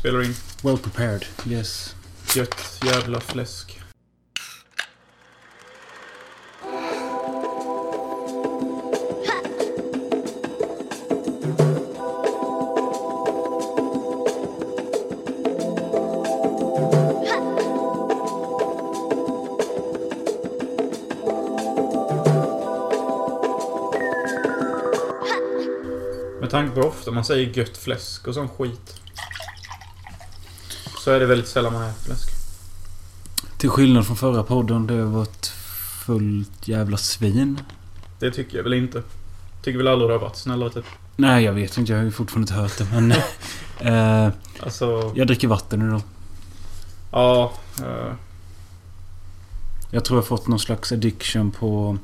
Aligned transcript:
Spelar 0.00 0.22
in. 0.22 0.34
Well 0.62 0.78
prepared. 0.78 1.26
Yes. 1.46 1.94
Gött 2.34 2.80
jävla 2.84 3.20
fläsk. 3.20 3.80
Med 26.40 26.50
tanke 26.50 26.74
på 26.74 26.80
hur 26.80 26.88
ofta 26.88 27.10
man 27.10 27.24
säger 27.24 27.58
gött 27.58 27.76
fläsk 27.76 28.28
och 28.28 28.34
sån 28.34 28.48
skit. 28.48 28.99
Så 31.00 31.10
är 31.10 31.20
det 31.20 31.26
väldigt 31.26 31.48
sällan 31.48 31.72
man 31.72 31.82
äter 31.82 32.02
fläsk. 32.04 32.30
Till 33.58 33.70
skillnad 33.70 34.06
från 34.06 34.16
förra 34.16 34.42
podden 34.42 34.88
jag 34.96 35.06
var 35.06 35.22
ett 35.22 35.46
fullt 36.06 36.68
jävla 36.68 36.96
svin. 36.96 37.60
Det 38.18 38.30
tycker 38.30 38.56
jag 38.56 38.64
väl 38.64 38.72
inte. 38.74 39.02
Tycker 39.62 39.78
väl 39.78 39.88
aldrig 39.88 40.10
det 40.10 40.14
har 40.14 40.20
varit 40.20 40.36
snällare 40.36 40.70
typ. 40.70 40.84
Nej, 41.16 41.44
jag 41.44 41.52
vet 41.52 41.78
inte. 41.78 41.92
Jag 41.92 41.98
har 41.98 42.04
ju 42.04 42.10
fortfarande 42.12 42.42
inte 42.52 42.54
hört 42.62 42.78
det. 42.78 42.86
Men... 42.92 43.12
eh, 44.26 44.32
Alltså, 44.62 45.12
jag 45.14 45.26
dricker 45.26 45.48
vatten 45.48 45.82
idag. 45.88 46.02
ja. 47.12 47.52
eh, 47.78 48.12
Jag 49.90 50.04
tror 50.04 50.16
jag 50.18 50.22
har 50.22 50.26
fått 50.26 50.48
någon 50.48 50.58
slags 50.60 50.92
addiction 50.92 51.50
på 51.50 51.98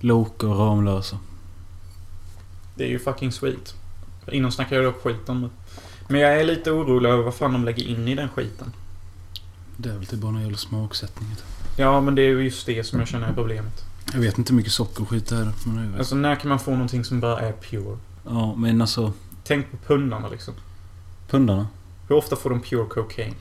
Loka 0.00 0.46
och 0.48 0.58
Ramlösa. 0.58 1.18
det 2.74 2.84
är 2.84 2.88
ju 2.88 2.98
fucking 2.98 3.32
sweet. 3.32 3.74
Innan 4.32 4.52
snackade 4.52 4.82
jag 4.82 4.94
dock 4.94 5.02
skit 5.02 5.28
om 5.28 5.42
det. 5.42 5.48
Men 6.08 6.20
jag 6.20 6.40
är 6.40 6.44
lite 6.44 6.70
orolig 6.70 7.10
över 7.10 7.22
vad 7.22 7.34
fan 7.34 7.52
de 7.52 7.64
lägger 7.64 7.84
in 7.84 8.08
i 8.08 8.14
den 8.14 8.28
skiten. 8.28 8.72
Det 9.76 9.88
är 9.88 9.94
väl 9.94 10.06
typ 10.06 10.20
bara 10.20 10.32
någon 10.32 10.42
jävla 10.42 10.56
smaksättning. 10.56 11.28
Ja, 11.76 12.00
men 12.00 12.14
det 12.14 12.22
är 12.22 12.28
ju 12.28 12.42
just 12.42 12.66
det 12.66 12.84
som 12.84 12.98
jag 12.98 13.08
känner 13.08 13.28
är 13.28 13.32
problemet. 13.32 13.84
Jag 14.12 14.20
vet 14.20 14.38
inte 14.38 14.52
hur 14.52 14.56
mycket 14.56 14.72
socker 14.72 15.02
och 15.02 15.08
skit 15.08 15.26
det 15.26 15.36
är. 15.36 15.52
Men 15.66 15.76
det 15.76 15.96
är 15.96 15.98
Alltså, 15.98 16.14
när 16.14 16.36
kan 16.36 16.48
man 16.48 16.58
få 16.58 16.70
någonting 16.70 17.04
som 17.04 17.20
bara 17.20 17.40
är 17.40 17.52
pure? 17.52 17.98
Ja, 18.24 18.54
men 18.54 18.80
alltså... 18.80 19.12
Tänk 19.44 19.70
på 19.70 19.76
pundarna 19.76 20.28
liksom. 20.28 20.54
Pundarna? 21.30 21.68
Hur 22.08 22.16
ofta 22.16 22.36
får 22.36 22.50
de 22.50 22.60
pure 22.60 22.86
cocaine? 22.86 23.34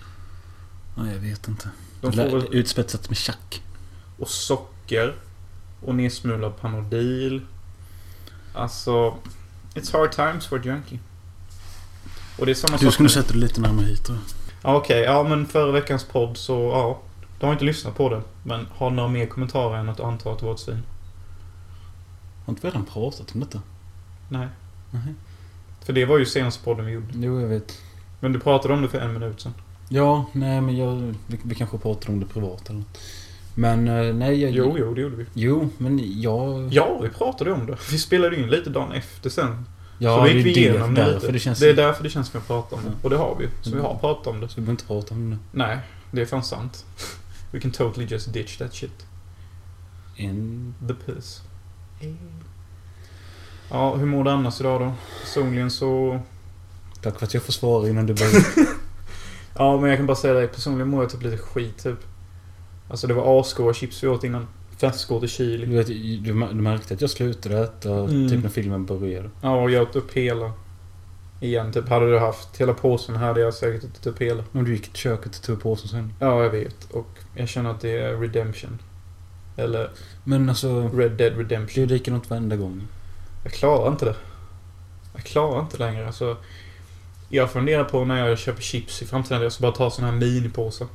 Nej, 0.96 1.14
jag 1.14 1.20
vet 1.20 1.48
inte. 1.48 1.70
De 2.02 2.14
får 2.14 2.24
väl... 2.24 2.48
Utspetsat 2.52 3.10
med 3.10 3.18
tjack. 3.18 3.62
Och 4.20 4.30
socker. 4.30 5.16
Och 5.82 5.96
nedsmulad 5.96 6.58
Panodil. 6.62 7.42
Alltså... 8.54 9.16
It's 9.74 9.94
hard 9.94 10.12
times 10.12 10.46
for 10.46 10.60
a 10.60 10.62
junkie. 10.64 11.00
Och 12.40 12.46
det 12.46 12.52
är 12.52 12.56
samma 12.56 12.78
Du 12.78 12.92
skulle 12.92 13.10
sätta 13.10 13.32
dig 13.32 13.42
lite 13.42 13.62
närmare 13.62 13.86
hit 13.86 14.08
då. 14.08 14.14
Ja, 14.64 14.76
Okej, 14.76 15.02
ja 15.02 15.24
men 15.24 15.46
förra 15.46 15.72
veckans 15.72 16.04
podd 16.04 16.38
så, 16.38 16.54
ja. 16.54 17.02
Du 17.40 17.46
har 17.46 17.54
inte 17.54 17.66
lyssnat 17.66 17.96
på 17.96 18.10
det. 18.10 18.22
Men 18.44 18.68
har 18.76 18.90
några 18.90 19.10
mer 19.10 19.26
kommentarer 19.26 19.78
än 19.78 19.90
att 19.90 19.98
du 19.98 20.04
antar 20.04 20.34
att 20.34 20.40
du 20.40 20.46
var 20.46 20.54
ett 20.54 20.60
svin? 20.60 20.84
Har 22.46 22.52
inte 22.52 22.68
vi 22.68 22.72
redan 22.72 22.86
pratat 22.86 23.34
om 23.34 23.40
detta? 23.40 23.62
Nej. 24.30 24.48
Nej. 24.92 25.14
För 25.86 25.94
det 25.94 26.06
var 26.06 26.18
ju 26.18 26.26
senaste 26.26 26.64
podden 26.64 26.86
vi 26.86 26.92
gjorde. 26.92 27.08
Jo, 27.14 27.42
jag 27.42 27.48
vet. 27.48 27.82
Men 28.20 28.34
du 28.34 28.40
pratade 28.40 28.74
om 28.74 28.82
det 28.82 28.90
för 28.90 29.00
en 29.00 29.14
minut 29.14 29.42
sedan. 29.42 29.54
Ja, 29.90 30.26
nej 30.32 30.62
men 30.62 30.78
jag... 30.78 31.16
Vi, 31.28 31.40
vi 31.44 31.56
kanske 31.56 31.78
pratar 31.78 32.10
om 32.10 32.20
det 32.20 32.26
privat 32.26 32.70
eller 32.70 32.80
något. 32.80 33.00
Men 33.56 33.88
eh, 33.88 34.14
nej, 34.16 34.42
jag... 34.42 34.52
Jo, 34.52 34.76
jo, 34.80 34.94
det 34.94 35.02
gjorde 35.02 35.16
vi. 35.16 35.26
Jo, 35.34 35.70
men 35.78 36.22
jag... 36.22 36.74
Ja, 36.74 37.00
vi 37.04 37.10
pratade 37.10 37.52
om 37.52 37.66
det. 37.66 37.78
Vi 37.92 37.98
spelade 37.98 38.36
in 38.36 38.48
lite 38.48 38.70
dagen 38.70 38.92
efter 38.92 39.30
sen. 39.30 39.66
Ja, 40.04 40.18
så 40.18 40.24
det 40.24 40.32
gick 40.32 40.40
är 40.40 40.44
vi 40.44 40.68
igenom 40.68 40.94
det 40.94 41.14
lite. 41.14 41.32
det 41.32 41.40
känns... 41.40 41.60
Det 41.60 41.70
är 41.70 41.74
därför 41.74 42.04
det 42.04 42.10
känns 42.10 42.28
som 42.28 42.40
att 42.40 42.48
prata 42.48 42.76
om 42.76 42.82
det. 42.84 42.92
Och 43.02 43.10
det 43.10 43.18
har 43.18 43.36
vi 43.36 43.44
ju. 43.44 43.50
Så 43.62 43.76
vi 43.76 43.82
har 43.82 43.96
pratat 43.96 44.28
om 44.28 44.40
det. 44.40 44.48
Så 44.48 44.56
vi 44.56 44.62
behöver 44.62 44.72
inte 44.72 44.86
prata 44.86 45.14
om 45.14 45.30
det 45.30 45.38
Nej, 45.52 45.80
det 46.12 46.22
är 46.22 46.26
fan 46.26 46.44
sant. 46.44 46.86
We 47.52 47.60
can 47.60 47.72
totally 47.72 48.08
just 48.08 48.34
ditch 48.34 48.58
that 48.58 48.74
shit. 48.74 49.06
En... 50.16 50.76
The 50.88 50.94
piss. 50.94 51.42
Ja, 53.70 53.96
hur 53.96 54.06
mår 54.06 54.24
du 54.24 54.30
annars 54.30 54.60
idag 54.60 54.82
då? 54.82 54.94
Personligen 55.22 55.72
så... 55.72 56.20
Tack 57.02 57.20
för 57.20 57.26
att 57.26 57.34
jag 57.34 57.44
får 57.44 57.54
svara 57.54 57.90
innan 57.90 58.06
du 58.06 58.14
börjar. 58.14 58.44
Ja, 59.58 59.80
men 59.80 59.90
jag 59.90 60.00
kan 60.00 60.06
bara 60.06 60.18
säga 60.18 60.34
det. 60.34 60.48
Personligen 60.48 60.90
mår 60.90 61.04
jag 61.04 61.12
typ 61.12 61.24
lite 61.24 61.38
skit 61.38 61.84
typ. 61.84 62.00
Alltså 62.90 63.08
det 63.08 63.14
var 63.14 63.40
asgoda 63.40 63.74
chips 63.74 64.04
vi 64.04 64.08
åt 64.08 64.24
innan. 64.24 64.48
I 64.88 65.20
Du, 65.22 65.28
chili. 65.28 65.66
vet, 65.78 65.88
du, 65.88 66.18
du 66.18 66.34
märkte 66.34 66.94
att 66.94 67.02
jag 67.02 67.10
slutade 67.10 67.60
äta 67.64 67.90
Mm. 67.94 68.30
typ 68.30 68.44
när 68.44 68.50
filmen 68.50 68.86
började. 68.86 69.30
Ja, 69.42 69.62
och 69.62 69.72
jag 69.72 69.82
åt 69.84 69.96
upp 69.96 70.14
hela. 70.14 70.52
Igen, 71.42 71.72
typ. 71.74 71.90
Hade 71.90 72.12
du 72.12 72.20
haft 72.20 72.58
hela 72.62 72.74
påsen 72.74 73.16
hade 73.16 73.40
jag 73.42 73.54
säkert 73.54 73.84
ätit 73.84 74.08
upp 74.08 74.22
hela. 74.22 74.44
Men 74.52 74.64
du 74.64 74.72
gick 74.74 74.84
till 74.84 74.94
köket 75.02 75.36
och 75.36 75.42
tog 75.44 75.62
påsen 75.62 75.88
sen. 75.90 76.14
Ja, 76.20 76.44
jag 76.44 76.50
vet. 76.50 76.92
Och 76.92 77.08
jag 77.36 77.50
känner 77.50 77.70
att 77.72 77.82
det 77.82 77.90
är 78.02 78.18
redemption. 78.18 78.80
Eller 79.58 79.90
Men 80.24 80.50
alltså... 80.50 80.90
Red 80.94 81.12
Dead 81.12 81.18
Det 81.18 81.26
är 81.26 81.32
Redemption. 81.38 81.84
ju 81.84 81.86
likadant 81.90 82.30
varenda 82.30 82.56
gång. 82.56 82.82
Jag 83.44 83.54
klarar 83.54 83.92
inte 83.92 84.06
det. 84.06 84.16
Jag 85.14 85.24
klarar 85.24 85.60
inte 85.62 85.78
längre. 85.78 86.08
Alltså, 86.08 86.38
jag 87.30 87.52
funderar 87.52 87.84
på 87.84 88.06
när 88.06 88.28
jag 88.28 88.38
köper 88.40 88.62
chips 88.62 89.02
i 89.02 89.06
framtiden 89.06 89.38
att 89.38 89.44
jag 89.44 89.52
ska 89.52 89.62
bara 89.62 89.72
ta 89.72 89.90
såna 89.92 90.08
här 90.12 90.16
minipåsar. 90.18 90.88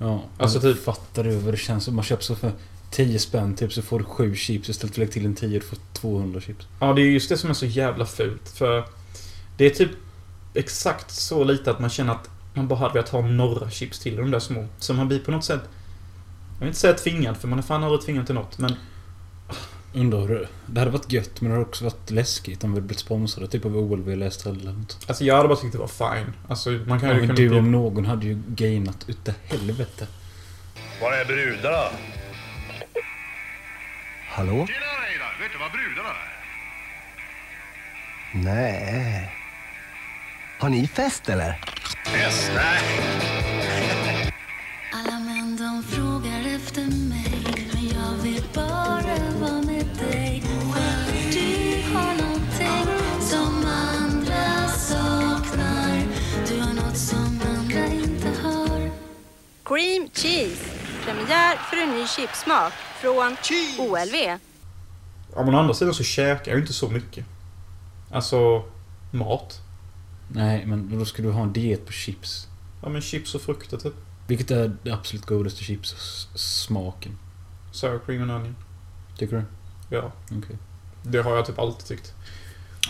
Ja. 0.00 0.22
Alltså, 0.38 0.60
typ- 0.60 0.84
Fattar 0.84 1.24
du 1.24 1.36
vad 1.36 1.54
det 1.54 1.58
känns? 1.58 1.88
Man 1.88 2.04
köper 2.04 2.22
så 2.22 2.34
för 2.34 2.52
10 2.94 3.18
spänn 3.18 3.54
typ 3.56 3.72
så 3.72 3.82
får 3.82 3.98
du 3.98 4.04
7 4.04 4.34
chips 4.34 4.68
istället 4.68 4.94
för 4.94 5.02
att 5.02 5.06
lägga 5.06 5.12
till 5.12 5.26
en 5.26 5.34
10 5.34 5.48
du 5.58 5.64
får 5.64 5.78
200 5.92 6.40
chips. 6.40 6.66
Ja, 6.80 6.92
det 6.92 7.02
är 7.02 7.06
just 7.06 7.28
det 7.28 7.36
som 7.36 7.50
är 7.50 7.54
så 7.54 7.66
jävla 7.66 8.06
fult. 8.06 8.48
För 8.48 8.84
det 9.56 9.66
är 9.66 9.70
typ 9.70 9.90
exakt 10.54 11.10
så 11.10 11.44
lite 11.44 11.70
att 11.70 11.80
man 11.80 11.90
känner 11.90 12.12
att 12.12 12.30
man 12.54 12.68
bara 12.68 12.78
hade 12.78 12.94
velat 12.94 13.08
ha 13.08 13.20
några 13.20 13.70
chips 13.70 13.98
till 13.98 14.16
de 14.16 14.30
där 14.30 14.38
små. 14.38 14.66
Så 14.78 14.94
man 14.94 15.08
blir 15.08 15.18
på 15.18 15.30
något 15.30 15.44
sätt... 15.44 15.60
Jag 16.52 16.58
vill 16.60 16.68
inte 16.68 16.80
säga 16.80 16.94
tvingad, 16.94 17.36
för 17.36 17.48
man 17.48 17.58
är 17.58 17.62
fan 17.62 17.84
aldrig 17.84 18.02
tvingad 18.02 18.26
till 18.26 18.34
något. 18.34 18.58
Men 18.58 18.72
Undrar 19.94 20.20
hur 20.26 20.48
det... 20.68 20.80
Hade 20.80 20.90
varit 20.90 21.12
gött 21.12 21.40
men 21.40 21.50
det 21.50 21.56
hade 21.56 21.66
också 21.68 21.84
varit 21.84 22.10
läskigt 22.10 22.64
om 22.64 22.70
vi 22.70 22.76
hade 22.76 22.86
blivit 22.86 23.00
sponsrade 23.00 23.48
typ 23.50 23.64
av 23.64 23.76
OLV 23.76 24.08
eller 24.10 24.26
Estrella 24.26 24.60
eller 24.60 24.72
något. 24.72 24.98
alltså 25.06 25.24
jag 25.24 25.36
hade 25.36 25.48
bara 25.48 25.58
tyckt 25.58 25.72
det 25.72 25.78
var 25.78 25.86
fine. 26.14 26.32
Alltså 26.48 26.70
man 26.70 27.00
kan 27.00 27.08
Ja, 27.08 27.14
ju 27.14 27.26
men 27.26 27.36
du 27.36 27.48
bli- 27.48 27.58
om 27.58 27.72
någon 27.72 28.06
hade 28.06 28.26
ju 28.26 28.42
gainat 28.48 29.04
utav 29.08 29.34
helvete. 29.44 30.06
Var 31.00 31.12
är 31.12 31.24
brudarna? 31.24 31.84
Hallå? 34.36 34.66
Tjena 34.66 34.86
Reidar! 35.02 35.36
Vet 35.40 35.52
du 35.52 35.58
var 35.58 35.70
brudarna 35.70 36.08
är? 36.08 36.30
Nej. 38.44 39.32
Har 40.58 40.68
ni 40.68 40.86
fest 40.86 41.28
eller? 41.28 41.60
Yes, 42.16 42.50
nej. 42.54 42.80
Alla 44.92 45.18
män 45.18 45.56
de 45.56 45.82
frågar 45.82 46.56
efter 46.56 46.82
mig 47.08 47.44
Men 47.72 47.88
jag 47.88 48.22
vill 48.22 48.44
bara 48.54 49.16
vara 49.40 49.62
med 49.62 49.86
dig 49.86 50.42
du 51.32 51.82
har 51.94 52.14
någonting 52.22 52.86
som 53.20 53.66
andra 53.66 54.68
saknar 54.68 56.02
Du 56.48 56.60
har 56.60 56.72
något 56.72 56.96
som 56.96 57.40
andra 57.56 57.86
inte 57.86 58.28
har 58.42 58.90
Cream 59.64 60.08
cheese. 60.14 60.73
Premiär 61.04 61.56
för 61.56 61.76
en 61.76 61.90
ny 61.90 62.06
chipsmak 62.06 62.72
från 62.72 63.36
OLV. 63.78 64.14
Ja, 65.34 65.44
men 65.44 65.54
å 65.54 65.58
andra 65.58 65.74
sidan 65.74 65.94
så 65.94 66.02
käkar 66.02 66.50
jag 66.50 66.56
ju 66.56 66.60
inte 66.60 66.72
så 66.72 66.88
mycket. 66.88 67.26
Alltså, 68.10 68.64
mat. 69.10 69.60
Nej, 70.28 70.66
men 70.66 70.98
då 70.98 71.04
ska 71.04 71.22
du 71.22 71.30
ha 71.30 71.42
en 71.42 71.52
diet 71.52 71.86
på 71.86 71.92
chips. 71.92 72.48
Ja, 72.82 72.88
men 72.88 73.02
chips 73.02 73.34
och 73.34 73.42
frukter 73.42 73.76
typ. 73.76 73.94
Vilket 74.26 74.50
är 74.50 74.76
det 74.82 74.90
absolut 74.90 75.26
godaste 75.26 75.64
chips-smaken? 75.64 77.18
Sour 77.72 77.98
cream 78.06 78.22
and 78.22 78.30
onion. 78.30 78.56
Tycker 79.18 79.36
du? 79.36 79.42
Ja, 79.96 80.12
Okej. 80.24 80.56
det 81.02 81.22
har 81.22 81.36
jag 81.36 81.46
typ 81.46 81.58
alltid 81.58 81.86
tyckt. 81.86 82.12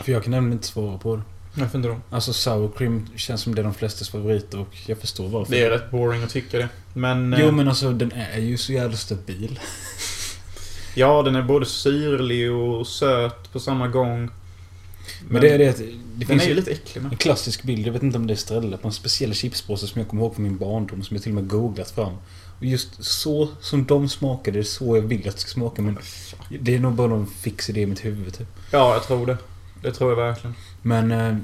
För 0.05 0.13
jag 0.13 0.23
kan 0.23 0.31
nämligen 0.31 0.53
inte 0.53 0.67
svara 0.67 0.99
på 0.99 1.17
det. 1.17 1.23
Varför 1.55 1.79
inte 1.79 1.89
då? 1.89 2.01
Alltså 2.11 2.33
sour 2.33 2.71
cream 2.77 3.09
känns 3.17 3.41
som 3.41 3.55
det 3.55 3.61
är 3.61 3.65
de 3.65 3.75
flestas 3.75 4.09
favoriter 4.09 4.59
och 4.59 4.77
jag 4.87 4.99
förstår 4.99 5.29
varför. 5.29 5.53
Det 5.53 5.63
är 5.63 5.71
rätt 5.71 5.91
boring 5.91 6.23
att 6.23 6.31
tycka 6.31 6.59
det. 6.59 6.69
Men... 6.95 7.37
Jo 7.39 7.47
eh, 7.47 7.53
men 7.53 7.69
alltså 7.69 7.93
den 7.93 8.13
är 8.13 8.41
ju 8.41 8.57
så 8.57 8.73
jävla 8.73 8.97
stabil. 8.97 9.61
Ja, 10.97 11.23
den 11.23 11.37
är 11.37 11.43
både 11.43 11.67
syrlig 11.67 12.53
och 12.53 12.87
söt 12.87 13.53
på 13.53 13.61
samma 13.61 13.89
gång. 13.89 14.31
Men, 15.29 15.43
det 15.43 15.49
är 15.49 15.59
det 15.59 15.69
att 15.69 15.79
det 15.79 15.85
Den 16.15 16.27
finns 16.27 16.43
är 16.43 16.49
ju 16.49 16.55
lite 16.55 16.71
äcklig 16.71 17.03
med. 17.03 17.13
en 17.13 17.19
klassisk 17.19 17.63
bild, 17.63 17.87
jag 17.87 17.93
vet 17.93 18.03
inte 18.03 18.19
om 18.19 18.27
det 18.27 18.33
är 18.33 18.35
Estrella, 18.35 18.77
på 18.77 18.89
en 18.89 18.95
speciell 18.95 19.35
chipspåse 19.35 19.87
som 19.87 20.01
jag 20.01 20.09
kommer 20.09 20.23
ihåg 20.23 20.35
från 20.35 20.45
min 20.45 20.57
barndom 20.57 21.03
som 21.03 21.17
jag 21.17 21.23
till 21.23 21.33
och 21.33 21.35
med 21.35 21.49
googlat 21.49 21.91
fram. 21.91 22.13
Och 22.59 22.65
just 22.65 23.05
så 23.05 23.49
som 23.61 23.85
de 23.85 24.09
smakade, 24.09 24.59
det 24.59 24.63
är 24.63 24.65
så 24.65 24.97
jag 24.97 25.03
vill 25.03 25.29
att 25.29 25.35
det 25.35 25.41
ska 25.41 25.51
smaka 25.51 25.83
men 25.83 25.99
det 26.61 26.75
är 26.75 26.79
nog 26.79 26.93
bara 26.93 27.09
någon 27.09 27.27
fix 27.27 27.71
idé 27.71 27.81
i 27.81 27.87
mitt 27.87 28.05
huvud 28.05 28.35
typ. 28.35 28.49
Ja, 28.71 28.93
jag 28.93 29.03
tror 29.03 29.27
det. 29.27 29.37
Det 29.85 29.93
tror 29.93 30.11
jag 30.11 30.17
verkligen. 30.17 30.55
Men, 30.83 31.13
eh, 31.13 31.37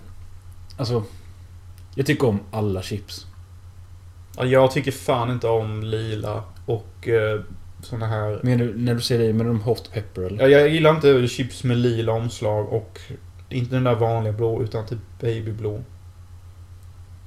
alltså. 0.77 1.05
Jag 1.95 2.07
tycker 2.07 2.29
om 2.29 2.41
alla 2.51 2.83
chips. 2.83 3.27
Ja, 4.37 4.45
Jag 4.45 4.71
tycker 4.71 4.93
fan 4.93 5.31
inte 5.31 5.47
om 5.49 5.83
lila 5.83 6.45
och 6.67 7.09
eh, 7.09 7.41
såna 7.83 8.07
här... 8.07 8.41
Menar 8.43 8.65
du, 8.65 8.79
när 8.79 8.95
du 8.95 9.01
säger 9.01 9.27
det, 9.27 9.33
menar 9.33 9.51
du 9.53 9.57
hot 9.59 9.91
pepper 9.93 10.23
eller? 10.23 10.43
Ja, 10.49 10.59
jag 10.59 10.69
gillar 10.69 10.91
inte 10.95 11.29
chips 11.29 11.65
med 11.65 11.77
lila 11.77 12.13
omslag 12.13 12.73
och 12.73 13.01
inte 13.49 13.75
den 13.75 13.85
där 13.85 13.95
vanliga 13.95 14.33
blå 14.33 14.63
utan 14.63 14.87
typ 14.87 14.99
babyblå. 15.21 15.83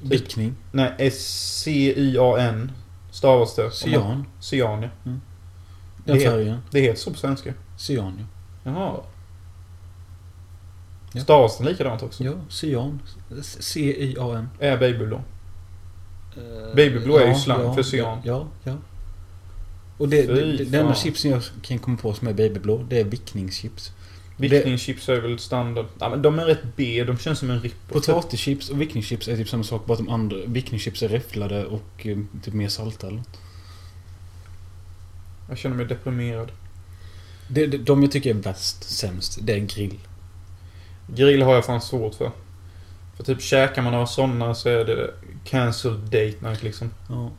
Vickning. 0.01 0.55
Nej, 0.71 0.93
S-C-Y-A-N. 0.97 2.71
Stavas 3.11 3.55
det. 3.55 3.71
Cyan. 3.71 4.25
Cyan, 4.39 4.81
ja. 4.81 4.89
Den 5.03 5.19
Det 6.05 6.23
är- 6.25 6.29
färgen. 6.31 6.57
Det 6.71 6.79
heter 6.79 6.99
så 6.99 7.11
på 7.11 7.17
svenska. 7.17 7.53
Cyan, 7.77 8.13
ja. 8.19 8.25
Jaha. 8.71 8.95
Ja. 11.13 11.21
Stavas 11.21 11.59
likadant 11.59 12.03
också? 12.03 12.23
Ja, 12.23 12.33
cyan. 12.49 13.01
C-Y-A-N. 13.41 14.49
Är 14.59 14.77
babyblå? 14.77 15.21
Babyblå 16.75 17.17
är 17.17 17.27
ju 17.27 17.35
slang 17.35 17.75
för 17.75 17.83
cyan. 17.83 18.21
Ja, 18.23 18.47
ja. 18.63 18.77
Och 19.97 20.09
det, 20.09 20.27
Fy 20.27 20.33
det, 20.33 20.63
det, 20.63 20.77
enda 20.77 20.95
chipsen 20.95 21.31
jag 21.31 21.41
kan 21.61 21.79
komma 21.79 21.97
på 21.97 22.13
som 22.13 22.27
är 22.27 22.33
babyblå, 22.33 22.85
det 22.89 22.99
är 22.99 23.03
vickningschips. 23.03 23.91
Vickningschips 24.37 25.09
är 25.09 25.21
väl 25.21 25.39
standard. 25.39 25.85
Ja, 25.99 26.09
men 26.09 26.21
de 26.21 26.39
är 26.39 26.45
rätt 26.45 26.63
B. 26.75 27.03
De 27.07 27.17
känns 27.17 27.39
som 27.39 27.49
en 27.49 27.59
ripper. 27.59 27.93
Potatischips 27.93 28.69
och 28.69 28.81
vickningschips 28.81 29.27
är 29.27 29.37
typ 29.37 29.49
samma 29.49 29.63
sak, 29.63 29.85
bara 29.85 29.93
att 29.93 29.99
de 29.99 30.09
andra 30.09 30.37
vickningschips 30.47 31.03
är 31.03 31.07
räfflade 31.07 31.65
och 31.65 32.07
eh, 32.07 32.17
typ 32.43 32.53
mer 32.53 32.69
salta 32.69 33.07
eller 33.07 33.17
något. 33.17 33.39
Jag 35.49 35.57
känner 35.57 35.75
mig 35.75 35.85
deprimerad. 35.85 36.51
Det, 37.47 37.67
det, 37.67 37.77
de 37.77 38.01
jag 38.01 38.11
tycker 38.11 38.29
är 38.29 38.33
värst, 38.33 38.83
sämst, 38.83 39.39
det 39.41 39.53
är 39.53 39.59
grill. 39.59 39.99
Grill 41.07 41.41
har 41.41 41.55
jag 41.55 41.65
fan 41.65 41.81
svårt 41.81 42.15
för. 42.15 42.31
För 43.17 43.23
typ 43.23 43.41
käkar 43.41 43.81
man 43.81 43.91
några 43.91 44.07
sådana 44.07 44.55
så 44.55 44.69
är 44.69 44.85
det 44.85 45.13
cancel 45.43 46.01
date 46.05 46.35
night 46.41 46.63
liksom. 46.63 46.89
Ja. 47.09 47.31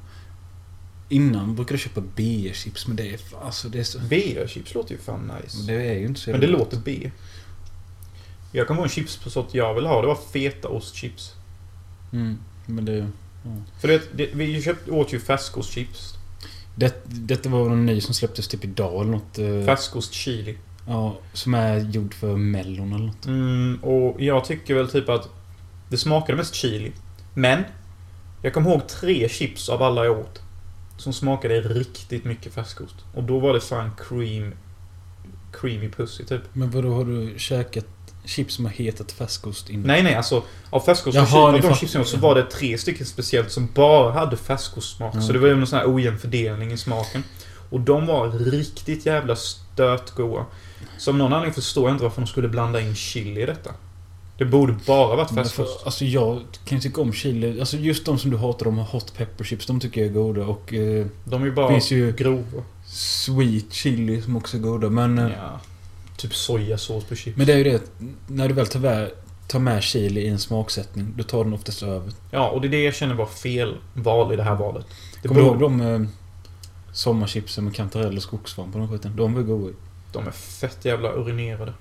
Innan 1.08 1.54
brukade 1.54 1.74
jag 1.74 1.80
köpa 1.80 2.00
BE-chips, 2.16 2.86
men 2.86 2.96
det 2.96 3.08
är 3.10 3.20
alltså 3.42 3.68
det 3.68 3.78
är 3.78 3.84
så... 3.84 3.98
B-chips 3.98 4.74
låter 4.74 4.92
ju 4.92 5.00
fan 5.00 5.32
nice. 5.42 5.66
Det 5.66 5.88
är 5.88 5.94
ju 5.98 6.06
inte 6.06 6.20
så 6.20 6.30
Men 6.30 6.40
det 6.40 6.46
låter 6.46 6.78
B. 6.84 7.10
Jag 8.52 8.66
kommer 8.66 8.80
ihåg 8.80 8.86
en 8.86 8.90
chipssort 8.90 9.54
jag 9.54 9.74
vill 9.74 9.86
ha. 9.86 10.00
Det 10.00 10.06
var 10.06 10.18
fetaostchips. 10.32 11.32
Mm, 12.12 12.38
men 12.66 12.84
det... 12.84 13.10
För 13.80 13.88
det, 13.88 14.02
det, 14.14 14.26
vi 14.34 14.62
köpte, 14.62 14.90
åt 14.90 15.12
ju 15.12 15.20
färskostchips. 15.20 16.14
det... 16.76 17.02
Detta 17.04 17.48
var 17.48 17.68
någon 17.68 17.86
ny 17.86 18.00
som 18.00 18.14
släpptes 18.14 18.48
typ 18.48 18.64
idag 18.64 19.00
eller 19.00 19.12
något. 19.12 19.38
eh, 19.38 19.64
Färskost 19.64 20.12
chili. 20.12 20.56
Ja, 20.86 21.16
som 21.32 21.54
är 21.54 21.78
gjord 21.78 22.14
för 22.14 22.36
mellon 22.36 22.92
eller 22.92 23.06
något. 23.06 23.26
Mm, 23.26 23.78
och 23.82 24.20
jag 24.20 24.44
tycker 24.44 24.74
väl 24.74 24.90
typ 24.90 25.08
att 25.08 25.28
det 25.88 25.96
smakade 25.96 26.38
mest 26.38 26.54
chili. 26.54 26.92
Men 27.34 27.64
jag 28.42 28.54
kommer 28.54 28.70
ihåg 28.70 28.88
tre 28.88 29.28
chips 29.28 29.68
av 29.68 29.82
alla 29.82 30.04
jag 30.04 30.18
åt. 30.18 30.40
Som 30.96 31.12
smakade 31.12 31.60
riktigt 31.60 32.24
mycket 32.24 32.54
färskost. 32.54 32.94
Och 33.14 33.22
då 33.22 33.38
var 33.38 33.52
det 33.52 33.60
fan 33.60 33.90
cream... 34.08 34.54
Creamy 35.60 35.88
pussy 35.88 36.24
typ. 36.24 36.42
Men 36.52 36.70
vadå, 36.70 36.94
har 36.94 37.04
du 37.04 37.34
käkat 37.38 37.86
chips 38.24 38.54
som 38.54 38.64
har 38.64 38.72
hetat 38.72 39.12
färskost 39.12 39.70
innan? 39.70 39.86
Nej, 39.86 40.02
nej, 40.02 40.14
alltså 40.14 40.42
av 40.70 40.80
färskost 40.80 41.16
Jaha, 41.16 41.38
av 41.38 41.60
de 41.60 41.74
chipsen 41.74 42.04
så 42.04 42.18
var 42.18 42.34
det 42.34 42.42
tre 42.42 42.78
stycken 42.78 43.06
speciellt 43.06 43.50
som 43.50 43.68
bara 43.74 44.12
hade 44.12 44.36
färskostsmak. 44.36 45.14
Ja. 45.16 45.20
Så 45.20 45.32
det 45.32 45.38
var 45.38 45.48
ju 45.48 45.54
någon 45.54 45.66
sån 45.66 45.78
här 45.78 45.94
ojämn 45.94 46.18
fördelning 46.18 46.72
i 46.72 46.76
smaken. 46.76 47.24
Och 47.70 47.80
de 47.80 48.06
var 48.06 48.30
riktigt 48.30 49.06
jävla 49.06 49.36
stötgoda. 49.36 50.46
Som 50.98 51.18
någon 51.18 51.32
anledning 51.32 51.54
förstår 51.54 51.88
jag 51.88 51.94
inte 51.94 52.04
varför 52.04 52.20
de 52.20 52.26
skulle 52.26 52.48
blanda 52.48 52.80
in 52.80 52.94
chili 52.94 53.42
i 53.42 53.46
detta. 53.46 53.70
Det 54.38 54.44
borde 54.44 54.74
bara 54.86 55.16
varit 55.16 55.28
för, 55.28 55.36
färskost. 55.36 55.82
alltså 55.84 56.04
jag 56.04 56.40
kan 56.64 56.78
ju 56.78 56.82
tycka 56.82 57.00
om 57.00 57.12
chili. 57.12 57.60
Alltså 57.60 57.76
just 57.76 58.06
de 58.06 58.18
som 58.18 58.30
du 58.30 58.36
hatar, 58.36 58.64
de 58.64 58.78
hot 58.78 59.14
pepper 59.16 59.44
chips, 59.44 59.66
de 59.66 59.80
tycker 59.80 60.00
jag 60.00 60.10
är 60.10 60.14
goda. 60.14 60.44
Och 60.46 60.74
eh, 60.74 61.06
De 61.24 61.42
är 61.42 61.46
ju 61.46 61.52
bara 61.52 61.68
finns 61.68 61.90
ju- 61.92 62.12
grova. 62.12 62.62
sweet 62.86 63.72
chili 63.72 64.22
som 64.22 64.36
också 64.36 64.56
är 64.56 64.60
goda. 64.60 64.90
Men, 64.90 65.18
eh, 65.18 65.30
Ja. 65.30 65.60
Typ 66.16 66.34
sojasås 66.34 67.04
på 67.04 67.14
chips. 67.14 67.36
men 67.36 67.46
det 67.46 67.52
är 67.52 67.56
ju 67.56 67.64
det 67.64 67.82
när 68.26 68.48
du 68.48 68.54
väl 68.54 68.66
med, 68.80 69.10
tar 69.48 69.58
med 69.58 69.82
chili 69.82 70.20
i 70.20 70.28
en 70.28 70.38
smaksättning, 70.38 71.14
då 71.16 71.22
tar 71.24 71.44
den 71.44 71.52
oftast 71.52 71.82
över. 71.82 72.12
Ja, 72.30 72.48
och 72.50 72.60
det 72.60 72.66
är 72.66 72.70
det 72.70 72.82
jag 72.84 72.94
känner 72.94 73.14
var 73.14 73.26
fel 73.26 73.76
val 73.94 74.32
i 74.32 74.36
det 74.36 74.42
här 74.42 74.54
valet. 74.54 74.86
Det 75.22 75.28
Kommer 75.28 75.40
du 75.40 75.46
borde- 75.48 75.64
ihåg 75.64 75.78
de 75.78 75.80
eh, 76.04 76.08
sommarchipsen 76.92 77.64
med 77.64 77.74
kantarell 77.74 78.16
och 78.16 78.22
skogssvamp 78.22 78.74
och 78.74 78.80
den 78.80 78.88
skiten? 78.90 79.16
De 79.16 79.34
var 79.34 79.42
goda. 79.42 79.74
De 80.14 80.26
är 80.26 80.30
fett 80.30 80.84
jävla 80.84 81.12
urinerade. 81.12 81.72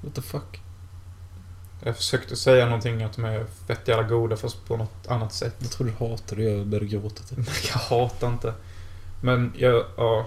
What 0.00 0.14
the 0.14 0.22
fuck? 0.22 0.60
Jag 1.84 1.96
försökte 1.96 2.36
säga 2.36 2.64
någonting 2.64 3.02
att 3.02 3.16
de 3.16 3.24
är 3.24 3.44
fett 3.66 3.88
jävla 3.88 4.02
goda 4.02 4.36
fast 4.36 4.66
på 4.66 4.76
något 4.76 5.06
annat 5.08 5.32
sätt. 5.32 5.54
Jag 5.58 5.70
tror 5.70 5.86
du 5.86 5.92
hatar 5.92 6.36
det, 6.36 6.42
jag 6.42 6.66
började 6.66 6.86
gråta 6.86 7.22
typ. 7.22 7.38
Jag 7.72 7.78
hatar 7.78 8.28
inte. 8.28 8.54
Men 9.22 9.52
jag, 9.56 9.84
ja. 9.96 10.26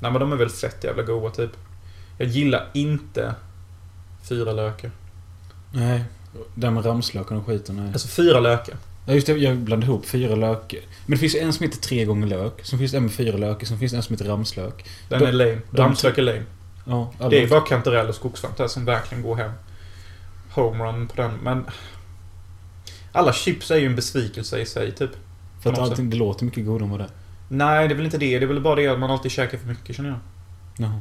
Nej 0.00 0.10
men 0.10 0.20
de 0.20 0.32
är 0.32 0.36
väl 0.36 0.50
fett 0.50 0.84
jävla 0.84 1.02
goda 1.02 1.30
typ. 1.30 1.50
Jag 2.18 2.28
gillar 2.28 2.70
inte 2.72 3.34
fyra 4.22 4.52
lökar. 4.52 4.90
Nej. 5.72 6.04
Den 6.54 6.74
med 6.74 6.86
ramslöken 6.86 7.36
och 7.36 7.46
skiten, 7.46 7.76
nej. 7.76 7.92
Alltså 7.92 8.08
fyra 8.08 8.40
lökar. 8.40 8.76
Ja 9.06 9.14
just 9.14 9.26
det, 9.26 9.32
jag 9.32 9.56
blandade 9.56 9.92
ihop 9.92 10.06
fyra 10.06 10.34
lökar. 10.34 10.80
Men 11.06 11.10
det 11.10 11.16
finns 11.16 11.34
en 11.34 11.52
som 11.52 11.64
heter 11.66 11.78
tre 11.78 12.04
gånger 12.04 12.26
lök. 12.26 12.60
Sen 12.64 12.78
finns 12.78 12.90
det 12.90 12.96
en 12.96 13.02
med 13.02 13.12
fyra 13.12 13.36
lökar. 13.36 13.66
Sen 13.66 13.78
finns 13.78 13.92
det 13.92 13.98
en 13.98 14.02
som 14.02 14.14
heter 14.14 14.24
ramslök. 14.24 14.84
Den 15.08 15.20
De- 15.20 15.26
är 15.26 15.32
lame. 15.32 15.58
Ramslök 15.70 16.18
är 16.18 16.22
lame. 16.22 16.42
Ja, 16.86 17.12
alla. 17.18 17.28
Det 17.28 17.42
är 17.42 17.48
bara 17.48 17.60
kantarell 17.60 18.08
och 18.08 18.14
skogssvamp 18.14 18.56
där 18.56 18.68
som 18.68 18.84
verkligen 18.84 19.22
går 19.22 19.36
hem. 19.36 19.52
Homerun 20.50 21.08
på 21.08 21.22
den, 21.22 21.34
men... 21.42 21.64
Alla 23.12 23.32
chips 23.32 23.70
är 23.70 23.76
ju 23.76 23.86
en 23.86 23.96
besvikelse 23.96 24.60
i 24.60 24.66
sig, 24.66 24.92
typ. 24.92 25.10
För 25.62 25.72
att 25.72 25.78
allting, 25.78 26.10
det 26.10 26.16
låter 26.16 26.44
mycket 26.44 26.66
godare 26.66 26.84
än 26.84 26.90
vad 26.90 27.00
det. 27.00 27.08
Nej, 27.48 27.88
det 27.88 27.94
är 27.94 27.96
väl 27.96 28.04
inte 28.04 28.18
det. 28.18 28.38
Det 28.38 28.44
är 28.44 28.48
väl 28.48 28.60
bara 28.60 28.74
det 28.74 28.86
att 28.86 28.98
man 28.98 29.10
alltid 29.10 29.30
käkar 29.30 29.58
för 29.58 29.66
mycket, 29.66 29.96
känner 29.96 30.08
jag. 30.10 30.18
Jaha. 30.76 31.00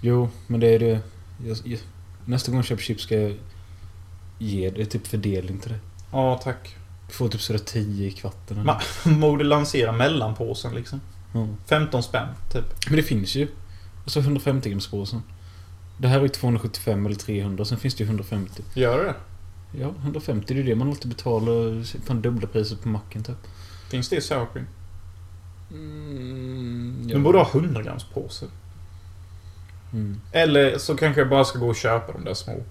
Jo, 0.00 0.28
men 0.46 0.60
det 0.60 0.66
är 0.66 0.78
det. 0.78 1.00
Jag, 1.46 1.56
jag, 1.64 1.78
nästa 2.24 2.50
gång 2.50 2.58
jag 2.58 2.66
köper 2.66 2.82
chips 2.82 3.02
ska 3.02 3.20
jag 3.20 3.36
ge 4.38 4.70
det 4.70 4.86
typ 4.86 5.06
fördelning 5.06 5.58
till 5.58 5.70
det. 5.70 5.78
Ja, 6.12 6.40
tack. 6.44 6.76
Du 7.12 7.16
får 7.16 7.28
typ 7.28 7.40
sådär 7.40 7.60
10 7.60 8.06
i 8.06 8.10
kvarten. 8.12 8.58
eller- 8.58 8.72
Ma- 8.72 9.20
Borde 9.20 9.44
lansera 9.54 9.92
mellanpåsen, 9.92 10.74
liksom. 10.74 11.00
Ja. 11.34 11.48
15 11.68 12.02
spänn, 12.02 12.28
typ. 12.52 12.64
Men 12.86 12.96
det 12.96 13.02
finns 13.02 13.34
ju. 13.34 13.48
Och 14.04 14.10
så 14.10 14.20
150 14.20 14.70
grams 14.70 14.86
påsen. 14.86 15.22
Det 15.98 16.08
här 16.08 16.18
är 16.18 16.22
ju 16.22 16.28
275 16.28 17.06
eller 17.06 17.16
300. 17.16 17.64
Sen 17.64 17.78
finns 17.78 17.94
det 17.94 18.04
ju 18.04 18.08
150. 18.08 18.62
Gör 18.74 19.04
det? 19.04 19.14
Ja, 19.80 19.92
150 20.02 20.54
det 20.54 20.60
är 20.60 20.64
det 20.64 20.74
man 20.74 20.88
alltid 20.88 21.08
betalar. 21.08 21.84
Fan 22.06 22.22
dubbla 22.22 22.48
priset 22.48 22.82
på 22.82 22.88
macken 22.88 23.22
typ. 23.22 23.36
Finns 23.90 24.08
det 24.08 24.16
i 24.16 24.20
sour 24.20 24.46
cream? 24.52 24.66
Mm, 25.70 27.08
De 27.08 27.22
borde 27.22 27.38
ha 27.38 27.48
100 27.52 27.82
grams 27.82 28.04
påse. 28.04 28.46
Mm. 29.92 30.20
Eller 30.32 30.78
så 30.78 30.96
kanske 30.96 31.20
jag 31.20 31.30
bara 31.30 31.44
ska 31.44 31.58
gå 31.58 31.68
och 31.68 31.76
köpa 31.76 32.12
de 32.12 32.24
där 32.24 32.34
små. 32.34 32.62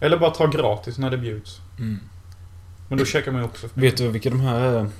Eller 0.00 0.18
bara 0.18 0.30
ta 0.30 0.46
gratis 0.46 0.98
när 0.98 1.10
det 1.10 1.18
bjuds. 1.18 1.60
Mm. 1.78 2.00
Men 2.88 2.98
då 2.98 3.04
käkar 3.04 3.32
man 3.32 3.40
ju 3.40 3.46
också 3.46 3.68
Vet 3.74 3.96
du 3.96 4.08
vilka 4.08 4.30
de 4.30 4.40
här 4.40 4.60
är? 4.60 4.90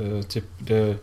Eh, 0.00 0.22
typ 0.22 0.44
det... 0.58 0.96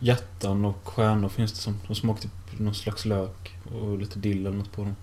Hjärtan 0.00 0.64
och 0.64 0.80
stjärnor 0.84 1.28
finns 1.28 1.52
det 1.52 1.58
som. 1.58 1.80
De 1.86 1.94
smakar 1.94 2.22
typ 2.22 2.30
någon 2.58 2.74
slags 2.74 3.04
lök. 3.04 3.56
Och 3.74 3.98
lite 3.98 4.18
dill 4.18 4.46
eller 4.46 4.56
något 4.56 4.72
på 4.72 4.82
dem. 4.82 4.96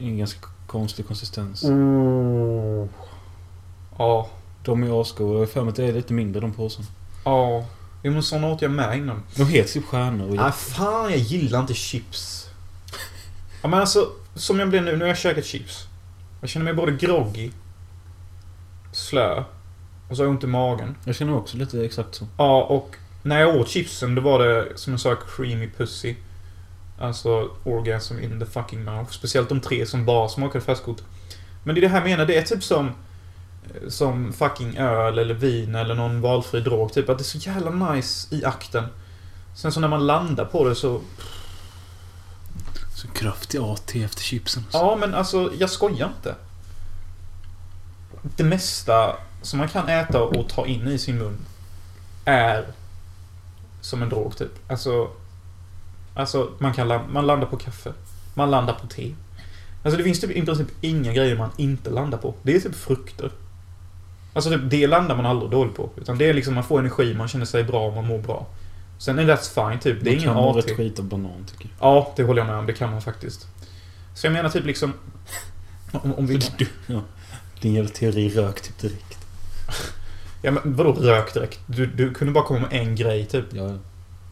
En 0.00 0.18
ganska 0.18 0.48
konstig 0.66 1.06
konsistens. 1.06 1.64
Oh. 1.64 2.86
Ja. 3.98 4.28
De 4.64 4.82
är 4.82 5.00
asgoda. 5.00 5.32
Jag 5.32 5.38
har 5.38 5.46
för 5.46 5.62
mig 5.62 5.70
att 5.70 5.76
det 5.76 5.84
är 5.84 5.92
lite 5.92 6.12
mindre 6.12 6.40
de 6.40 6.52
påsen. 6.52 6.84
Ja. 7.24 7.66
Jo 8.02 8.12
men 8.12 8.22
såna 8.22 8.48
åt 8.48 8.62
jag 8.62 8.70
med 8.70 8.98
innan. 8.98 9.22
De 9.36 9.46
heter 9.46 9.72
typ 9.72 9.84
stjärnor 9.84 10.28
och 10.28 10.36
Nej 10.36 10.52
fan, 10.52 11.10
jag 11.10 11.18
gillar 11.18 11.60
inte 11.60 11.74
chips. 11.74 12.48
Ja 13.62 13.68
men 13.68 13.80
alltså, 13.80 14.08
som 14.34 14.58
jag 14.58 14.68
blir 14.68 14.80
nu. 14.80 14.96
Nu 14.96 15.00
har 15.00 15.08
jag 15.08 15.18
käkat 15.18 15.44
chips. 15.44 15.86
Jag 16.40 16.50
känner 16.50 16.64
mig 16.64 16.74
både 16.74 16.92
groggy, 16.92 17.50
slö 19.14 19.44
och 20.08 20.16
så 20.16 20.22
har 20.22 20.26
jag 20.26 20.30
ont 20.30 20.44
i 20.44 20.46
magen. 20.46 20.96
Jag 21.04 21.14
känner 21.14 21.36
också 21.36 21.56
lite 21.56 21.84
exakt 21.84 22.14
så. 22.14 22.26
Ja, 22.38 22.62
och 22.62 22.96
när 23.22 23.40
jag 23.40 23.56
åt 23.56 23.68
chipsen 23.68 24.14
då 24.14 24.22
var 24.22 24.38
det 24.38 24.78
som 24.78 24.92
jag 24.92 25.00
sa 25.00 25.16
creamy 25.36 25.70
pussy. 25.70 26.14
Alltså 27.00 27.50
orgasm 27.64 28.18
in 28.18 28.40
the 28.40 28.46
fucking 28.46 28.84
mouth. 28.84 29.10
Speciellt 29.10 29.48
de 29.48 29.60
tre 29.60 29.86
som 29.86 30.04
bara 30.04 30.28
smakade 30.28 30.64
färskott. 30.64 31.04
Men 31.64 31.74
det 31.74 31.78
är 31.78 31.82
det 31.82 31.88
här 31.88 32.00
jag 32.00 32.10
menar, 32.10 32.26
det 32.26 32.36
är 32.36 32.42
typ 32.42 32.62
som 32.62 32.90
som 33.88 34.32
fucking 34.32 34.76
öl 34.76 35.18
eller 35.18 35.34
vin 35.34 35.74
eller 35.74 35.94
någon 35.94 36.20
valfri 36.20 36.60
drog. 36.60 36.92
Typ 36.92 37.08
att 37.08 37.18
det 37.18 37.22
är 37.22 37.38
så 37.38 37.38
jävla 37.38 37.92
nice 37.92 38.34
i 38.34 38.44
akten. 38.44 38.84
Sen 39.56 39.72
så 39.72 39.80
när 39.80 39.88
man 39.88 40.06
landar 40.06 40.44
på 40.44 40.68
det 40.68 40.74
så... 40.74 41.00
Så 42.94 43.08
kraftig 43.08 43.58
AT 43.58 43.94
efter 43.94 44.22
chipsen. 44.22 44.62
Ja, 44.72 44.96
men 45.00 45.14
alltså 45.14 45.52
jag 45.58 45.70
skojar 45.70 46.08
inte. 46.16 46.34
Det 48.36 48.44
mesta 48.44 49.16
som 49.42 49.58
man 49.58 49.68
kan 49.68 49.88
äta 49.88 50.22
och 50.22 50.48
ta 50.48 50.66
in 50.66 50.88
i 50.88 50.98
sin 50.98 51.18
mun 51.18 51.36
är 52.24 52.64
som 53.80 54.02
en 54.02 54.08
drog 54.08 54.36
typ. 54.36 54.70
Alltså, 54.70 55.08
alltså 56.14 56.50
man 56.58 56.72
kan 56.72 57.12
man 57.12 57.26
landar 57.26 57.46
på 57.46 57.56
kaffe. 57.56 57.92
Man 58.34 58.50
landar 58.50 58.74
på 58.74 58.86
te. 58.86 59.14
Alltså 59.82 59.98
det 59.98 60.04
finns 60.04 60.20
typ 60.20 60.30
i 60.30 60.42
princip 60.44 60.68
inga 60.80 61.12
grejer 61.12 61.36
man 61.36 61.50
inte 61.56 61.90
landar 61.90 62.18
på. 62.18 62.34
Det 62.42 62.56
är 62.56 62.60
typ 62.60 62.74
frukter. 62.74 63.32
Alltså 64.32 64.50
typ, 64.50 64.60
det 64.64 64.86
landar 64.86 65.16
man 65.16 65.26
aldrig 65.26 65.50
dåligt 65.50 65.74
på. 65.76 65.90
Utan 65.96 66.18
det 66.18 66.28
är 66.28 66.34
liksom 66.34 66.54
man 66.54 66.64
får 66.64 66.78
energi, 66.78 67.14
man 67.14 67.28
känner 67.28 67.44
sig 67.44 67.64
bra, 67.64 67.90
man 67.94 68.06
mår 68.06 68.18
bra. 68.18 68.46
Sen 68.98 69.18
är 69.18 69.24
that's 69.24 69.70
fine 69.70 69.80
typ. 69.80 70.04
Det 70.04 70.10
är 70.10 70.12
Man 70.12 70.22
ingen 70.22 70.34
kan 70.34 70.42
må 70.42 70.50
AT. 70.50 70.56
rätt 70.56 70.76
skit 70.76 70.98
av 70.98 71.04
banan 71.04 71.44
tycker 71.50 71.64
jag. 71.78 71.88
Ja, 71.88 72.12
det 72.16 72.22
håller 72.22 72.40
jag 72.40 72.46
med 72.46 72.56
om. 72.58 72.66
Det 72.66 72.72
kan 72.72 72.90
man 72.90 73.02
faktiskt. 73.02 73.46
Så 74.14 74.26
jag 74.26 74.32
menar 74.32 74.50
typ 74.50 74.64
liksom... 74.64 74.92
Om, 75.92 76.14
om 76.14 76.26
vi... 76.26 76.40
Ja. 76.86 77.00
Din 77.64 77.74
jävla 77.74 77.90
teori 77.90 78.28
rök 78.28 78.60
typ 78.60 78.78
direkt. 78.78 79.18
Ja 80.42 80.50
men 80.50 80.76
vadå 80.76 80.92
rök 80.92 81.34
direkt? 81.34 81.60
Du, 81.66 81.86
du 81.86 82.14
kunde 82.14 82.32
bara 82.32 82.44
komma 82.44 82.60
med 82.60 82.72
en 82.72 82.96
grej 82.96 83.26
typ. 83.26 83.44
Ja, 83.50 83.78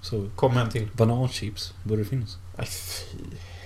så. 0.00 0.28
Kom 0.36 0.54
med 0.54 0.62
en 0.62 0.70
till. 0.70 0.88
Bananchips 0.92 1.74
borde 1.84 2.02
det 2.02 2.08
finnas. 2.08 2.36
Nej 2.58 2.66
fy 2.66 3.18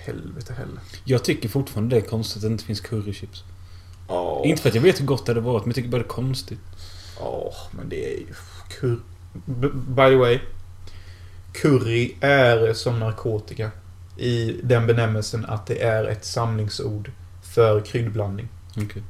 helvete 0.05 0.53
heller. 0.53 0.79
Jag 1.03 1.23
tycker 1.23 1.49
fortfarande 1.49 1.95
det 1.95 2.01
är 2.01 2.05
konstigt 2.09 2.37
att 2.37 2.41
det 2.49 2.51
inte 2.51 2.63
finns 2.63 2.81
currychips. 2.81 3.43
Åh, 4.07 4.41
Inte 4.49 4.61
för 4.61 4.69
att 4.69 4.75
jag 4.75 4.81
vet 4.81 5.01
hur 5.01 5.05
gott 5.05 5.25
det 5.25 5.29
hade 5.31 5.41
varit, 5.41 5.61
men 5.65 5.69
jag 5.69 5.75
tycker 5.75 5.89
bara 5.89 5.97
det 6.01 6.05
är 6.05 6.09
konstigt. 6.09 6.59
åh, 7.19 7.55
men 7.71 7.89
det 7.89 8.05
är 8.13 8.17
ju... 8.19 8.27
Kur... 8.79 8.99
B- 9.45 9.67
by 9.73 9.95
the 10.09 10.15
way. 10.15 10.39
Curry 11.53 12.15
är 12.21 12.73
som 12.73 12.99
narkotika. 12.99 13.71
I 14.17 14.59
den 14.63 14.87
benämningen 14.87 15.45
att 15.47 15.67
det 15.67 15.83
är 15.83 16.03
ett 16.05 16.25
samlingsord 16.25 17.11
för 17.53 17.81
kryddblandning. 17.81 18.47
Okej. 18.77 19.03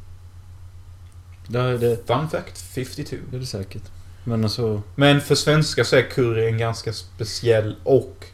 Det 1.48 1.60
är 1.60 1.78
det, 1.78 2.08
Fun 2.08 2.30
fact 2.30 2.62
52. 2.62 3.16
det 3.32 3.38
är 3.38 3.40
det 3.40 3.46
säkert. 3.46 3.84
Men 4.24 4.44
alltså... 4.44 4.82
Men 4.96 5.22
för 5.22 5.36
svenska 5.36 5.84
så 5.84 5.96
är 5.96 6.10
curry 6.10 6.48
en 6.48 6.58
ganska 6.58 6.94
speciell 6.94 7.76
och 7.84 8.26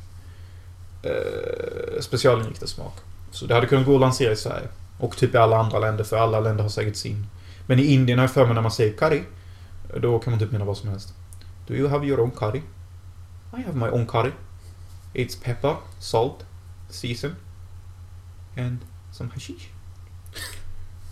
eh, 1.04 2.02
specialinriktad 2.02 2.68
smak. 2.68 2.94
Så 3.32 3.46
det 3.46 3.54
hade 3.54 3.68
kunnat 3.68 3.86
gå 3.86 3.96
att 3.96 4.02
lansera 4.02 4.32
i 4.32 4.36
Sverige. 4.36 4.68
Och 5.00 5.18
typ 5.18 5.36
i 5.36 5.38
alla 5.38 5.58
andra 5.58 5.80
länder, 5.80 6.04
för 6.04 6.18
alla 6.18 6.40
länder 6.40 6.64
har 6.64 6.70
säkert 6.70 6.96
sin. 6.96 7.26
Men 7.68 7.80
i 7.80 7.84
Indien 7.84 8.20
har 8.20 8.24
jag 8.24 8.32
för 8.32 8.46
mig 8.46 8.54
när 8.54 8.62
man 8.62 8.72
säger 8.72 8.94
curry, 8.94 9.24
då 10.02 10.20
kan 10.20 10.32
man 10.32 10.40
typ 10.40 10.52
mena 10.52 10.66
vad 10.66 10.78
som 10.78 10.90
helst. 10.90 11.14
Do 11.68 11.74
you 11.74 11.90
have 11.90 12.06
your 12.06 12.20
own 12.20 12.32
curry? 12.32 12.62
I 13.58 13.62
have 13.62 13.78
my 13.78 13.90
own 13.90 14.06
curry. 14.08 14.32
It's 15.14 15.44
pepper, 15.44 15.76
salt, 16.00 16.46
season, 16.90 17.36
and 18.58 18.78
some 19.12 19.30
hashish. 19.30 19.70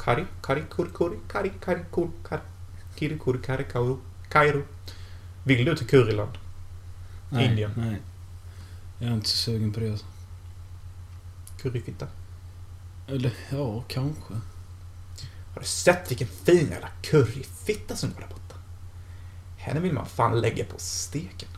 Kari, 0.03 0.25
Kari, 0.41 0.63
Kur, 0.69 0.89
Kur, 0.93 1.19
Kari, 1.27 1.51
Kari, 1.59 1.79
Kur, 1.91 2.09
Kari, 2.23 2.41
Kiri, 2.95 3.19
Kur, 3.19 3.37
Kari, 3.43 3.63
Kauru, 3.63 3.97
Kairo. 4.29 4.63
Vill 5.43 5.65
du 5.65 5.75
till 5.75 5.87
Kuriland? 5.87 6.37
Nej, 7.29 7.45
Indien? 7.45 7.71
Nej. 7.77 8.01
Jag 8.99 9.09
är 9.09 9.13
inte 9.13 9.29
så 9.29 9.37
sugen 9.37 9.73
på 9.73 9.79
det. 9.79 9.91
Alltså. 9.91 10.05
Curryfitta? 11.61 12.07
Eller, 13.07 13.33
ja, 13.49 13.83
kanske. 13.87 14.33
Har 15.53 15.61
du 15.61 15.65
sett 15.65 16.11
vilken 16.11 16.27
fin 16.27 16.69
jävla 16.69 16.89
curryfitta 17.01 17.95
som 17.95 18.09
går 18.13 18.19
där 18.19 18.27
borta? 18.27 18.55
Henne 19.57 19.79
vill 19.79 19.93
man 19.93 20.05
fan 20.05 20.41
lägga 20.41 20.65
på 20.65 20.77
steken. 20.77 21.49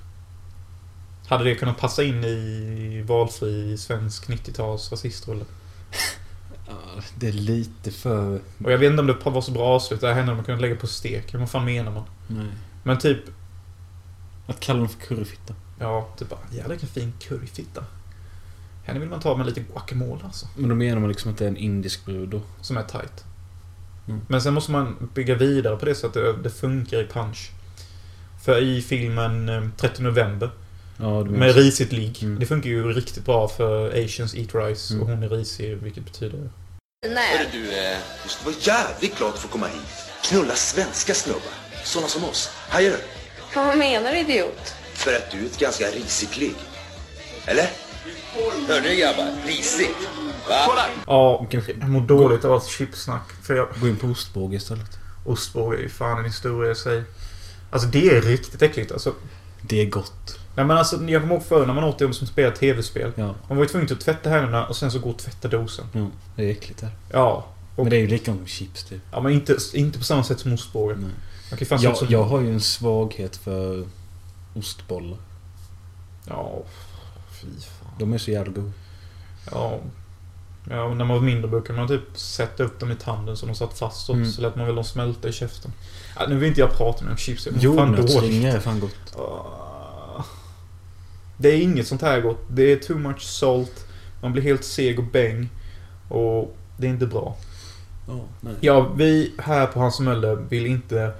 Hade 1.27 1.43
det 1.43 1.55
kunnat 1.55 1.77
passa 1.77 2.03
in 2.03 2.23
i 2.23 3.03
valfri 3.07 3.77
svensk 3.77 4.29
90-tals 4.29 4.91
rasistrolle? 4.91 5.45
Ja, 6.95 7.01
det 7.15 7.27
är 7.27 7.31
lite 7.31 7.91
för... 7.91 8.39
Och 8.63 8.71
jag 8.71 8.77
vet 8.77 8.89
inte 8.91 9.01
om 9.01 9.07
det 9.07 9.17
var 9.29 9.41
så 9.41 9.51
bra 9.51 9.63
avslut. 9.65 10.01
Det 10.01 10.07
här 10.07 10.13
hände 10.13 10.35
man 10.35 10.43
kunnat 10.43 10.61
lägga 10.61 10.75
på 10.75 10.87
steken. 10.87 11.39
Vad 11.39 11.49
fan 11.49 11.65
menar 11.65 11.91
man? 11.91 12.03
Nej. 12.27 12.47
Men 12.83 12.97
typ, 12.97 13.19
Att 14.47 14.59
kalla 14.59 14.79
dem 14.79 14.89
för 14.89 14.99
curryfitta. 14.99 15.53
ja, 15.79 16.07
typ 16.17 16.29
bara, 16.29 16.39
jävlar 16.51 16.69
vilken 16.69 16.89
fin 16.89 17.13
curryfitta. 17.19 17.83
Henne 18.83 18.99
vill 18.99 19.09
man 19.09 19.19
ta 19.19 19.37
med 19.37 19.45
lite 19.45 19.59
guacamole 19.61 20.21
alltså. 20.23 20.47
Men 20.55 20.69
då 20.69 20.75
menar 20.75 20.99
man 20.99 21.09
liksom 21.09 21.31
att 21.31 21.37
det 21.37 21.45
är 21.45 21.49
en 21.49 21.57
indisk 21.57 22.05
brud 22.05 22.29
då? 22.29 22.41
Som 22.61 22.77
är 22.77 22.83
tight. 22.83 23.23
Mm. 24.07 24.21
Men 24.27 24.41
sen 24.41 24.53
måste 24.53 24.71
man 24.71 25.09
bygga 25.13 25.35
vidare 25.35 25.75
på 25.77 25.85
det 25.85 25.95
så 25.95 26.07
att 26.07 26.13
det, 26.13 26.33
det 26.43 26.49
funkar 26.49 26.97
i 27.03 27.07
punch. 27.07 27.51
För 28.43 28.61
i 28.61 28.81
filmen 28.81 29.49
eh, 29.49 29.63
30 29.77 30.03
november 30.03 30.49
Ja, 30.97 31.23
med 31.23 31.55
risigt 31.55 31.91
ligg. 31.91 32.23
Mm. 32.23 32.39
Det 32.39 32.45
funkar 32.45 32.69
ju 32.69 32.93
riktigt 32.93 33.25
bra 33.25 33.47
för 33.47 34.03
Asians 34.05 34.35
eat 34.35 34.55
rice 34.55 34.93
Mm. 34.93 35.03
och 35.03 35.09
hon 35.09 35.23
är 35.23 35.29
risig 35.29 35.77
vilket 35.77 36.05
betyder... 36.05 36.49
Hörru 37.03 37.47
du, 37.51 37.71
eh, 37.71 37.97
du 38.23 38.29
ska 38.29 38.45
vara 38.45 38.55
jävligt 38.59 39.17
glad 39.17 39.29
att 39.33 39.39
få 39.39 39.47
komma 39.47 39.67
hit. 39.67 39.81
Knulla 40.23 40.55
svenska 40.55 41.13
snubbar. 41.13 41.41
Såna 41.83 42.07
som 42.07 42.23
oss. 42.23 42.49
Hajar 42.69 42.91
du? 42.91 42.97
Vad 43.55 43.77
menar 43.77 44.11
du 44.11 44.17
idiot? 44.19 44.73
För 44.93 45.15
att 45.15 45.31
du 45.31 45.39
är 45.41 45.45
ett 45.45 45.59
ganska 45.59 45.85
risigt 45.85 46.37
ligg. 46.37 46.55
Eller? 47.45 47.69
Hörde 48.67 48.89
ni 48.89 48.95
grabbar? 48.95 49.27
Risigt. 49.45 49.89
Va? 50.49 50.85
Ja, 51.07 51.47
Kanske- 51.51 51.71
jag 51.79 51.89
mår 51.89 52.01
dåligt 52.01 52.45
av 52.45 52.53
allt 52.53 52.67
chipsnack. 52.67 53.29
För 53.43 53.55
jag, 53.55 53.67
Gå 53.81 53.87
in 53.87 53.97
på 53.97 54.07
ostbåge 54.07 54.57
istället. 54.57 54.89
ostbåge 55.25 55.77
är 55.77 55.81
ju 55.81 55.89
fan 55.89 56.19
en 56.19 56.25
historia 56.25 56.71
i 56.71 56.75
sig. 56.75 57.03
Alltså 57.71 57.87
det 57.87 58.09
är 58.09 58.21
riktigt 58.21 58.61
äckligt 58.61 58.91
alltså. 58.91 59.13
Det 59.61 59.81
är 59.81 59.85
gott. 59.85 60.37
Nej 60.55 60.65
men 60.65 60.77
alltså, 60.77 61.03
jag 61.03 61.21
kommer 61.21 61.33
ihåg 61.35 61.43
förr 61.43 61.65
när 61.65 61.73
man 61.73 61.83
åt 61.83 61.99
det 61.99 62.13
som 62.13 62.27
spelar 62.27 62.51
tv-spel. 62.51 63.11
Ja. 63.15 63.35
Man 63.47 63.57
var 63.57 63.63
ju 63.63 63.69
tvungen 63.69 63.93
att 63.93 63.99
tvätta 63.99 64.29
händerna 64.29 64.65
och 64.67 64.75
sen 64.75 64.91
så 64.91 64.99
gå 64.99 65.09
och 65.09 65.17
tvätta 65.17 65.47
dosen. 65.47 65.85
ja 65.93 66.07
det 66.35 66.43
är 66.45 66.51
äckligt 66.51 66.81
där. 66.81 66.91
Ja. 67.11 67.45
Och, 67.75 67.83
Men 67.83 67.89
det 67.89 67.95
är 67.95 68.01
ju 68.01 68.07
likadant 68.07 68.39
med 68.41 68.49
chips 68.49 68.83
typ. 68.83 69.01
ja 69.11 69.19
men 69.21 69.31
inte, 69.33 69.57
inte 69.73 69.97
på 69.97 70.03
samma 70.03 70.23
sätt 70.23 70.39
som. 70.39 70.51
Nej. 70.51 71.65
Se 71.67 71.75
Jag, 71.81 71.97
som... 71.97 72.07
jag 72.09 72.23
har 72.23 72.41
ju 72.41 72.53
en 72.53 72.61
svaghet 72.61 73.35
för 73.35 73.87
ostbollar. 74.55 75.17
Ja, 76.27 76.61
fy 77.41 77.47
fan. 77.47 77.93
De 77.99 78.13
är 78.13 78.17
så 78.17 78.31
jävla 78.31 78.51
goda. 78.51 78.71
Ja. 79.51 79.79
Ja, 80.69 80.83
och 80.83 80.97
när 80.97 81.05
man 81.05 81.17
var 81.17 81.23
mindre 81.23 81.47
brukade 81.47 81.79
man 81.79 81.87
typ 81.87 82.01
sätta 82.17 82.63
upp 82.63 82.79
dem 82.79 82.91
i 82.91 82.95
tanden 82.95 83.37
så 83.37 83.45
de 83.45 83.55
satt 83.55 83.79
fast 83.79 84.09
och 84.09 84.15
Mm. 84.15 84.31
så 84.31 84.41
lät 84.41 84.55
man 84.55 84.65
väl 84.65 84.75
dem 84.75 84.83
smälta 84.83 85.27
i 85.29 85.31
käften. 85.31 85.71
Ja, 86.19 86.25
nu 86.29 86.35
vill 86.37 86.49
inte 86.49 86.61
jag 86.61 86.71
prata 86.77 87.03
mer 87.05 87.11
om 87.11 87.17
chips. 87.17 87.45
Jag. 87.45 87.57
Jordnötsringar 87.57 88.55
är 88.55 88.59
fan 88.59 88.79
gott. 88.79 89.15
Ah. 89.17 89.72
Det 91.43 91.49
är 91.49 91.61
inget 91.61 91.87
sånt 91.87 92.01
här 92.01 92.21
gott. 92.21 92.39
Det 92.49 92.71
är 92.71 92.77
too 92.77 92.97
much 92.97 93.21
salt. 93.21 93.85
Man 94.21 94.33
blir 94.33 94.43
helt 94.43 94.63
seg 94.63 94.99
och 94.99 95.05
bäng. 95.05 95.49
Och 96.09 96.57
det 96.77 96.87
är 96.87 96.91
inte 96.91 97.07
bra. 97.07 97.37
Ja, 98.07 98.25
nej. 98.41 98.53
Ja, 98.61 98.93
vi 98.95 99.33
här 99.37 99.67
på 99.67 99.79
Hans 99.79 99.99
Möller 99.99 100.35
vill 100.35 100.65
inte 100.65 101.11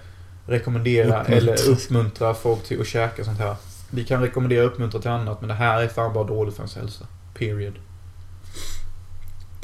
rekommendera 0.46 1.22
Uppmuntra. 1.22 1.36
eller 1.36 1.70
uppmuntra 1.70 2.34
folk 2.34 2.64
till 2.64 2.82
att 2.82 2.88
käka 2.88 3.24
sånt 3.24 3.40
här. 3.40 3.56
Vi 3.90 4.04
kan 4.04 4.22
rekommendera 4.22 4.66
och 4.66 4.72
uppmuntra 4.72 5.02
till 5.02 5.12
annat, 5.12 5.42
men 5.42 5.48
det 5.48 5.54
här 5.54 5.82
är 5.82 5.88
fan 5.88 6.14
bara 6.14 6.24
dåligt 6.24 6.56
för 6.56 6.62
ens 6.62 6.76
hälsa. 6.76 7.06
Period. 7.34 7.74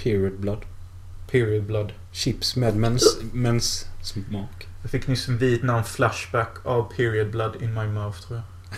Period 0.03 0.39
blood. 0.39 0.65
Period 1.31 1.63
blood. 1.63 1.91
Chips 2.11 2.55
med 2.55 2.75
mens, 2.75 3.17
mens 3.33 3.85
smak. 4.01 4.67
Jag 4.81 4.91
fick 4.91 5.07
nyss 5.07 5.27
en 5.27 5.37
Vietnam 5.37 5.83
flashback 5.83 6.65
av 6.65 6.93
period 6.95 7.31
blood 7.31 7.55
in 7.61 7.73
my 7.73 7.87
mouth, 7.87 8.19
tror 8.21 8.37
jag. 8.39 8.77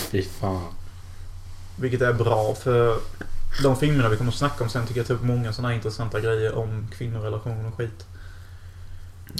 Fy 0.00 0.22
fan. 0.22 0.72
Vilket 1.80 2.02
är 2.02 2.12
bra, 2.12 2.54
för 2.54 2.98
de 3.62 3.76
filmerna 3.76 4.08
vi 4.08 4.16
kommer 4.16 4.30
att 4.30 4.38
snacka 4.38 4.64
om 4.64 4.70
sen 4.70 4.86
tycker 4.86 5.00
jag 5.00 5.06
tar 5.06 5.14
upp 5.14 5.22
många 5.22 5.52
sådana 5.52 5.74
intressanta 5.74 6.20
grejer 6.20 6.54
om 6.54 6.88
kvinnorelationer 6.98 7.68
och 7.68 7.74
skit. 7.74 8.06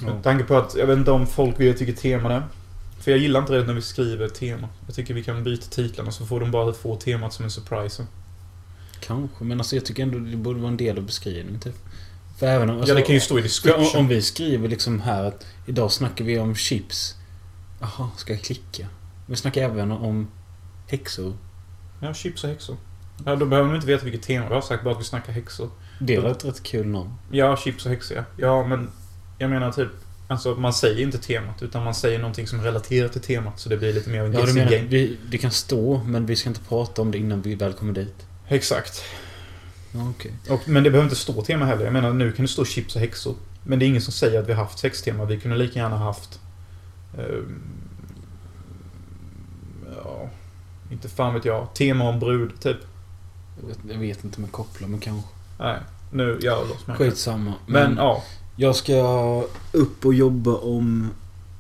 Ja. 0.00 0.14
Med 0.14 0.22
tanke 0.22 0.44
på 0.44 0.56
att, 0.56 0.74
jag 0.76 0.86
vet 0.86 0.98
inte 0.98 1.10
om 1.10 1.26
folk 1.26 1.60
vet 1.60 1.80
vilket 1.80 1.96
tema 1.96 2.28
det 2.28 2.34
är. 2.34 2.42
För 3.00 3.10
jag 3.10 3.20
gillar 3.20 3.40
inte 3.40 3.52
det 3.52 3.64
när 3.64 3.74
vi 3.74 3.82
skriver 3.82 4.28
tema. 4.28 4.68
Jag 4.86 4.94
tycker 4.94 5.14
vi 5.14 5.24
kan 5.24 5.44
byta 5.44 5.66
titlarna 5.70 6.10
så 6.10 6.26
får 6.26 6.40
de 6.40 6.50
bara 6.50 6.72
få 6.72 6.96
temat 6.96 7.32
som 7.32 7.44
en 7.44 7.50
surprise. 7.50 8.06
Kanske, 9.00 9.44
men 9.44 9.60
alltså 9.60 9.76
jag 9.76 9.84
tycker 9.84 10.02
ändå 10.02 10.18
det 10.18 10.36
borde 10.36 10.60
vara 10.60 10.70
en 10.70 10.76
del 10.76 10.98
av 10.98 11.04
beskrivningen 11.04 11.60
typ. 11.60 11.76
För 12.38 12.46
även 12.46 12.70
om... 12.70 12.76
Alltså, 12.76 12.92
ja, 12.92 12.94
det 12.94 13.02
kan 13.02 13.14
ju 13.14 13.20
stå 13.20 13.38
i 13.38 13.42
description. 13.42 13.86
om, 13.94 14.00
om 14.00 14.08
vi 14.08 14.22
skriver 14.22 14.68
liksom 14.68 15.00
här 15.00 15.24
att 15.24 15.46
idag 15.66 15.92
snackar 15.92 16.24
vi 16.24 16.38
om 16.38 16.54
chips. 16.54 17.14
Jaha, 17.80 18.10
ska 18.16 18.32
jag 18.32 18.42
klicka? 18.42 18.86
Vi 19.26 19.36
snackar 19.36 19.62
även 19.62 19.92
om 19.92 20.28
häxor. 20.86 21.34
Ja, 22.06 22.14
chips 22.14 22.44
och 22.44 22.50
häxor. 22.50 22.76
Ja, 23.24 23.36
då 23.36 23.46
behöver 23.46 23.66
man 23.68 23.76
inte 23.76 23.86
veta 23.86 24.04
vilket 24.04 24.22
tema 24.22 24.48
vi 24.48 24.54
har 24.54 24.60
sagt, 24.60 24.84
bara 24.84 24.94
att 24.94 25.00
vi 25.00 25.04
snackar 25.04 25.32
häxor. 25.32 25.70
Det 25.98 26.18
var 26.18 26.30
ett 26.30 26.44
rätt 26.44 26.62
kul 26.62 26.86
namn. 26.86 27.10
Ja, 27.30 27.56
chips 27.56 27.84
och 27.84 27.90
häxor 27.90 28.16
ja. 28.16 28.24
Ja, 28.36 28.66
men 28.66 28.90
jag 29.38 29.50
menar 29.50 29.72
typ... 29.72 29.88
Alltså 30.28 30.54
man 30.54 30.72
säger 30.72 31.02
inte 31.02 31.18
temat, 31.18 31.62
utan 31.62 31.84
man 31.84 31.94
säger 31.94 32.18
någonting 32.18 32.46
som 32.46 32.62
relaterar 32.62 33.08
till 33.08 33.20
temat. 33.20 33.60
Så 33.60 33.68
det 33.68 33.76
blir 33.76 33.92
lite 33.92 34.10
mer 34.10 34.20
av 34.20 34.26
en 34.26 34.32
Ja, 34.32 34.38
guessing 34.40 34.54
menar, 34.56 34.70
game. 34.70 34.86
vi, 34.88 35.16
det 35.30 35.38
kan 35.38 35.50
stå, 35.50 36.02
men 36.06 36.26
vi 36.26 36.36
ska 36.36 36.48
inte 36.48 36.60
prata 36.60 37.02
om 37.02 37.10
det 37.10 37.18
innan 37.18 37.42
vi 37.42 37.54
väl 37.54 37.72
kommer 37.72 37.92
dit. 37.92 38.26
Exakt. 38.48 39.02
Och, 40.48 40.68
men 40.68 40.82
det 40.82 40.90
behöver 40.90 41.04
inte 41.04 41.16
stå 41.16 41.42
tema 41.42 41.64
heller. 41.66 41.84
Jag 41.84 41.92
menar, 41.92 42.12
nu 42.12 42.32
kan 42.32 42.44
det 42.44 42.48
stå 42.48 42.64
chips 42.64 42.94
och 42.94 43.00
häxor. 43.00 43.34
Men 43.64 43.78
det 43.78 43.84
är 43.84 43.86
ingen 43.86 44.02
som 44.02 44.12
säger 44.12 44.40
att 44.40 44.48
vi 44.48 44.52
har 44.52 44.62
haft 44.64 44.78
sextema. 44.78 45.24
Vi 45.24 45.40
kunde 45.40 45.56
lika 45.56 45.78
gärna 45.78 45.96
haft... 45.96 46.40
ehm, 47.18 47.62
ja... 50.04 50.30
Inte 50.90 51.08
fan 51.08 51.34
vet 51.34 51.44
jag. 51.44 51.74
Tema 51.74 52.08
om 52.08 52.20
brud, 52.20 52.60
typ. 52.60 52.76
Jag 53.60 53.68
vet, 53.68 53.78
jag 53.88 53.98
vet 53.98 54.24
inte 54.24 54.36
om 54.36 54.44
jag 54.44 54.52
kopplar, 54.52 54.88
men 54.88 55.00
kanske. 55.00 55.28
Nej, 55.58 55.78
nu... 56.10 56.38
Jag 56.42 56.68
låts 56.68 56.86
med. 56.86 56.96
Skitsamma. 56.96 57.52
Men 57.66 57.96
ja. 57.96 58.22
Jag 58.56 58.76
ska 58.76 58.94
upp 59.72 60.06
och 60.06 60.14
jobba 60.14 60.54
om 60.54 61.10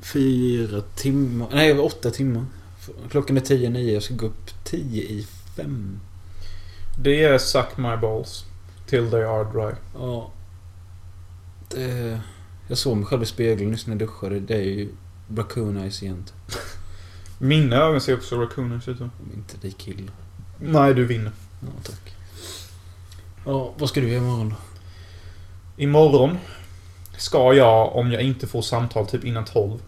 fyra 0.00 0.80
timmar. 0.94 1.48
Nej, 1.52 1.78
åtta 1.78 2.10
timmar. 2.10 2.44
Klockan 3.10 3.36
är 3.36 3.40
tio 3.40 3.70
nio. 3.70 3.94
Jag 3.94 4.02
ska 4.02 4.14
gå 4.14 4.26
upp 4.26 4.64
tio 4.64 5.02
i 5.02 5.26
fem. 5.56 6.00
Det 6.98 7.24
är 7.24 7.38
suck 7.38 7.76
my 7.76 7.96
balls. 7.96 8.44
Till 8.86 9.10
they 9.10 9.22
are 9.22 9.44
dry. 9.44 9.74
Ja. 9.94 10.30
Det, 11.68 12.20
jag 12.68 12.78
såg 12.78 12.96
mig 12.96 13.06
själv 13.06 13.22
i 13.22 13.26
spegeln 13.26 13.70
nyss 13.70 13.86
när 13.86 13.94
jag 13.94 13.98
duschade. 13.98 14.40
Det 14.40 14.54
är 14.54 14.62
ju 14.62 14.88
Raccoon 15.36 15.76
Eyes 15.76 16.02
igen. 16.02 16.24
Mina 17.38 17.76
ögon 17.76 18.00
ser 18.00 18.14
också 18.14 18.40
raccooners 18.40 18.88
ut. 18.88 19.00
Inte 19.34 19.56
lika 19.60 19.90
illa. 19.90 20.12
Nej, 20.58 20.94
du 20.94 21.04
vinner. 21.04 21.32
Ja, 21.60 21.68
tack. 21.82 22.14
Ja, 23.44 23.72
vad 23.78 23.88
ska 23.88 24.00
du 24.00 24.08
göra 24.08 24.22
imorgon 24.22 24.48
då? 24.48 24.56
Imorgon 25.82 26.38
ska 27.16 27.54
jag, 27.54 27.96
om 27.96 28.12
jag 28.12 28.22
inte 28.22 28.46
får 28.46 28.62
samtal 28.62 29.06
typ 29.06 29.24
innan 29.24 29.44
12, 29.44 29.78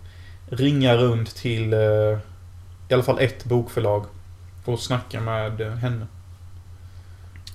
ringa 0.48 0.96
runt 0.96 1.34
till 1.34 1.72
eh, 1.72 2.18
i 2.88 2.94
alla 2.94 3.02
fall 3.02 3.18
ett 3.18 3.44
bokförlag 3.44 4.04
och 4.64 4.80
snacka 4.80 5.20
med 5.20 5.60
eh, 5.60 5.72
henne. 5.72 6.06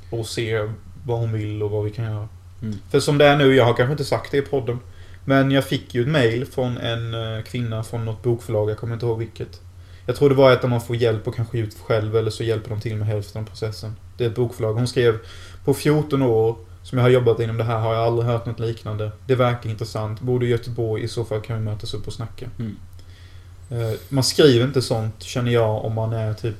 Och 0.09 0.25
se 0.25 0.69
vad 1.05 1.19
hon 1.19 1.31
vill 1.33 1.63
och 1.63 1.71
vad 1.71 1.83
vi 1.83 1.91
kan 1.91 2.05
göra. 2.05 2.27
Mm. 2.61 2.79
För 2.89 2.99
som 2.99 3.17
det 3.17 3.25
är 3.25 3.37
nu, 3.37 3.55
jag 3.55 3.65
har 3.65 3.73
kanske 3.73 3.91
inte 3.91 4.05
sagt 4.05 4.31
det 4.31 4.37
i 4.37 4.41
podden. 4.41 4.79
Men 5.25 5.51
jag 5.51 5.63
fick 5.63 5.95
ju 5.95 6.01
ett 6.01 6.07
mail 6.07 6.45
från 6.45 6.77
en 6.77 7.13
eh, 7.13 7.43
kvinna 7.43 7.83
från 7.83 8.05
något 8.05 8.23
bokförlag, 8.23 8.69
jag 8.69 8.77
kommer 8.77 8.93
inte 8.93 9.05
ihåg 9.05 9.19
vilket. 9.19 9.61
Jag 10.05 10.15
tror 10.15 10.29
det 10.29 10.35
var 10.35 10.51
att 10.51 10.69
man 10.69 10.81
får 10.81 10.95
hjälp 10.95 11.27
och 11.27 11.35
kanske 11.35 11.57
ge 11.57 11.63
ut 11.63 11.77
själv 11.79 12.15
eller 12.17 12.31
så 12.31 12.43
hjälper 12.43 12.69
de 12.69 12.81
till 12.81 12.95
med 12.95 13.07
hälften 13.07 13.41
av 13.41 13.45
processen. 13.47 13.95
Det 14.17 14.25
är 14.25 14.29
ett 14.29 14.35
bokförlag. 14.35 14.73
Hon 14.73 14.87
skrev 14.87 15.17
på 15.65 15.73
14 15.73 16.21
år 16.21 16.55
som 16.83 16.97
jag 16.97 17.05
har 17.05 17.09
jobbat 17.09 17.39
inom 17.39 17.57
det 17.57 17.63
här 17.63 17.79
har 17.79 17.93
jag 17.93 18.03
aldrig 18.03 18.27
hört 18.29 18.45
något 18.45 18.59
liknande. 18.59 19.11
Det 19.27 19.35
verkar 19.35 19.69
intressant. 19.69 20.21
Bor 20.21 20.39
du 20.39 20.47
i 20.47 20.49
Göteborg 20.49 21.03
i 21.03 21.07
så 21.07 21.25
fall 21.25 21.41
kan 21.41 21.57
vi 21.57 21.63
mötas 21.63 21.93
upp 21.93 22.07
och 22.07 22.13
snacka. 22.13 22.45
Mm. 22.59 22.75
Eh, 23.69 23.93
Man 24.09 24.23
skriver 24.23 24.65
inte 24.65 24.81
sånt 24.81 25.23
känner 25.23 25.51
jag 25.51 25.85
om 25.85 25.93
man 25.93 26.13
är 26.13 26.33
typ 26.33 26.55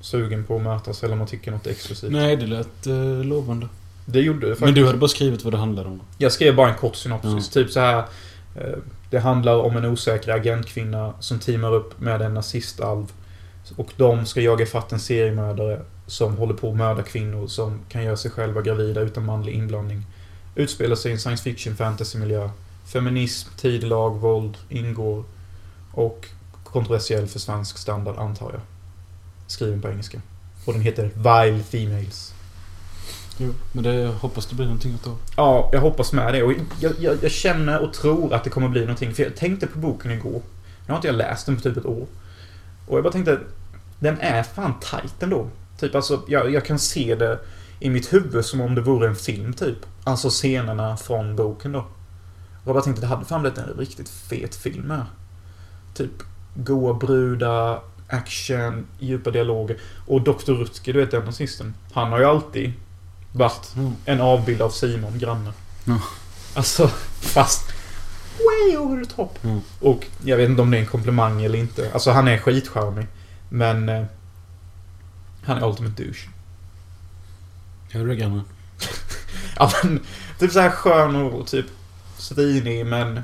sugen 0.00 0.44
på 0.44 0.56
att 0.56 0.62
mötas 0.62 1.02
eller 1.02 1.12
om 1.12 1.18
man 1.18 1.28
tycker 1.28 1.50
något 1.50 1.66
exklusivt. 1.66 2.12
Nej, 2.12 2.36
det 2.36 2.46
lät 2.46 2.86
uh, 2.86 3.24
lovande. 3.24 3.68
Det 4.06 4.20
gjorde 4.20 4.40
det 4.40 4.46
faktiskt. 4.46 4.64
Men 4.64 4.74
du 4.74 4.86
hade 4.86 4.98
bara 4.98 5.08
skrivit 5.08 5.44
vad 5.44 5.52
det 5.52 5.58
handlade 5.58 5.88
om. 5.88 6.00
Jag 6.18 6.32
skrev 6.32 6.56
bara 6.56 6.68
en 6.68 6.78
kort 6.78 6.96
synopsis. 6.96 7.50
Ja. 7.54 7.62
Typ 7.62 7.70
så 7.72 7.80
här. 7.80 7.98
eh, 8.56 8.64
det 9.10 9.18
handlar 9.18 9.56
om 9.56 9.76
en 9.76 9.84
osäker 9.84 10.32
agentkvinna 10.32 11.14
som 11.20 11.38
teamar 11.38 11.74
upp 11.74 12.00
med 12.00 12.22
en 12.22 12.34
nazistalv. 12.34 13.12
Och 13.76 13.92
de 13.96 14.26
ska 14.26 14.40
jaga 14.40 14.66
fatt 14.66 14.92
en 14.92 15.00
seriemördare 15.00 15.80
som 16.06 16.36
håller 16.36 16.54
på 16.54 16.70
att 16.70 16.76
mörda 16.76 17.02
kvinnor 17.02 17.46
som 17.46 17.80
kan 17.88 18.04
göra 18.04 18.16
sig 18.16 18.30
själva 18.30 18.62
gravida 18.62 19.00
utan 19.00 19.24
manlig 19.24 19.54
inblandning. 19.54 20.06
Utspelar 20.54 20.96
sig 20.96 21.10
i 21.10 21.14
en 21.14 21.20
science 21.20 21.42
fiction 21.42 21.76
fantasy-miljö. 21.76 22.50
Feminism, 22.84 23.48
tidelag, 23.56 24.20
våld 24.20 24.56
ingår. 24.68 25.24
Och 25.92 26.26
kontroversiell 26.64 27.26
för 27.26 27.38
svensk 27.38 27.78
standard 27.78 28.18
antar 28.18 28.50
jag. 28.52 28.60
Skriven 29.46 29.82
på 29.82 29.88
engelska. 29.88 30.20
Och 30.64 30.72
den 30.72 30.82
heter 30.82 31.10
Vile 31.14 31.62
Females. 31.62 32.34
Jo, 33.42 33.54
men 33.72 33.84
det 33.84 33.94
jag 33.94 34.12
hoppas 34.12 34.46
det 34.46 34.54
blir 34.54 34.66
någonting 34.66 34.94
utav. 34.94 35.18
Ja, 35.36 35.70
jag 35.72 35.80
hoppas 35.80 36.12
med 36.12 36.34
det. 36.34 36.42
Och 36.42 36.52
jag, 36.80 36.92
jag, 36.98 37.16
jag 37.22 37.30
känner 37.30 37.80
och 37.80 37.92
tror 37.92 38.34
att 38.34 38.44
det 38.44 38.50
kommer 38.50 38.68
bli 38.68 38.80
någonting. 38.80 39.14
För 39.14 39.22
jag 39.22 39.36
tänkte 39.36 39.66
på 39.66 39.78
boken 39.78 40.10
igår. 40.10 40.42
Nu 40.86 40.92
har 40.92 40.96
inte 40.96 41.08
jag 41.08 41.16
läst 41.16 41.46
den 41.46 41.56
på 41.56 41.62
typ 41.62 41.76
ett 41.76 41.86
år. 41.86 42.06
Och 42.86 42.96
jag 42.96 43.04
bara 43.04 43.12
tänkte, 43.12 43.38
den 43.98 44.20
är 44.20 44.42
fan 44.42 44.74
tight 44.80 45.22
ändå. 45.22 45.48
Typ 45.78 45.94
alltså, 45.94 46.22
jag, 46.28 46.52
jag 46.52 46.64
kan 46.64 46.78
se 46.78 47.14
det 47.14 47.38
i 47.80 47.90
mitt 47.90 48.12
huvud 48.12 48.44
som 48.44 48.60
om 48.60 48.74
det 48.74 48.80
vore 48.80 49.08
en 49.08 49.16
film 49.16 49.52
typ. 49.52 49.78
Alltså 50.04 50.28
scenerna 50.28 50.96
från 50.96 51.36
boken 51.36 51.72
då. 51.72 51.78
Och 51.78 52.66
jag 52.66 52.74
bara 52.74 52.84
tänkte, 52.84 53.02
det 53.02 53.06
hade 53.06 53.24
fan 53.24 53.40
blivit 53.40 53.58
en 53.58 53.74
riktigt 53.78 54.08
fet 54.08 54.54
film 54.54 54.82
med. 54.82 55.06
Typ 55.94 56.12
goa 56.54 56.94
brudar, 56.94 57.80
action, 58.08 58.86
djupa 58.98 59.30
dialoger. 59.30 59.78
Och 60.06 60.22
Dr. 60.22 60.52
Rutger, 60.52 60.92
du 60.92 61.00
vet 61.00 61.10
den 61.10 61.24
nazisten. 61.24 61.74
Han 61.92 62.12
har 62.12 62.18
ju 62.18 62.24
alltid 62.24 62.72
varit 63.32 63.74
Mm. 63.76 63.92
en 64.04 64.20
avbild 64.20 64.62
av 64.62 64.70
Simon, 64.70 65.18
grannen. 65.18 65.52
Ja. 65.84 65.98
Alltså, 66.54 66.88
fast 67.20 67.72
way 68.38 68.76
over 68.76 69.04
the 69.04 69.10
top. 69.14 69.44
Mm. 69.44 69.60
Och 69.80 70.06
jag 70.24 70.36
vet 70.36 70.48
inte 70.50 70.62
om 70.62 70.70
det 70.70 70.76
är 70.76 70.80
en 70.80 70.86
komplimang 70.86 71.42
eller 71.42 71.58
inte. 71.58 71.90
Alltså 71.92 72.10
han 72.10 72.28
är 72.28 72.38
skitcharmig. 72.38 73.06
Men... 73.48 73.88
Eh, 73.88 74.04
han 75.44 75.58
är 75.58 75.66
ultimate 75.68 76.02
douche. 76.02 76.28
Hör 77.90 78.04
du 78.06 78.16
grannen? 78.16 78.42
Ja 79.56 79.72
men, 79.82 80.00
typ 80.38 80.52
så 80.52 80.60
här 80.60 80.70
skön 80.70 81.16
och 81.16 81.46
typ 81.46 81.66
svinig 82.18 82.86
men... 82.86 83.20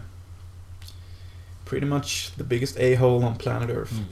Pretty 1.69 1.87
much 1.87 2.33
the 2.37 2.45
biggest 2.45 2.77
a-hole 2.77 3.27
on 3.27 3.37
planet 3.37 3.71
Earth. 3.71 3.93
Mm. 3.93 4.05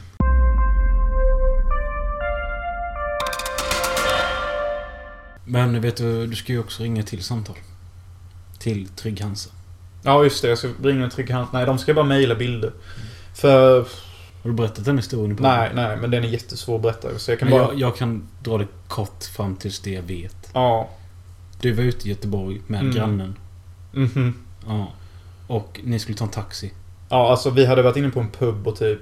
Men 5.45 5.81
vet 5.81 5.97
du, 5.97 6.27
du 6.27 6.37
ska 6.37 6.53
ju 6.53 6.59
också 6.59 6.83
ringa 6.83 7.03
till 7.03 7.23
samtal. 7.25 7.57
Till 8.59 8.89
Trygg 8.89 9.21
Hansa. 9.21 9.51
Ja 10.03 10.25
just 10.25 10.43
det, 10.43 10.49
jag 10.49 10.59
ska 10.59 10.69
ringa 10.83 11.11
trygg 11.11 11.31
hand. 11.31 11.49
Nej, 11.53 11.67
de 11.67 11.79
ska 11.79 11.95
bara 11.95 12.05
mejla 12.05 12.35
bilder. 12.35 12.73
För... 13.35 13.79
Har 14.43 14.51
du 14.51 14.57
berättat 14.57 14.85
den 14.85 14.97
historien? 14.97 15.37
Nej, 15.41 15.71
nej, 15.75 15.97
men 15.97 16.11
den 16.11 16.25
är 16.25 16.29
jättesvår 16.29 16.77
att 16.77 16.83
berätta. 16.83 17.19
Så 17.19 17.31
jag 17.31 17.39
kan 17.39 17.49
Men 17.49 17.59
bara... 17.59 17.69
jag, 17.73 17.81
jag 17.81 17.97
kan 17.97 18.29
dra 18.43 18.59
det 18.59 18.67
kort 18.89 19.25
fram 19.25 19.57
tills 19.57 19.81
det 19.81 19.91
jag 19.91 20.03
vet. 20.03 20.51
Ja. 20.55 20.89
Du 21.61 21.73
var 21.73 21.83
ute 21.83 22.07
i 22.07 22.11
Göteborg 22.11 22.61
med 22.67 22.81
Mm. 22.81 22.95
grannen. 22.95 23.37
Mhm. 23.93 24.35
Ja. 24.67 24.93
Och 25.47 25.81
ni 25.85 25.99
skulle 25.99 26.19
ta 26.19 26.25
en 26.25 26.31
taxi. 26.31 26.73
Ja, 27.09 27.31
alltså 27.31 27.51
vi 27.51 27.67
hade 27.67 27.83
varit 27.83 27.97
inne 27.97 28.11
på 28.11 28.21
en 28.21 28.31
pub 28.31 28.69
och 28.69 28.77
typ 28.77 29.01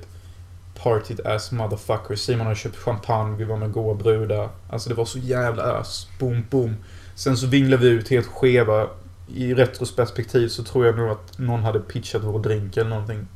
partied 0.75 1.21
as 1.27 1.53
motherfuckers. 1.53 2.21
Simon 2.21 2.47
hade 2.47 2.59
köpt 2.59 2.77
champagne, 2.77 3.37
vi 3.37 3.45
var 3.45 3.57
med 3.57 3.73
goa 3.73 3.95
brudar. 3.95 4.49
Alltså 4.71 4.89
det 4.89 4.95
var 4.95 5.05
så 5.05 5.19
jävla 5.19 5.63
ös. 5.63 6.09
Boom, 6.19 6.45
boom. 6.51 6.77
Sen 7.15 7.37
så 7.37 7.47
vinglade 7.47 7.83
vi 7.83 7.89
ut 7.89 8.09
helt 8.09 8.27
skeva. 8.27 8.87
I 9.35 9.55
retrospektiv 9.55 10.49
så 10.49 10.63
tror 10.63 10.87
jag 10.87 10.97
nog 10.97 11.11
att 11.11 11.39
någon 11.39 11.63
hade 11.63 11.81
pitchat 11.81 12.23
vår 12.25 12.39
drink 12.39 12.77
eller 12.77 12.91
någonting. 12.91 13.27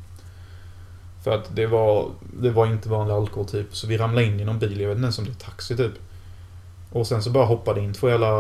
För 1.25 1.35
att 1.35 1.57
det 1.57 1.67
var, 1.67 2.11
det 2.41 2.51
var 2.51 2.67
inte 2.67 2.89
vanlig 2.89 3.15
alkohol 3.15 3.49
typ. 3.49 3.77
Så 3.77 3.87
vi 3.87 3.99
ramlade 3.99 4.27
in 4.27 4.41
i 4.41 4.45
någon 4.45 4.59
bil, 4.59 4.81
jag 4.81 4.89
vet 4.89 4.97
inte 4.97 5.05
ens 5.05 5.19
om 5.19 5.25
det 5.25 5.31
är 5.31 5.51
taxi 5.51 5.77
typ. 5.77 5.93
Och 6.93 7.07
sen 7.07 7.23
så 7.23 7.31
bara 7.31 7.45
hoppade 7.45 7.81
in 7.81 7.93
två 7.93 8.09
jävla... 8.09 8.31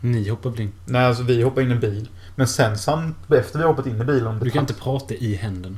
Ni 0.00 0.28
hoppar 0.28 0.50
väl 0.50 0.60
in? 0.60 0.72
Nej, 0.84 1.04
alltså 1.04 1.22
vi 1.22 1.42
hoppade 1.42 1.62
in 1.62 1.70
i 1.70 1.74
en 1.74 1.80
bil. 1.80 2.08
Men 2.36 2.48
sen 2.48 2.78
sam, 2.78 3.14
efter 3.28 3.58
vi 3.58 3.64
hoppat 3.64 3.86
in 3.86 4.00
i 4.00 4.04
bilen... 4.04 4.38
Du 4.38 4.50
kan 4.50 4.60
inte 4.60 4.74
prata 4.74 5.14
i 5.14 5.34
händerna. 5.34 5.76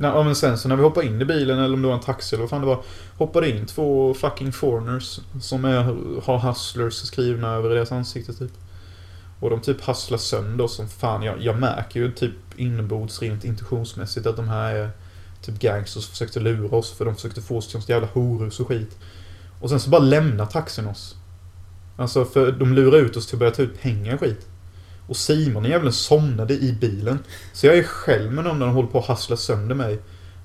Ja, 0.00 0.22
men 0.22 0.34
sen 0.34 0.58
så 0.58 0.68
när 0.68 0.76
vi 0.76 0.82
hoppade 0.82 1.06
in 1.06 1.22
i 1.22 1.24
bilen, 1.24 1.58
eller 1.58 1.74
om 1.74 1.82
det 1.82 1.88
var 1.88 1.94
en 1.94 2.00
taxi 2.00 2.34
eller 2.34 2.42
vad 2.42 2.50
fan 2.50 2.60
det 2.60 2.66
var. 2.66 2.82
Hoppade 3.18 3.50
in 3.50 3.66
två 3.66 4.14
fucking 4.14 4.52
foreigners 4.52 5.20
som 5.40 5.64
är, 5.64 5.82
har 6.20 6.38
hustlers 6.38 6.94
skrivna 6.94 7.48
över 7.54 7.70
deras 7.70 7.92
ansikte 7.92 8.32
typ. 8.32 8.52
Och 9.40 9.50
de 9.50 9.60
typ 9.60 9.86
hustlar 9.86 10.18
sönder 10.18 10.64
oss 10.64 10.76
som 10.76 10.88
fan. 10.88 11.22
Jag, 11.22 11.42
jag 11.42 11.60
märker 11.60 12.00
ju 12.00 12.12
typ 12.12 12.34
inombords 12.56 13.22
rent 13.22 13.44
intuitionsmässigt 13.44 14.26
att 14.26 14.36
de 14.36 14.48
här 14.48 14.74
är 14.74 14.90
typ 15.42 15.58
gangsters 15.58 16.04
som 16.04 16.10
försökte 16.10 16.40
lura 16.40 16.76
oss 16.76 16.92
för 16.92 17.04
de 17.04 17.14
försökte 17.14 17.42
få 17.42 17.56
oss 17.56 17.68
till 17.68 17.78
något 17.78 17.88
jävla 17.88 18.08
horhus 18.12 18.60
och 18.60 18.68
skit. 18.68 18.98
Och 19.60 19.70
sen 19.70 19.80
så 19.80 19.90
bara 19.90 20.02
lämnar 20.02 20.46
taxin 20.46 20.86
oss. 20.86 21.16
Alltså 21.96 22.24
för 22.24 22.52
de 22.52 22.74
lurar 22.74 22.98
ut 22.98 23.16
oss 23.16 23.26
till 23.26 23.36
att 23.36 23.38
börja 23.38 23.52
ta 23.52 23.62
ut 23.62 23.80
pengar 23.80 24.14
och 24.14 24.20
skit. 24.20 24.46
Och 25.06 25.16
Simon 25.16 25.64
jäveln 25.64 25.92
somnade 25.92 26.54
i 26.54 26.76
bilen. 26.80 27.18
Så 27.52 27.66
jag 27.66 27.78
är 27.78 27.82
själv 27.82 28.32
med 28.32 28.44
dem 28.44 28.58
när 28.58 28.66
de 28.66 28.74
håller 28.74 28.88
på 28.88 28.98
att 28.98 29.06
hassla 29.06 29.36
sönder 29.36 29.74
mig. 29.74 29.98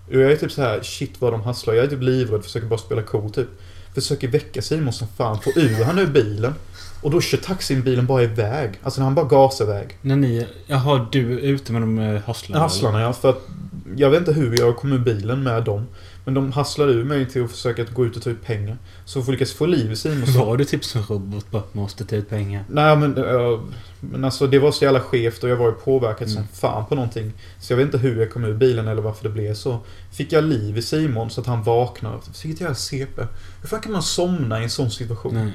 Och 0.07 0.15
jag 0.15 0.31
är 0.31 0.35
typ 0.35 0.51
så 0.51 0.61
här, 0.61 0.81
shit 0.81 1.13
vad 1.19 1.33
de 1.33 1.41
hasslar. 1.41 1.73
Jag 1.73 1.85
är 1.85 1.89
typ 1.89 2.01
livrädd, 2.01 2.43
försöker 2.43 2.67
bara 2.67 2.79
spela 2.79 3.01
cool 3.01 3.31
typ. 3.31 3.47
Försöker 3.95 4.27
väcka 4.27 4.61
Simon 4.61 4.93
som 4.93 5.07
fan, 5.17 5.39
få 5.41 5.49
ur 5.55 5.83
han 5.83 5.99
ur 5.99 6.07
bilen. 6.07 6.53
Och 7.01 7.11
då 7.11 7.21
kör 7.21 7.37
taxin 7.37 7.83
bilen 7.83 8.05
bara 8.05 8.23
iväg. 8.23 8.71
Alltså 8.83 9.01
han 9.01 9.15
bara 9.15 9.25
gasar 9.25 9.65
iväg. 9.65 9.97
När 10.01 10.15
ni... 10.15 10.47
Jaha, 10.67 11.07
du 11.11 11.33
är 11.33 11.43
ute 11.43 11.73
med 11.73 11.81
de 11.81 11.99
eh, 11.99 12.21
hasslarna? 12.21 12.63
Hasslarna 12.63 13.01
ja, 13.01 13.13
för 13.13 13.29
att 13.29 13.47
jag 13.95 14.09
vet 14.09 14.19
inte 14.19 14.33
hur 14.33 14.59
jag 14.59 14.77
kom 14.77 14.93
ur 14.93 14.99
bilen 14.99 15.43
med 15.43 15.63
dem. 15.63 15.87
Men 16.29 16.33
de 16.33 16.51
hasslade 16.51 16.91
ur 16.93 17.03
mig 17.03 17.29
till 17.29 17.43
att 17.43 17.51
försöka 17.51 17.83
gå 17.83 18.05
ut 18.05 18.17
och 18.17 18.23
ta 18.23 18.29
ut 18.29 18.43
pengar. 18.43 18.77
Så 19.05 19.19
att 19.19 19.27
lyckas 19.27 19.53
få 19.53 19.65
liv 19.65 19.91
i 19.91 19.95
Simon 19.95 20.27
så... 20.27 20.45
Var 20.45 20.57
du 20.57 20.65
typ 20.65 20.85
som 20.85 21.01
robot 21.01 21.51
bara 21.51 21.63
måste 21.71 22.05
ta 22.05 22.15
ut 22.15 22.29
pengar? 22.29 22.63
Nej 22.69 22.95
men, 22.97 23.17
äh, 23.17 23.59
men 23.99 24.25
alltså 24.25 24.47
det 24.47 24.59
var 24.59 24.71
så 24.71 24.83
jävla 24.83 24.99
skevt 24.99 25.43
och 25.43 25.49
jag 25.49 25.55
var 25.55 25.65
ju 25.65 25.71
påverkad 25.71 26.27
Mm. 26.27 26.35
som 26.35 26.47
fan 26.47 26.85
på 26.85 26.95
någonting. 26.95 27.31
Så 27.59 27.73
jag 27.73 27.77
vet 27.77 27.85
inte 27.85 27.97
hur 27.97 28.19
jag 28.19 28.31
kom 28.31 28.43
ur 28.45 28.53
bilen 28.53 28.87
eller 28.87 29.01
varför 29.01 29.23
det 29.23 29.29
blev 29.29 29.53
så. 29.53 29.79
Fick 30.11 30.31
jag 30.33 30.43
liv 30.43 30.77
i 30.77 30.81
Simon 30.81 31.29
så 31.29 31.41
att 31.41 31.47
han 31.47 31.63
vaknar. 31.63 32.19
Vilket 32.43 32.61
jävla 32.61 32.75
CP. 32.75 33.21
Hur 33.61 33.67
fan 33.69 33.81
kan 33.81 33.91
man 33.91 34.03
somna 34.03 34.59
i 34.59 34.63
en 34.63 34.69
sån 34.69 34.91
situation? 34.91 35.33
Nej. 35.33 35.53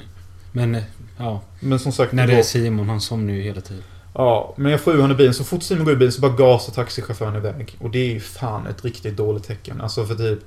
Men, 0.53 0.75
eh, 0.75 0.83
ja. 1.19 1.43
Men 1.61 1.79
som 1.79 1.93
sagt, 1.93 2.13
När 2.13 2.27
det 2.27 2.33
är 2.39 2.43
Simon, 2.43 2.89
han 2.89 3.01
somnar 3.01 3.35
ju 3.35 3.43
hela 3.43 3.61
tiden. 3.61 3.83
Ja, 4.15 4.55
men 4.57 4.73
jag 4.73 4.81
får 4.81 4.93
ur 4.95 5.01
honom 5.01 5.11
i 5.11 5.19
bilen. 5.19 5.35
Så 5.35 5.45
fort 5.45 5.63
Simon 5.63 5.85
går 5.85 5.93
ur 5.93 5.97
bilen 5.97 6.13
så 6.13 6.21
bara 6.21 6.33
gasar 6.33 6.73
taxichauffören 6.73 7.37
iväg. 7.37 7.77
Och 7.81 7.91
det 7.91 7.99
är 7.99 8.13
ju 8.15 8.21
fan 8.21 8.67
ett 8.67 8.85
riktigt 8.85 9.17
dåligt 9.17 9.45
tecken. 9.45 9.81
Alltså 9.81 10.05
för 10.07 10.15
typ... 10.15 10.39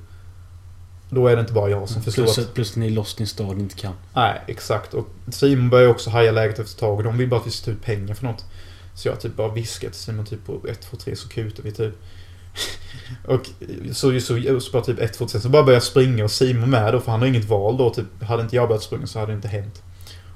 Då 1.10 1.28
är 1.28 1.36
det 1.36 1.42
inte 1.42 1.54
bara 1.54 1.70
jag 1.70 1.90
som 1.90 2.04
förstår 2.04 2.24
Plus, 2.24 2.38
att... 2.38 2.54
plus 2.54 2.72
att 2.72 2.76
ni 2.76 2.86
är 2.86 2.92
lost 2.92 3.20
i 3.20 3.24
en 3.24 3.28
stad 3.28 3.60
inte 3.60 3.76
kan. 3.76 3.94
Nej, 4.14 4.42
exakt. 4.48 4.94
Och 4.94 5.08
Simon 5.30 5.70
börjar 5.70 5.90
också 5.90 6.10
haja 6.10 6.32
läget 6.32 6.60
efter 6.60 6.74
ett 6.74 6.80
tag. 6.80 6.98
Och 6.98 7.04
de 7.04 7.18
vill 7.18 7.30
bara 7.30 7.40
att 7.40 7.48
vi 7.48 7.52
ska 7.52 7.66
ta 7.66 7.72
ut 7.72 7.84
pengar 7.84 8.14
för 8.16 8.26
något. 8.26 8.46
Så 8.96 9.08
jag 9.08 9.20
typ 9.20 9.36
bara 9.36 9.54
viskar 9.54 9.90
till 9.90 10.00
Simon 10.00 10.26
typ 10.26 10.46
på 10.46 10.68
1, 10.70 10.82
2, 10.82 10.98
3 10.98 11.16
så 11.16 11.30
kutar 11.30 11.64
vi 11.64 11.72
typ. 11.72 11.94
och 13.26 13.50
så, 13.94 14.20
så, 14.20 14.60
så 14.60 14.72
bara 14.72 14.84
typ 14.84 15.00
1, 15.00 15.14
2, 15.14 15.28
3 15.28 15.40
så 15.40 15.50
bara 15.50 15.64
börjar 15.64 15.76
jag 15.76 15.84
springa 15.84 16.24
och 16.24 16.32
Simon 16.32 16.70
med 16.70 16.94
då 16.94 17.00
för 17.00 17.12
han 17.12 17.20
har 17.20 17.28
inget 17.28 17.46
val 17.46 17.78
då. 17.78 17.90
Typ, 17.90 18.24
hade 18.24 18.44
inte 18.44 18.56
jag 18.56 18.68
börjat 18.68 18.84
springa 18.84 19.08
så 19.08 19.20
hade 19.20 19.32
det 19.32 19.36
inte 19.36 19.48
hänt. 19.48 19.84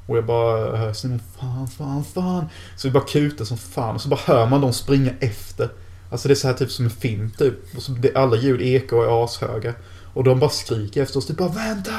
Och 0.08 0.18
jag 0.18 0.26
bara 0.26 0.78
hör 0.78 0.94
Simon 0.94 1.20
fan, 1.40 1.68
fan, 1.68 2.04
fan. 2.04 2.46
Så 2.76 2.88
vi 2.88 2.92
bara 2.92 3.04
kutar 3.04 3.46
som 3.46 3.58
fan. 3.58 3.96
Och 3.96 4.02
så 4.02 4.10
bara 4.10 4.20
hör 4.26 4.46
man 4.46 4.62
dem 4.62 4.74
springa 4.74 5.12
efter. 5.20 5.70
Alltså 6.12 6.28
det 6.28 6.34
är 6.34 6.36
så 6.36 6.48
här 6.48 6.56
typ 6.56 6.72
som 6.72 6.86
en 6.86 6.92
film 6.92 7.32
typ. 7.38 7.76
Och 7.76 7.82
så 7.82 7.92
det, 7.92 8.16
alla 8.16 8.36
ljud 8.36 8.62
ekar 8.62 8.98
och 8.98 9.06
är 9.06 9.24
ashöga. 9.26 9.74
Och 10.14 10.24
de 10.24 10.40
bara 10.40 10.50
skriker 10.50 11.04
efter 11.04 11.18
oss. 11.18 11.28
Typ 11.28 11.38
bara 11.38 11.50
vänta! 11.50 11.92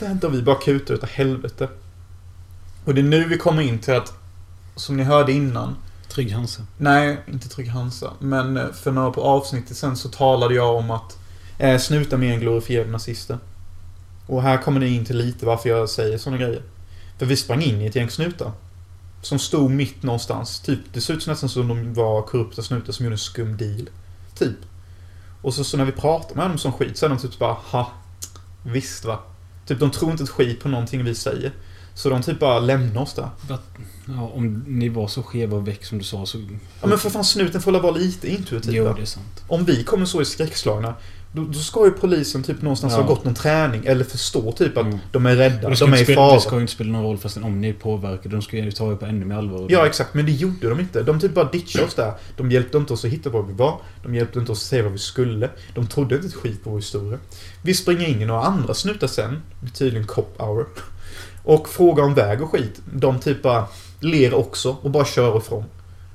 Vänta! 0.00 0.26
Och 0.26 0.34
vi 0.34 0.42
bara 0.42 0.56
kutar 0.56 0.94
utav 0.94 1.08
helvete. 1.08 1.68
Och 2.84 2.94
det 2.94 3.00
är 3.00 3.04
nu 3.04 3.24
vi 3.24 3.38
kommer 3.38 3.62
in 3.62 3.78
till 3.78 3.94
att, 3.94 4.12
som 4.76 4.96
ni 4.96 5.02
hörde 5.02 5.32
innan, 5.32 5.76
Trygg 6.08 6.32
Hansa. 6.32 6.62
Nej, 6.78 7.18
inte 7.26 7.48
Trygg 7.48 7.68
Hansa. 7.68 8.12
Men 8.18 8.56
eh, 8.56 8.72
för 8.72 8.92
några 8.92 9.10
på 9.10 9.22
avsnittet 9.22 9.76
sen 9.76 9.96
så 9.96 10.08
talade 10.08 10.54
jag 10.54 10.76
om 10.76 10.90
att 10.90 11.18
eh, 11.58 11.78
snutar 11.78 12.16
mer 12.16 12.32
än 12.32 12.40
glorifierade 12.40 12.90
nazister. 12.90 13.38
Och 14.26 14.42
här 14.42 14.58
kommer 14.58 14.80
ni 14.80 14.88
in 14.88 15.04
till 15.04 15.16
lite 15.16 15.46
varför 15.46 15.68
jag 15.68 15.88
säger 15.88 16.18
såna 16.18 16.36
grejer. 16.36 16.62
För 17.18 17.26
vi 17.26 17.36
sprang 17.36 17.62
in 17.62 17.80
i 17.80 17.86
ett 17.86 17.94
gäng 17.94 18.10
snutar. 18.10 18.52
Som 19.22 19.38
stod 19.38 19.70
mitt 19.70 20.02
någonstans. 20.02 20.60
Typ, 20.60 20.80
det 20.92 21.00
såg 21.00 21.16
ut 21.16 21.26
nästan 21.26 21.48
som 21.48 21.68
de 21.68 21.94
var 21.94 22.22
korrupta 22.22 22.62
snutar 22.62 22.92
som 22.92 23.04
gjorde 23.04 23.14
en 23.14 23.18
skum 23.18 23.56
deal. 23.56 23.88
Typ. 24.38 24.56
Och 25.42 25.54
så, 25.54 25.64
så 25.64 25.76
när 25.76 25.84
vi 25.84 25.92
pratar 25.92 26.34
med 26.36 26.50
dem 26.50 26.58
som 26.58 26.72
skit 26.72 26.98
så 26.98 27.06
är 27.06 27.10
de 27.10 27.18
typ 27.18 27.38
bara 27.38 27.52
ha 27.52 27.92
Visst 28.62 29.04
va. 29.04 29.18
Typ 29.66 29.80
de 29.80 29.90
tror 29.90 30.10
inte 30.10 30.22
ett 30.22 30.30
skit 30.30 30.60
på 30.60 30.68
någonting 30.68 31.04
vi 31.04 31.14
säger. 31.14 31.52
Så 31.94 32.10
de 32.10 32.22
typ 32.22 32.40
bara 32.40 32.58
lämnar 32.58 33.02
oss 33.02 33.14
där. 33.14 33.28
Ja, 33.48 34.30
om 34.34 34.64
ni 34.66 34.88
var 34.88 35.08
så 35.08 35.22
skeva 35.22 35.56
och 35.56 35.68
väck 35.68 35.84
som 35.84 35.98
du 35.98 36.04
sa 36.04 36.26
så... 36.26 36.38
Ja 36.80 36.86
men 36.86 36.98
för 36.98 37.10
fan 37.10 37.24
snuten 37.24 37.60
får 37.62 37.72
väl 37.72 37.82
vara 37.82 37.92
lite 37.92 38.28
intuitiv 38.30 38.74
Jo, 38.74 38.84
va? 38.84 38.92
det 38.96 39.02
är 39.02 39.06
sant. 39.06 39.44
Om 39.48 39.64
vi 39.64 39.84
kommer 39.84 40.06
så 40.06 40.22
i 40.22 40.24
skräckslagna 40.24 40.94
då, 41.32 41.44
då 41.44 41.52
ska 41.58 41.84
ju 41.84 41.90
polisen 41.90 42.42
typ 42.42 42.62
någonstans 42.62 42.92
Ja. 42.92 43.00
ha 43.00 43.08
gått 43.08 43.24
någon 43.24 43.34
träning 43.34 43.82
eller 43.86 44.04
förstå 44.04 44.52
typ 44.52 44.76
att 44.76 44.86
Mm. 44.86 44.98
de 45.12 45.26
är 45.26 45.36
rädda, 45.36 45.60
de 45.60 45.66
är 45.66 45.72
i 45.72 45.76
spela, 45.76 45.96
det 46.06 46.14
fara. 46.14 46.40
ska 46.40 46.54
ju 46.54 46.60
inte 46.60 46.72
spela 46.72 46.90
någon 46.92 47.02
roll 47.02 47.18
fastän 47.18 47.44
om 47.44 47.60
ni 47.60 47.68
är 47.68 47.72
påverkade. 47.72 48.28
De 48.36 48.42
ska 48.42 48.56
ju 48.56 48.70
ta 48.72 48.92
er 48.92 48.96
på 48.96 49.06
ännu 49.06 49.24
mer 49.24 49.34
allvar. 49.36 49.66
Ja 49.70 49.86
exakt, 49.86 50.14
men 50.14 50.26
det 50.26 50.32
gjorde 50.32 50.68
de 50.68 50.80
inte. 50.80 51.02
De 51.02 51.20
typ 51.20 51.34
bara 51.34 51.50
ditchade 51.50 51.84
oss 51.84 51.94
där. 51.94 52.12
De 52.36 52.50
hjälpte 52.50 52.78
inte 52.78 52.92
oss 52.92 53.04
att 53.04 53.10
hitta 53.10 53.30
var 53.30 53.42
vi 53.42 53.52
var. 53.52 53.80
De 54.02 54.14
hjälpte 54.14 54.38
inte 54.38 54.52
oss 54.52 54.58
att 54.58 54.66
säga 54.68 54.82
vad 54.82 54.92
vi 54.92 54.98
skulle. 54.98 55.50
De 55.74 55.86
trodde 55.86 56.14
inte 56.14 56.26
ett 56.26 56.34
skit 56.34 56.64
på 56.64 56.70
vår 56.70 56.76
historia. 56.78 57.18
Vi 57.62 57.74
springer 57.74 58.06
in 58.08 58.22
i 58.22 58.24
några 58.24 58.42
andra 58.42 58.74
snutar 58.74 59.06
sen, 59.06 59.42
tydligen 59.74 60.06
cop 60.06 60.34
hour. 60.40 60.66
Och 61.44 61.68
frågar 61.68 62.04
om 62.04 62.14
väg 62.14 62.42
och 62.42 62.50
skit. 62.52 62.80
De 62.94 63.18
typ 63.20 63.42
bara 63.42 63.64
ler 64.00 64.34
också 64.34 64.76
och 64.82 64.90
bara 64.90 65.04
kör 65.04 65.38
ifrån. 65.38 65.64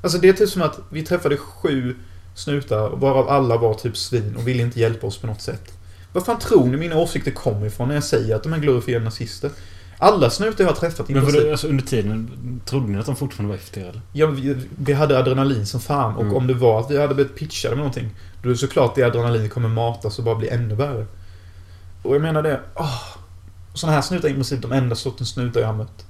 Alltså 0.02 0.18
det 0.18 0.30
är 0.30 0.34
typ 0.34 0.50
som 0.50 0.62
att 0.62 0.80
vi 0.90 1.04
träffade 1.04 1.38
sju 1.38 1.96
snutar 2.36 2.90
varav 2.90 3.30
alla 3.30 3.58
var 3.58 3.74
typ 3.74 3.98
svin 3.98 4.36
och 4.36 4.48
ville 4.48 4.64
inte 4.64 4.80
hjälpa 4.80 5.08
oss 5.08 5.18
på 5.18 5.28
något 5.28 5.42
sätt. 5.42 5.72
Vad 6.14 6.26
fan 6.26 6.40
tror 6.40 6.66
ni 6.68 6.78
mina 6.78 6.98
åsikter 6.98 7.32
kommer 7.32 7.66
ifrån 7.68 7.88
när 7.88 7.96
jag 7.96 8.04
säger 8.04 8.36
att 8.36 8.44
de 8.44 8.54
är 8.54 8.58
glorifierade 8.58 9.06
nazister? 9.06 9.52
Alla 9.98 10.30
snutar 10.30 10.64
jag 10.64 10.72
har 10.72 10.76
träffat 10.76 11.10
Men 11.10 11.22
princip- 11.26 11.40
vadå, 11.42 11.52
alltså 11.52 11.68
under 11.68 11.84
tiden, 11.84 12.62
trodde 12.66 12.88
ni 12.88 13.00
att 13.00 13.06
de 13.06 13.16
fortfarande 13.16 13.50
var 13.50 13.56
efter 13.56 13.82
er 13.82 13.86
eller? 13.90 14.02
Ja, 14.14 14.28
vi, 14.28 14.56
vi 14.78 14.94
hade 14.94 15.20
adrenalin 15.20 15.66
som 15.66 15.80
fan 15.80 16.16
och 16.16 16.22
Mm. 16.24 16.36
om 16.36 16.48
det 16.48 16.54
var 16.54 16.80
att 16.80 16.92
vi 16.92 17.02
hade 17.02 17.16
blivit 17.16 17.36
pitchade 17.36 17.76
med 17.76 17.78
någonting 17.78 18.10
Då 18.42 18.50
är 18.50 18.54
det 18.54 18.58
såklart 18.58 18.96
det 18.96 19.04
adrenalin 19.04 19.50
kommer 19.50 19.70
matas 19.70 20.20
och 20.20 20.26
bara 20.26 20.36
bli 20.36 20.50
ännu 20.50 20.76
värre. 20.76 21.06
Och 22.04 22.16
jag 22.16 22.22
menar 22.22 22.42
det... 22.44 22.60
Oh, 22.76 23.00
såna 23.74 23.94
här 23.94 24.02
snutar 24.02 24.28
är 24.28 24.32
i 24.32 24.36
princip 24.36 24.62
de 24.62 24.72
enda 24.72 24.96
sortens 24.96 25.30
snutar 25.30 25.60
jag 25.62 25.68
har 25.68 25.74
mött. 25.74 26.06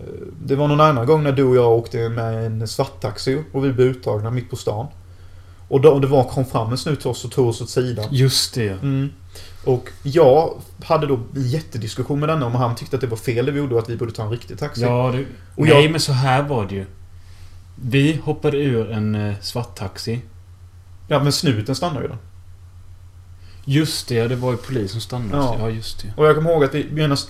Eh, 0.00 0.06
Det 0.44 0.56
var 0.56 0.68
någon 0.68 0.80
annan 0.80 1.06
gång 1.06 1.22
när 1.22 1.32
du 1.32 1.42
och 1.44 1.56
jag 1.56 1.70
åkte 1.72 2.08
med 2.08 2.46
en 2.46 2.68
svarttaxi 2.68 3.42
och 3.52 3.64
vi 3.64 3.72
blev 3.72 3.86
uttagna 3.88 4.30
mitt 4.30 4.50
på 4.50 4.56
stan. 4.56 4.86
Och 5.68 5.80
då 5.80 5.98
det 5.98 6.06
var, 6.06 6.24
kom 6.24 6.44
fram 6.46 6.70
en 6.70 6.78
snut 6.78 7.00
till 7.00 7.08
oss 7.10 7.24
och 7.24 7.30
tog 7.30 7.48
oss 7.48 7.60
åt 7.60 7.70
sidan. 7.70 8.08
Just 8.10 8.54
det. 8.54 8.68
Mm. 8.68 9.10
Och 9.64 9.88
jag 10.02 10.60
hade 10.84 11.06
då 11.06 11.18
jättediskussion 11.34 12.20
med 12.20 12.28
denne 12.28 12.44
om 12.46 12.54
han 12.54 12.74
tyckte 12.74 12.96
att 12.96 13.00
det 13.00 13.06
var 13.06 13.16
fel 13.16 13.46
det 13.46 13.52
vi 13.52 13.58
gjorde 13.58 13.74
och 13.74 13.80
att 13.80 13.88
vi 13.88 13.96
borde 13.96 14.12
ta 14.12 14.22
en 14.24 14.30
riktig 14.30 14.58
taxi. 14.58 14.82
Ja, 14.82 15.12
det, 15.14 15.24
Och 15.56 15.66
nej 15.66 15.82
jag- 15.82 15.90
men 15.90 16.00
så 16.00 16.12
här 16.12 16.42
var 16.42 16.66
det 16.66 16.74
ju. 16.74 16.86
Vi 17.82 18.20
hoppade 18.24 18.56
ur 18.58 18.90
en 18.90 19.14
eh, 19.14 19.34
svart 19.40 19.74
taxi. 19.76 20.20
ja 21.08 21.22
men 21.22 21.32
snuten 21.32 21.74
stannade 21.74 22.02
ju 22.06 22.08
då. 22.08 22.16
Just 23.68 24.08
det, 24.08 24.28
det 24.28 24.36
var 24.36 24.50
ju 24.50 24.56
polis 24.56 24.92
som 24.92 25.00
stannade. 25.00 25.36
Ja. 25.42 25.56
Ja, 25.58 25.70
just 25.70 26.02
det. 26.02 26.12
Och 26.16 26.26
jag 26.26 26.34
kommer 26.36 26.50
ihåg 26.50 26.64
att 26.64 26.74
vi, 26.74 26.82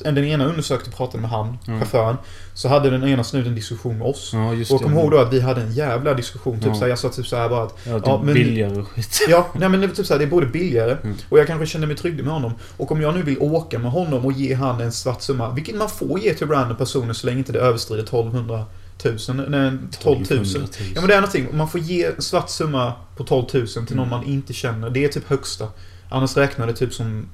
den 0.05 0.25
ena 0.25 0.45
undersökte 0.47 0.91
och 0.91 0.97
pratade 0.97 1.21
med 1.21 1.31
han, 1.31 1.59
Mm. 1.67 1.81
chauffören. 1.81 2.17
Så 2.55 2.69
hade 2.69 2.91
den 2.91 3.05
ena 3.09 3.25
snuten 3.25 3.55
diskussion 3.55 3.99
med 3.99 4.07
oss. 4.07 4.31
Ja, 4.33 4.53
just 4.55 4.71
och 4.71 4.75
jag 4.75 4.83
kommer 4.83 5.01
ihåg 5.03 5.11
då 5.11 5.19
att 5.19 5.33
vi 5.33 5.41
hade 5.41 5.61
en 5.63 5.73
jävla 5.73 6.15
diskussion. 6.15 6.59
Typ 6.61 6.67
Ja. 6.67 6.75
såhär, 6.75 6.89
jag 6.89 6.99
sa 6.99 7.09
typ 7.09 7.27
såhär 7.27 7.49
bara 7.49 7.63
att 7.63 7.79
Ja, 7.85 7.93
det 7.99 8.03
Ja, 8.07 8.19
är 8.21 8.25
men- 8.25 8.35
billigare 8.35 8.77
och 8.81 8.89
skit. 8.89 9.19
Ja, 9.29 9.47
nej 9.59 9.69
men 9.69 9.91
typ 9.95 10.07
såhär, 10.07 10.19
det 10.19 10.25
är 10.25 10.31
både 10.31 10.47
billigare 10.47 10.97
Mm. 11.03 11.17
och 11.29 11.39
jag 11.39 11.47
kanske 11.47 11.67
kände 11.67 11.87
mig 11.87 11.97
trygg 11.97 12.25
med 12.25 12.33
honom. 12.33 12.53
Och 12.77 12.93
om 12.93 13.01
jag 13.01 13.15
nu 13.15 13.23
vill 13.23 13.39
åka 13.39 13.79
med 13.79 13.91
honom 13.91 14.25
och 14.25 14.33
ge 14.33 14.55
han 14.55 14.81
en 14.81 14.93
svart 14.93 15.23
summa, 15.23 15.51
vilket 15.51 15.75
man 15.77 15.89
får 15.89 16.19
ge 16.21 16.35
till 16.35 16.47
random 16.49 16.77
personer 16.77 17.13
så 17.13 17.27
länge 17.27 17.39
inte 17.39 17.53
det 17.53 17.59
överskrider 17.61 18.03
1200 18.03 18.65
000, 19.05 19.17
nej 19.49 19.71
12 20.03 20.17
000. 20.17 20.23
1200 20.23 20.61
000. 20.61 20.69
Ja 20.95 21.01
men 21.01 21.09
det 21.09 21.15
är 21.15 21.21
någonting, 21.21 21.49
man 21.53 21.69
får 21.69 21.81
ge 21.81 22.05
en 22.05 22.23
svart 22.23 22.51
summa 22.51 22.93
på 23.17 23.25
12 23.25 23.45
000 23.53 23.67
till 23.67 23.97
någon 23.97 24.07
Mm. 24.07 24.09
man 24.09 24.25
inte 24.25 24.53
känner. 24.53 24.91
Det 24.91 25.05
är 25.05 25.09
typ 25.09 25.29
högsta. 25.29 25.69
Annars 26.09 26.37
räknar 26.37 26.67
det 26.67 26.73
typ 26.73 26.95
som 26.95 27.29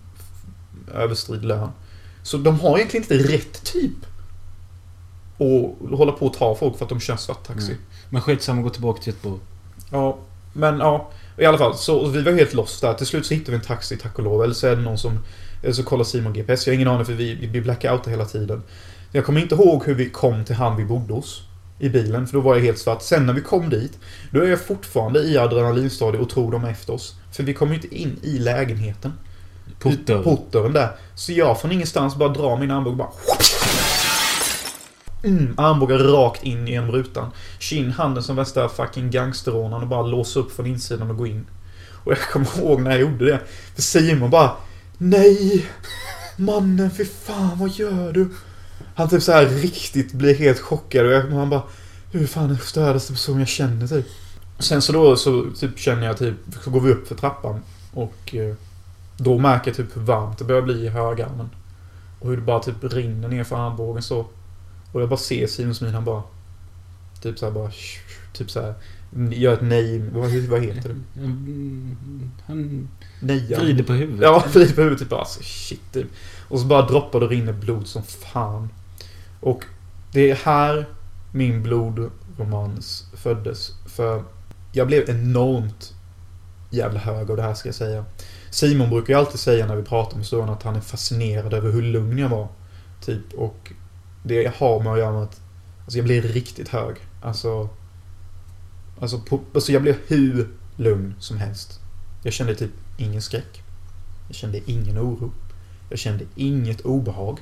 överstrid 0.94 1.44
lön. 1.44 1.68
Så 2.22 2.36
de 2.36 2.60
har 2.60 2.78
egentligen 2.78 3.04
inte 3.04 3.32
rätt 3.32 3.64
typ 3.64 4.06
att 5.34 5.98
hålla 5.98 6.12
på 6.12 6.26
och 6.26 6.34
ta 6.34 6.54
folk 6.54 6.78
för 6.78 6.84
att 6.84 6.88
de 6.88 7.00
kör 7.00 7.16
svarttaxi. 7.16 7.72
Mm. 7.72 7.82
Men 8.10 8.22
skitsamma, 8.22 8.62
gå 8.62 8.70
tillbaka 8.70 9.02
till 9.02 9.12
Göteborg. 9.12 9.40
Ja, 9.90 10.18
men 10.52 10.78
ja. 10.78 11.10
I 11.38 11.44
alla 11.44 11.58
fall, 11.58 11.76
så 11.76 12.08
vi 12.08 12.22
var 12.22 12.32
helt 12.32 12.54
lost 12.54 12.80
där. 12.80 12.94
Till 12.94 13.06
slut 13.06 13.26
så 13.26 13.34
hittade 13.34 13.50
vi 13.50 13.56
en 13.56 13.62
taxi, 13.62 13.96
tack 13.96 14.18
och 14.18 14.24
lov. 14.24 14.44
Eller 14.44 14.54
så 14.54 14.66
är 14.66 14.76
det 14.76 14.82
någon 14.82 14.98
som... 14.98 15.18
Eller 15.62 15.72
så 15.72 15.82
kollar 15.82 16.04
Simon 16.04 16.32
GPS. 16.32 16.66
Jag 16.66 16.72
har 16.72 16.74
ingen 16.74 16.88
aning 16.88 17.04
för 17.04 17.12
vi, 17.12 17.34
vi 17.46 17.60
blackoutar 17.60 18.10
hela 18.10 18.24
tiden. 18.24 18.62
Jag 19.12 19.24
kommer 19.24 19.40
inte 19.40 19.54
ihåg 19.54 19.84
hur 19.84 19.94
vi 19.94 20.10
kom 20.10 20.44
till 20.44 20.54
han 20.54 20.76
vi 20.76 20.84
bodde 20.84 21.14
hos. 21.14 21.42
I 21.78 21.88
bilen, 21.88 22.26
för 22.26 22.34
då 22.34 22.40
var 22.40 22.54
jag 22.54 22.62
helt 22.62 22.78
svart. 22.78 23.02
Sen 23.02 23.26
när 23.26 23.32
vi 23.32 23.40
kom 23.40 23.70
dit, 23.70 23.98
då 24.30 24.40
är 24.40 24.48
jag 24.50 24.60
fortfarande 24.60 25.20
i 25.20 25.38
adrenalinstadiet 25.38 26.22
och 26.22 26.30
tror 26.30 26.52
de 26.52 26.64
är 26.64 26.70
efter 26.70 26.92
oss. 26.92 27.14
För 27.32 27.42
vi 27.42 27.54
kommer 27.54 27.74
ju 27.74 27.80
inte 27.82 27.96
in 27.96 28.18
i 28.22 28.38
lägenheten. 28.38 29.12
Portdörren. 29.78 30.22
Portdörren 30.22 30.72
där. 30.72 30.88
Så 31.14 31.32
jag 31.32 31.60
från 31.60 31.72
ingenstans 31.72 32.16
bara 32.16 32.28
drar 32.28 32.56
min 32.56 32.70
armbåge 32.70 32.90
och 32.90 32.96
bara... 32.96 33.10
Mm, 35.24 35.54
armbågar 35.56 35.98
rakt 35.98 36.44
in 36.44 36.68
genom 36.68 36.92
rutan. 36.92 37.30
Kin 37.58 37.90
handen 37.90 38.22
som 38.22 38.36
värsta 38.36 38.68
fucking 38.68 39.10
gangsterrånaren 39.10 39.82
och 39.82 39.88
bara 39.88 40.02
låsa 40.02 40.40
upp 40.40 40.52
från 40.52 40.66
insidan 40.66 41.10
och 41.10 41.16
gå 41.16 41.26
in. 41.26 41.46
Och 42.04 42.12
jag 42.12 42.20
kommer 42.20 42.46
ihåg 42.58 42.80
när 42.80 42.90
jag 42.90 43.00
gjorde 43.00 43.24
det. 43.24 43.40
För 43.74 43.82
Simon 43.82 44.30
bara... 44.30 44.50
Nej! 44.98 45.66
Mannen, 46.36 46.90
fy 46.90 47.04
fan, 47.04 47.58
vad 47.58 47.70
gör 47.70 48.12
du? 48.12 48.28
Han 48.94 49.08
typ 49.08 49.22
så 49.22 49.32
här 49.32 49.46
riktigt 49.46 50.12
blir 50.12 50.34
helt 50.34 50.60
chockad 50.60 51.06
och 51.06 51.12
jag, 51.12 51.22
han 51.30 51.50
bara... 51.50 51.62
Hur 52.12 52.26
fan 52.26 52.50
är 52.50 52.54
stördaste 52.56 53.12
person 53.12 53.38
jag 53.38 53.48
känner 53.48 53.86
typ? 53.86 54.06
Sen 54.58 54.82
så 54.82 54.92
då 54.92 55.16
så 55.16 55.46
typ 55.58 55.78
känner 55.78 56.06
jag 56.06 56.18
typ... 56.18 56.34
Så 56.64 56.70
går 56.70 56.80
vi 56.80 56.92
upp 56.92 57.08
för 57.08 57.14
trappan. 57.14 57.60
Och... 57.92 58.34
eh, 58.34 58.54
Då 59.16 59.38
märker 59.38 59.70
jag 59.70 59.76
typ 59.76 59.96
hur 59.96 60.00
varmt 60.02 60.38
det 60.38 60.44
börjar 60.44 60.62
bli 60.62 60.74
i 60.84 60.88
högarmen. 60.88 61.50
Och 62.20 62.28
hur 62.28 62.36
det 62.36 62.42
bara 62.42 62.60
typ 62.60 62.84
rinner 62.84 63.28
ner 63.28 63.44
för 63.44 63.56
armbågen 63.56 64.02
så. 64.02 64.26
Och 64.92 65.02
jag 65.02 65.08
bara 65.08 65.16
ser 65.16 65.46
Simons 65.46 65.80
min, 65.80 65.94
han 65.94 66.04
bara... 66.04 66.22
Typ 67.22 67.38
såhär 67.38 67.52
bara... 67.52 67.70
Typ 68.32 68.50
såhär... 68.50 68.74
Gör 69.30 69.52
ett 69.54 69.62
nej. 69.62 69.98
Vad, 70.12 70.30
vad 70.30 70.62
heter 70.62 70.88
det? 70.88 71.20
Han 72.46 72.88
Neja. 73.20 73.58
vrider 73.60 73.84
på 73.84 73.92
huvudet. 73.92 74.20
Ja, 74.22 74.44
vrider 74.52 74.74
på 74.74 74.80
huvudet 74.80 74.98
typ 74.98 75.08
bara 75.08 75.20
alltså, 75.20 75.40
shit 75.42 75.92
typ. 75.92 76.06
Och 76.48 76.60
så 76.60 76.66
bara 76.66 76.86
droppar 76.86 77.20
det 77.20 77.26
och 77.26 77.30
rinner 77.32 77.52
blod 77.52 77.86
som 77.86 78.02
fan. 78.02 78.68
Och 79.42 79.64
det 80.12 80.30
är 80.30 80.34
här 80.34 80.86
min 81.32 81.62
blodromans 81.62 83.06
föddes. 83.14 83.72
För 83.86 84.24
jag 84.72 84.86
blev 84.86 85.10
enormt 85.10 85.94
jävla 86.70 87.00
hög 87.00 87.30
av 87.30 87.36
det 87.36 87.42
här 87.42 87.54
ska 87.54 87.68
jag 87.68 87.74
säga. 87.74 88.04
Simon 88.50 88.90
brukar 88.90 89.14
ju 89.14 89.18
alltid 89.18 89.40
säga 89.40 89.66
när 89.66 89.76
vi 89.76 89.82
pratar 89.82 90.16
med 90.16 90.24
historien 90.24 90.48
att 90.48 90.62
han 90.62 90.76
är 90.76 90.80
fascinerad 90.80 91.54
över 91.54 91.72
hur 91.72 91.82
lugn 91.82 92.18
jag 92.18 92.28
var. 92.28 92.48
Typ. 93.00 93.32
Och 93.34 93.72
det 94.22 94.56
har 94.56 94.80
med 94.80 94.92
att 94.92 94.98
göra 94.98 95.12
med 95.12 95.22
att 95.22 95.40
alltså, 95.84 95.98
jag 95.98 96.04
blev 96.04 96.24
riktigt 96.24 96.68
hög. 96.68 96.96
Alltså... 97.22 97.68
Alltså, 99.00 99.18
på, 99.18 99.40
alltså 99.54 99.72
jag 99.72 99.82
blev 99.82 99.96
hur 100.06 100.48
lugn 100.76 101.14
som 101.18 101.36
helst. 101.36 101.80
Jag 102.22 102.32
kände 102.32 102.54
typ 102.54 102.70
ingen 102.96 103.22
skräck. 103.22 103.62
Jag 104.28 104.36
kände 104.36 104.60
ingen 104.66 104.98
oro. 104.98 105.32
Jag 105.90 105.98
kände 105.98 106.24
inget 106.34 106.80
obehag. 106.80 107.40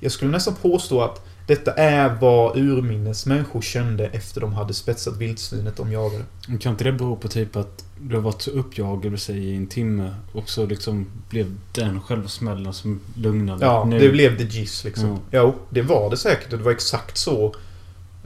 Jag 0.00 0.12
skulle 0.12 0.30
nästan 0.30 0.54
påstå 0.54 1.02
att 1.02 1.29
detta 1.50 1.72
är 1.72 2.16
vad 2.20 2.56
urminnes 2.56 3.26
människor 3.26 3.60
kände 3.62 4.06
efter 4.06 4.40
de 4.40 4.52
hade 4.52 4.74
spetsat 4.74 5.16
vildsvinet 5.16 5.76
de 5.76 5.92
jagade. 5.92 6.24
Kan 6.60 6.72
inte 6.72 6.84
det 6.84 6.92
bero 6.92 7.16
på 7.16 7.28
typ 7.28 7.56
att 7.56 7.84
du 8.00 8.14
har 8.14 8.22
varit 8.22 8.42
så 8.42 8.50
uppjagad 8.50 9.18
i 9.28 9.56
en 9.56 9.66
timme 9.66 10.14
och 10.32 10.48
så 10.48 10.66
liksom 10.66 11.06
blev 11.28 11.56
den 11.72 12.00
själva 12.00 12.28
smällen 12.28 12.72
som 12.72 13.00
lugnade? 13.14 13.66
Ja, 13.66 13.84
Nu- 13.84 13.98
det 13.98 14.08
blev 14.08 14.38
the 14.38 14.44
gist 14.44 14.84
liksom. 14.84 15.04
Mm. 15.08 15.18
Jo, 15.30 15.54
det 15.70 15.82
var 15.82 16.10
det 16.10 16.16
säkert 16.16 16.52
och 16.52 16.58
det 16.58 16.64
var 16.64 16.72
exakt 16.72 17.16
så. 17.16 17.54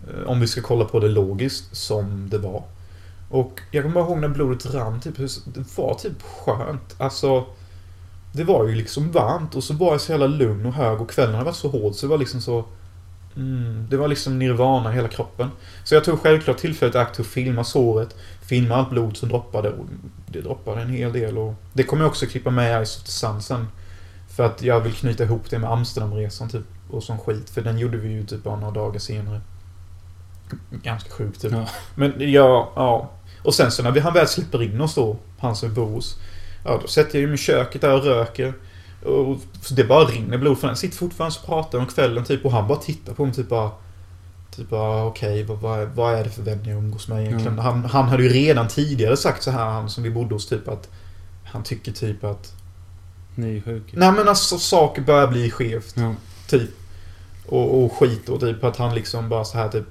eh, 0.08 0.30
Om 0.30 0.40
vi 0.40 0.46
ska 0.46 0.60
kolla 0.60 0.84
på 0.84 0.98
det 1.00 1.08
logiskt, 1.08 1.76
som 1.76 2.28
det 2.30 2.38
var. 2.38 2.62
Och 3.30 3.60
jag 3.70 3.82
kommer 3.84 3.94
bara 3.94 4.04
ihåg 4.04 4.18
när 4.18 4.28
blodet 4.28 4.74
rann, 4.74 5.00
typ, 5.00 5.16
det 5.44 5.76
var 5.76 5.94
typ 5.94 6.22
skönt. 6.22 6.94
Alltså, 6.98 7.44
det 8.32 8.44
var 8.44 8.68
ju 8.68 8.74
liksom 8.74 9.12
varmt 9.12 9.54
och 9.54 9.64
så 9.64 9.74
var 9.74 9.90
jag 9.92 10.00
så 10.00 10.12
jävla 10.12 10.26
lugn 10.26 10.66
och 10.66 10.72
hög 10.72 11.00
och 11.00 11.10
kvällen 11.10 11.34
hade 11.34 11.44
varit 11.44 11.56
så 11.56 11.68
hård 11.68 11.94
så 11.94 12.06
det 12.06 12.10
var 12.10 12.18
liksom 12.18 12.40
så... 12.40 12.64
Mm, 13.36 13.86
det 13.90 13.96
var 13.96 14.08
liksom 14.08 14.38
nirvana 14.38 14.92
i 14.92 14.94
hela 14.94 15.08
kroppen. 15.08 15.50
Så 15.84 15.94
jag 15.94 16.04
tog 16.04 16.20
självklart 16.20 16.58
tillfället 16.58 16.94
i 16.94 16.98
akt 16.98 17.20
att 17.20 17.26
filma 17.26 17.64
såret, 17.64 18.16
filma 18.42 18.74
allt 18.74 18.90
blod 18.90 19.16
som 19.16 19.28
droppade 19.28 19.70
och 19.70 19.86
det 20.26 20.40
droppade 20.40 20.82
en 20.82 20.90
hel 20.90 21.12
del 21.12 21.38
och 21.38 21.54
det 21.72 21.82
kommer 21.82 22.02
jag 22.02 22.10
också 22.10 22.26
klippa 22.26 22.50
med 22.50 22.82
i 22.82 22.86
Ice 22.86 22.96
of 22.96 23.02
the 23.02 23.10
Sun 23.10 23.42
sen. 23.42 23.68
För 24.36 24.46
att 24.46 24.62
jag 24.62 24.80
vill 24.80 24.92
knyta 24.92 25.24
ihop 25.24 25.50
det 25.50 25.58
med 25.58 25.70
Amsterdamresan 25.70 26.48
typ 26.48 26.64
och 26.90 27.02
sån 27.02 27.18
skit. 27.18 27.50
För 27.50 27.62
den 27.62 27.78
gjorde 27.78 27.96
vi 27.96 28.08
ju 28.08 28.26
typ 28.26 28.42
bara 28.42 28.56
några 28.56 28.74
dagar 28.74 28.98
senare. 28.98 29.40
ganska 30.70 31.10
sjukt 31.10 31.40
typ. 31.40 31.52
Ja. 31.52 31.68
Men 31.94 32.12
ja, 32.18 32.72
ja. 32.76 33.10
Och 33.42 33.54
sen 33.54 33.70
så 33.70 33.82
när 33.82 33.90
vi, 33.90 34.00
han 34.00 34.14
väl 34.14 34.28
släpper 34.28 34.62
in 34.62 34.80
oss 34.80 34.94
då, 34.94 35.16
han 35.38 35.56
som 35.56 35.74
bor 35.74 35.86
hos. 35.86 36.18
Ja, 36.64 36.78
då 36.82 36.88
sätter 36.88 37.14
jag 37.14 37.20
ju 37.20 37.26
mig 37.26 37.34
i 37.34 37.38
köket 37.38 37.80
där 37.80 37.94
och 37.94 38.04
röker. 38.04 38.54
Och 39.04 39.36
det 39.70 39.84
bara 39.84 40.04
rinner 40.04 40.38
blod 40.38 40.58
för 40.58 40.66
den 40.66 40.76
sitter 40.76 40.96
fortfarande 40.96 41.36
och 41.40 41.46
pratar 41.46 41.78
om 41.78 41.86
kvällen 41.86 42.24
typ 42.24 42.44
och 42.44 42.52
han 42.52 42.68
bara 42.68 42.78
tittar 42.78 43.14
på 43.14 43.24
mig 43.24 43.34
typ 43.34 43.48
bara... 43.48 43.70
Typ 44.56 44.68
bara 44.70 45.04
okej, 45.04 45.44
vad, 45.44 45.58
vad, 45.58 45.88
vad 45.88 46.14
är 46.14 46.24
det 46.24 46.30
för 46.30 46.42
vän 46.42 46.60
jag 46.64 46.78
umgås 46.78 47.08
med 47.08 47.24
egentligen? 47.26 47.58
Han, 47.58 47.84
han 47.84 48.08
hade 48.08 48.22
ju 48.22 48.28
redan 48.28 48.68
tidigare 48.68 49.16
sagt 49.16 49.42
så 49.42 49.50
här, 49.50 49.64
han 49.64 49.90
som 49.90 50.02
vi 50.04 50.10
bodde 50.10 50.34
hos 50.34 50.46
typ 50.48 50.68
att... 50.68 50.88
Han 51.44 51.62
tycker 51.62 51.92
typ 51.92 52.24
att... 52.24 52.52
Ni 53.34 53.56
är 53.56 53.60
sjuka. 53.60 53.96
Nej 53.96 54.12
men 54.12 54.28
alltså 54.28 54.58
saker 54.58 55.02
börjar 55.02 55.26
bli 55.28 55.50
skevt. 55.50 55.94
Ja. 55.96 56.14
Typ. 56.48 56.70
Och, 57.46 57.84
och 57.84 57.92
skit 57.92 58.28
och 58.28 58.40
typ 58.40 58.64
att 58.64 58.76
han 58.76 58.94
liksom 58.94 59.28
bara 59.28 59.44
så 59.44 59.58
här 59.58 59.68
typ 59.68 59.84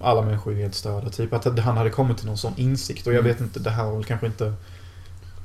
alla 0.00 0.22
människor 0.22 0.52
är 0.52 0.56
helt 0.56 0.74
störda. 0.74 1.10
Typ 1.10 1.32
att 1.32 1.58
han 1.58 1.76
hade 1.76 1.90
kommit 1.90 2.18
till 2.18 2.26
någon 2.26 2.38
sån 2.38 2.52
insikt. 2.56 3.06
Och 3.06 3.12
jag 3.12 3.20
Mm. 3.20 3.32
vet 3.32 3.40
inte, 3.40 3.60
det 3.60 3.70
här 3.70 3.84
var 3.84 3.94
väl 3.94 4.04
kanske 4.04 4.26
inte... 4.26 4.54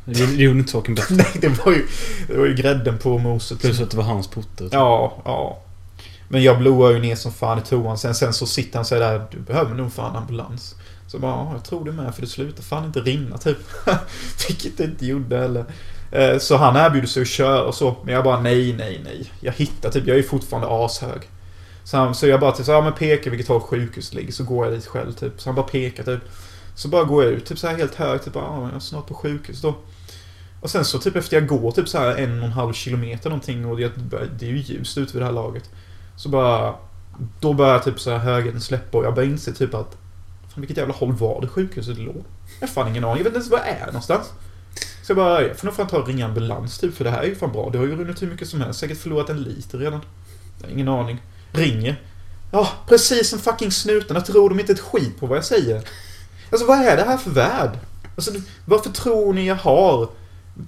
Det, 0.06 0.26
det 0.26 0.44
gjorde 0.44 0.60
inte 0.60 0.72
saken 0.72 0.96
bättre. 0.96 1.16
Nej, 1.18 1.38
det 1.42 1.48
var 1.66 1.72
ju, 1.72 1.88
det 2.28 2.38
var 2.38 2.46
ju 2.46 2.54
grädden 2.56 2.98
på 2.98 3.18
moset. 3.18 3.60
Plus 3.60 3.82
att 3.82 3.92
det 3.92 3.98
var 3.98 4.04
hans 4.04 4.28
porter. 4.28 4.70
Ja, 4.72 5.22
ja. 5.26 5.60
Men 6.30 6.44
jag 6.44 6.60
blåar 6.60 6.92
ju 6.92 7.00
ner 7.00 7.16
som 7.16 7.32
fan 7.32 7.60
i 7.60 7.62
toan. 7.62 7.98
Sen, 7.98 8.16
sen 8.16 8.34
så 8.34 8.46
sitter 8.46 8.78
han 8.78 8.86
säger 8.86 9.02
där, 9.12 9.26
du 9.32 9.40
behöver 9.40 9.76
nog 9.76 9.94
fan 9.94 10.16
ambulans. 10.16 10.76
Så 11.08 11.20
bara, 11.20 11.32
ja, 11.32 11.50
jag 11.54 11.64
tror 11.64 11.86
det 11.86 11.92
med 11.92 12.16
för 12.16 12.22
det 12.22 12.28
slutar 12.28 12.64
fan 12.64 12.86
inte 12.86 13.00
rinna 13.00 13.38
typ. 13.38 13.58
Vilket 14.48 14.78
det 14.78 14.84
inte 14.84 15.06
gjorde 15.06 15.38
heller. 15.38 15.66
Eh, 16.12 16.38
Så 16.40 16.58
han 16.58 16.76
erbjuder 16.76 17.08
sig 17.08 17.22
att 17.22 17.28
köra 17.28 17.64
och 17.64 17.76
så. 17.76 17.96
Men 18.04 18.14
jag 18.14 18.24
bara, 18.24 18.40
nej, 18.42 18.74
nej, 18.74 19.02
nej. 19.04 19.32
Jag 19.42 19.54
hittar 19.54 19.90
typ, 19.92 20.08
jag 20.08 20.14
är 20.14 20.22
ju 20.22 20.28
fortfarande 20.28 20.68
ashög. 20.86 21.22
Så, 21.84 21.98
han, 21.98 22.16
så 22.16 22.28
jag 22.28 22.40
bara 22.40 22.52
typ 22.52 22.66
så, 22.66 22.72
ja 22.72 22.82
men 22.82 22.94
pekar 22.94 23.32
vilket 23.32 23.48
håll 23.48 23.62
sjukhuset 23.62 24.14
ligger 24.14 24.32
så 24.32 24.44
går 24.44 24.66
jag 24.66 24.74
dit 24.76 24.86
själv 24.88 25.14
typ. 25.14 25.42
Så 25.42 25.50
han 25.50 25.56
bara 25.56 25.66
pekar 25.66 26.04
typ. 26.04 26.22
Så 26.80 26.88
bara 26.88 27.04
går 27.04 27.24
jag 27.24 27.34
ut 27.34 27.46
typ 27.46 27.60
så 27.60 27.68
här 27.68 27.78
helt 27.78 27.96
högt, 27.96 28.26
typ 28.26 28.34
bara, 28.34 28.46
ah, 28.46 28.66
jag 28.66 28.76
är 28.76 28.80
snart 28.80 29.08
på 29.08 29.14
sjukhus 29.14 29.62
då. 29.62 29.76
Och 30.62 30.70
sen 30.70 30.86
så 30.86 31.00
typ 31.00 31.16
efter 31.16 31.38
jag 31.38 31.48
går 31.48 31.72
typ 31.72 31.90
så 31.90 31.98
här 31.98 32.16
en 32.16 32.40
och 32.40 32.46
en 32.46 32.52
halv 32.52 32.74
kilometer 32.74 33.30
någonting 33.30 33.66
och 33.66 33.78
det, 33.78 33.92
det 34.40 34.46
är 34.46 34.50
ju 34.50 34.58
ljust 34.58 34.98
ute 34.98 35.14
vid 35.14 35.22
det 35.22 35.26
här 35.26 35.34
laget. 35.34 35.70
Så 36.16 36.30
bara... 36.30 36.76
Då 37.40 37.54
börjar 37.54 37.80
typ 37.80 38.00
så 38.00 38.12
här 38.12 38.18
högheten 38.18 38.62
släppa 38.62 38.98
och 38.98 39.06
jag 39.06 39.16
börjar 39.16 39.30
inse 39.30 39.54
typ 39.54 39.74
att... 39.74 39.98
Fan 40.54 40.62
vilket 40.62 40.78
jävla 40.78 40.94
håll 40.94 41.14
var 41.14 41.42
det 41.42 41.48
sjukhuset 41.48 41.98
låg? 41.98 42.24
Jag 42.60 42.68
har 42.68 42.74
fan 42.74 42.88
ingen 42.88 43.04
aning. 43.04 43.18
Jag 43.18 43.24
vet 43.24 43.28
inte 43.28 43.38
ens 43.38 43.52
var 43.52 43.58
jag 43.58 43.68
är 43.68 43.86
någonstans. 43.86 44.34
Så 45.04 45.12
jag 45.12 45.18
bara, 45.18 45.42
jag 45.42 45.58
får 45.58 45.68
nog 45.68 45.76
fan 45.76 45.88
ta 45.88 45.98
och 45.98 46.08
ringa 46.08 46.26
ambulans 46.26 46.80
typ 46.80 46.96
för 46.96 47.04
det 47.04 47.12
här 47.12 47.22
är 47.22 47.28
ju 47.28 47.36
fan 47.36 47.52
bra. 47.52 47.70
Det 47.70 47.78
har 47.78 47.86
ju 47.86 47.96
runnit 47.96 48.22
hur 48.22 48.28
mycket 48.28 48.50
som 48.50 48.62
helst. 48.62 48.80
Säkert 48.80 48.98
förlorat 48.98 49.30
en 49.30 49.42
liter 49.42 49.78
redan. 49.78 50.02
Jag 50.60 50.68
har 50.68 50.74
ingen 50.74 50.88
aning. 50.88 51.22
Ringer. 51.52 52.02
Ja, 52.52 52.70
precis 52.88 53.30
som 53.30 53.40
fucking 53.40 53.72
snutarna 53.72 54.22
tror 54.22 54.50
de 54.50 54.60
inte 54.60 54.74
ett 54.74 54.80
skit 54.80 55.20
på 55.20 55.26
vad 55.26 55.38
jag 55.38 55.46
säger. 55.46 55.84
Alltså 56.52 56.68
vad 56.68 56.78
är 56.78 56.98
det 56.98 57.04
här 57.04 57.18
för 57.18 57.32
värld? 57.32 57.80
Alltså 58.16 58.32
varför 58.66 58.90
tror 58.90 59.34
ni 59.34 59.48
jag 59.48 59.56
har 59.56 60.10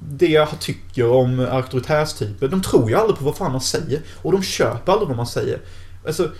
det 0.01 0.27
jag 0.27 0.59
tycker 0.59 1.11
om 1.11 1.47
auktoritärstyper? 1.51 2.47
De 2.47 2.61
tror 2.61 2.89
ju 2.89 2.95
aldrig 2.95 3.19
på 3.19 3.25
vad 3.25 3.35
fan 3.35 3.51
man 3.51 3.61
säger. 3.61 4.01
Och 4.21 4.31
de 4.31 4.43
köper 4.43 4.91
aldrig 4.91 5.07
vad 5.07 5.17
man 5.17 5.27
säger. 5.27 5.61
Alltså, 6.07 6.31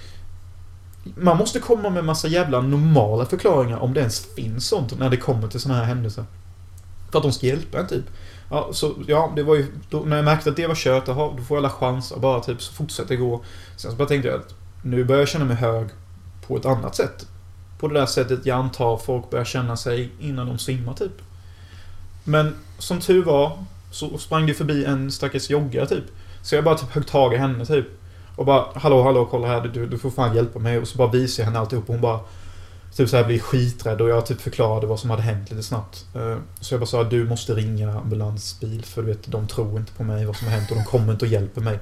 man 1.04 1.38
måste 1.38 1.60
komma 1.60 1.90
med 1.90 2.06
massa 2.06 2.28
jävla 2.28 2.62
normala 2.62 3.26
förklaringar 3.26 3.78
om 3.78 3.94
det 3.94 4.00
ens 4.00 4.26
finns 4.36 4.68
sånt 4.68 5.00
när 5.00 5.10
det 5.10 5.18
kommer 5.18 5.48
till 5.48 5.60
såna 5.60 5.76
här 5.76 5.84
händelser. 5.84 6.26
För 7.12 7.18
att 7.18 7.24
de 7.24 7.32
ska 7.32 7.48
hjälpa 7.48 7.80
en 7.80 7.88
typ. 7.88 8.06
Ja, 8.50 8.70
så 8.72 8.94
ja, 9.08 9.34
det 9.36 9.44
var 9.44 9.56
ju... 9.56 9.66
Då, 9.90 10.00
när 10.00 10.16
jag 10.16 10.26
märkte 10.26 10.50
att 10.50 10.56
det 10.56 10.68
var 10.68 10.76
kört, 10.76 11.10
aha, 11.10 11.34
då 11.38 11.44
får 11.44 11.58
jag 11.58 11.66
alla 11.66 11.98
att 11.98 12.22
Bara 12.22 12.40
typ, 12.40 12.62
så 12.62 12.74
fortsätter 12.74 13.16
gå. 13.16 13.44
Sen 13.78 13.92
så 13.92 13.98
bara 13.98 14.08
tänkte 14.08 14.30
jag 14.30 14.40
att 14.40 14.56
nu 14.82 15.04
börjar 15.04 15.22
jag 15.22 15.30
känna 15.30 15.46
mig 15.46 15.56
hög 15.56 15.90
på 16.48 16.58
ett 16.58 16.66
annat 16.66 16.96
sätt. 16.96 17.28
På 17.82 17.88
det 17.88 18.00
där 18.00 18.06
sättet 18.06 18.46
jag 18.46 18.58
antar 18.58 18.98
folk 18.98 19.30
börjar 19.30 19.46
känna 19.46 19.78
sig 19.78 20.10
innan 20.20 20.48
de 20.48 20.58
svimmar 20.58 20.94
typ. 20.94 21.22
Men 22.24 22.56
som 22.78 23.00
tur 23.00 23.24
var 23.24 23.64
så 23.92 24.18
sprang 24.18 24.46
det 24.46 24.54
förbi 24.54 24.86
en 24.86 25.12
stackars 25.12 25.50
joggare 25.50 25.88
typ. 25.88 26.04
Så 26.42 26.56
jag 26.56 26.64
bara 26.64 26.76
typ 26.76 26.90
högg 26.90 27.08
tag 27.08 27.34
i 27.34 27.38
henne 27.38 27.66
typ. 27.66 27.86
Och 28.36 28.46
bara 28.46 28.66
hallå 28.76 29.04
hallå 29.04 29.28
kolla 29.32 29.48
här 29.48 29.62
du, 29.62 29.86
du 29.86 29.98
får 29.98 30.12
fan 30.12 30.36
hjälpa 30.36 30.60
mig. 30.60 30.78
Och 30.78 30.88
så 30.88 30.98
bara 30.98 31.12
visade 31.12 31.42
jag 31.42 31.46
henne 31.46 31.60
alltihop 31.60 31.90
och 31.90 31.94
hon 31.94 32.02
bara 32.02 32.20
Typ 32.96 33.10
så 33.10 33.18
här 33.18 33.24
blir 33.24 33.40
skiträdd 33.40 34.02
och 34.02 34.10
jag 34.10 34.26
typ 34.26 34.42
förklarade 34.42 34.88
vad 34.88 35.00
som 35.00 35.10
hade 35.10 35.22
hänt 35.22 35.52
lite 35.52 35.64
snabbt. 35.64 36.06
Eh, 36.16 36.38
så 36.60 36.74
jag 36.74 36.82
bara 36.82 36.86
sa 36.86 37.04
du 37.04 37.26
måste 37.26 37.54
ringa 37.54 37.92
ambulansbil 37.92 38.86
för 38.86 39.02
du 39.02 39.08
vet 39.08 39.32
de 39.32 39.48
tror 39.48 39.80
inte 39.80 39.92
på 39.92 40.04
mig 40.04 40.26
vad 40.26 40.36
som 40.36 40.48
har 40.48 40.56
hänt 40.56 40.72
och 40.72 40.78
de 40.78 40.86
kommer 40.86 41.14
inte 41.14 41.26
och 41.26 41.32
hjälper 41.32 41.62
mig. 41.62 41.80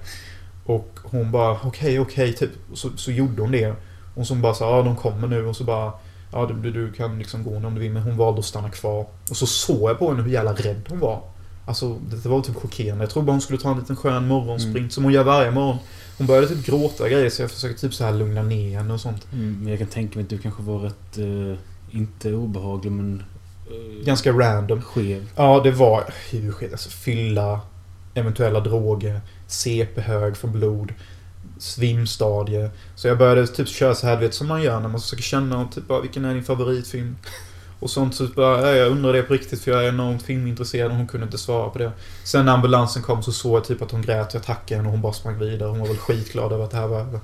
Och 0.65 0.99
hon 1.03 1.31
bara 1.31 1.59
okej 1.63 1.99
okej 1.99 2.33
typ. 2.33 2.51
Så, 2.73 2.89
så 2.95 3.11
gjorde 3.11 3.41
hon 3.41 3.51
det. 3.51 3.75
Och 4.19 4.27
så 4.27 4.35
bara 4.35 4.53
sa 4.53 4.77
ja 4.77 4.83
de 4.83 4.95
kommer 4.95 5.27
nu 5.27 5.45
och 5.45 5.55
så 5.55 5.63
bara 5.63 5.91
Ja 6.31 6.45
du, 6.45 6.71
du, 6.71 6.91
kan 6.91 7.19
liksom 7.19 7.43
gå 7.43 7.55
om 7.55 7.75
du 7.75 7.81
vill 7.81 7.91
men 7.91 8.03
hon 8.03 8.17
valde 8.17 8.39
att 8.39 8.45
stanna 8.45 8.69
kvar. 8.69 9.05
Och 9.29 9.37
så 9.37 9.45
såg 9.45 9.89
jag 9.89 9.99
på 9.99 10.09
henne 10.09 10.23
hur 10.23 10.31
jävla 10.31 10.53
rädd 10.53 10.81
hon 10.89 10.99
var. 10.99 11.21
Alltså 11.65 11.99
det 12.23 12.29
var 12.29 12.41
typ 12.41 12.55
chockerande. 12.55 13.03
Jag 13.03 13.11
tror 13.11 13.23
bara 13.23 13.31
hon 13.31 13.41
skulle 13.41 13.59
ta 13.59 13.71
en 13.71 13.79
liten 13.79 13.95
skön 13.95 14.27
morgonsprint 14.27 14.93
som 14.93 15.03
hon 15.03 15.13
gör 15.13 15.23
varje 15.23 15.51
morgon. 15.51 15.77
Hon 16.17 16.27
började 16.27 16.47
typ 16.47 16.65
gråta 16.65 17.09
grejer 17.09 17.29
så 17.29 17.41
jag 17.41 17.51
försökte 17.51 17.81
typ 17.81 17.93
så 17.93 18.03
här 18.03 18.13
lugna 18.13 18.43
ner 18.43 18.77
henne 18.77 18.93
och 18.93 19.01
sånt. 19.01 19.27
Mm, 19.33 19.59
men 19.59 19.67
jag 19.67 19.79
kan 19.79 19.87
tänka 19.87 20.19
mig 20.19 20.23
att 20.23 20.29
du 20.29 20.37
kanske 20.37 20.63
var 20.63 20.79
rätt... 20.79 21.17
Eh, 21.17 21.59
inte 21.91 22.33
obehaglig 22.33 22.91
men... 22.91 23.23
Eh, 23.67 24.05
Ganska 24.05 24.31
random. 24.31 24.81
skev. 24.81 25.29
Ja, 25.35 25.61
det 25.63 25.71
var 25.71 26.03
hur 26.31 26.51
skit. 26.51 26.71
Alltså 26.71 26.89
fylla, 26.89 27.61
eventuella 28.13 28.59
droger, 28.59 29.21
CP-hög 29.47 30.37
för 30.37 30.47
blod, 30.47 30.93
svimstadie. 31.59 32.69
Så 32.95 33.07
jag 33.07 33.17
började 33.17 33.47
typ 33.47 33.67
köra 33.67 33.95
så 33.95 34.07
här, 34.07 34.15
du 34.15 34.21
vet 34.21 34.33
som 34.33 34.47
man 34.47 34.63
gör 34.63 34.79
när 34.79 34.89
man 34.89 35.01
försöker 35.01 35.23
känna 35.23 35.67
typ 35.67 35.87
bara, 35.87 36.01
vilken 36.01 36.25
är 36.25 36.33
din 36.33 36.43
favoritfilm? 36.43 37.17
Och 37.79 37.89
sånt 37.89 38.15
så 38.15 38.27
bara, 38.27 38.67
ja, 38.67 38.75
jag 38.75 38.91
undrar 38.91 39.13
det 39.13 39.23
på 39.23 39.33
riktigt 39.33 39.61
för 39.61 39.71
jag 39.71 39.83
är 39.83 39.89
enormt 39.89 40.23
filmintresserad 40.23 40.91
och 40.91 40.97
hon 40.97 41.07
kunde 41.07 41.25
inte 41.25 41.37
svara 41.37 41.69
på 41.69 41.77
det. 41.77 41.91
Sen 42.23 42.45
när 42.45 42.53
ambulansen 42.53 43.03
kom 43.03 43.23
så 43.23 43.31
såg 43.31 43.57
jag 43.57 43.63
typ 43.65 43.81
att 43.81 43.91
hon 43.91 44.01
grät, 44.01 44.33
jag 44.33 44.43
tackade 44.43 44.75
henne 44.75 44.87
och 44.87 44.91
hon 44.91 45.01
bara 45.01 45.13
sprang 45.13 45.39
vidare. 45.39 45.69
Hon 45.69 45.79
var 45.79 45.87
väl 45.87 45.97
skitglad 45.97 46.51
över 46.51 46.63
att 46.63 46.71
det 46.71 46.77
här 46.77 46.87
var 46.87 46.99
över. 46.99 47.19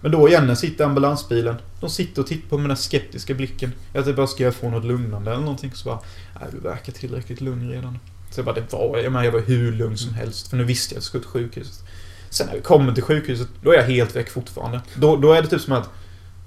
Men 0.00 0.12
då 0.12 0.28
igen, 0.28 0.56
sitter 0.56 0.84
ambulansbilen. 0.84 1.56
De 1.80 1.90
sitter 1.90 2.22
och 2.22 2.28
tittar 2.28 2.48
på 2.48 2.56
mig 2.56 2.62
med 2.62 2.70
den 2.70 2.76
skeptiska 2.76 3.34
blicken. 3.34 3.72
Jag 3.92 4.04
typ 4.04 4.16
bara, 4.16 4.26
ska 4.26 4.44
jag 4.44 4.54
få 4.54 4.70
något 4.70 4.84
lugnande 4.84 5.30
eller 5.30 5.40
någonting? 5.40 5.72
Så 5.74 5.88
bara, 5.88 6.00
nej 6.40 6.48
du 6.52 6.58
verkar 6.58 6.92
tillräckligt 6.92 7.40
lugn 7.40 7.70
redan. 7.70 7.98
Så 8.30 8.38
jag 8.38 8.44
bara, 8.44 8.54
det 8.54 8.72
var 8.72 8.98
jag. 8.98 9.24
Jag 9.24 9.32
var 9.32 9.40
hur 9.40 9.72
lugn 9.72 9.98
som 9.98 10.14
helst. 10.14 10.48
För 10.48 10.56
nu 10.56 10.64
visste 10.64 10.94
jag 10.94 10.98
att 10.98 11.02
jag 11.02 11.04
skulle 11.04 11.22
till 11.22 11.30
sjukhuset. 11.30 11.84
Sen 12.30 12.46
när 12.46 12.54
vi 12.54 12.60
kommer 12.60 12.92
till 12.92 13.02
sjukhuset, 13.02 13.48
då 13.62 13.72
är 13.72 13.76
jag 13.76 13.84
helt 13.84 14.16
väck 14.16 14.30
fortfarande. 14.30 14.80
Då, 14.94 15.16
då 15.16 15.32
är 15.32 15.42
det 15.42 15.48
typ 15.48 15.60
som 15.60 15.72
att 15.72 15.90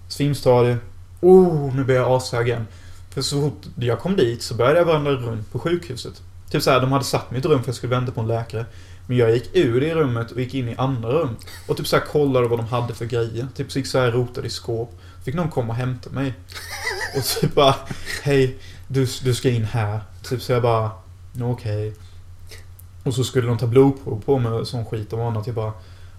svimstadie. 0.07 0.77
Oh, 1.21 1.75
nu 1.75 1.83
blir 1.83 1.95
jag 1.95 2.11
ashög 2.11 2.47
igen. 2.47 2.67
För 3.09 3.21
så 3.21 3.41
fort 3.41 3.61
jag 3.75 3.99
kom 3.99 4.15
dit 4.15 4.41
så 4.41 4.55
började 4.55 4.79
jag 4.79 4.85
vandra 4.85 5.11
runt 5.11 5.51
på 5.51 5.59
sjukhuset. 5.59 6.21
Typ 6.49 6.63
såhär, 6.63 6.81
de 6.81 6.91
hade 6.91 7.05
satt 7.05 7.31
mig 7.31 7.37
i 7.37 7.39
ett 7.39 7.45
rum 7.45 7.63
för 7.63 7.67
jag 7.67 7.75
skulle 7.75 7.95
vänta 7.95 8.11
på 8.11 8.21
en 8.21 8.27
läkare. 8.27 8.65
Men 9.07 9.17
jag 9.17 9.31
gick 9.31 9.55
ur 9.55 9.81
det 9.81 9.95
rummet 9.95 10.31
och 10.31 10.39
gick 10.39 10.53
in 10.53 10.69
i 10.69 10.75
andra 10.75 11.09
rum. 11.09 11.35
Och 11.67 11.77
typ 11.77 11.87
såhär 11.87 12.05
kollade 12.05 12.47
vad 12.47 12.59
de 12.59 12.67
hade 12.67 12.93
för 12.93 13.05
grejer. 13.05 13.47
Typ 13.55 13.71
så 13.71 13.79
gick 13.79 13.87
såhär 13.87 14.11
rotade 14.11 14.47
i 14.47 14.49
skåp. 14.49 14.99
Fick 15.25 15.35
någon 15.35 15.49
komma 15.49 15.69
och 15.69 15.75
hämta 15.75 16.09
mig. 16.09 16.33
Och 17.17 17.23
typ 17.23 17.55
bara, 17.55 17.75
hej, 18.23 18.57
du, 18.87 19.07
du 19.23 19.33
ska 19.33 19.49
in 19.49 19.65
här. 19.65 20.01
Typ 20.23 20.41
så 20.41 20.51
jag 20.51 20.61
bara, 20.61 20.91
okej. 21.33 21.51
okej. 21.51 21.93
Och 23.03 23.13
så 23.13 23.23
skulle 23.23 23.47
de 23.47 23.57
ta 23.57 23.67
blodprov 23.67 24.21
på 24.25 24.39
mig 24.39 24.51
och 24.51 24.67
sån 24.67 24.85
skit 24.85 25.13
och 25.13 25.25
annat. 25.25 25.47
Jag 25.47 25.55
bara, 25.55 25.73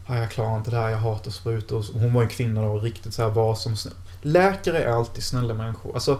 "Ja, 0.08 0.16
jag 0.16 0.30
klarar 0.30 0.56
inte 0.58 0.70
det 0.70 0.76
här, 0.76 0.88
jag 0.88 0.98
hatar 0.98 1.30
sprutor. 1.30 1.78
Och 1.78 2.00
Hon 2.00 2.14
var 2.14 2.22
en 2.22 2.28
kvinna 2.28 2.62
då, 2.62 2.78
riktigt 2.78 3.14
såhär 3.14 3.30
var 3.30 3.54
som 3.54 3.76
snäll. 3.76 3.94
Läkare 4.22 4.82
är 4.82 4.92
alltid 4.92 5.24
snälla 5.24 5.54
människor. 5.54 5.94
Alltså, 5.94 6.18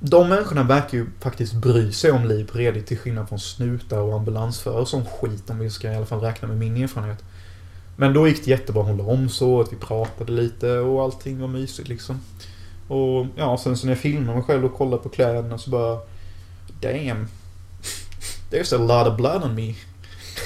de 0.00 0.28
människorna 0.28 0.62
verkar 0.62 0.98
ju 0.98 1.06
faktiskt 1.20 1.54
bry 1.54 1.92
sig 1.92 2.10
om 2.10 2.24
liv 2.24 2.48
på 2.52 2.58
redigt, 2.58 2.86
till 2.86 2.98
skillnad 2.98 3.28
från 3.28 3.38
snutar 3.38 3.98
och 3.98 4.14
ambulansförare 4.14 4.80
och 4.80 4.88
sån 4.88 5.04
skit 5.04 5.50
om 5.50 5.58
vi 5.58 5.70
ska 5.70 5.92
i 5.92 5.96
alla 5.96 6.06
fall 6.06 6.20
räkna 6.20 6.48
med 6.48 6.56
min 6.56 6.76
erfarenhet. 6.82 7.24
Men 7.96 8.12
då 8.12 8.28
gick 8.28 8.44
det 8.44 8.50
jättebra. 8.50 8.82
Hon 8.82 8.96
la 8.96 9.04
om 9.04 9.28
så 9.28 9.60
att 9.60 9.72
vi 9.72 9.76
pratade 9.76 10.32
lite 10.32 10.78
och 10.78 11.02
allting 11.02 11.40
var 11.40 11.48
mysigt 11.48 11.88
liksom. 11.88 12.20
Och 12.88 13.26
ja, 13.36 13.58
sen 13.58 13.76
så 13.76 13.86
när 13.86 13.92
jag 13.92 14.00
filmade 14.00 14.38
mig 14.38 14.42
själv 14.46 14.64
och 14.64 14.74
kollade 14.74 15.02
på 15.02 15.08
kläderna 15.08 15.58
så 15.58 15.70
bara... 15.70 15.98
Damn. 16.80 17.28
There's 18.50 18.74
a 18.74 18.78
lot 18.78 19.12
of 19.12 19.16
blood 19.16 19.42
on 19.42 19.54
me. 19.54 19.74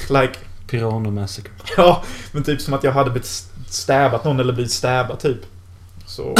Like, 0.08 0.38
Piranha 0.66 1.10
Massacre. 1.10 1.52
ja, 1.76 2.02
men 2.32 2.42
typ 2.42 2.60
som 2.60 2.74
att 2.74 2.84
jag 2.84 2.92
hade 2.92 3.10
blivit 3.10 3.50
stäbat 3.66 4.24
någon 4.24 4.40
eller 4.40 4.52
blivit 4.52 4.72
stäbad 4.72 5.18
typ. 5.18 5.38
Så... 6.06 6.34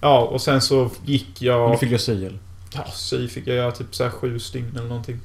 Ja, 0.00 0.20
och 0.20 0.40
sen 0.40 0.60
så 0.60 0.90
gick 1.04 1.42
jag... 1.42 1.60
Men 1.60 1.72
du 1.72 1.78
fick 1.78 1.92
jag 1.92 2.00
sy 2.00 2.26
eller? 2.26 2.38
Ja, 2.72 2.84
sy 2.92 3.28
fick 3.28 3.46
jag 3.46 3.56
göra 3.56 3.72
typ 3.72 3.94
så 3.94 4.04
här 4.04 4.10
sju 4.10 4.38
stygn 4.38 4.76
eller 4.76 4.88
någonting. 4.88 5.20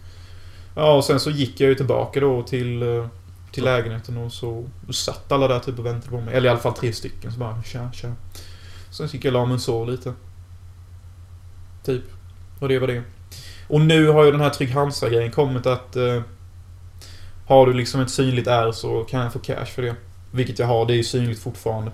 Ja, 0.76 0.94
och 0.94 1.06
sen 1.06 1.20
så 1.20 1.30
gick 1.30 1.60
jag 1.60 1.70
ju 1.70 1.76
tillbaka 1.76 2.20
då 2.20 2.44
till, 2.44 2.82
eh, 2.82 3.08
till 3.52 3.64
lägenheten 3.64 4.18
och 4.18 4.34
så 4.34 4.66
satt 4.90 5.32
alla 5.32 5.48
där 5.48 5.60
typ 5.60 5.80
och 5.80 5.86
väntade 5.86 6.10
på 6.10 6.22
mig. 6.22 6.36
Eller 6.36 6.48
i 6.48 6.50
alla 6.50 6.60
fall 6.60 6.74
tre 6.74 6.94
stycken. 6.94 7.32
Så 7.32 7.40
bara 7.40 7.64
tja, 7.64 7.92
tja. 7.94 8.14
Sen 8.92 9.08
gick 9.08 9.26
jag 9.26 9.36
och 9.36 9.40
la 9.40 9.46
mig 9.46 9.56
och 9.56 9.62
sov 9.62 9.90
lite. 9.90 10.14
Typ. 11.86 12.04
Och 12.60 12.68
det 12.68 12.80
var 12.80 12.88
det. 12.88 13.04
Och 13.68 13.82
nu 13.82 14.08
har 14.08 14.24
ju 14.26 14.32
den 14.32 14.42
här 14.42 14.50
Trygg 14.50 14.72
Hansa-grejen 14.72 15.32
kommit 15.32 15.66
att... 15.66 15.96
Eh, 15.96 16.22
har 17.48 17.66
du 17.68 17.74
liksom 17.74 18.02
ett 18.02 18.10
synligt 18.10 18.48
R 18.48 18.72
så 18.72 19.04
kan 19.04 19.20
jag 19.22 19.34
få 19.34 19.40
cash 19.40 19.66
för 19.66 19.82
det. 19.82 19.96
Vilket 20.32 20.60
jag 20.60 20.68
har, 20.68 20.86
det 20.86 20.94
är 20.94 20.98
ju 20.98 21.04
synligt 21.04 21.40
fortfarande. 21.42 21.92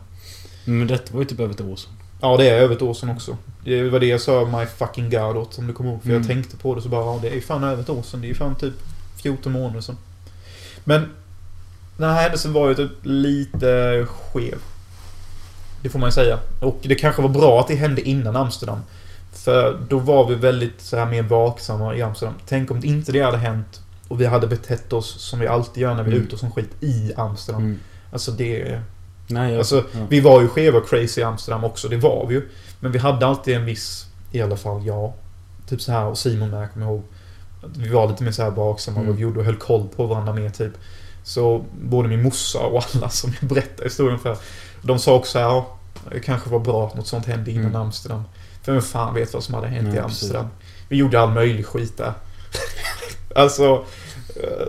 Men 0.65 0.87
detta 0.87 1.13
var 1.13 1.21
ju 1.21 1.25
typ 1.27 1.39
över 1.39 1.53
ett 1.53 1.61
år 1.61 1.75
sedan. 1.75 1.91
Ja, 2.21 2.37
det 2.37 2.49
är 2.49 2.53
över 2.61 2.75
ett 2.75 2.81
år 2.81 2.93
sedan 2.93 3.09
också. 3.09 3.37
Det 3.65 3.83
var 3.89 3.99
det 3.99 4.05
jag 4.05 4.21
sa 4.21 4.45
My 4.59 4.65
fucking 4.65 5.09
God 5.09 5.37
åt, 5.37 5.57
om 5.57 5.67
du 5.67 5.73
kommer 5.73 5.91
ihåg. 5.91 6.01
För 6.01 6.09
Mm. 6.09 6.21
jag 6.21 6.27
tänkte 6.27 6.57
på 6.57 6.75
det 6.75 6.81
så 6.81 6.89
bara, 6.89 7.05
ja 7.05 7.19
det 7.21 7.29
är 7.29 7.33
ju 7.35 7.41
fan 7.41 7.63
över 7.63 7.81
ett 7.83 7.89
år 7.89 8.01
sedan. 8.03 8.21
Det 8.21 8.27
är 8.27 8.29
ju 8.29 8.35
fan 8.35 8.55
typ 8.55 8.73
14 9.23 9.51
månader 9.51 9.81
sedan. 9.81 9.97
Men 10.83 11.09
den 11.97 12.09
här 12.09 12.21
händelsen 12.21 12.53
var 12.53 12.67
ju 12.69 12.75
typ 12.75 12.91
lite 13.03 14.05
skev. 14.09 14.57
Det 15.81 15.89
får 15.89 15.99
man 15.99 16.07
ju 16.07 16.11
säga. 16.13 16.39
Och 16.61 16.79
det 16.83 16.95
kanske 16.95 17.21
var 17.21 17.29
bra 17.29 17.59
att 17.59 17.67
det 17.67 17.75
hände 17.75 18.01
innan 18.01 18.35
Amsterdam. 18.35 18.79
För 19.31 19.79
då 19.89 19.99
var 19.99 20.27
vi 20.27 20.35
väldigt 20.35 20.81
så 20.81 20.97
här 20.97 21.05
mer 21.05 21.23
vaksamma 21.23 21.95
i 21.95 22.01
Amsterdam. 22.01 22.35
Tänk 22.47 22.71
om 22.71 22.83
inte 22.83 23.11
det 23.11 23.21
hade 23.21 23.37
hänt 23.37 23.81
och 24.07 24.21
vi 24.21 24.25
hade 24.25 24.47
betett 24.47 24.93
oss 24.93 25.21
som 25.21 25.39
vi 25.39 25.47
alltid 25.47 25.83
gör 25.83 25.93
när 25.95 26.03
vi 26.03 26.09
är 26.11 26.13
Mm. 26.15 26.23
ute 26.25 26.33
och 26.35 26.39
som 26.39 26.51
skit 26.51 26.69
i 26.83 27.13
Amsterdam. 27.17 27.61
Mm. 27.63 27.79
Alltså 28.11 28.31
det... 28.31 28.81
Nej, 29.27 29.49
jag, 29.51 29.57
Alltså, 29.59 29.75
ja. 29.93 29.99
vi 30.09 30.19
var 30.19 30.41
ju 30.41 30.47
skeva 30.47 30.77
och 30.77 30.89
crazy 30.89 31.21
i 31.21 31.23
Amsterdam 31.23 31.63
också, 31.63 31.87
det 31.87 31.97
var 31.97 32.25
vi 32.27 32.35
ju. 32.35 32.49
Men 32.79 32.91
vi 32.91 32.99
hade 32.99 33.25
alltid 33.27 33.55
en 33.55 33.65
viss, 33.65 34.05
i 34.31 34.41
alla 34.41 34.57
fall 34.57 34.85
jag, 34.85 35.13
typ 35.67 35.81
så 35.81 35.91
här 35.91 36.05
och 36.05 36.17
Simon 36.17 36.49
med, 36.49 36.73
kommer 36.73 36.85
jag 36.85 36.93
ihåg. 36.95 37.03
Att 37.63 37.77
Vi 37.77 37.89
var 37.89 38.07
lite 38.07 38.23
mer 38.23 38.31
så 38.31 38.43
här 38.43 38.49
vaksamma 38.51 38.97
Mm. 38.97 39.07
vad 39.07 39.15
vi 39.17 39.21
gjorde 39.23 39.39
och 39.39 39.45
höll 39.45 39.55
koll 39.55 39.87
på 39.95 40.05
varandra 40.05 40.33
mer 40.33 40.49
typ. 40.49 40.71
Så 41.23 41.65
både 41.81 42.09
min 42.09 42.23
morsa 42.23 42.59
och 42.59 42.83
alla 42.95 43.09
som 43.09 43.33
jag 43.39 43.49
berättar 43.49 43.83
historien 43.83 44.19
för, 44.19 44.37
de 44.81 44.99
sa 44.99 45.15
också 45.15 45.39
ja, 45.39 45.77
det 46.11 46.19
kanske 46.19 46.49
var 46.49 46.59
bra 46.59 46.87
att 46.87 46.95
något 46.95 47.07
sånt 47.07 47.25
hände 47.25 47.51
innan 47.51 47.65
Mm. 47.65 47.81
Amsterdam. 47.81 48.23
För 48.61 48.71
vem 48.71 48.81
fan 48.81 49.13
vet 49.13 49.33
vad 49.33 49.43
som 49.43 49.53
hade 49.53 49.67
hänt 49.67 49.87
Nej, 49.87 49.97
i 49.97 50.01
precis. 50.01 50.23
Amsterdam. 50.23 50.47
Vi 50.89 50.97
gjorde 50.97 51.19
all 51.19 51.31
möjlig 51.33 51.65
skit 51.65 51.97
där. 51.97 52.13
alltså... 53.35 53.85
eh, 54.35 54.67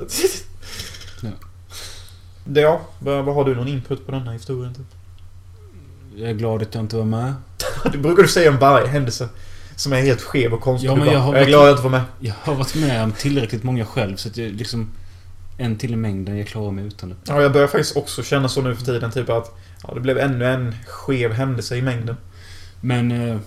Ja. 1.22 1.30
ja, 2.54 2.80
vad, 2.98 3.34
har 3.34 3.44
du 3.44 3.54
någon 3.54 3.68
input 3.68 4.06
på 4.06 4.12
denna 4.12 4.32
historien? 4.32 4.74
Typ? 4.74 4.86
jag 6.16 6.30
är 6.30 6.34
glad 6.34 6.62
att 6.62 6.74
jag 6.74 6.84
inte 6.84 6.96
var 6.96 7.04
med. 7.04 7.34
Det 7.92 7.98
brukar 7.98 8.22
du 8.22 8.28
säga 8.28 8.50
om 8.50 8.58
varje 8.58 8.86
händelse. 8.86 9.28
Som 9.76 9.92
är 9.92 10.00
helt 10.00 10.20
skev 10.20 10.52
och 10.54 10.60
konstig. 10.60 10.88
Ja, 10.88 10.94
men 10.94 11.06
bara, 11.06 11.14
jag 11.14 11.20
har 11.20 11.34
jag 11.34 11.42
är 11.42 11.46
glad 11.46 11.60
att 11.60 11.66
jag 11.66 11.72
inte 11.72 11.82
var 11.82 11.90
med. 11.90 12.02
Jag 12.20 12.34
har 12.42 12.54
varit 12.54 12.74
med 12.74 13.04
om 13.04 13.12
tillräckligt 13.12 13.62
många 13.62 13.86
själv 13.86 14.16
så 14.16 14.28
att 14.28 14.36
jag 14.36 14.52
liksom... 14.52 14.90
En 15.58 15.76
till 15.76 15.92
i 15.92 15.96
mängden, 15.96 16.38
jag 16.38 16.46
klarar 16.46 16.70
mig 16.70 16.84
utan 16.84 17.08
det. 17.08 17.14
Ja, 17.24 17.42
jag 17.42 17.52
börjar 17.52 17.66
faktiskt 17.66 17.96
också 17.96 18.22
känna 18.22 18.48
så 18.48 18.62
nu 18.62 18.76
för 18.76 18.84
tiden. 18.84 19.10
Typ 19.10 19.30
att 19.30 19.58
ja, 19.82 19.94
det 19.94 20.00
blev 20.00 20.18
ännu 20.18 20.46
en 20.46 20.74
skev 20.86 21.32
händelse 21.32 21.76
i 21.76 21.82
mängden. 21.82 22.16
Men, 22.80 23.12
eh, 23.12 23.38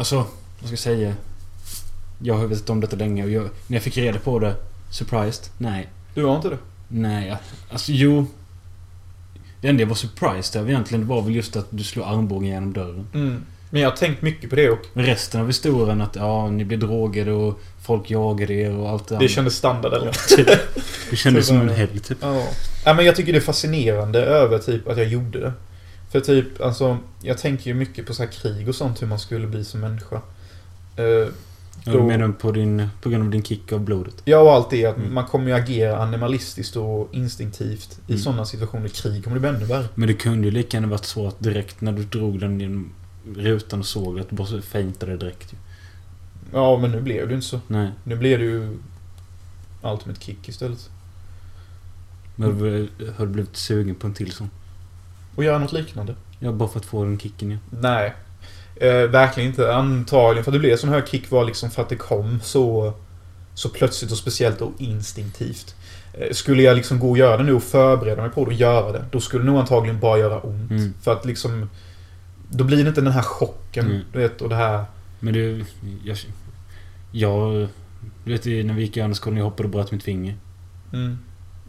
alltså, 0.00 0.16
vad 0.16 0.26
ska 0.66 0.70
jag 0.70 0.78
säga? 0.78 1.14
Jag 2.18 2.34
har 2.34 2.46
vetat 2.46 2.70
om 2.70 2.80
detta 2.80 2.96
länge 2.96 3.24
och 3.24 3.30
jag, 3.30 3.42
när 3.66 3.76
jag 3.76 3.82
fick 3.82 3.96
reda 3.96 4.18
på 4.18 4.38
det, 4.38 4.54
surprised? 4.90 5.44
Nej. 5.58 5.88
Du 6.14 6.24
har 6.24 6.36
inte 6.36 6.48
det? 6.48 6.58
Nej, 6.88 7.36
alltså 7.70 7.92
jo. 7.92 8.26
Det 9.60 9.68
enda 9.68 9.82
jag 9.82 9.88
var 9.88 9.94
surprised 9.94 10.60
över 10.60 10.70
egentligen 10.70 11.06
var 11.06 11.22
väl 11.22 11.34
just 11.34 11.56
att 11.56 11.66
du 11.70 11.84
slog 11.84 12.06
armbågen 12.06 12.48
genom 12.48 12.72
dörren. 12.72 13.06
Mm. 13.14 13.42
Men 13.70 13.82
jag 13.82 13.90
har 13.90 13.96
tänkt 13.96 14.22
mycket 14.22 14.50
på 14.50 14.56
det 14.56 14.70
och 14.70 14.86
Men 14.92 15.06
resten 15.06 15.40
av 15.40 15.46
historien 15.46 16.00
att 16.00 16.16
ja, 16.16 16.50
ni 16.50 16.64
blev 16.64 16.80
drogade 16.80 17.32
och 17.32 17.60
folk 17.82 18.10
jagade 18.10 18.54
er 18.54 18.76
och 18.76 18.88
allt 18.88 19.08
det 19.08 19.18
det 19.18 19.28
kändes 19.28 19.56
standard 19.56 19.92
eller? 19.92 20.16
Det 21.10 21.16
kändes 21.16 21.46
som 21.46 21.60
en 21.60 21.68
helg 21.68 21.98
typ. 21.98 22.18
Ja. 22.20 22.46
ja. 22.84 22.94
men 22.94 23.04
jag 23.04 23.16
tycker 23.16 23.32
det 23.32 23.38
är 23.38 23.40
fascinerande 23.40 24.18
över 24.18 24.58
typ 24.58 24.88
att 24.88 24.98
jag 24.98 25.06
gjorde 25.08 25.40
det. 25.40 25.52
För 26.10 26.20
typ, 26.20 26.60
alltså, 26.60 26.98
jag 27.22 27.38
tänker 27.38 27.66
ju 27.70 27.74
mycket 27.74 28.06
på 28.06 28.14
så 28.14 28.22
här 28.22 28.30
krig 28.30 28.68
och 28.68 28.74
sånt, 28.74 29.02
hur 29.02 29.06
man 29.06 29.18
skulle 29.18 29.46
bli 29.46 29.64
som 29.64 29.80
människa. 29.80 30.20
Ja, 30.96 31.02
Då- 31.92 31.98
du 31.98 32.02
menar 32.02 32.28
på, 32.28 32.52
din, 32.52 32.88
på 33.02 33.08
grund 33.10 33.24
av 33.24 33.30
din 33.30 33.42
kick 33.42 33.72
av 33.72 33.80
blodet? 33.80 34.14
Ja, 34.24 34.38
och 34.38 34.52
allt 34.52 34.70
det 34.70 34.86
att 34.86 34.96
Mm. 34.96 35.14
man 35.14 35.24
kommer 35.26 35.46
ju 35.46 35.52
agera 35.52 35.98
animalistiskt 36.02 36.76
och 36.76 37.08
instinktivt 37.12 37.98
i 38.06 38.12
Mm. 38.12 38.22
sådana 38.22 38.44
situationer. 38.44 38.88
Krig 38.88 39.24
kommer 39.24 39.36
det 39.36 39.40
bli 39.40 39.48
ännu 39.48 39.64
värre. 39.64 39.88
Men 39.94 40.06
det 40.08 40.14
kunde 40.14 40.44
ju 40.48 40.50
lika 40.50 40.76
gärna 40.76 40.88
varit 40.88 41.04
så 41.04 41.26
att 41.26 41.40
direkt 41.40 41.80
när 41.80 41.92
du 41.92 42.04
drog 42.04 42.40
den 42.40 42.60
genom 42.60 42.92
rutan 43.36 43.78
och 43.78 43.86
såg 43.86 44.20
att 44.20 44.30
du 44.30 44.36
bara 44.36 44.46
så 44.48 44.62
feintade 44.62 45.16
direkt. 45.16 45.54
Ja, 46.52 46.78
men 46.78 46.90
nu 46.90 47.00
blev 47.00 47.26
det 47.26 47.30
ju 47.30 47.34
inte 47.36 47.46
så. 47.46 47.60
Nej. 47.66 47.90
Nu 48.04 48.16
blev 48.16 48.38
det 48.38 48.44
ju 48.44 48.76
Ultimate 49.82 50.20
Kick 50.20 50.48
istället. 50.48 50.90
Men 52.36 52.50
har 53.16 53.26
du 53.26 53.32
blivit 53.32 53.56
sugen 53.56 53.94
på 53.94 54.06
en 54.06 54.14
till 54.14 54.32
sån? 54.32 54.50
Och 55.34 55.44
göra 55.44 55.58
något 55.58 55.72
liknande. 55.72 56.14
Ja, 56.38 56.52
bara 56.52 56.68
för 56.68 56.78
att 56.78 56.84
få 56.86 57.04
den 57.04 57.18
kicken 57.18 57.50
ja. 57.50 57.56
Nej. 57.70 58.14
Eh, 58.76 59.10
verkligen 59.10 59.50
inte. 59.50 59.74
Antagligen 59.74 60.44
för 60.44 60.50
att 60.50 60.54
det 60.54 60.58
blev 60.58 60.76
sån 60.76 60.90
här 60.90 61.02
kick 61.06 61.30
var 61.30 61.44
liksom 61.44 61.70
för 61.70 61.82
att 61.82 61.88
det 61.88 61.96
kom 61.96 62.40
så, 62.42 62.92
så 63.54 63.68
plötsligt 63.68 64.12
och 64.12 64.18
speciellt 64.18 64.60
och 64.60 64.72
instinktivt. 64.78 65.74
Eh, 66.14 66.32
skulle 66.32 66.62
jag 66.62 66.76
liksom 66.76 66.98
gå 66.98 67.10
och 67.10 67.18
göra 67.18 67.36
det 67.36 67.42
nu 67.42 67.54
och 67.54 67.62
förbereda 67.62 68.22
mig 68.22 68.30
på 68.30 68.40
det 68.44 68.46
och 68.46 68.52
göra 68.52 68.92
det, 68.92 69.04
då 69.10 69.20
skulle 69.20 69.44
det 69.44 69.50
nog 69.50 69.60
antagligen 69.60 70.00
bara 70.00 70.18
göra 70.18 70.40
ont. 70.40 70.70
Mm. 70.70 70.94
För 71.02 71.12
att 71.12 71.24
liksom... 71.24 71.70
Då 72.52 72.64
blir 72.64 72.82
det 72.84 72.88
inte 72.88 73.00
den 73.00 73.12
här 73.12 73.22
chocken, 73.22 73.86
Mm. 73.86 74.00
du 74.12 74.18
vet, 74.18 74.42
och 74.42 74.48
det 74.48 74.54
här... 74.54 74.84
Men 75.20 75.34
du, 75.34 75.64
jag... 76.04 76.16
Jag... 77.12 77.68
Du 78.24 78.32
vet 78.32 78.44
när 78.44 78.74
vi 78.74 78.82
gick 78.82 78.96
i 78.96 79.00
Örneskolan 79.00 79.36
jag 79.36 79.44
hoppade 79.44 79.64
och 79.64 79.70
bröt 79.70 79.92
mitt 79.92 80.02
finger. 80.02 80.36
Mm. 80.92 81.18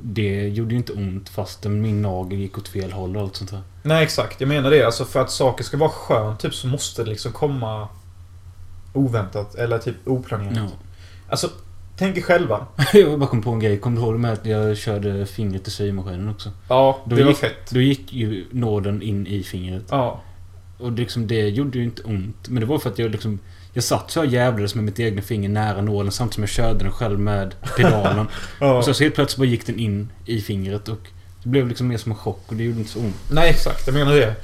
Det 0.04 0.48
gjorde 0.48 0.72
ju 0.72 0.78
inte 0.78 0.94
ont 0.94 1.30
fastän 1.30 1.82
min 1.82 2.02
nagel 2.02 2.40
gick 2.40 2.58
åt 2.58 2.68
fel 2.68 2.92
håll 2.92 3.16
och 3.18 3.22
allt 3.24 3.36
sånt 3.36 3.52
där. 3.52 3.62
Nej, 3.84 4.04
exakt. 4.04 4.42
Jag 4.42 4.48
menar 4.48 4.72
det. 4.72 4.84
Alltså 4.84 5.06
för 5.06 5.20
att 5.22 5.32
saker 5.32 5.64
ska 5.64 5.78
vara 5.78 5.90
skönt, 5.90 6.40
typ, 6.40 6.54
så 6.54 6.68
måste 6.68 7.04
det 7.04 7.10
liksom 7.10 7.32
komma 7.32 7.88
oväntat 8.94 9.56
eller 9.56 9.80
typ 9.80 9.96
oplanerat. 10.06 10.54
Ja. 10.58 10.68
Alltså, 11.30 11.50
tänk 11.98 12.18
er 12.18 12.22
själva. 12.22 12.66
Jag 12.94 13.20
bara 13.20 13.30
kom 13.30 13.42
på 13.42 13.50
en 13.52 13.60
grej. 13.60 13.78
Kommer 13.78 13.98
du 14.02 14.04
ihåg 14.08 14.20
med 14.20 14.34
att 14.34 14.46
jag 14.46 14.78
körde 14.78 15.26
fingret 15.26 15.68
i 15.68 15.72
symaskinen 15.72 16.30
också? 16.30 16.50
Ja, 16.70 17.00
Då 17.06 17.16
det 17.16 17.24
var 17.24 17.30
gick- 17.32 17.38
fett. 17.40 17.70
Då 17.72 17.82
gick 17.82 18.14
ju 18.14 18.46
nåden 18.52 19.02
in 19.02 19.28
i 19.28 19.44
fingret. 19.44 19.84
Ja. 19.90 20.22
Och 20.78 20.92
liksom, 20.92 21.28
det 21.28 21.50
gjorde 21.50 21.78
ju 21.78 21.84
inte 21.84 22.04
ont. 22.04 22.50
Men 22.50 22.60
det 22.60 22.66
var 22.66 22.80
för 22.80 22.90
att 22.90 23.00
jag 23.00 23.12
liksom... 23.12 23.40
Jag 23.74 23.84
satt 23.84 24.12
så 24.12 24.20
jag 24.20 24.26
jävlades 24.26 24.76
med 24.76 24.84
mitt 24.84 25.00
egna 25.00 25.22
finger 25.22 25.50
nära 25.50 25.82
nålen 25.82 26.12
samtidigt 26.12 26.34
som 26.34 26.44
jag 26.44 26.50
körde 26.50 26.80
den 26.84 26.92
själv 26.92 27.20
med 27.20 27.56
pedalen. 27.78 28.28
ja. 28.60 28.78
Och 28.78 28.86
så, 28.86 28.94
så 28.94 29.04
helt 29.04 29.16
plötsligt 29.16 29.38
bara 29.38 29.46
gick 29.46 29.66
den 29.66 29.80
in 29.80 30.12
i 30.26 30.42
fingret 30.42 30.88
och 30.88 31.00
det 31.44 31.50
blev 31.50 31.68
liksom 31.68 31.88
mer 31.88 31.98
som 31.98 32.12
en 32.12 32.18
chock 32.18 32.44
och 32.48 32.56
det 32.56 32.64
gjorde 32.64 32.80
inte 32.80 32.92
så 32.92 33.00
ont. 33.00 33.16
Nej, 33.32 33.50
exakt. 33.50 33.88
Jag 33.88 33.94
menar 33.94 34.12
det. 34.12 34.36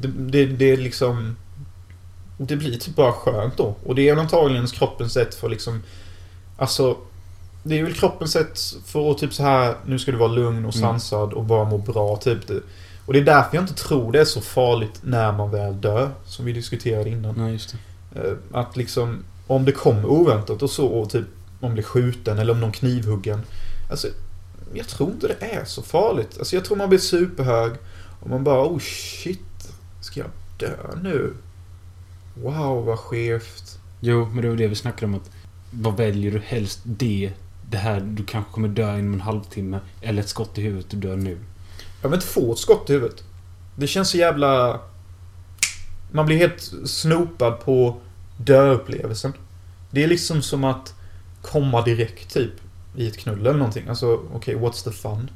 Det, 0.00 0.08
det, 0.08 0.46
det 0.46 0.70
är 0.70 0.76
liksom... 0.76 1.36
Det 2.38 2.56
blir 2.56 2.78
typ 2.78 2.96
bara 2.96 3.12
skönt 3.12 3.56
då. 3.56 3.76
Och 3.86 3.94
det 3.94 4.08
är 4.08 4.16
antagligen 4.16 4.66
kroppens 4.66 5.12
sätt 5.12 5.34
för 5.34 5.48
liksom... 5.48 5.82
Alltså... 6.56 6.96
Det 7.62 7.78
är 7.78 7.82
väl 7.82 7.94
kroppens 7.94 8.32
sätt 8.32 8.60
för 8.86 9.10
att 9.10 9.18
typ 9.18 9.32
så 9.34 9.42
här 9.42 9.74
Nu 9.86 9.98
ska 9.98 10.12
du 10.12 10.18
vara 10.18 10.32
lugn 10.32 10.64
och 10.66 10.76
Mm. 10.76 10.88
sansad 10.88 11.32
och 11.32 11.44
bara 11.44 11.64
må 11.64 11.78
bra, 11.78 12.16
typ. 12.16 12.46
Det. 12.46 12.60
Och 13.06 13.12
det 13.12 13.18
är 13.18 13.24
därför 13.24 13.56
jag 13.56 13.62
inte 13.62 13.74
tror 13.74 14.12
det 14.12 14.20
är 14.20 14.24
så 14.24 14.40
farligt 14.40 15.00
när 15.02 15.32
man 15.32 15.50
väl 15.50 15.80
dör. 15.80 16.10
Som 16.26 16.44
vi 16.44 16.52
diskuterade 16.52 17.10
innan. 17.10 17.34
Nej, 17.38 17.52
just 17.52 17.72
det. 17.72 17.78
Eh, 18.14 18.32
Att 18.52 18.76
liksom, 18.76 19.24
om 19.46 19.64
det 19.64 19.72
kommer 19.72 20.06
oväntat 20.06 20.62
och 20.62 20.70
så, 20.70 20.86
och 20.86 21.10
typ 21.10 21.26
om 21.60 21.68
man 21.68 21.72
blir 21.72 21.84
skjuten 21.84 22.38
eller 22.38 22.52
om 22.52 22.60
någon 22.60 22.72
knivhuggen. 22.72 23.40
Alltså, 23.90 24.08
jag 24.74 24.88
tror 24.88 25.10
inte 25.10 25.28
det 25.28 25.46
är 25.46 25.64
så 25.64 25.82
farligt. 25.82 26.38
Alltså 26.38 26.56
jag 26.56 26.64
tror 26.64 26.76
man 26.76 26.88
blir 26.88 26.98
superhög 26.98 27.72
och 28.20 28.30
man 28.30 28.44
bara 28.44 28.64
oh 28.66 28.78
shit, 28.78 29.72
ska 30.00 30.20
jag 30.20 30.30
dö 30.58 30.76
nu? 31.02 31.34
Wow, 32.42 32.84
vad 32.84 32.98
skevt. 32.98 33.78
Jo, 34.00 34.28
men 34.32 34.42
det 34.42 34.48
var 34.48 34.56
det 34.56 34.66
vi 34.68 34.74
snackade 34.74 35.06
om 35.06 35.14
att... 35.14 35.30
Vad 35.70 35.96
väljer 35.96 36.32
du 36.32 36.38
helst? 36.38 36.80
Det, 36.84 37.32
det 37.70 37.76
här 37.76 38.00
du 38.00 38.24
kanske 38.24 38.52
kommer 38.52 38.68
dö 38.68 38.98
inom 38.98 39.14
en 39.14 39.20
halvtimme. 39.20 39.80
Eller 40.00 40.22
ett 40.22 40.28
skott 40.28 40.58
i 40.58 40.62
huvudet, 40.62 40.90
du 40.90 40.96
dör 40.96 41.16
nu. 41.16 41.38
Jag 42.02 42.08
vill 42.08 42.16
inte 42.16 42.26
få 42.26 42.52
ett 42.52 42.58
skott 42.58 42.90
i 42.90 42.92
huvudet. 42.92 43.24
Det 43.76 43.86
känns 43.86 44.10
så 44.10 44.16
jävla... 44.16 44.80
Man 46.10 46.26
blir 46.26 46.36
helt 46.36 46.72
snopad 46.84 47.60
på 47.60 48.00
dö-upplevelsen. 48.36 49.32
Det 49.90 50.04
är 50.04 50.08
liksom 50.08 50.42
som 50.42 50.64
att 50.64 50.94
komma 51.42 51.82
direkt 51.82 52.34
typ 52.34 52.52
i 52.96 53.08
ett 53.08 53.18
knull 53.18 53.40
eller 53.40 53.58
någonting. 53.58 53.88
Alltså, 53.88 54.20
okej, 54.32 54.56
what's 54.56 54.84
the 54.84 54.90
fun? 54.90 55.30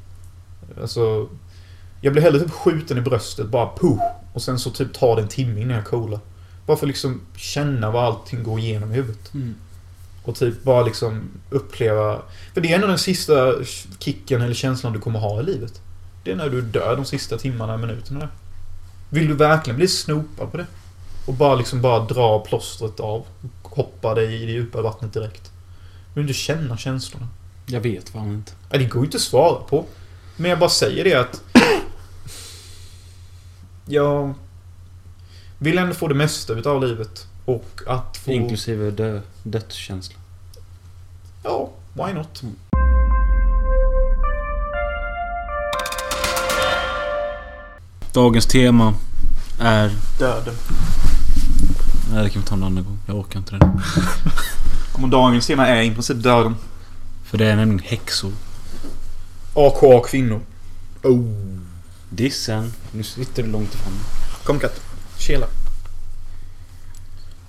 Alltså... 0.81 1.29
Jag 2.01 2.13
blir 2.13 2.23
hellre 2.23 2.39
typ 2.39 2.51
skjuten 2.51 2.97
i 2.97 3.01
bröstet, 3.01 3.47
bara 3.47 3.69
puh! 3.75 3.99
Och 4.33 4.41
sen 4.41 4.59
så 4.59 4.69
typ 4.69 4.93
tar 4.93 5.15
det 5.15 5.21
en 5.21 5.27
timme 5.27 5.61
innan 5.61 5.75
jag 5.75 5.85
coolar. 5.85 6.19
Bara 6.65 6.77
för 6.77 6.85
att 6.85 6.87
liksom 6.87 7.21
känna 7.35 7.91
vad 7.91 8.03
allting 8.03 8.43
går 8.43 8.59
igenom 8.59 8.91
i 8.91 8.95
huvudet. 8.95 9.33
Mm. 9.33 9.55
Och 10.23 10.35
typ 10.35 10.63
bara 10.63 10.83
liksom 10.83 11.29
uppleva... 11.49 12.21
För 12.53 12.61
det 12.61 12.71
är 12.71 12.75
ändå 12.75 12.87
den 12.87 12.97
sista 12.97 13.53
kicken 13.99 14.41
eller 14.41 14.53
känslan 14.53 14.93
du 14.93 14.99
kommer 14.99 15.19
ha 15.19 15.39
i 15.39 15.43
livet. 15.43 15.81
Det 16.23 16.31
är 16.31 16.35
när 16.35 16.49
du 16.49 16.61
dör 16.61 16.95
de 16.95 17.05
sista 17.05 17.37
timmarna, 17.37 17.77
minuterna. 17.77 18.29
Vill 19.13 19.27
du 19.27 19.33
verkligen 19.33 19.77
bli 19.77 19.87
snopad 19.87 20.51
på 20.51 20.57
det? 20.57 20.65
Och 21.25 21.33
bara 21.33 21.55
liksom 21.55 21.81
bara 21.81 21.99
dra 21.99 22.39
plåstret 22.39 22.99
av. 22.99 23.25
Och 23.61 23.69
hoppa 23.69 24.15
dig 24.15 24.43
i 24.43 24.45
det 24.45 24.51
djupa 24.51 24.81
vattnet 24.81 25.13
direkt. 25.13 25.51
Vill 26.13 26.13
du 26.13 26.21
inte 26.21 26.33
känna 26.33 26.77
känslorna? 26.77 27.27
Jag 27.65 27.81
vet 27.81 28.09
fan 28.09 28.31
inte. 28.31 28.51
Ja, 28.69 28.77
det 28.77 28.85
går 28.85 29.01
ju 29.01 29.05
inte 29.05 29.17
att 29.17 29.21
svara 29.21 29.63
på. 29.63 29.85
Men 30.37 30.49
jag 30.49 30.59
bara 30.59 30.69
säger 30.69 31.03
det 31.03 31.13
att... 31.13 31.43
Jag 33.85 34.33
vill 35.57 35.77
ändå 35.77 35.93
få 35.93 36.07
det 36.07 36.15
mesta 36.15 36.53
utav 36.53 36.81
livet. 36.83 37.27
Och 37.45 37.81
att 37.87 38.17
få... 38.17 38.31
Inklusive 38.31 38.91
dö, 38.91 39.21
dödskänsla. 39.43 40.15
Ja, 41.43 41.69
why 41.93 42.13
not? 42.13 42.43
Dagens 48.13 48.45
tema 48.45 48.93
är 49.59 49.91
Döden. 50.19 50.55
Nej, 52.13 52.23
det 52.23 52.29
kan 52.29 52.41
vi 52.41 52.47
ta 52.47 52.55
en 52.55 52.63
annan 52.63 52.83
gång. 52.83 52.99
Jag 53.07 53.15
orkar 53.17 53.39
inte 53.39 53.55
det. 53.57 53.71
Och 55.03 55.09
dagens 55.09 55.47
tema 55.47 55.67
är 55.67 55.81
i 55.81 55.91
princip 55.93 56.23
döden. 56.23 56.55
För 57.23 57.37
det 57.37 57.45
är 57.45 57.55
nämligen 57.55 57.83
häxor. 57.89 58.31
AKA 59.53 60.01
kvinnor. 60.07 60.41
Oh. 61.03 61.59
Dissen. 62.09 62.73
Nu 62.91 63.03
sitter 63.03 63.43
du 63.43 63.49
långt 63.49 63.73
ifrån. 63.73 63.93
Kom 64.43 64.59
katt. 64.59 64.81
Tjela. 65.17 65.47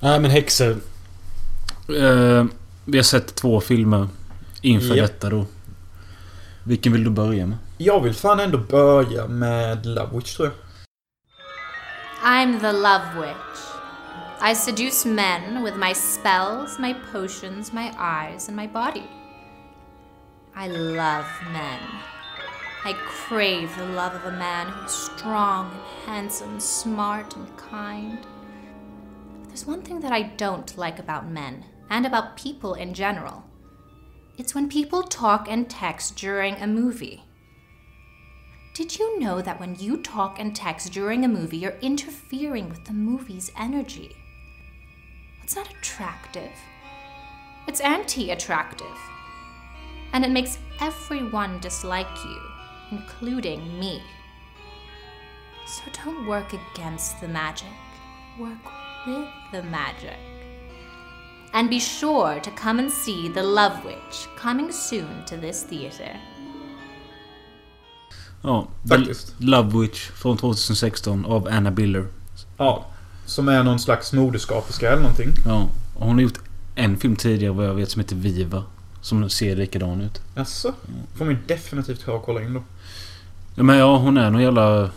Nej 0.01 0.21
men 0.21 0.31
häxor. 0.31 0.71
Eh, 1.89 2.45
vi 2.85 2.99
har 2.99 3.03
sett 3.03 3.35
två 3.35 3.61
filmer 3.61 4.09
inför 4.61 4.95
Ja. 4.97 5.03
detta 5.03 5.31
då. 5.31 5.47
Vilken 6.65 6.93
vill 6.93 7.05
du 7.05 7.11
börja 7.11 7.47
med? 7.47 7.59
Jag 7.79 8.01
vill 8.01 8.15
fan 8.15 8.41
ändå 8.41 8.59
börja 8.59 9.27
med 9.27 9.87
Love 9.87 10.17
Witch 10.17 10.37
tror 10.37 10.49
jag. 10.49 10.57
I'm 12.23 12.61
the 12.61 12.73
Love 12.73 13.05
Witch. 13.21 13.61
I 14.51 14.55
seduce 14.55 15.09
men 15.09 15.65
with 15.65 15.77
my 15.77 15.95
spells, 15.95 16.79
my 16.79 16.95
potions, 17.13 17.73
my 17.73 17.91
eyes, 17.99 18.49
and 18.49 18.57
my 18.57 18.69
body. 18.69 19.09
I 20.57 20.69
love 20.69 21.27
men. 21.53 21.81
I 22.85 22.95
crave 23.09 23.69
the 23.77 23.87
love 23.87 24.15
of 24.15 24.25
a 24.25 24.39
man 24.39 24.69
who 24.69 24.87
is 24.87 24.93
strong 24.93 25.71
and 25.71 26.07
handsome, 26.07 26.61
smart 26.61 27.37
and 27.37 27.49
kind. 27.57 28.19
There's 29.49 29.67
one 29.67 29.83
thing 29.83 30.01
that 30.01 30.13
I 30.13 30.23
don't 30.37 30.79
like 30.79 30.99
about 30.99 31.29
men, 31.29 31.65
and 31.91 32.07
about 32.07 32.37
people 32.37 32.75
in 32.75 32.95
general. 32.95 33.43
It's 34.39 34.55
when 34.55 34.69
people 34.69 35.03
talk 35.03 35.49
and 35.51 35.69
text 35.69 36.17
during 36.17 36.55
a 36.55 36.67
movie. 36.67 37.25
Did 38.75 38.99
you 38.99 39.21
know 39.21 39.41
that 39.41 39.61
when 39.61 39.77
you 39.79 39.99
talk 39.99 40.41
and 40.41 40.55
text 40.55 40.93
during 40.93 41.25
a 41.25 41.29
movie, 41.29 41.59
you're 41.59 41.79
interfering 41.81 42.69
with 42.69 42.83
the 42.83 42.93
movie's 42.93 43.53
energy? 43.57 44.17
It's 45.45 45.55
not 45.55 45.71
attractive. 45.71 46.51
It's 47.69 47.79
anti 47.79 48.33
attractive. 48.33 48.99
And 50.13 50.25
it 50.25 50.33
makes 50.33 50.59
everyone 50.81 51.61
dislike 51.61 52.09
you, 52.25 52.41
including 52.91 53.79
me. 53.79 54.03
So 55.69 55.83
don't 56.05 56.27
work 56.27 56.53
against 56.53 57.21
the 57.21 57.29
magic, 57.29 57.69
work 58.41 58.59
with 59.07 59.29
the 59.53 59.63
magic. 59.63 60.19
And 61.53 61.71
be 61.71 61.79
sure 61.79 62.41
to 62.41 62.51
come 62.51 62.81
and 62.81 62.91
see 62.91 63.29
The 63.29 63.45
Love 63.45 63.85
Witch 63.85 64.27
coming 64.35 64.73
soon 64.73 65.25
to 65.27 65.37
this 65.37 65.63
theater. 65.63 66.19
Ja, 68.45 68.69
Faktiskt. 68.89 69.39
The 69.39 69.45
Love 69.45 69.81
Witch 69.81 70.11
från 70.11 70.37
2016 70.37 71.25
av 71.25 71.49
Anna 71.51 71.71
Biller. 71.71 72.07
Ja. 72.59 72.87
Som 73.27 73.49
är 73.49 73.63
någon 73.63 73.79
slags 73.79 74.13
modeskaperska 74.13 74.89
eller 74.91 75.03
någonting. 75.03 75.31
Ja, 75.47 75.69
och 75.95 76.07
hon 76.07 76.15
har 76.15 76.23
gjort 76.23 76.39
en 76.75 76.97
film 76.97 77.17
tidigare 77.17 77.53
vad 77.53 77.67
jag 77.67 77.75
vet 77.75 77.91
som 77.91 78.01
heter 78.01 78.17
Viva. 78.17 78.63
Som 79.01 79.31
ser 79.31 79.57
likadan 79.57 80.01
ut. 80.01 80.21
Jaså? 80.35 80.73
Får 81.17 81.25
man 81.25 81.35
ju 81.35 81.41
definitivt 81.47 82.05
ta 82.05 82.13
och 82.13 82.23
kolla 82.25 82.43
in 82.43 82.55
då. 82.55 82.63
Ja, 83.55 83.63
men 83.63 83.77
ja, 83.77 83.97
hon 83.97 84.17
är 84.19 84.31
någon 84.31 84.43
jävla... 84.43 84.83
eh, 84.83 84.89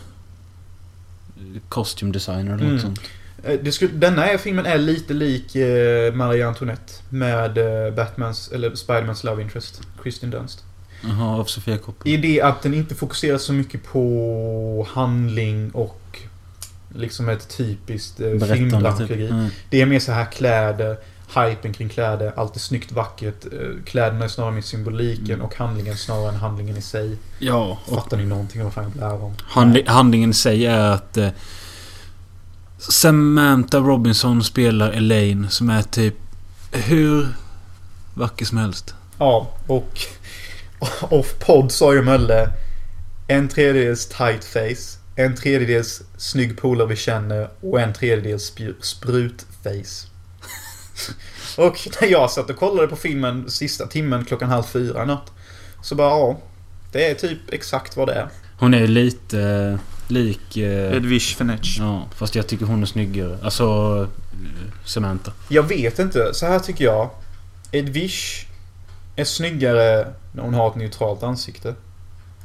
Costume 1.68 2.12
designer 2.12 2.52
eller 2.54 2.62
Mm. 2.64 2.72
något 2.72 2.82
sånt. 2.82 3.00
Eh, 3.44 3.60
Det 3.62 3.72
skulle, 3.72 3.92
denna 3.92 4.26
är, 4.26 4.38
filmen 4.38 4.66
är 4.66 4.78
lite 4.78 5.14
lik 5.14 5.56
eh, 5.56 6.14
Marie 6.14 6.46
Antoinette. 6.48 6.92
Med 7.08 7.58
eh, 7.86 7.94
Batmans, 7.94 8.48
eller 8.52 8.74
Spidermans 8.74 9.24
Love 9.24 9.42
Interest. 9.42 9.80
Kristen 10.02 10.30
Dunst. 10.30 10.64
Jaha, 11.02 11.36
av 11.40 11.44
Sofia 11.44 11.78
Coppola. 11.78 12.10
I 12.14 12.16
det 12.16 12.40
att 12.42 12.62
den 12.62 12.74
inte 12.74 12.94
fokuserar 12.94 13.38
så 13.38 13.52
mycket 13.52 13.84
på 13.92 14.86
handling 14.90 15.70
och 15.70 16.18
liksom 16.94 17.28
ett 17.28 17.56
typiskt 17.56 18.20
eh, 18.20 18.26
filmdramaturgi. 18.54 19.14
typ. 19.14 19.30
Mm. 19.30 19.48
Det 19.70 19.80
är 19.80 19.86
mer 19.86 20.00
så 20.00 20.12
här 20.12 20.24
kläder, 20.24 20.96
hypen 21.34 21.72
kring 21.72 21.88
kläder, 21.88 22.32
allt 22.36 22.56
är 22.56 22.60
snyggt, 22.60 22.92
vackert. 22.92 23.44
eh, 23.52 23.84
Kläderna 23.84 24.24
är 24.24 24.28
snarare 24.28 24.52
mer 24.52 24.62
symboliken 24.62 25.30
Mm. 25.34 25.40
och 25.46 25.54
handlingen 25.54 25.96
snarare 25.96 26.28
än 26.28 26.34
handlingen 26.36 26.76
i 26.76 26.82
sig. 26.82 27.16
Ja, 27.38 27.78
och 27.86 27.94
Fattar 27.94 28.16
ni 28.16 28.24
någonting 28.26 28.64
vad 28.64 28.72
fan 28.72 28.84
jag 28.94 29.00
lära 29.00 29.12
om? 29.24 29.34
handli- 29.40 29.86
handlingen 29.88 30.30
i 30.30 30.34
sig 30.34 30.66
är 30.66 30.78
att... 30.90 31.16
Eh, 31.16 31.28
Samantha 32.78 33.78
Robinson 33.78 34.44
spelar 34.44 34.90
Elaine 34.90 35.50
som 35.50 35.70
är 35.70 35.82
typ 35.82 36.14
hur 36.72 37.28
vacker 38.14 38.44
som 38.44 38.58
helst. 38.58 38.94
Ja, 39.18 39.50
och 39.66 40.00
off-podd 41.00 41.72
sa 41.72 41.94
ju 41.94 42.02
Mölle 42.02 42.50
en 43.28 43.48
tredjedels 43.48 44.06
tight 44.06 44.44
face, 44.44 44.98
en 45.16 45.36
tredjedels 45.36 46.02
snygg 46.16 46.58
polare 46.58 46.88
vi 46.88 46.96
känner 46.96 47.48
och 47.60 47.80
en 47.80 47.92
tredjedels 47.92 48.52
sprut-face. 48.80 50.06
och 51.56 51.88
när 52.00 52.08
jag 52.08 52.30
satt 52.30 52.50
och 52.50 52.56
kollade 52.56 52.88
på 52.88 52.96
filmen 52.96 53.50
sista 53.50 53.86
timmen 53.86 54.24
klockan 54.24 54.50
halv 54.50 54.62
fyra 54.62 55.04
natt 55.04 55.32
så 55.82 55.94
bara 55.94 56.08
ja, 56.08 56.40
det 56.92 57.10
är 57.10 57.14
typ 57.14 57.38
exakt 57.52 57.96
vad 57.96 58.08
det 58.08 58.14
är. 58.14 58.28
Hon 58.58 58.74
är 58.74 58.86
lite 58.86 59.40
eh, 59.40 59.78
lik... 60.08 60.56
Eh, 60.56 60.96
Edwige 60.96 61.36
Fenech. 61.36 61.76
ja, 61.78 62.08
fast 62.16 62.34
jag 62.34 62.46
tycker 62.46 62.66
hon 62.66 62.82
är 62.82 62.86
snyggare. 62.86 63.38
Alltså... 63.42 63.64
eh, 64.32 64.72
Samantha. 64.84 65.32
Jag 65.48 65.62
vet 65.62 65.98
inte, 65.98 66.34
så 66.34 66.46
här 66.46 66.58
tycker 66.58 66.84
jag. 66.84 67.10
Edwige 67.72 68.47
är 69.18 69.24
snyggare 69.24 70.12
när 70.32 70.42
hon 70.42 70.54
har 70.54 70.70
ett 70.70 70.76
neutralt 70.76 71.22
ansikte. 71.22 71.74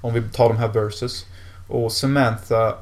Om 0.02 0.14
vi 0.14 0.22
tar 0.22 0.50
de 0.50 0.58
här 0.58 0.68
verses. 0.68 1.26
Och 1.68 1.92
Samantha... 1.92 2.76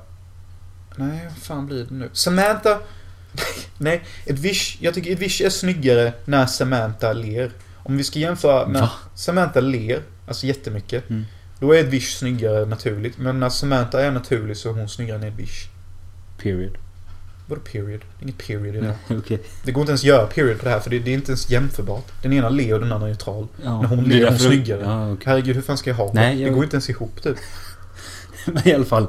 Nej, 0.95 1.25
vad 1.29 1.37
fan 1.37 1.65
blir 1.65 1.85
det 1.85 1.93
nu? 1.93 2.09
Samantha... 2.13 2.79
Nej, 3.77 4.03
Edwige... 4.25 4.77
Jag 4.79 4.93
tycker 4.93 5.11
Edwige 5.11 5.45
är 5.45 5.49
snyggare 5.49 6.13
när 6.25 6.45
Samantha 6.45 7.13
ler. 7.13 7.51
Om 7.75 7.97
vi 7.97 8.03
ska 8.03 8.19
jämföra 8.19 8.67
när 8.67 8.81
Va? 8.81 8.91
Samantha 9.15 9.59
ler, 9.59 10.01
alltså 10.27 10.47
jättemycket. 10.47 11.09
Mm. 11.09 11.25
Då 11.59 11.73
är 11.73 11.79
Edwige 11.79 12.11
snyggare 12.11 12.65
naturligt. 12.65 13.17
Men 13.17 13.39
när 13.39 13.49
Samantha 13.49 14.01
är 14.01 14.11
naturlig 14.11 14.57
så 14.57 14.69
är 14.69 14.73
hon 14.73 14.89
snyggare 14.89 15.17
än 15.17 15.23
Edwige. 15.23 15.69
Period. 16.37 16.77
Vadå 17.47 17.61
period? 17.61 18.01
Inget 18.21 18.37
period 18.47 18.75
i 18.75 18.79
det. 18.79 18.95
Ja, 19.07 19.15
Okej. 19.17 19.41
Det 19.63 19.71
går 19.71 19.81
inte 19.81 19.91
ens 19.91 20.01
att 20.01 20.05
göra 20.07 20.25
period 20.27 20.57
på 20.59 20.65
det 20.65 20.71
här 20.71 20.79
för 20.79 20.89
det, 20.89 20.99
det 20.99 21.11
är 21.11 21.15
inte 21.15 21.31
ens 21.31 21.49
jämförbart. 21.49 22.11
Den 22.21 22.33
ena 22.33 22.49
ler 22.49 22.73
och 22.73 22.79
den 22.79 22.91
andra 22.91 23.07
är 23.07 23.11
neutral. 23.11 23.47
Ja, 23.63 23.81
När 23.81 23.87
hon 23.89 24.03
ler 24.03 24.25
är 24.25 24.29
hon 24.29 24.39
snyggare. 24.39 24.81
Ja, 24.83 25.11
okej. 25.13 25.23
Herregud, 25.25 25.55
hur 25.55 25.61
fan 25.63 25.77
ska 25.77 25.89
jag 25.89 25.97
ha 25.97 26.11
Nej, 26.13 26.35
det? 26.35 26.41
jag- 26.41 26.51
Det 26.51 26.55
går 26.55 26.63
inte 26.63 26.75
ens 26.75 26.89
ihop 26.89 27.21
typ. 27.23 27.37
Men 28.45 28.67
i 28.67 28.73
alla 28.73 28.85
fall. 28.85 29.07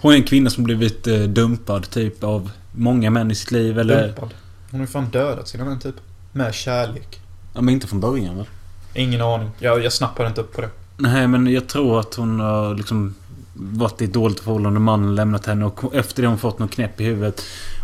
Hon 0.00 0.12
är 0.12 0.16
en 0.16 0.22
kvinna 0.24 0.50
som 0.50 0.64
blivit 0.64 1.06
eh, 1.06 1.18
dumpad 1.18 1.90
typ 1.90 2.24
av 2.24 2.50
många 2.72 3.10
män 3.10 3.30
i 3.30 3.34
sitt 3.34 3.50
liv 3.50 3.78
eller... 3.78 4.06
Dumpad. 4.06 4.34
Hon 4.70 4.80
har 4.80 4.86
ju 4.86 4.92
fan 4.92 5.10
dödat 5.10 5.48
sina 5.48 5.64
män 5.64 5.78
typ. 5.78 5.94
Med 6.32 6.54
kärlek. 6.54 7.20
Ja 7.54 7.60
men 7.60 7.74
inte 7.74 7.86
från 7.86 8.00
början 8.00 8.36
väl? 8.36 8.46
Ingen 8.94 9.20
aning. 9.20 9.50
Jag, 9.58 9.84
jag 9.84 9.92
snappade 9.92 10.28
inte 10.28 10.40
upp 10.40 10.52
på 10.52 10.60
det. 10.60 10.68
Nej 10.96 11.26
men 11.28 11.46
jag 11.46 11.66
tror 11.66 12.00
att 12.00 12.14
hon 12.14 12.40
har 12.40 12.74
liksom 12.74 13.14
varit 13.60 14.02
i 14.02 14.04
ett 14.04 14.12
dåligt 14.12 14.40
förhållande. 14.40 14.80
Mannen 14.80 15.14
lämnat 15.14 15.46
henne 15.46 15.64
och 15.64 15.94
efter 15.94 16.22
det 16.22 16.28
har 16.28 16.32
hon 16.32 16.38
fått 16.38 16.58
någon 16.58 16.68
knäpp 16.68 17.00
i 17.00 17.04
huvudet. 17.04 17.42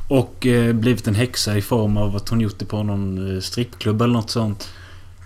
Och 0.08 0.46
eh, 0.46 0.72
blivit 0.72 1.06
en 1.08 1.14
häxa 1.14 1.56
i 1.56 1.62
form 1.62 1.96
av 1.96 2.16
att 2.16 2.28
hon 2.28 2.40
gjort 2.40 2.58
det 2.58 2.64
på 2.64 2.82
någon 2.82 3.34
eh, 3.36 3.40
strippklubb 3.40 4.02
eller 4.02 4.14
något 4.14 4.30
sånt. 4.30 4.68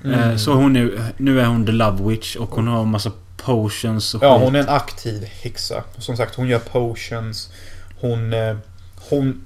Eh, 0.05 0.23
Mm. 0.23 0.39
så 0.39 0.53
hon 0.53 0.77
är, 0.77 1.13
nu 1.17 1.41
är 1.41 1.47
hon 1.47 1.67
the 1.67 1.73
Love 1.73 2.05
Witch 2.11 2.37
och 2.37 2.51
hon 2.55 2.69
har 2.69 2.83
en 2.83 2.89
massa 2.91 3.13
potions 3.37 4.15
och 4.15 4.23
Ja, 4.23 4.35
skit. 4.39 4.45
hon 4.45 4.55
är 4.55 4.61
en 4.61 4.69
aktiv 4.69 5.25
häxa. 5.25 5.85
Som 5.99 6.17
sagt, 6.17 6.35
hon 6.35 6.49
gör 6.49 6.59
potions. 6.59 7.51
Hon... 8.01 8.35
Hon... 9.09 9.45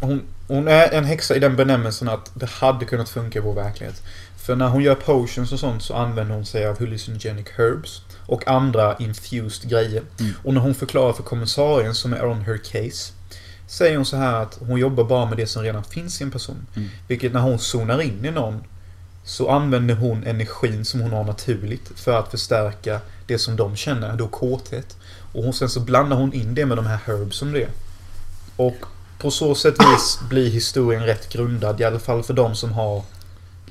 Hon, 0.00 0.22
hon 0.48 0.68
är 0.68 0.88
en 0.92 1.04
häxa 1.04 1.36
i 1.36 1.38
den 1.38 1.56
benämningen 1.56 2.08
att 2.08 2.30
det 2.34 2.50
hade 2.50 2.84
kunnat 2.84 3.08
funka 3.08 3.38
i 3.38 3.42
vår 3.42 3.54
verklighet. 3.54 4.02
För 4.36 4.56
när 4.56 4.68
hon 4.68 4.82
gör 4.82 4.94
potions 4.94 5.52
och 5.52 5.58
sånt 5.60 5.82
så 5.82 5.94
använder 5.94 6.34
hon 6.34 6.44
sig 6.46 6.66
av 6.66 6.78
hallucinogenic 6.78 7.46
herbs. 7.58 8.02
Och 8.32 8.48
andra 8.48 8.96
infused 8.96 9.70
grejer. 9.70 10.02
Mm. 10.20 10.32
Och 10.44 10.54
när 10.54 10.60
hon 10.60 10.74
förklarar 10.74 11.12
för 11.12 11.22
kommissarien 11.22 11.94
som 11.94 12.12
är 12.12 12.26
on 12.26 12.40
her 12.40 12.56
case. 12.56 13.12
Säger 13.66 13.96
hon 13.96 14.06
så 14.06 14.16
här 14.16 14.34
att 14.34 14.58
hon 14.60 14.80
jobbar 14.80 15.04
bara 15.04 15.26
med 15.26 15.36
det 15.36 15.46
som 15.46 15.62
redan 15.62 15.84
finns 15.84 16.20
i 16.20 16.24
en 16.24 16.30
person. 16.30 16.66
Mm. 16.76 16.88
Vilket 17.08 17.32
när 17.32 17.40
hon 17.40 17.58
zonar 17.58 18.02
in 18.02 18.24
i 18.24 18.30
någon 18.30 18.64
så 19.24 19.50
använder 19.50 19.94
hon 19.94 20.24
energin 20.24 20.84
som 20.84 21.00
hon 21.00 21.12
har 21.12 21.24
naturligt 21.24 21.90
för 21.94 22.18
att 22.18 22.30
förstärka 22.30 23.00
det 23.26 23.38
som 23.38 23.56
de 23.56 23.76
känner, 23.76 24.16
då 24.16 24.28
kåthet. 24.28 24.96
Och 25.32 25.44
hon, 25.44 25.52
sen 25.52 25.68
så 25.68 25.80
blandar 25.80 26.16
hon 26.16 26.32
in 26.32 26.54
det 26.54 26.66
med 26.66 26.78
de 26.78 26.86
här 26.86 26.98
herbs 27.06 27.36
som 27.36 27.52
det 27.52 27.62
är. 27.62 27.70
Och 28.56 28.76
på 29.18 29.30
så 29.30 29.54
sätt 29.54 29.74
vis 29.74 30.18
blir 30.28 30.50
historien 30.50 31.06
rätt 31.06 31.32
grundad, 31.32 31.80
i 31.80 31.84
alla 31.84 31.98
fall 31.98 32.22
för 32.22 32.34
de 32.34 32.54
som 32.54 32.72
har 32.72 33.02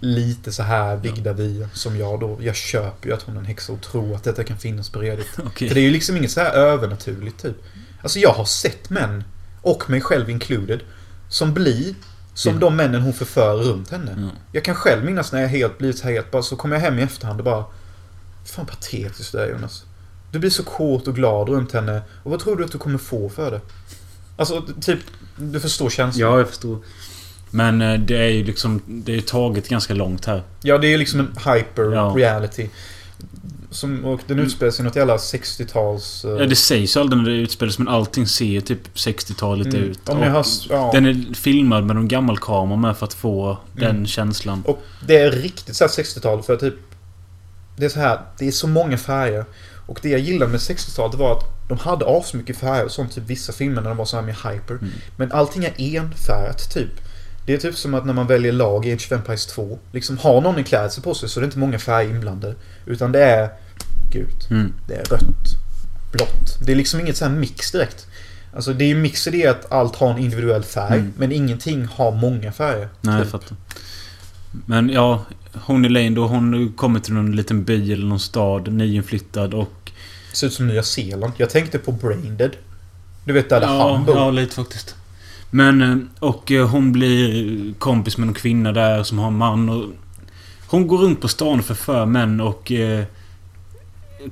lite 0.01 0.51
så 0.51 0.63
här 0.63 0.95
vigda 0.95 1.33
vyer 1.33 1.69
som 1.73 1.97
jag 1.97 2.19
då. 2.19 2.37
Jag 2.41 2.55
köper 2.55 3.07
ju 3.07 3.13
att 3.13 3.21
hon 3.21 3.35
är 3.35 3.39
en 3.39 3.45
häxa 3.45 3.73
och 3.73 3.81
tror 3.81 4.15
att 4.15 4.23
detta 4.23 4.43
kan 4.43 4.57
finnas 4.57 4.89
på 4.89 4.99
Reddit. 4.99 5.27
Okej. 5.45 5.67
För 5.67 5.75
det 5.75 5.81
är 5.81 5.85
ju 5.85 5.91
liksom 5.91 6.17
inget 6.17 6.31
så 6.31 6.39
här 6.39 6.51
övernaturligt 6.51 7.41
typ. 7.41 7.55
Alltså 8.01 8.19
jag 8.19 8.33
har 8.33 8.45
sett 8.45 8.89
män, 8.89 9.23
och 9.61 9.89
mig 9.89 10.01
själv 10.01 10.29
included, 10.29 10.79
som 11.29 11.53
blir 11.53 11.95
som 12.33 12.59
de 12.59 12.75
männen 12.75 13.01
hon 13.01 13.13
förför 13.13 13.55
runt 13.55 13.91
henne. 13.91 14.15
Ja. 14.17 14.29
Jag 14.51 14.63
kan 14.63 14.75
själv 14.75 15.05
minnas 15.05 15.31
när 15.31 15.41
jag 15.41 15.47
helt 15.47 15.77
blivit 15.77 15.97
så 15.97 16.07
het, 16.07 16.31
bara 16.31 16.43
så 16.43 16.55
kommer 16.55 16.75
jag 16.75 16.81
hem 16.81 16.99
i 16.99 17.01
efterhand 17.01 17.39
och 17.39 17.45
bara 17.45 17.65
Fan 18.45 18.65
patetiskt 18.65 19.31
det 19.31 19.43
är 19.43 19.49
Jonas. 19.49 19.83
Du 20.31 20.39
blir 20.39 20.49
så 20.49 20.63
kåt 20.63 21.07
och 21.07 21.15
glad 21.15 21.49
runt 21.49 21.71
henne. 21.71 22.01
Och 22.23 22.31
vad 22.31 22.39
tror 22.39 22.55
du 22.55 22.65
att 22.65 22.71
du 22.71 22.77
kommer 22.77 22.97
få 22.97 23.29
för 23.29 23.51
det? 23.51 23.61
Alltså, 24.37 24.65
typ... 24.81 24.99
Du 25.35 25.59
förstår 25.59 25.89
känslan. 25.89 26.29
Ja, 26.29 26.37
jag 26.37 26.49
förstår. 26.49 26.79
Men 27.51 27.81
eh, 27.81 27.99
det 27.99 28.17
är 28.17 28.27
ju 28.29 28.43
liksom... 28.43 28.81
Det 28.87 29.15
är 29.15 29.21
taget 29.21 29.69
ganska 29.69 29.93
långt 29.93 30.25
här. 30.25 30.43
Ja, 30.61 30.77
det 30.77 30.93
är 30.93 30.97
liksom 30.97 31.19
en 31.19 31.53
hyper 31.53 31.91
Ja. 31.93 32.13
reality. 32.17 32.69
Som, 33.71 34.05
och 34.05 34.19
den 34.27 34.39
utspelar 34.39 34.71
sig 34.71 34.83
i 34.83 34.85
något 34.85 34.95
jävla 34.95 35.17
60-tals... 35.17 36.25
eh, 36.25 36.31
Ja, 36.31 36.45
det 36.45 36.55
sägs 36.55 36.95
ju 36.95 36.99
aldrig 37.01 37.21
när 37.23 37.29
det 37.29 37.35
utspelas 37.37 37.79
men 37.79 37.87
allting 37.87 38.27
ser 38.27 38.45
ju 38.45 38.61
typ 38.61 38.95
60-talet 38.95 39.67
mm, 39.73 39.79
ut. 39.89 40.09
Om 40.09 40.17
har, 40.21 40.45
ja. 40.69 40.89
Den 40.93 41.05
är 41.05 41.33
filmad 41.35 41.83
med 41.85 41.95
någon 41.95 42.07
gammal 42.07 42.37
kamera 42.37 42.77
med 42.77 42.97
för 42.97 43.05
att 43.05 43.13
få 43.13 43.57
den 43.73 43.89
Mm. 43.89 44.05
känslan. 44.05 44.63
Och 44.67 44.81
det 45.07 45.17
är 45.17 45.31
riktigt 45.31 45.75
så 45.75 45.83
här 45.83 45.91
60-tal 45.91 46.43
för 46.43 46.55
typ... 46.57 46.73
Det 47.77 47.85
är 47.85 47.89
så 47.89 47.99
här, 47.99 48.19
det 48.39 48.47
är 48.47 48.51
så 48.51 48.67
många 48.67 48.97
färger. 48.97 49.45
Och 49.87 49.99
det 50.01 50.09
jag 50.09 50.19
gillade 50.19 50.51
med 50.51 50.59
60-talet 50.59 51.15
var 51.15 51.31
att 51.37 51.43
de 51.69 51.77
hade 51.77 52.05
asmycket 52.17 52.57
färger 52.57 52.85
och 52.85 52.91
sånt 52.91 53.15
typ 53.15 53.23
vissa 53.27 53.53
filmer 53.53 53.81
när 53.81 53.89
de 53.89 53.97
var 53.97 54.05
så 54.05 54.15
här 54.17 54.23
mer 54.23 54.51
hyper. 54.51 54.73
Mm. 54.73 54.89
Men 55.17 55.31
allting 55.31 55.63
är 55.65 55.73
enfärgat 55.79 56.73
typ. 56.73 56.89
Det 57.45 57.53
är 57.53 57.57
typ 57.57 57.75
som 57.77 57.93
att 57.93 58.05
när 58.05 58.13
man 58.13 58.27
väljer 58.27 58.51
lag 58.51 58.85
i 58.85 58.93
Age 58.93 59.05
of 59.05 59.11
Empires 59.11 59.45
2. 59.45 59.79
Liksom 59.91 60.17
har 60.17 60.41
någon 60.41 60.55
en 60.57 60.63
klädsel 60.63 61.03
på 61.03 61.13
sig 61.13 61.29
så 61.29 61.39
är 61.39 61.41
det 61.41 61.45
inte 61.45 61.59
många 61.59 61.79
färger 61.79 62.09
inblandade. 62.09 62.55
Utan 62.85 63.11
det 63.11 63.23
är 63.23 63.49
gult. 64.11 64.49
Mm. 64.51 64.73
Det 64.87 64.93
är 64.93 65.05
rött. 65.05 65.55
Blått. 66.11 66.59
Det 66.65 66.71
är 66.71 66.75
liksom 66.75 66.99
inget 66.99 67.17
så 67.17 67.25
här 67.25 67.31
mix 67.31 67.71
direkt. 67.71 68.07
Alltså 68.55 68.73
det 68.73 68.83
är 68.83 68.87
ju 68.87 68.95
mix 68.95 69.27
i 69.27 69.31
det 69.31 69.47
att 69.47 69.71
allt 69.71 69.95
har 69.95 70.11
en 70.11 70.17
individuell 70.17 70.63
färg. 70.63 70.99
Mm. 70.99 71.13
Men 71.17 71.31
ingenting 71.31 71.85
har 71.85 72.11
många 72.11 72.51
färger. 72.51 72.89
Nej, 73.01 73.15
jag 73.15 73.23
typ. 73.23 73.31
fattar. 73.31 73.57
Men 74.65 74.89
ja, 74.89 75.25
hon 75.53 75.85
Elaine 75.85 76.15
då, 76.15 76.27
hon 76.27 76.73
kommer 76.73 76.99
till 76.99 77.13
någon 77.13 77.35
liten 77.35 77.63
by 77.63 77.93
eller 77.93 78.05
någon 78.05 78.19
stad, 78.19 78.73
nyinflyttad 78.73 79.53
och... 79.53 79.91
Ser 80.33 80.47
ut 80.47 80.53
som 80.53 80.67
Nya 80.67 80.83
Zeeland. 80.83 81.33
Jag 81.37 81.49
tänkte 81.49 81.77
på 81.79 81.91
Braindead. 81.91 82.51
Du 83.25 83.33
vet 83.33 83.49
där 83.49 83.61
Ja, 83.61 83.93
han 83.93 84.05
bor. 84.05 84.15
ja, 84.15 84.31
lite 84.31 84.55
faktiskt. 84.55 84.95
Men, 85.51 85.81
eh, 85.81 85.97
och 86.19 86.51
eh, 86.51 86.67
hon 86.69 86.91
blir 86.91 87.73
kompis 87.79 88.17
med 88.17 88.27
någon 88.27 88.33
kvinna 88.33 88.71
där 88.71 89.03
som 89.03 89.19
har 89.19 89.27
en 89.27 89.37
man 89.37 89.69
och... 89.69 89.85
Hon 90.67 90.87
går 90.87 90.97
runt 90.97 91.21
på 91.21 91.27
stan 91.27 91.59
och 91.59 91.65
förför 91.65 92.05
män 92.05 92.41
och... 92.41 92.71
Eh, 92.71 93.03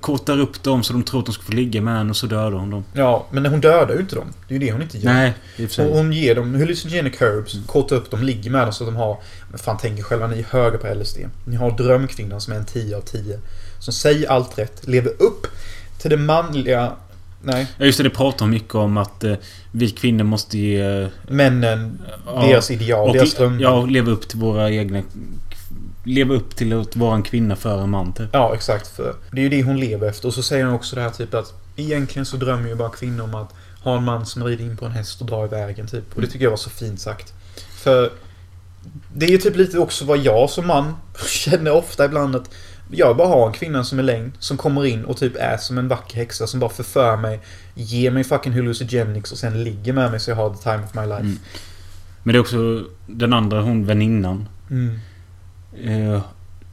kortar 0.01 0.39
upp 0.39 0.63
dem 0.63 0.84
så 0.84 0.93
de 0.93 1.03
tror 1.03 1.20
att 1.20 1.26
de 1.26 1.32
ska 1.32 1.43
få 1.43 1.51
ligga 1.51 1.82
med 1.82 1.97
henne 1.97 2.09
och 2.09 2.15
så 2.17 2.28
dödar 2.28 2.51
hon 2.51 2.70
dem. 2.70 2.84
Ja, 2.93 3.28
men 3.32 3.45
hon 3.45 3.61
dödar 3.61 3.93
ju 3.93 3.99
inte 3.99 4.15
dem. 4.15 4.28
Det 4.47 4.55
är 4.55 4.59
ju 4.59 4.65
det 4.65 4.72
hon 4.72 4.82
inte 4.82 4.97
gör. 4.97 5.13
Nej, 5.13 5.34
i 5.57 5.65
och 5.65 5.70
för 5.72 5.84
Hon, 5.84 5.91
sig. 5.91 5.97
hon 6.01 6.13
ger 6.13 6.36
dem 6.36 6.55
hallucinogenic 6.55 7.22
herbs, 7.22 7.55
kortar 7.67 7.95
upp 7.95 8.11
dem, 8.11 8.24
ligger 8.24 8.51
med 8.51 8.61
dem 8.61 8.74
så 8.74 8.84
att 8.84 8.88
de 8.89 8.95
har... 8.95 9.17
Men 9.49 9.59
fan 9.59 9.78
tänker 9.78 10.03
själva 10.03 10.28
ni 10.28 10.39
är 10.39 10.43
höga 10.43 10.78
på 10.78 10.93
LSD. 10.93 11.17
Ni 11.45 11.55
har 11.55 11.72
drömkvinnan 11.72 12.41
som 12.41 12.53
är 12.53 12.57
en 12.57 12.65
10 12.65 12.97
av 12.97 13.01
10. 13.01 13.39
Som 13.80 13.93
säger 13.93 14.30
allt 14.30 14.57
rätt, 14.57 14.88
lever 14.88 15.11
upp 15.20 15.47
till 15.97 16.09
det 16.09 16.17
manliga... 16.17 16.91
Nej, 17.43 17.67
Ja, 17.78 17.86
just 17.86 17.97
det, 17.97 18.03
det 18.03 18.09
pratar 18.09 18.47
mycket 18.47 18.76
om 18.76 18.97
att 18.97 19.24
eh, 19.24 19.34
vi 19.72 19.89
kvinnor 19.89 20.24
måste 20.24 20.57
ge... 20.57 20.82
eh, 20.82 21.07
männen, 21.28 22.01
Ja, 22.26 22.41
deras 22.41 22.72
ideal, 22.72 23.09
och, 23.09 23.15
deras 23.15 23.36
drömmar. 23.36 23.61
Ja, 23.61 23.72
och 23.72 23.88
leva 23.88 24.11
upp 24.11 24.28
till 24.28 24.39
våra 24.39 24.72
egna... 24.72 25.01
Leva 26.03 26.34
upp 26.34 26.55
till 26.55 26.74
att 26.74 26.95
vara 26.95 27.15
en 27.15 27.24
kvinna 27.24 27.55
för 27.55 27.82
en 27.82 27.89
man, 27.89 28.13
typ. 28.13 28.30
Ja, 28.34 28.55
exakt. 28.55 28.88
För 28.88 29.15
det 29.32 29.41
är 29.41 29.43
ju 29.43 29.49
det 29.49 29.63
hon 29.63 29.80
lever 29.80 30.09
efter. 30.09 30.28
Och 30.28 30.34
så 30.34 30.43
säger 30.43 30.65
hon 30.65 30.74
också 30.74 30.95
det 30.95 31.01
här 31.01 31.09
typ 31.09 31.34
att 31.34 31.53
egentligen 31.76 32.26
så 32.26 32.38
drömmer 32.38 32.70
ju 32.70 32.76
bara 32.76 32.89
kvinnor 32.89 33.24
om 33.24 33.36
att 33.36 33.53
ha 33.84 33.97
en 33.97 34.03
man 34.03 34.26
som 34.26 34.43
rider 34.43 34.63
in 34.65 34.78
på 34.78 34.86
en 34.86 34.91
häst 34.91 35.22
och 35.22 35.28
drar 35.28 35.45
i 35.45 35.47
vägen 35.47 35.88
typ. 35.88 36.15
Och 36.15 36.22
det 36.22 36.28
tycker 36.28 36.45
jag 36.45 36.49
var 36.49 36.57
så 36.57 36.70
fint 36.70 37.01
sagt. 37.01 37.34
För 37.84 38.11
det 39.13 39.26
är 39.26 39.30
ju 39.30 39.38
typ 39.38 39.55
lite 39.55 39.80
också 39.80 40.05
vad 40.05 40.17
jag 40.17 40.49
som 40.49 40.67
man 40.67 40.93
känner 41.28 41.72
ofta 41.72 42.05
ibland 42.05 42.36
att 42.36 42.49
jag 42.92 43.18
bara 43.18 43.28
har 43.28 43.48
en 43.48 43.54
kvinna 43.54 43.84
som 43.84 44.00
är 44.00 44.04
längd 44.04 44.32
som 44.40 44.58
kommer 44.58 44.86
in 44.86 45.06
och 45.06 45.18
typ 45.18 45.36
är 45.36 45.58
som 45.58 45.78
en 45.78 45.88
vacker 45.88 46.16
häxa 46.16 46.48
som 46.48 46.60
bara 46.60 46.70
förför 46.70 47.18
mig, 47.18 47.40
ger 47.76 48.12
mig 48.12 48.24
fucking 48.24 48.54
hallucinogenics 48.54 49.32
och 49.32 49.38
sen 49.38 49.64
ligger 49.64 49.94
med 49.94 50.12
mig 50.12 50.20
så 50.20 50.32
jag 50.32 50.36
har 50.36 50.50
the 50.50 50.64
time 50.64 50.84
of 50.84 50.94
my 50.94 51.02
life. 51.02 51.22
Mm. 51.22 51.40
Men 52.24 52.34
det 52.34 52.38
är 52.38 52.42
också 52.42 52.84
den 53.08 53.34
andra, 53.34 53.62
hon 53.62 53.86
väninnan. 53.86 54.48
Mm. 54.70 55.00
Eh, 55.84 56.22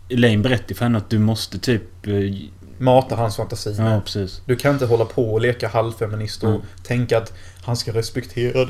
Elaine 0.08 0.42
berättar 0.42 0.74
för 0.74 0.84
henne 0.84 0.98
att 0.98 1.10
du 1.10 1.18
måste 1.18 1.58
typ... 1.58 2.06
Eh, 2.06 2.12
Mata 2.78 3.16
hans 3.16 3.36
fantasi. 3.36 3.74
ja, 3.78 4.00
precis. 4.04 4.42
Du 4.46 4.56
kan 4.56 4.72
inte 4.72 4.86
hålla 4.86 5.04
på 5.04 5.32
och 5.34 5.40
leka 5.40 5.68
halvfeminist 5.68 6.42
och 6.42 6.48
Mm. 6.50 6.62
tänka 6.82 7.18
att 7.18 7.32
han 7.64 7.76
ska 7.76 7.92
respektera 7.92 8.68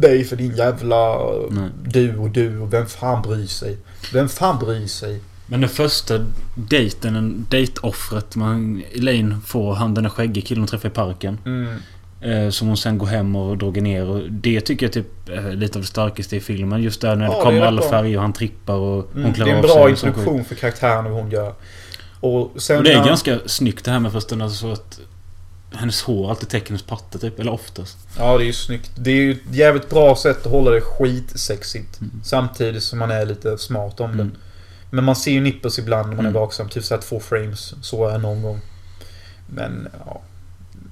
dig 0.00 0.24
för 0.24 0.36
din 0.36 0.56
jävla 0.56 1.16
Nej. 1.50 1.70
du 1.84 2.16
och 2.18 2.30
du 2.30 2.58
och 2.58 2.72
vem 2.72 2.86
fan 2.86 3.22
bryr 3.22 3.46
sig? 3.46 3.76
Vem 4.12 4.28
fan 4.28 4.58
bryr 4.58 4.86
sig? 4.86 5.20
Men 5.50 5.60
den 5.60 5.70
första 5.70 6.26
dejten, 6.54 7.16
en 7.16 7.46
dejtoffret 7.50 8.36
man 8.36 8.82
Elaine 8.94 9.40
får, 9.46 9.74
han 9.74 9.94
den 9.94 10.04
där 10.04 10.10
skäggige 10.10 10.40
killen 10.46 10.60
hon 10.60 10.68
träffar 10.68 10.88
i 10.88 10.92
parken. 10.92 11.38
Mm. 11.44 11.76
Eh, 12.20 12.50
som 12.50 12.68
hon 12.68 12.76
sen 12.76 12.98
går 12.98 13.06
hem 13.06 13.36
och 13.36 13.58
drogar 13.58 13.82
ner 13.82 14.08
och 14.08 14.32
det 14.32 14.60
tycker 14.60 14.86
jag 14.86 14.92
typ 14.92 15.28
är 15.28 15.52
lite 15.56 15.78
av 15.78 15.82
det 15.82 15.88
starkaste 15.88 16.36
i 16.36 16.40
filmen. 16.40 16.82
Just 16.82 17.00
där 17.00 17.16
när 17.16 17.24
Ja, 17.24 17.30
det 17.30 17.36
det 17.38 17.42
kommer 17.42 17.56
är 17.56 17.60
rätt 17.60 17.68
alla 17.68 17.80
bra. 17.80 17.90
färger 17.90 18.16
och 18.16 18.22
han 18.22 18.32
trippar 18.32 18.74
och 18.74 19.08
hon 19.12 19.22
Mm. 19.24 19.32
Det 19.32 19.40
är 19.40 19.46
en 19.46 19.56
av 19.58 19.62
sig 19.62 19.74
bra 19.76 19.82
och 19.84 19.98
sånt 19.98 19.98
skit. 19.98 20.06
introduktion 20.06 20.44
för 20.44 20.54
karaktären 20.54 21.06
och 21.06 21.12
vad 21.12 21.22
hon 21.22 21.30
gör. 21.30 21.54
Och 22.20 22.52
sen 22.62 22.78
Och 22.78 22.84
det 22.84 22.92
är 22.92 22.98
när- 22.98 23.06
ganska 23.06 23.38
snyggt 23.46 23.84
det 23.84 23.90
här 23.90 24.00
med 24.00 24.12
förresten 24.12 24.42
alltså 24.42 24.56
så 24.58 24.72
att 24.72 25.00
hennes 25.72 26.02
hår 26.02 26.30
alltid 26.30 26.48
täcker 26.48 26.68
hennes 26.68 26.82
patte 26.82 27.18
typ, 27.18 27.40
eller 27.40 27.52
oftast. 27.52 27.98
Ja, 28.18 28.38
det 28.38 28.44
är 28.44 28.46
ju 28.46 28.52
snyggt. 28.52 28.90
Det 28.96 29.10
är 29.10 29.14
ju 29.14 29.32
ett 29.32 29.38
jävligt 29.54 29.90
bra 29.90 30.16
sätt 30.16 30.46
att 30.46 30.52
hålla 30.52 30.70
det 30.70 30.80
skitsexigt. 30.80 32.00
Mm. 32.00 32.12
Samtidigt 32.24 32.82
som 32.82 32.98
man 32.98 33.10
är 33.10 33.26
lite 33.26 33.58
smart 33.58 34.00
om 34.00 34.10
Mm. 34.10 34.26
det. 34.28 34.34
Men 34.90 35.04
man 35.04 35.16
ser 35.16 35.30
ju 35.30 35.40
nipples 35.40 35.78
ibland 35.78 36.08
när 36.08 36.16
man 36.16 36.24
är 36.26 36.30
Mm. 36.30 36.40
vaksam. 36.40 36.68
Typ 36.68 36.84
såhär 36.84 37.00
två 37.02 37.20
frames. 37.20 37.74
Så 37.82 38.08
är 38.08 38.18
någon 38.18 38.42
gång. 38.42 38.60
Men, 39.46 39.88
ja. 40.06 40.20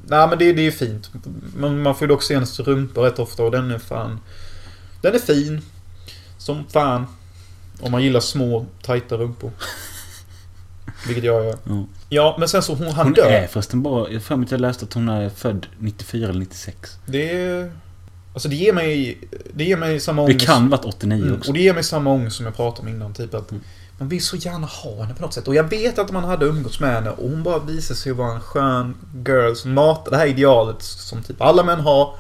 Nej 0.09 0.28
men 0.28 0.38
det, 0.38 0.53
det 0.53 0.61
är 0.61 0.64
ju 0.64 0.72
fint. 0.72 1.11
Men 1.57 1.82
man 1.82 1.94
får 1.94 2.03
ju 2.03 2.09
dock 2.14 2.22
se 2.22 2.34
hennes 2.34 2.61
rumpa 2.61 3.01
rätt 3.01 3.18
ofta 3.18 3.42
och 3.42 3.51
den 3.51 3.70
är 3.70 3.78
fan... 3.78 4.20
Den 5.03 5.14
är 5.14 5.18
fin. 5.18 5.61
Som 6.38 6.64
fan. 6.68 7.07
Om 7.80 7.92
man 7.92 8.03
gillar 8.03 8.20
små, 8.20 8.66
tajta 8.82 9.16
rumpor. 9.16 9.51
Vilket 11.07 11.24
jag 11.24 11.44
gör. 11.44 11.57
Ja. 11.64 11.84
Ja, 12.09 12.36
men 12.38 12.49
sen 12.49 12.62
så 12.62 12.74
hon, 12.74 12.86
han 12.86 13.07
Hon 13.07 13.12
dör. 13.12 13.30
är 13.30 13.47
förresten 13.47 13.82
bara... 13.82 14.11
Jag 14.11 14.22
för 14.22 14.36
mig 14.36 14.44
att 14.44 14.51
jag 14.51 14.61
läste 14.61 14.84
att 14.84 14.92
hon 14.92 15.09
är 15.09 15.28
född 15.30 15.66
94 15.78 16.28
eller 16.28 16.40
96. 16.40 16.99
Det 17.07 17.30
är... 17.42 17.72
Alltså 18.32 18.49
det 18.49 18.57
ger 18.57 18.72
mig... 18.72 19.18
Det 19.55 19.64
ger 19.64 19.76
mig 19.76 20.01
samma 20.01 20.22
Det 20.22 20.26
ångest. 20.32 20.47
kan 20.47 20.68
varit 20.68 20.84
89 20.84 21.22
Mm, 21.24 21.36
också. 21.38 21.51
och 21.51 21.55
det 21.55 21.62
ger 21.62 21.74
mig 21.74 21.82
samma 21.84 22.11
ångest 22.11 22.36
som 22.36 22.47
jag 22.47 22.57
pratade 22.57 22.88
om 22.88 22.94
innan. 22.94 23.14
Typ 23.14 23.34
att 23.34 23.51
Mm. 23.51 23.62
Man 23.99 24.09
vill 24.09 24.24
så 24.24 24.36
gärna 24.36 24.66
ha 24.66 25.03
henne 25.03 25.14
på 25.14 25.22
något 25.22 25.34
sätt. 25.34 25.49
Och 25.49 25.55
jag 25.55 25.70
vet 25.70 25.99
att 25.99 26.11
man 26.11 26.24
hade 26.24 26.47
umgåtts 26.47 26.80
med 26.80 26.94
henne 26.94 27.11
och 27.11 27.30
hon 27.30 27.42
bara 27.42 27.59
visar 27.59 27.94
sig 27.94 28.12
vara 28.12 28.32
en 28.32 28.40
skön 28.40 28.94
girl 29.26 29.55
som 29.55 29.72
matar 29.72 30.11
det 30.11 30.16
här 30.16 30.26
idealet 30.26 30.82
som 30.82 31.22
typ 31.22 31.40
alla 31.40 31.64
män 31.64 31.80
har. 31.80 32.14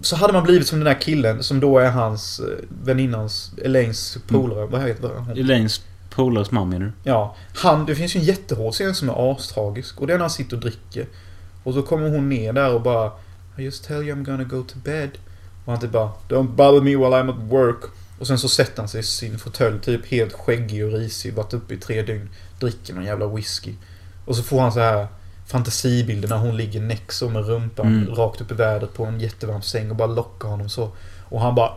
Så 0.00 0.16
hade 0.16 0.32
man 0.32 0.42
blivit 0.42 0.68
som 0.68 0.78
den 0.78 0.86
där 0.86 1.00
killen 1.00 1.42
som 1.42 1.60
då 1.60 1.78
är 1.78 1.90
hans 1.90 2.40
eh, 2.40 2.46
väninnans, 2.84 3.50
Elaines 3.62 4.18
polare. 4.28 4.66
Vad 4.66 4.82
heter 4.82 5.08
hon? 5.08 5.38
Elaines 5.38 5.80
polares 6.10 6.50
mamma 6.50 6.66
menar 6.66 6.86
du? 6.86 6.92
Ja, 7.10 7.36
han, 7.54 7.86
det 7.86 7.94
finns 7.94 8.16
ju 8.16 8.20
en 8.20 8.26
jättehård 8.26 8.72
scen 8.72 8.94
som 8.94 9.08
är 9.08 9.32
astragisk. 9.32 10.00
Och 10.00 10.06
det 10.06 10.12
är 10.12 10.18
när 10.18 10.22
han 10.22 10.30
sitter 10.30 10.56
och 10.56 10.62
dricker. 10.62 11.06
Och 11.62 11.74
så 11.74 11.82
kommer 11.82 12.10
hon 12.10 12.28
ner 12.28 12.52
där 12.52 12.74
och 12.74 12.82
bara 12.82 13.12
I 13.58 13.62
just 13.62 13.84
tell 13.84 14.02
you 14.02 14.16
I'm 14.16 14.24
gonna 14.24 14.44
go 14.44 14.62
to 14.62 14.78
bed. 14.84 15.10
Och 15.64 15.72
han 15.72 15.80
typ 15.80 15.92
bara 15.92 16.10
Don't 16.28 16.48
bother 16.48 16.80
me 16.80 16.96
while 16.96 17.16
I'm 17.16 17.30
at 17.30 17.52
work. 17.52 17.84
Och 18.24 18.28
sen 18.28 18.38
så 18.38 18.48
sätter 18.48 18.78
han 18.82 18.88
sig 18.88 19.00
i 19.00 19.02
sin 19.02 19.38
fåtölj 19.38 19.80
typ 19.80 20.06
helt 20.06 20.32
skäggig 20.32 20.84
och 20.86 20.92
risig. 20.92 21.34
Varit 21.34 21.54
uppe 21.54 21.74
i 21.74 21.76
tre 21.76 22.02
dygn. 22.02 22.30
Dricker 22.60 22.94
någon 22.94 23.04
jävla 23.04 23.26
whisky. 23.26 23.74
Och 24.24 24.36
så 24.36 24.42
får 24.42 24.60
han 24.60 24.72
så 24.72 24.80
här 24.80 25.06
fantasibilder 25.46 26.28
när 26.28 26.36
hon 26.36 26.56
ligger 26.56 26.98
så 27.12 27.28
med 27.28 27.46
rumpan 27.46 27.86
Mm. 27.86 28.14
rakt 28.14 28.40
upp 28.40 28.50
i 28.50 28.54
vädret 28.54 28.94
på 28.94 29.04
en 29.04 29.20
jättevarm 29.20 29.62
säng 29.62 29.90
och 29.90 29.96
bara 29.96 30.08
lockar 30.08 30.48
honom 30.48 30.68
så. 30.68 30.90
Och 31.28 31.40
han 31.40 31.54
bara. 31.54 31.72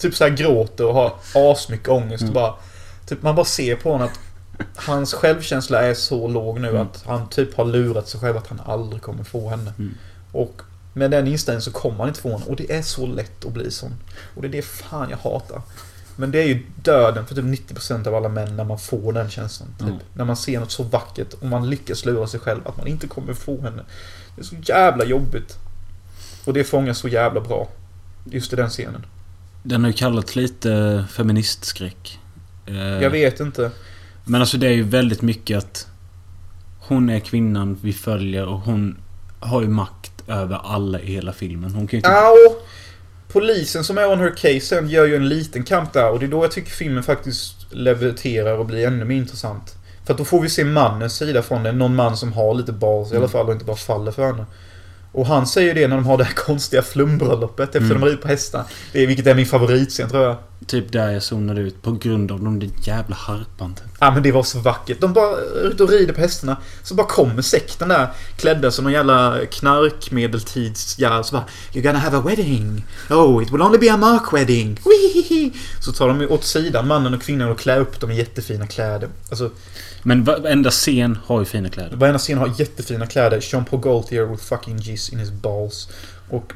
Typ 0.00 0.14
så 0.14 0.24
här 0.24 0.30
gråter 0.30 0.86
och 0.86 0.94
har 0.94 1.12
asmycket 1.34 1.88
ångest 1.88 2.22
och 2.22 2.28
Mm. 2.28 2.34
bara 2.34 2.54
Typ 3.06 3.22
man 3.22 3.34
bara 3.34 3.46
ser 3.46 3.76
på 3.76 3.92
honom 3.92 4.08
att 4.08 4.18
Hans 4.86 5.14
självkänsla 5.14 5.82
är 5.82 5.94
så 5.94 6.28
låg 6.28 6.60
nu 6.60 6.68
Mm. 6.68 6.82
att 6.82 7.02
han 7.06 7.28
typ 7.28 7.56
har 7.56 7.64
lurat 7.64 8.08
sig 8.08 8.20
själv 8.20 8.36
att 8.36 8.46
han 8.46 8.60
aldrig 8.66 9.02
kommer 9.02 9.24
få 9.24 9.48
henne. 9.50 9.72
Mm. 9.78 9.94
Och 10.32 10.62
med 10.94 11.10
den 11.10 11.26
inställningen 11.26 11.62
så 11.62 11.70
kommer 11.70 11.96
han 11.98 12.08
inte 12.08 12.28
henne. 12.28 12.44
Och 12.46 12.56
det 12.56 12.72
är 12.72 12.82
så 12.82 13.06
lätt 13.06 13.44
att 13.44 13.52
bli 13.52 13.70
sån. 13.70 13.94
Och 14.34 14.42
det 14.42 14.48
är 14.48 14.52
det 14.52 14.62
fan 14.62 15.10
jag 15.10 15.16
hatar. 15.18 15.62
Men 16.16 16.30
det 16.30 16.42
är 16.42 16.46
ju 16.46 16.62
döden 16.82 17.26
för 17.26 17.34
typ 17.34 17.44
90% 17.44 18.08
av 18.08 18.14
alla 18.14 18.28
män 18.28 18.56
när 18.56 18.64
man 18.64 18.78
får 18.78 19.12
den 19.12 19.30
känslan. 19.30 19.68
Typ. 19.78 19.88
Mm. 19.88 20.00
När 20.14 20.24
man 20.24 20.36
ser 20.36 20.60
något 20.60 20.70
så 20.70 20.82
vackert 20.82 21.32
och 21.32 21.46
man 21.46 21.70
lyckas 21.70 22.04
lura 22.04 22.26
sig 22.26 22.40
själv 22.40 22.68
att 22.68 22.76
man 22.76 22.86
inte 22.86 23.06
kommer 23.06 23.34
få 23.34 23.60
henne. 23.60 23.82
Det 24.36 24.42
är 24.42 24.44
så 24.44 24.56
jävla 24.62 25.04
jobbigt. 25.04 25.58
Och 26.44 26.52
det 26.54 26.64
fångas 26.64 26.98
så 26.98 27.08
jävla 27.08 27.40
bra. 27.40 27.68
Just 28.24 28.52
i 28.52 28.56
den 28.56 28.70
scenen. 28.70 29.06
Den 29.62 29.80
har 29.80 29.88
ju 29.88 29.96
kallats 29.96 30.36
lite 30.36 31.04
feministskräck. 31.10 32.18
Eh, 32.66 32.76
Jag 32.76 33.10
vet 33.10 33.40
inte. 33.40 33.70
Men 34.24 34.40
alltså 34.40 34.56
det 34.56 34.66
är 34.66 34.72
ju 34.72 34.82
väldigt 34.82 35.22
mycket 35.22 35.58
att 35.58 35.86
hon 36.80 37.10
är 37.10 37.20
kvinnan 37.20 37.78
vi 37.82 37.92
följer 37.92 38.46
och 38.46 38.60
hon 38.60 38.96
har 39.40 39.62
ju 39.62 39.68
makt 39.68 40.13
över 40.28 40.60
alla 40.64 41.00
i 41.00 41.12
hela 41.12 41.32
filmen. 41.32 41.70
Hon 41.74 41.86
kan 41.86 41.98
ju 41.98 42.02
typ... 42.02 42.12
Au! 42.12 42.56
Polisen 43.32 43.84
som 43.84 43.98
är 43.98 44.12
on 44.12 44.18
her 44.20 44.30
case 44.36 44.60
sen 44.60 44.88
gör 44.88 45.04
ju 45.06 45.16
en 45.16 45.28
liten 45.28 45.62
kamp 45.64 45.92
där 45.92 46.10
och 46.10 46.18
det 46.18 46.26
är 46.26 46.28
då 46.30 46.44
jag 46.44 46.50
tycker 46.52 46.70
filmen 46.70 47.02
faktiskt 47.02 47.54
leviterar 47.70 48.58
och 48.58 48.66
blir 48.66 48.86
ännu 48.86 49.04
mer 49.04 49.16
intressant. 49.16 49.74
För 50.04 50.12
att 50.14 50.18
då 50.18 50.24
får 50.24 50.40
vi 50.40 50.48
se 50.48 50.64
mannens 50.64 51.16
sida 51.16 51.42
från 51.42 51.62
det. 51.62 51.72
Någon 51.72 51.94
man 51.94 52.16
som 52.16 52.32
har 52.32 52.54
lite 52.54 52.72
bas 52.72 53.08
i 53.08 53.10
alla 53.10 53.18
Mm. 53.18 53.30
fall 53.30 53.46
och 53.46 53.52
inte 53.52 53.64
bara 53.64 53.76
faller 53.76 54.12
för 54.12 54.26
henne. 54.26 54.44
Och 55.14 55.26
han 55.26 55.46
säger 55.46 55.74
det 55.74 55.88
när 55.88 55.96
de 55.96 56.06
har 56.06 56.18
det 56.18 56.24
här 56.24 56.34
konstiga 56.34 56.82
flumbröllopet 56.82 57.68
efter 57.68 57.80
Mm. 57.80 58.00
de 58.00 58.06
ridit 58.06 58.20
på 58.22 58.28
hästar. 58.28 58.64
Det 58.92 59.02
är, 59.02 59.06
vilket 59.06 59.26
är 59.26 59.34
min 59.34 59.46
favoritscen 59.46 60.10
tror 60.10 60.22
jag. 60.24 60.36
Typ 60.66 60.92
där 60.92 61.10
jag 61.10 61.22
zonade 61.22 61.60
ut 61.60 61.82
på 61.82 61.92
grund 61.92 62.32
av 62.32 62.44
de 62.44 62.58
där 62.58 62.70
jävla 62.82 63.16
harpan. 63.16 63.74
Ja 64.00 64.10
men 64.10 64.22
det 64.22 64.32
var 64.32 64.42
så 64.42 64.58
vackert. 64.58 65.00
De 65.00 65.12
bara 65.12 65.36
ute 65.62 65.82
och 65.82 65.90
rider 65.90 66.12
på 66.14 66.20
hästarna. 66.20 66.56
Så 66.82 66.94
bara 66.94 67.06
kommer 67.06 67.42
sekten 67.42 67.88
där 67.88 68.08
klädda 68.36 68.70
som 68.70 68.84
någon 68.84 68.92
jävla 68.92 69.38
knarkmedeltidsjävel. 69.50 71.24
Så 71.24 71.32
bara 71.34 71.44
You're 71.72 71.82
gonna 71.82 71.98
have 71.98 72.16
a 72.16 72.22
wedding. 72.26 72.84
Oh, 73.10 73.42
it 73.42 73.52
will 73.52 73.62
only 73.62 73.78
be 73.78 73.92
a 73.92 73.96
mark 73.96 74.32
wedding. 74.32 74.80
Så 75.80 75.92
tar 75.92 76.08
de 76.08 76.26
åt 76.28 76.44
sidan 76.44 76.86
mannen 76.88 77.14
och 77.14 77.22
kvinnan 77.22 77.50
och 77.50 77.58
klär 77.58 77.80
upp 77.80 78.00
dem 78.00 78.10
i 78.10 78.16
jättefina 78.16 78.66
kläder. 78.66 79.08
Alltså 79.30 79.50
Men 80.06 80.24
varenda 80.24 80.70
scen 80.70 81.18
har 81.24 81.40
ju 81.40 81.44
fina 81.44 81.68
kläder. 81.68 81.96
varenda 81.96 82.18
scen 82.18 82.38
har 82.38 82.54
jättefina 82.58 83.06
kläder. 83.06 83.40
Jean 83.42 83.64
Paul 83.64 83.80
Gaultier 83.80 84.24
with 84.24 84.42
fucking 84.42 84.76
jizz 84.76 85.12
in 85.12 85.18
his 85.18 85.30
balls. 85.30 85.88
Och 86.30 86.52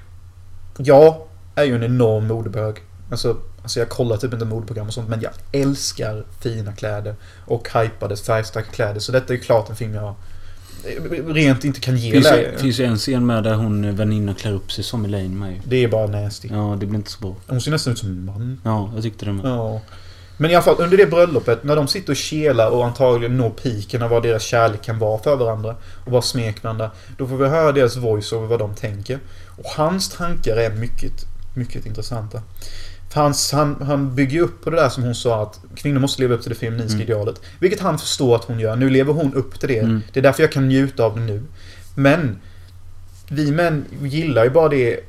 jag 0.79 1.17
är 1.55 1.65
ju 1.65 1.75
en 1.75 1.83
enorm 1.83 2.27
modebög. 2.27 2.77
Alltså, 3.11 3.37
alltså 3.63 3.79
jag 3.79 3.89
kollar 3.89 4.17
typ 4.17 4.33
inte 4.33 4.45
modeprogram 4.45 4.87
och 4.87 4.95
sånt 4.95 5.09
men 5.09 5.21
jag 5.21 5.33
älskar 5.53 6.25
fina 6.41 6.73
kläder. 6.73 7.15
Och 7.45 7.69
hypade 7.75 8.17
färgstarka 8.17 8.71
kläder. 8.71 9.01
Så 9.01 9.13
detta 9.13 9.33
är 9.33 9.37
ju 9.37 9.43
klart 9.43 9.71
en 9.71 9.77
film 9.77 9.95
jag 9.95 10.15
rent 11.27 11.65
inte 11.65 11.81
kan 11.81 11.97
ge 11.97 12.13
Finns 12.13 12.33
ju, 12.33 12.59
finns 12.59 12.81
ju 12.81 12.85
en 12.85 12.97
scen 12.97 13.27
med 13.27 13.43
där 13.45 13.55
hon 13.55 13.97
väninnan 13.97 14.35
klär 14.35 14.53
upp 14.53 14.73
sig 14.73 14.85
som 14.85 15.05
Elaine 15.05 15.39
med. 15.39 15.61
Det 15.65 15.85
är 15.85 15.89
bara 15.89 16.07
nasty. 16.07 16.49
Ja, 16.53 16.77
det 16.81 16.87
blir 16.87 16.99
inte 16.99 17.11
så 17.11 17.21
bra. 17.21 17.37
Hon 17.47 17.61
ser 17.61 17.71
nästan 17.71 17.93
ut 17.93 17.99
som 17.99 18.09
en 18.09 18.25
man. 18.25 18.61
Ja, 18.65 18.91
jag 18.95 19.03
tyckte 19.03 19.25
det 19.25 19.33
med. 19.33 19.47
Ja. 19.47 19.81
Men 20.41 20.51
i 20.51 20.55
alla 20.55 20.63
fall 20.63 20.77
under 20.79 20.97
det 20.97 21.07
bröllopet 21.07 21.65
när 21.65 21.77
de 21.77 21.89
sitter 21.89 22.13
och 22.13 22.17
kelar 22.17 22.71
och 22.71 22.87
antagligen 22.87 23.37
når 23.37 23.51
piken 23.51 24.03
av 24.03 24.11
vad 24.11 24.23
deras 24.23 24.43
kärlek 24.43 24.83
kan 24.83 24.99
vara 24.99 25.23
för 25.23 25.37
varandra 25.37 25.77
och 26.05 26.11
bara 26.13 26.23
smek 26.23 26.63
varandra. 26.63 26.91
Då 27.17 27.27
får 27.27 27.37
vi 27.37 27.49
höra 27.49 27.73
deras 27.73 27.97
voice 27.97 28.33
over 28.33 28.47
vad 28.47 28.59
de 28.59 28.75
tänker. 28.75 29.19
Och 29.57 29.65
hans 29.77 30.09
tankar 30.09 30.57
är 30.57 30.71
mycket, 30.71 31.13
mycket 31.55 31.87
intressanta. 31.87 32.43
För 33.13 33.21
hans, 33.21 33.53
han, 33.53 33.83
han 33.83 34.15
bygger 34.15 34.41
upp 34.41 34.65
på 34.65 34.71
det 34.71 34.77
där 34.77 34.89
som 34.89 35.03
hon 35.03 35.15
sa 35.15 35.43
att 35.43 35.61
kvinnor 35.77 36.01
måste 36.01 36.23
leva 36.23 36.35
upp 36.35 36.43
till 36.43 36.51
det 36.51 36.59
femininiska 36.59 36.95
Mm. 36.97 37.09
idealet. 37.09 37.41
Vilket 37.59 37.81
han 37.81 37.99
förstår 37.99 38.37
att 38.37 38.45
hon 38.45 38.61
gör. 38.61 38.77
Nu 38.77 38.91
lever 38.91 39.13
hon 39.13 39.35
upp 39.35 39.61
till 39.61 39.69
det. 39.69 39.79
Mm. 39.79 40.03
Det 40.13 40.21
är 40.21 40.23
därför 40.23 40.43
jag 40.43 40.53
kan 40.53 40.69
njuta 40.69 41.05
av 41.05 41.15
det 41.15 41.21
nu. 41.21 41.43
Men 41.95 42.39
vi 43.29 43.51
män 43.53 43.85
gillar 44.03 44.45
ju 44.45 44.51
bara 44.51 44.69
det 44.69 45.01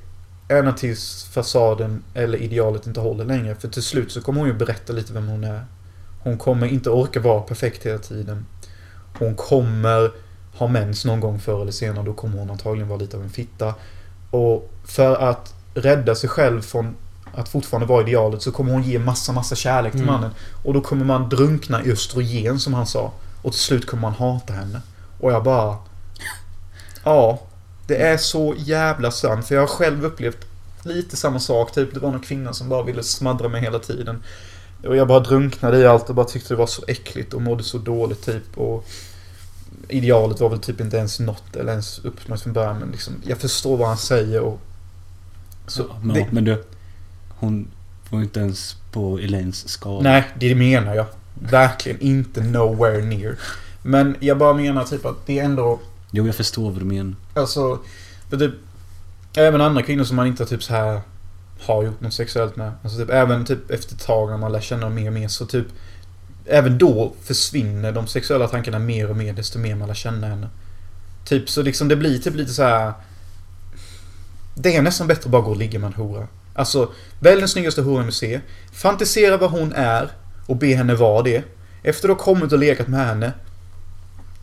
ända 0.50 0.74
tills 0.74 1.24
fasaden 1.24 2.04
eller 2.14 2.38
idealet 2.38 2.88
inte 2.88 3.00
håller 3.00 3.26
längre. 3.26 3.56
För 3.56 3.68
till 3.68 3.84
slut 3.84 4.12
så 4.12 4.22
kommer 4.22 4.39
hon 4.39 4.50
ju 4.50 4.54
berätta 4.56 4.93
lite 4.93 5.14
vem 5.14 5.28
hon 5.28 5.43
är. 5.43 5.66
Hon 6.24 6.38
kommer 6.38 6.68
inte 6.68 6.89
orka 6.89 7.20
vara 7.20 7.41
perfekt 7.41 7.86
hela 7.86 7.97
tiden. 7.97 8.45
Hon 9.20 9.36
kommer 9.36 10.12
ha 10.58 10.68
mens 10.68 11.06
någon 11.06 11.20
gång 11.20 11.39
förr 11.39 11.62
eller 11.62 11.72
senare. 11.72 12.06
Då 12.06 12.14
kommer 12.14 12.38
hon 12.39 12.50
antagligen 12.52 12.88
vara 12.88 13.00
lite 13.00 13.18
av 13.18 13.24
en 13.24 13.30
fitta. 13.30 13.74
Och 14.32 14.72
för 14.86 15.16
att 15.16 15.54
rädda 15.74 16.16
sig 16.16 16.30
själv 16.30 16.62
från 16.62 16.95
att 17.36 17.50
fortfarande 17.50 17.88
vara 17.88 18.02
idealet 18.02 18.41
så 18.41 18.52
kommer 18.52 18.74
hon 18.74 18.84
ge 18.84 19.00
massa, 19.00 19.32
massa 19.32 19.56
kärlek 19.56 19.91
till 19.91 20.02
Mm. 20.02 20.14
mannen. 20.14 20.32
Och 20.64 20.74
då 20.74 20.82
kommer 20.82 21.06
man 21.06 21.30
drunkna 21.30 21.84
i 21.84 21.91
östrogen 21.91 22.60
som 22.60 22.74
han 22.74 22.88
sa. 22.88 23.12
Och 23.41 23.52
till 23.52 23.62
slut 23.62 23.88
kommer 23.88 24.02
man 24.02 24.14
hata 24.14 24.54
henne. 24.54 24.82
Och 25.20 25.32
jag 25.32 25.43
bara... 25.43 25.78
Ja. 27.04 27.39
Det 27.89 27.95
är 27.95 28.17
så 28.17 28.55
jävla 28.57 29.11
sant. 29.11 29.47
För 29.47 29.55
jag 29.55 29.61
har 29.61 29.67
själv 29.67 30.05
upplevt 30.05 30.45
lite 30.83 31.17
samma 31.17 31.39
sak. 31.39 31.71
Typ 31.71 31.93
det 31.93 31.99
var 31.99 32.11
någon 32.11 32.19
kvinna 32.19 32.53
som 32.53 32.69
bara 32.69 32.83
ville 32.83 33.03
smaddra 33.03 33.49
mig 33.49 33.61
hela 33.61 33.79
tiden. 33.79 34.23
Och 34.83 34.95
jag 34.95 35.07
bara 35.07 35.19
drunknade 35.19 35.77
i 35.77 35.85
allt 35.85 36.09
och 36.09 36.15
bara 36.15 36.25
tyckte 36.25 36.53
det 36.53 36.57
var 36.57 36.67
så 36.67 36.83
äckligt 36.87 37.33
och 37.33 37.41
mådde 37.41 37.63
så 37.63 37.77
dåligt 37.77 38.25
typ. 38.25 38.57
Och 38.57 38.85
idealet 39.87 40.39
var 40.39 40.49
väl 40.49 40.59
typ 40.59 40.81
inte 40.81 40.97
ens 40.97 41.19
nått 41.19 41.55
eller 41.55 41.71
ens 41.71 41.99
uppnått 41.99 42.41
från 42.41 42.53
början. 42.53 42.79
Men 42.79 42.91
liksom, 42.91 43.13
jag 43.23 43.37
förstår 43.37 43.77
vad 43.77 43.87
han 43.87 43.97
säger 43.97 44.41
och... 44.41 44.59
Så, 45.67 45.85
Ja, 45.89 45.95
men, 46.01 46.15
det, 46.15 46.27
men 46.31 46.43
du. 46.43 46.63
Hon 47.29 47.67
var 48.09 48.21
inte 48.21 48.39
ens 48.39 48.75
på 48.91 49.19
Elaines 49.19 49.69
skala. 49.69 50.01
nej, 50.09 50.23
det 50.39 50.55
menar 50.55 50.95
jag. 50.95 51.05
Verkligen 51.33 51.99
inte 52.01 52.41
nowhere 52.41 53.01
near. 53.01 53.35
Men 53.81 54.15
jag 54.19 54.37
bara 54.37 54.53
menar 54.53 54.83
typ 54.83 55.05
att 55.05 55.25
det 55.25 55.39
är 55.39 55.43
ändå... 55.43 55.79
Jo, 56.12 56.26
jag 56.26 56.36
förstår 56.36 56.72
vad 56.72 56.82
du 56.82 56.86
menar. 56.86 57.16
Alltså, 57.34 57.80
för 58.30 58.38
typ... 58.38 58.53
Även 59.38 59.62
andra 59.62 59.82
kvinnor 59.82 60.03
som 60.03 60.16
man 60.16 60.28
inte 60.28 60.45
typ 60.45 60.64
så 60.64 60.74
här 60.74 61.01
har 61.62 61.84
gjort 61.84 62.01
något 62.01 62.14
sexuellt 62.14 62.55
med. 62.55 62.72
Alltså 62.84 62.97
typ 62.97 63.10
även 63.10 63.45
typ 63.45 63.72
efter 63.72 63.95
ett 63.95 64.05
tag 64.05 64.30
när 64.30 64.38
man 64.38 64.51
lär 64.51 64.62
känna 64.62 64.82
dem 64.82 64.95
mer 64.95 65.07
och 65.07 65.14
mer 65.14 65.28
så 65.28 65.45
typ... 65.45 65.68
Även 66.45 66.78
då 66.78 67.14
försvinner 67.24 67.91
de 67.91 68.07
sexuella 68.07 68.47
tankarna 68.47 68.80
mer 68.80 69.10
och 69.10 69.18
mer 69.18 69.34
desto 69.34 69.60
mer 69.60 69.76
man 69.76 69.88
lär 69.88 69.95
känna 69.95 70.28
henne. 70.28 70.47
Typ 71.26 71.49
så 71.49 71.62
liksom 71.62 71.88
det 71.88 71.95
blir 71.95 72.20
typ 72.20 72.36
lite 72.36 72.53
så 72.53 72.64
här. 72.64 72.93
Det 74.55 74.76
är 74.76 74.82
nästan 74.82 75.07
bättre 75.07 75.24
att 75.26 75.32
bara 75.32 75.41
gå 75.41 75.51
och 75.51 75.57
ligga 75.57 75.80
med 75.80 75.88
en 75.88 75.93
hora. 75.93 76.28
Alltså, 76.53 76.91
välj 77.20 77.39
den 77.39 77.49
snyggaste 77.49 77.82
horan 77.82 78.05
du 78.05 78.12
ser. 78.12 78.41
Fantisera 78.72 79.38
vad 79.38 79.51
hon 79.51 79.74
är 79.74 80.10
och 80.45 80.55
be 80.55 80.68
henne 80.68 80.95
vara 80.95 81.22
det. 81.22 81.43
Efter 81.84 82.07
du 82.07 82.14
har 82.14 82.20
kommit 82.20 82.51
och 82.51 82.60
lekat 82.60 82.88
med 82.88 83.07
henne. 83.07 83.34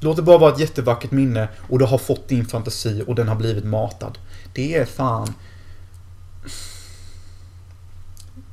Låt 0.01 0.17
det 0.17 0.23
bara 0.23 0.39
vara 0.39 0.53
ett 0.53 0.59
jättevackert 0.61 1.11
minne 1.11 1.49
och 1.69 1.79
du 1.79 1.85
har 1.85 1.99
fått 1.99 2.29
din 2.29 2.45
fantasi 2.47 3.05
och 3.07 3.15
den 3.15 3.29
har 3.29 3.37
blivit 3.37 3.65
matad. 3.65 4.19
Det 4.55 4.75
är 4.77 4.85
fan... 4.85 5.35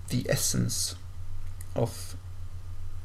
The 0.10 0.32
essence 0.32 0.96
of 1.76 2.16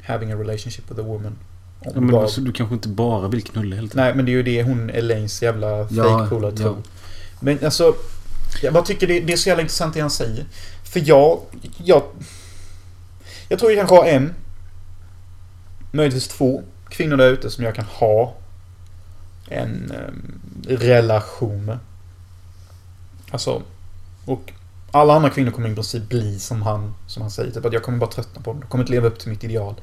having 0.05 0.33
a 0.33 0.37
relationship 0.37 0.91
with 0.91 1.01
a 1.01 1.03
woman. 1.03 1.37
Om 1.81 1.93
Ja, 1.95 2.01
men 2.01 2.11
bara- 2.11 2.23
alltså, 2.23 2.41
du 2.41 2.53
kanske 2.53 2.75
inte 2.75 2.89
bara 2.89 3.29
vill 3.29 3.43
knulla 3.45 3.77
tiden. 3.77 3.91
Nej, 3.95 4.15
men 4.15 4.25
det 4.25 4.31
är 4.31 4.35
ju 4.35 4.43
det 4.43 4.63
hon 4.63 4.91
Elaines 4.91 5.43
jävla 5.43 5.69
Ja, 5.69 5.87
fake-polare 6.05 6.51
ja. 6.53 6.57
tror. 6.57 6.83
Men 7.41 7.65
alltså, 7.65 7.95
jag 8.63 8.73
bara 8.73 8.85
tycker 8.85 9.07
det, 9.07 9.21
det 9.21 9.33
är 9.33 9.37
så 9.37 9.49
jävla 9.49 9.63
intressant 9.63 9.95
det 9.95 10.01
han 10.01 10.11
säger. 10.11 10.47
För 10.85 11.03
jag, 11.09 11.41
jag... 11.85 12.03
Jag 13.49 13.59
tror 13.59 13.73
jag 13.73 13.79
kanske 13.79 13.97
har 13.97 14.05
en, 14.05 14.35
möjligtvis 15.93 16.29
två 16.29 16.63
kvinnor 16.91 17.17
där 17.17 17.29
ute 17.29 17.51
som 17.51 17.65
jag 17.65 17.75
kan 17.75 17.85
ha 17.85 18.35
en 19.49 19.91
eh, 19.91 20.77
relation 20.77 21.65
med. 21.65 21.79
Alltså, 23.31 23.63
och 24.25 24.53
alla 24.91 25.15
andra 25.15 25.31
kvinnor 25.31 25.51
kommer 25.51 25.69
i 25.69 25.75
princip 25.75 26.09
bli 26.09 26.39
som 26.39 26.63
han, 26.63 26.95
som 27.07 27.23
han 27.23 27.31
säger. 27.31 27.51
Typ 27.51 27.65
att 27.65 27.73
jag 27.73 27.83
kommer 27.83 27.99
bara 27.99 28.11
tröttna 28.11 28.43
på 28.43 28.51
dem. 28.51 28.61
De 28.61 28.67
kommer 28.67 28.85
inte 28.85 28.93
leva 28.93 29.07
upp 29.07 29.19
till 29.19 29.29
mitt 29.29 29.45
ideal. 29.45 29.75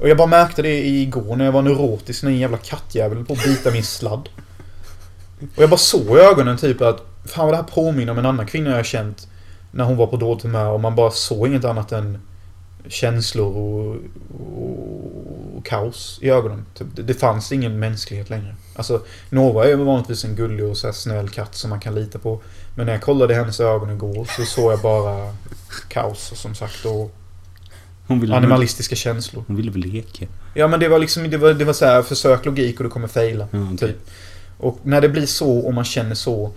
Och 0.00 0.08
jag 0.08 0.16
bara 0.16 0.26
märkte 0.26 0.62
det 0.62 0.86
igår 0.86 1.36
när 1.36 1.44
jag 1.44 1.52
var 1.52 1.62
neurotisk 1.62 2.22
när 2.22 2.30
en 2.30 2.38
jävla 2.38 2.58
kattjävel 2.58 3.24
på 3.24 3.32
att 3.32 3.44
bita 3.44 3.70
min 3.70 3.84
sladd. 3.84 4.28
Och 5.56 5.62
jag 5.62 5.70
bara 5.70 5.78
såg 5.78 6.16
i 6.16 6.20
ögonen 6.20 6.56
typ 6.56 6.80
att 6.80 7.02
Fan 7.26 7.46
vad 7.46 7.52
det 7.52 7.56
här 7.56 7.64
påminner 7.64 8.12
om 8.12 8.18
en 8.18 8.26
annan 8.26 8.46
kvinna 8.46 8.70
jag 8.70 8.76
har 8.76 8.84
känt 8.84 9.28
När 9.70 9.84
hon 9.84 9.96
var 9.96 10.06
på 10.06 10.16
dåligt 10.16 10.42
humör 10.42 10.68
och 10.68 10.80
man 10.80 10.94
bara 10.94 11.10
såg 11.10 11.46
inget 11.46 11.64
annat 11.64 11.92
än 11.92 12.18
Känslor 12.88 13.56
och, 13.56 13.96
och 14.50 15.35
kaos 15.68 16.18
i 16.22 16.30
ögonen. 16.30 16.66
Typ, 16.74 16.86
det, 16.94 17.02
det 17.02 17.14
fanns 17.14 17.52
ingen 17.52 17.78
mänsklighet 17.78 18.30
längre. 18.30 18.54
Alltså 18.74 19.02
Nova 19.30 19.64
är 19.64 19.68
ju 19.68 19.76
vanligtvis 19.76 20.24
en 20.24 20.34
gullig 20.34 20.66
och 20.66 20.76
så 20.76 20.92
snäll 20.92 21.28
katt 21.28 21.54
som 21.54 21.70
man 21.70 21.80
kan 21.80 21.94
lita 21.94 22.18
på. 22.18 22.40
Men 22.74 22.86
när 22.86 22.92
jag 22.92 23.02
kollade 23.02 23.34
hennes 23.34 23.60
ögon 23.60 23.90
igår 23.90 24.28
så 24.36 24.44
såg 24.44 24.72
jag 24.72 24.80
bara 24.80 25.34
kaos 25.88 26.32
som 26.34 26.54
sagt 26.54 26.84
och 26.84 27.14
animalistiska 28.08 28.96
känslor. 28.96 29.44
hon 29.46 29.56
ville 29.56 29.70
väl 29.70 29.80
leka. 29.80 30.26
Ja 30.54 30.68
men 30.68 30.80
det 30.80 30.88
var 30.88 30.98
liksom, 30.98 31.30
det 31.30 31.36
var, 31.36 31.54
det 31.54 31.64
var 31.64 31.72
så 31.72 31.84
här, 31.84 32.02
försök 32.02 32.44
logik 32.44 32.80
och 32.80 32.84
du 32.84 32.90
kommer 32.90 33.08
fejla. 33.08 33.48
Okej. 33.52 33.78
Typ. 33.78 34.10
Och 34.58 34.78
när 34.82 35.00
det 35.00 35.08
blir 35.08 35.26
så 35.26 35.58
och 35.58 35.74
man 35.74 35.84
känner 35.84 36.14
så 36.14 36.52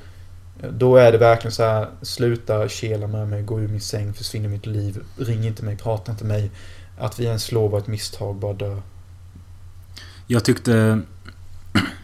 Då 0.69 0.95
är 0.95 1.11
det 1.11 1.17
verkligen 1.17 1.51
så 1.51 1.63
här 1.63 1.87
Sluta 2.01 2.69
kela 2.69 3.07
med 3.07 3.27
mig, 3.27 3.43
gå 3.43 3.59
ur 3.59 3.67
min 3.67 3.81
säng, 3.81 4.13
försvinn 4.13 4.45
ur 4.45 4.49
mitt 4.49 4.65
liv 4.65 4.99
Ring 5.17 5.47
inte 5.47 5.65
mig, 5.65 5.77
prata 5.77 6.11
inte 6.11 6.23
med 6.23 6.41
mig 6.41 6.51
Att 6.97 7.19
vi 7.19 7.25
ens 7.25 7.51
lov 7.51 7.71
var 7.71 7.79
ett 7.79 7.87
misstag, 7.87 8.35
bara 8.35 8.53
dö 8.53 8.77
jag 10.31 10.45
tyckte... 10.45 11.01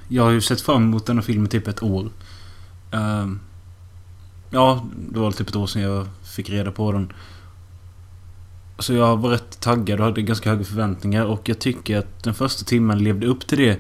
Jag 0.08 0.24
har 0.24 0.32
ju 0.32 0.42
sett 0.42 0.62
fram 0.62 0.84
emot 0.84 1.06
denna 1.06 1.22
filmen 1.22 1.50
typ 1.50 1.68
ett 1.68 1.84
år. 1.84 2.10
Ehm, 2.92 3.40
ja, 4.50 4.86
det 5.10 5.20
var 5.20 5.32
typ 5.32 5.50
ett 5.50 5.56
år 5.56 5.68
sedan 5.68 5.82
jag 5.82 6.08
fick 6.36 6.50
reda 6.50 6.72
på 6.72 6.92
den. 6.92 7.14
Så 8.80 8.94
jag 8.94 9.18
var 9.18 9.30
rätt 9.30 9.60
taggad 9.60 10.00
och 10.00 10.06
hade 10.06 10.22
ganska 10.22 10.50
höga 10.50 10.64
förväntningar 10.64 11.26
och 11.26 11.50
jag 11.50 11.60
tycker 11.60 11.98
att 11.98 12.24
den 12.24 12.34
första 12.34 12.66
timmen 12.66 13.04
levde 13.04 13.28
upp 13.28 13.48
till 13.48 13.58
det. 13.58 13.80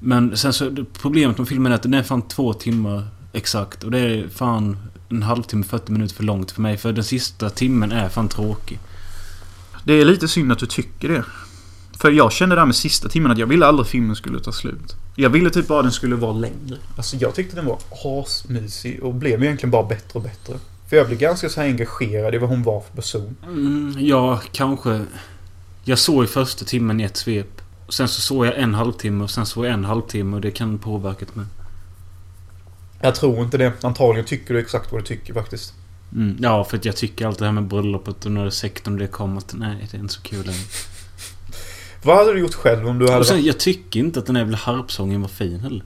Men 0.00 0.36
sen 0.36 0.52
så, 0.52 0.84
problemet 0.92 1.38
med 1.38 1.48
filmen 1.48 1.72
är 1.72 1.76
att 1.76 1.82
den 1.82 1.94
är 1.94 2.02
fan 2.02 2.22
två 2.22 2.52
timmar 2.52 3.06
exakt 3.32 3.84
och 3.84 3.90
det 3.90 3.98
är 3.98 4.28
fan 4.28 4.76
en 5.08 5.22
halvtimme, 5.22 5.64
40 5.64 5.92
minuter 5.92 6.14
för 6.14 6.24
långt 6.24 6.50
för 6.50 6.62
mig 6.62 6.76
för 6.76 6.92
den 6.92 7.04
sista 7.04 7.50
timmen 7.50 7.92
är 7.92 8.08
fan 8.08 8.28
tråkig. 8.28 8.78
Det 9.84 9.92
är 9.92 10.04
lite 10.04 10.28
synd 10.28 10.52
att 10.52 10.58
du 10.58 10.66
tycker 10.66 11.08
det 11.08 11.24
för 12.02 12.10
jag 12.10 12.32
kände 12.32 12.56
där 12.56 12.66
med 12.66 12.74
sista 12.74 13.08
timmen 13.08 13.32
att 13.32 13.38
jag 13.38 13.46
ville 13.46 13.66
aldrig 13.66 13.86
filmen 13.86 14.16
skulle 14.16 14.40
ta 14.40 14.52
slut 14.52 14.96
Jag 15.16 15.30
ville 15.30 15.50
typ 15.50 15.68
bara 15.68 15.82
den 15.82 15.92
skulle 15.92 16.16
vara 16.16 16.32
längre 16.32 16.76
Alltså 16.96 17.16
jag 17.16 17.34
tyckte 17.34 17.56
den 17.56 17.66
var 17.66 17.78
asmysig 18.04 19.02
och 19.02 19.14
blev 19.14 19.42
egentligen 19.42 19.70
bara 19.70 19.82
bättre 19.82 20.18
och 20.18 20.22
bättre 20.22 20.54
För 20.88 20.96
jag 20.96 21.06
blev 21.06 21.18
ganska 21.18 21.48
så 21.48 21.60
här 21.60 21.68
engagerad 21.68 22.34
i 22.34 22.38
vad 22.38 22.50
hon 22.50 22.62
var 22.62 22.80
för 22.80 22.96
person 22.96 23.36
Mm, 23.42 23.96
ja, 23.98 24.40
kanske. 24.52 25.04
Jag 25.84 25.98
såg 25.98 26.24
i 26.24 26.26
första 26.26 26.64
timmen 26.64 27.00
i 27.00 27.04
ett 27.04 27.16
svep. 27.16 27.62
Sen 27.88 28.08
så 28.08 28.20
såg 28.20 28.46
jag 28.46 28.58
en 28.58 28.74
halvtimme 28.74 29.24
och 29.24 29.30
sen 29.30 29.46
såg 29.46 29.66
jag 29.66 29.72
en 29.72 29.84
halvtimme 29.84 30.36
och 30.36 30.40
det 30.40 30.50
kan 30.50 30.78
påverkat 30.78 31.36
mig. 31.36 31.46
Jag 33.00 33.14
tror 33.14 33.42
inte 33.42 33.58
det. 33.58 33.84
Antagligen 33.84 34.26
tycker 34.26 34.54
du 34.54 34.60
exakt 34.60 34.92
vad 34.92 35.00
du 35.00 35.06
tycker 35.06 35.34
faktiskt. 35.34 35.74
Mm, 36.14 36.36
ja, 36.40 36.64
för 36.64 36.76
att 36.76 36.84
jag 36.84 36.96
tycker 36.96 37.26
allt 37.26 37.38
det 37.38 37.44
här 37.44 37.52
med 37.52 37.64
bröllopet 37.64 38.24
och 38.24 38.32
när 38.32 38.50
sektorn 38.50 38.96
det 38.96 39.06
kom 39.06 39.38
att 39.38 39.54
nej, 39.58 39.88
det 39.90 39.96
är 39.96 40.00
inte 40.00 40.14
så 40.14 40.22
kul 40.22 40.46
längre. 40.46 40.64
Vad 42.02 42.16
hade 42.16 42.32
du 42.32 42.40
gjort 42.40 42.54
själv 42.54 42.88
om 42.88 42.98
du 42.98 43.06
hade 43.06 43.18
Och 43.18 43.26
sen, 43.26 43.44
jag 43.44 43.60
tycker 43.60 44.00
inte 44.00 44.18
att 44.18 44.26
den 44.26 44.36
här 44.36 44.42
jävla 44.42 44.56
harpsången 44.56 45.20
var 45.20 45.28
fin 45.28 45.60
heller. 45.60 45.84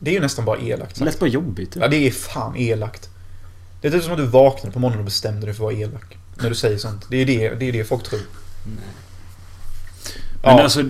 Det 0.00 0.10
är 0.10 0.14
ju 0.14 0.20
nästan 0.20 0.44
bara 0.44 0.58
elakt 0.58 0.98
Det 0.98 1.04
lät 1.04 1.20
bara 1.20 1.30
jobbigt. 1.30 1.76
Ja, 1.80 1.88
det 1.88 1.96
är 1.96 2.10
fan 2.10 2.56
elakt. 2.56 3.10
Det 3.80 3.88
är 3.88 3.92
typ 3.92 4.02
som 4.02 4.12
att 4.12 4.18
du 4.18 4.26
vaknade 4.26 4.72
på 4.72 4.78
morgonen 4.78 4.98
och 4.98 5.04
bestämde 5.04 5.46
dig 5.46 5.54
för 5.54 5.68
att 5.68 5.72
vara 5.72 5.82
elak. 5.82 6.18
När 6.34 6.48
du 6.48 6.54
säger 6.54 6.78
sånt. 6.78 7.06
Det 7.10 7.16
är 7.16 7.26
det, 7.26 7.54
det, 7.54 7.68
är 7.68 7.72
det 7.72 7.84
folk 7.84 8.02
tror. 8.02 8.20
Men 8.64 8.78
Ja, 10.42 10.62
alltså... 10.62 10.84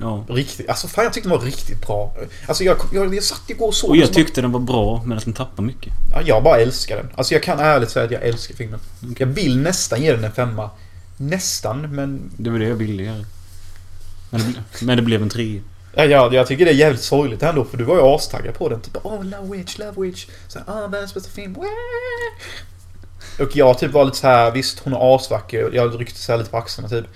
Ja. 0.00 0.24
riktigt. 0.28 0.68
Alltså 0.68 0.88
fan 0.88 1.04
jag 1.04 1.12
tyckte 1.12 1.28
den 1.28 1.38
var 1.38 1.44
riktigt 1.44 1.86
bra. 1.86 2.16
Alltså 2.46 2.64
jag, 2.64 2.76
jag, 2.92 3.14
jag 3.14 3.24
satt 3.24 3.50
igår 3.50 3.66
och 3.66 3.74
såg 3.74 3.90
Och 3.90 3.96
den 3.96 4.00
jag 4.00 4.08
som 4.08 4.14
tyckte 4.14 4.40
den 4.40 4.52
var 4.52 4.60
bra, 4.60 5.02
men 5.06 5.18
att 5.18 5.24
den 5.24 5.34
tappar 5.34 5.62
mycket. 5.62 5.92
Ja, 6.10 6.22
jag 6.24 6.42
bara 6.42 6.56
älskar 6.56 6.96
den. 6.96 7.10
Alltså 7.14 7.34
jag 7.34 7.42
kan 7.42 7.58
ärligt 7.58 7.90
säga 7.90 8.04
att 8.04 8.10
jag 8.10 8.22
älskar 8.22 8.54
filmen. 8.54 8.80
Jag 9.18 9.26
vill 9.26 9.58
nästan 9.58 10.02
ge 10.02 10.12
den 10.12 10.24
en 10.24 10.32
femma. 10.32 10.70
Nästan, 11.16 11.80
men... 11.94 12.30
Det 12.36 12.50
var 12.50 12.58
det 12.58 12.68
jag 12.68 12.74
ville 12.74 13.02
göra. 13.02 13.24
Men 14.30 14.40
det, 14.40 14.46
ble- 14.46 14.84
men 14.84 14.96
det 14.96 15.02
blev 15.02 15.22
en 15.22 15.28
tre. 15.28 15.60
Ja, 15.96 16.04
jag, 16.04 16.34
jag 16.34 16.46
tycker 16.46 16.64
det 16.64 16.70
är 16.70 16.74
jävligt 16.74 17.02
sorgligt 17.02 17.42
ändå 17.42 17.64
för 17.64 17.76
du 17.76 17.84
var 17.84 17.94
ju 17.96 18.02
astaggad 18.02 18.54
på 18.54 18.68
den. 18.68 18.80
Typ 18.80 18.96
åh, 19.02 19.24
Love 19.24 19.56
Witch, 19.56 19.78
Love 19.78 20.02
Witch. 20.02 20.26
Så 20.48 20.58
här, 20.58 20.66
ah, 20.84 20.86
världens 20.86 21.14
bästa 21.14 21.30
film. 21.30 21.56
Och 23.40 23.56
jag 23.56 23.78
typ 23.78 23.92
var 23.92 24.04
lite 24.04 24.16
så 24.16 24.26
här, 24.26 24.50
visst 24.50 24.78
hon 24.78 24.92
är 24.92 25.14
asvacker. 25.16 25.70
Jag 25.72 26.00
ryckte 26.00 26.18
så 26.20 26.36
lite 26.36 26.50
på 26.50 26.56
axlarna 26.56 26.88
typ. 26.88 27.06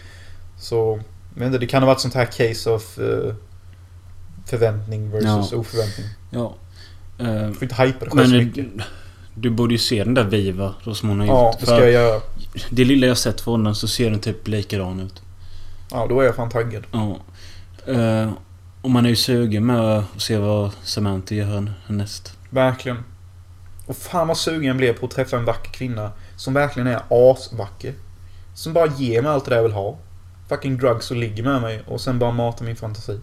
Så, 0.61 1.01
vet 1.35 1.47
inte, 1.47 1.59
det 1.59 1.67
kan 1.67 1.83
ha 1.83 1.87
varit 1.87 2.01
sånt 2.01 2.15
här 2.15 2.25
case 2.25 2.71
of 2.71 2.99
uh, 2.99 3.35
förväntning 4.47 5.11
versus 5.11 5.53
Ja. 5.53 5.59
oförväntning. 5.59 6.07
Ja. 6.31 6.55
Eh, 7.19 7.47
Du 7.49 7.55
får 7.55 7.63
inte 7.63 7.83
hypa 7.83 8.05
det 8.05 8.11
själv 8.11 8.25
så 8.25 8.31
men 8.35 8.45
mycket. 8.47 8.67
Du 9.41 9.51
borde 9.51 9.75
ju 9.75 9.79
se 9.79 10.05
den 10.05 10.15
där 10.15 10.25
Viva 10.25 10.75
då 10.85 10.95
som 10.95 11.09
hon 11.09 11.21
har 11.21 11.27
Ja, 11.27 11.47
gjort. 11.47 11.61
det 11.61 11.67
ska 11.67 11.81
jag 11.81 11.91
göra. 11.91 12.21
det 12.71 12.85
lilla 12.85 13.07
jag 13.07 13.19
sett 13.19 13.41
från 13.41 13.65
den 13.65 13.75
så 13.75 13.89
ser 13.89 14.11
den 14.11 14.21
typ 14.21 14.49
likadan 14.49 15.01
ut. 15.01 15.23
Ja, 15.91 16.07
då 16.07 16.21
är 16.21 16.25
jag 16.25 16.35
fan 16.37 16.51
taggad. 16.51 16.83
Ja. 16.93 17.17
Uh, 17.89 18.33
och 18.83 18.91
man 18.91 19.05
är 19.05 19.11
ju 19.11 19.17
sugen 19.17 19.67
med 19.67 19.81
att 19.81 20.05
se 20.21 20.37
vad 20.39 20.71
Samantha 20.83 21.35
gör 21.35 21.73
härnäst. 21.87 22.39
Verkligen. 22.51 23.05
Och 23.87 23.97
fan 23.97 24.29
vad 24.29 24.37
sugen 24.37 24.65
jag 24.65 24.77
blev 24.77 24.93
på 24.93 25.07
att 25.07 25.13
träffa 25.13 25.37
en 25.37 25.45
vacker 25.45 25.71
kvinna 25.73 26.11
som 26.37 26.55
verkligen 26.55 26.87
är 26.87 27.01
asvacker. 27.09 27.95
Som 28.55 28.73
bara 28.73 28.87
ger 28.87 29.23
mig 29.23 29.31
allt 29.31 29.45
det 29.45 29.51
där 29.51 29.57
jag 29.57 29.63
vill 29.63 29.73
ha. 29.73 29.99
Fucking 30.49 30.79
drugs 30.79 31.11
och 31.11 31.17
ligger 31.17 31.43
med 31.43 31.63
mig 31.63 31.83
och 31.87 32.01
sen 32.01 32.19
bara 32.19 32.33
matar 32.33 32.65
min 32.65 32.77
fantasi. 32.77 33.21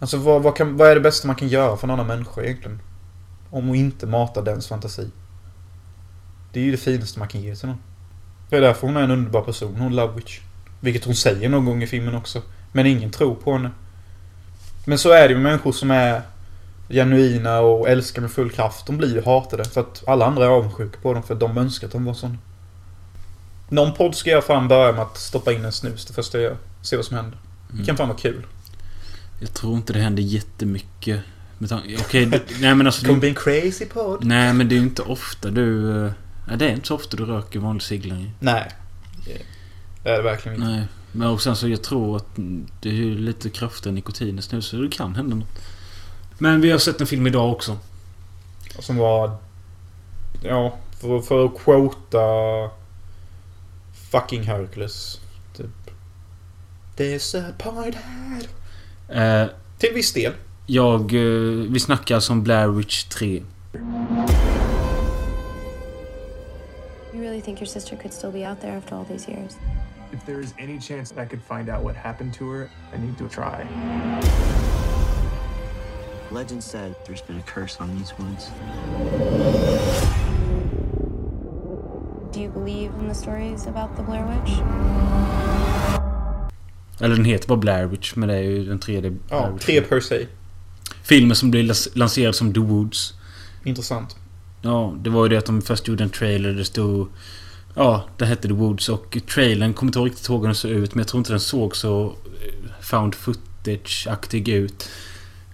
Alltså 0.00 0.16
vad, 0.16 0.42
vad, 0.42 0.56
kan, 0.56 0.76
vad 0.76 0.88
är 0.90 0.94
det 0.94 1.00
bästa 1.00 1.26
man 1.26 1.36
kan 1.36 1.48
göra 1.48 1.76
för 1.76 1.86
en 1.86 1.90
annan 1.90 2.06
människa 2.06 2.42
egentligen? 2.42 2.80
Om 3.50 3.70
att 3.70 3.76
inte 3.76 4.06
mata 4.06 4.42
dens 4.42 4.68
fantasi. 4.68 5.10
Det 6.56 6.60
är 6.60 6.64
ju 6.64 6.70
det 6.70 6.76
finaste 6.76 7.18
man 7.18 7.28
kan 7.28 7.40
ge 7.40 7.56
till 7.56 7.68
någon. 7.68 7.78
Det 8.50 8.56
är 8.56 8.60
därför 8.60 8.86
hon 8.86 8.96
är 8.96 9.02
en 9.02 9.10
underbar 9.10 9.40
person, 9.42 9.76
hon 9.76 9.96
Love 9.96 10.12
Witch. 10.16 10.40
Vilket 10.80 11.04
hon 11.04 11.14
säger 11.14 11.48
någon 11.48 11.64
gång 11.64 11.82
i 11.82 11.86
filmen 11.86 12.14
också. 12.14 12.42
Men 12.72 12.86
ingen 12.86 13.10
tror 13.10 13.34
på 13.34 13.52
henne. 13.52 13.70
Men 14.86 14.98
så 14.98 15.10
är 15.12 15.22
det 15.22 15.28
ju 15.28 15.34
med 15.34 15.42
människor 15.42 15.72
som 15.72 15.90
är 15.90 16.22
genuina 16.88 17.58
och 17.60 17.88
älskar 17.88 18.22
med 18.22 18.30
full 18.30 18.50
kraft. 18.50 18.86
De 18.86 18.96
blir 18.98 19.14
ju 19.14 19.22
hatade 19.22 19.64
för 19.64 19.80
att 19.80 20.02
alla 20.08 20.26
andra 20.26 20.44
är 20.44 20.48
avundsjuka 20.48 20.98
på 21.02 21.14
dem 21.14 21.22
för 21.22 21.34
att 21.34 21.40
de 21.40 21.58
önskar 21.58 21.86
att 21.86 21.92
de 21.92 22.04
var 22.04 22.14
såna. 22.14 22.36
Någon 23.68 23.94
podd 23.94 24.14
ska 24.14 24.30
jag 24.30 24.44
fan 24.44 24.68
börja 24.68 24.92
med 24.92 25.02
att 25.02 25.16
stoppa 25.16 25.52
in 25.52 25.64
en 25.64 25.72
snus 25.72 26.06
det 26.06 26.12
första 26.14 26.38
jag 26.38 26.44
gör. 26.44 26.56
Se 26.82 26.96
vad 26.96 27.04
som 27.04 27.16
händer. 27.16 27.38
Det 27.70 27.84
kan 27.84 27.96
fan 27.96 28.08
vara 28.08 28.18
kul. 28.18 28.46
Jag 29.40 29.54
tror 29.54 29.74
inte 29.76 29.92
det 29.92 30.00
händer 30.00 30.22
jättemycket. 30.22 31.20
Okej, 32.00 32.26
du- 32.26 32.40
nej 32.60 32.74
men 32.74 32.86
alltså... 32.86 33.02
Det 33.02 33.08
kommer 33.08 33.20
bli 33.20 33.28
en 33.28 33.34
crazy 33.34 33.84
podd. 33.84 34.24
nej 34.24 34.52
men 34.52 34.68
det 34.68 34.74
är 34.74 34.76
ju 34.76 34.82
inte 34.82 35.02
ofta 35.02 35.50
du... 35.50 36.10
Nej, 36.48 36.56
det 36.56 36.64
är 36.68 36.72
inte 36.72 36.86
så 36.86 36.94
ofta 36.94 37.16
du 37.16 37.24
röker 37.24 37.58
vanlig 37.58 37.82
cigg 37.82 38.04
längre. 38.06 38.30
Nej. 38.40 38.70
Det 40.02 40.10
är 40.10 40.16
det 40.16 40.22
verkligen 40.22 40.56
inte. 40.56 40.68
Nej. 40.68 40.84
Men 41.12 41.28
och 41.28 41.42
sen 41.42 41.56
så 41.56 41.68
jag 41.68 41.82
tror 41.82 42.16
att 42.16 42.26
det 42.80 42.88
är 42.88 42.92
ju 42.92 43.18
lite 43.18 43.50
kraftigare 43.50 43.94
nikotin 43.94 44.38
i 44.38 44.42
snus 44.42 44.66
så 44.66 44.76
det 44.76 44.88
kan 44.90 45.14
hända 45.16 45.36
något. 45.36 45.48
Men 46.38 46.60
vi 46.60 46.70
har 46.70 46.78
sett 46.78 47.00
en 47.00 47.06
film 47.06 47.26
idag 47.26 47.52
också. 47.52 47.78
Som 48.78 48.96
var... 48.96 49.36
Ja, 50.42 50.76
för, 51.00 51.20
för 51.20 51.44
att 51.44 51.58
quota... 51.64 52.18
Fucking 54.10 54.42
Hercules. 54.42 55.20
Typ. 55.56 55.90
Here. 59.08 59.42
Eh, 59.42 59.48
Till 59.78 59.90
viss 59.94 60.12
del. 60.12 60.32
jag... 60.66 61.00
eh, 61.14 61.70
vi 61.70 61.80
snackar 61.80 62.14
alltså 62.14 62.32
om 62.32 62.42
Blair 62.42 62.68
Witch 62.68 63.04
3. 63.04 63.42
You 67.16 67.22
really 67.22 67.40
think 67.40 67.60
your 67.60 67.66
sister 67.66 67.96
could 67.96 68.12
still 68.12 68.30
be 68.30 68.44
out 68.44 68.60
there 68.60 68.76
after 68.76 68.94
all 68.94 69.04
these 69.04 69.26
years? 69.26 69.56
If 70.12 70.26
there 70.26 70.38
is 70.38 70.52
any 70.58 70.78
chance 70.78 71.10
that 71.12 71.18
I 71.22 71.24
could 71.24 71.40
find 71.42 71.70
out 71.70 71.82
what 71.82 71.96
happened 71.96 72.34
to 72.34 72.50
her, 72.50 72.68
I 72.92 72.98
need 72.98 73.16
to 73.16 73.26
try. 73.28 73.66
Legend 76.30 76.62
said 76.62 76.94
there's 77.06 77.22
been 77.22 77.38
a 77.38 77.42
curse 77.42 77.80
on 77.80 77.96
these 77.96 78.12
woods. 78.18 78.50
Do 82.32 82.40
you 82.40 82.50
believe 82.50 82.90
in 83.00 83.08
the 83.08 83.14
stories 83.14 83.66
about 83.66 83.96
the 83.96 84.02
Blair 84.02 84.26
Witch? 84.26 84.58
Eller 87.00 87.16
den 87.16 87.24
heter 87.24 87.46
bara 87.48 87.56
Blair 87.58 87.86
Witch 87.86 88.16
men 88.16 88.28
det 88.28 88.34
är 88.36 88.40
ju 88.42 88.64
den 88.64 88.78
tredje 88.78 89.10
Blair 89.10 89.22
Ja, 89.30 89.50
Witch. 89.50 89.64
tre 89.66 89.80
per 89.80 90.00
se. 90.00 90.26
Filmen 91.02 91.36
som 91.36 91.50
blev 91.50 91.64
las- 91.64 91.88
lanserad 91.96 92.34
som 92.34 92.52
The 92.52 92.60
Woods. 92.60 93.14
Intressant. 93.64 94.16
Ja, 94.62 94.94
det 94.98 95.10
var 95.10 95.22
ju 95.24 95.28
det 95.28 95.36
att 95.36 95.46
de 95.46 95.62
först 95.62 95.88
gjorde 95.88 96.04
en 96.04 96.10
trailer 96.10 96.52
det 96.52 96.64
stod... 96.64 97.08
Ja, 97.74 98.04
det 98.16 98.26
hette 98.26 98.48
The 98.48 98.54
Woods 98.54 98.88
och 98.88 99.18
trailern 99.34 99.74
kommer 99.74 99.88
inte 99.88 99.98
riktigt 99.98 100.28
ihåg 100.28 100.40
hur 100.40 100.46
den 100.46 100.54
såg 100.54 100.70
ut 100.70 100.94
men 100.94 101.00
jag 101.00 101.08
tror 101.08 101.18
inte 101.18 101.32
den 101.32 101.40
såg 101.40 101.76
så 101.76 102.04
eh, 102.04 102.70
found 102.80 103.14
footage-aktig 103.14 104.48
ut. 104.48 104.88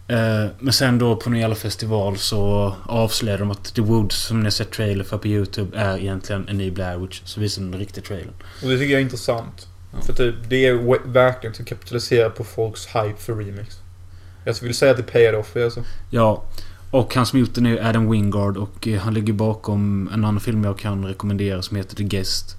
Eh, 0.08 0.46
Men 0.58 0.72
sen 0.72 0.98
då 0.98 1.16
på 1.16 1.30
någon 1.30 1.38
jävla 1.38 1.54
festival 1.56 2.16
så 2.16 2.74
avslöjade 2.86 3.42
de 3.42 3.50
att 3.50 3.74
The 3.74 3.82
Woods 3.82 4.16
som 4.16 4.38
ni 4.40 4.44
har 4.44 4.50
sett 4.50 4.70
trailer 4.70 5.04
för 5.04 5.18
på 5.18 5.28
YouTube 5.28 5.78
är 5.78 5.98
egentligen 5.98 6.48
en 6.48 6.58
ny 6.58 6.70
Blair 6.70 6.98
Witch. 6.98 7.20
Så 7.24 7.40
visade 7.40 7.66
de 7.66 7.70
den 7.70 7.80
riktiga 7.80 8.04
trailern. 8.04 8.34
Och 8.62 8.68
det 8.68 8.78
tycker 8.78 8.92
jag 8.92 8.98
är 9.00 9.04
intressant. 9.04 9.68
För 10.06 10.12
typ, 10.12 10.34
det 10.48 10.66
är 10.66 11.08
verkligen 11.12 11.54
att 11.60 11.66
kapitalisera 11.66 12.30
på 12.30 12.44
folks 12.44 12.86
hype 12.86 13.16
för 13.18 13.34
remix. 13.34 13.76
Jag 14.44 14.54
vill 14.62 14.74
säga 14.74 14.90
att 14.90 14.96
det 14.96 15.02
paid 15.02 15.34
off 15.34 15.56
alltså. 15.56 15.84
Ja. 16.10 16.44
Och 16.92 17.14
han 17.14 17.26
som 17.26 17.38
gjort 17.38 17.54
den 17.54 17.66
är 17.66 17.88
Adam 17.88 18.10
Wingard 18.10 18.56
och 18.56 18.88
eh, 18.88 19.00
han 19.00 19.14
ligger 19.14 19.32
bakom 19.32 20.08
en 20.12 20.24
annan 20.24 20.40
film 20.40 20.64
jag 20.64 20.78
kan 20.78 21.04
rekommendera 21.04 21.62
som 21.62 21.76
heter 21.76 21.96
The 21.96 22.04
Guest. 22.04 22.56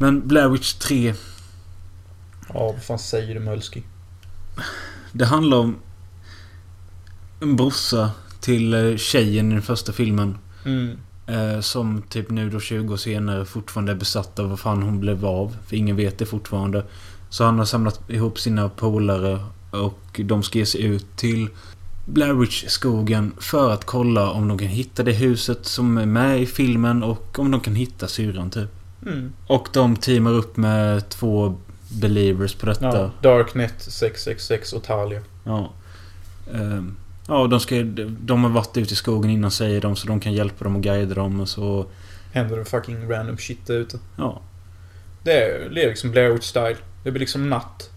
Men 0.00 0.28
Blair 0.28 0.48
Witch 0.48 0.72
3 0.72 1.14
Ja, 2.48 2.72
vad 2.72 2.82
fan 2.82 2.98
säger 2.98 3.34
du 3.34 3.40
Mölski? 3.40 3.82
Det 5.12 5.24
handlar 5.24 5.58
om 5.58 5.76
en 7.40 7.56
brorsa 7.56 8.10
till 8.40 8.74
eh, 8.74 8.96
tjejen 8.96 9.50
i 9.50 9.54
den 9.54 9.62
första 9.62 9.92
filmen. 9.92 10.38
Mm. 10.64 10.98
Eh, 11.26 11.60
som 11.60 12.02
typ 12.02 12.30
nu 12.30 12.50
då 12.50 12.60
20 12.60 12.92
år 12.92 12.96
senare 12.96 13.44
fortfarande 13.44 13.92
är 13.92 13.96
besatt 13.96 14.38
av 14.38 14.48
vad 14.50 14.60
fan 14.60 14.82
hon 14.82 15.00
blev 15.00 15.26
av. 15.26 15.56
För 15.66 15.76
ingen 15.76 15.96
vet 15.96 16.18
det 16.18 16.26
fortfarande. 16.26 16.84
Så 17.30 17.44
han 17.44 17.58
har 17.58 17.64
samlat 17.64 18.10
ihop 18.10 18.38
sina 18.38 18.68
polare 18.68 19.44
och 19.70 20.20
de 20.24 20.42
ska 20.42 20.58
ge 20.58 20.66
sig 20.66 20.82
ut 20.82 21.16
till 21.16 21.48
Blair 22.08 22.32
Witch-skogen 22.32 23.32
för 23.40 23.72
att 23.72 23.84
kolla 23.84 24.30
om 24.30 24.48
de 24.48 24.58
kan 24.58 24.68
hitta 24.68 25.02
det 25.02 25.12
huset 25.12 25.66
som 25.66 25.98
är 25.98 26.06
med 26.06 26.42
i 26.42 26.46
filmen 26.46 27.02
och 27.02 27.38
om 27.38 27.50
de 27.50 27.60
kan 27.60 27.74
hitta 27.74 28.08
syrran 28.08 28.50
typ. 28.50 28.70
Mm. 29.06 29.32
Och 29.46 29.68
de 29.72 29.96
teamar 29.96 30.32
upp 30.32 30.56
med 30.56 31.08
två 31.08 31.58
believers 31.88 32.54
på 32.54 32.66
detta. 32.66 32.98
Ja, 32.98 33.10
Darknet 33.22 33.82
666 33.82 34.72
och 34.72 34.82
Talia. 34.82 35.20
Ja. 35.44 35.72
Ehm, 36.54 36.96
ja, 37.28 37.46
de, 37.46 37.60
ska, 37.60 37.82
de 38.20 38.44
har 38.44 38.50
varit 38.50 38.76
ute 38.76 38.92
i 38.92 38.96
skogen 38.96 39.30
innan 39.30 39.50
säger 39.50 39.80
de 39.80 39.96
så 39.96 40.06
de 40.06 40.20
kan 40.20 40.32
hjälpa 40.32 40.64
dem 40.64 40.76
och 40.76 40.82
guida 40.82 41.14
dem 41.14 41.40
och 41.40 41.48
så... 41.48 41.86
Händer 42.32 42.56
det 42.56 42.64
fucking 42.64 43.10
random 43.10 43.38
shit 43.38 43.66
där 43.66 43.74
ute. 43.74 43.98
Ja. 44.16 44.40
Det 45.22 45.32
är, 45.32 45.70
det 45.70 45.82
är 45.82 45.88
liksom 45.88 46.10
Blair 46.10 46.30
Witch 46.30 46.46
style. 46.46 46.76
Det 47.04 47.10
blir 47.10 47.20
liksom 47.20 47.50
natt. 47.50 47.90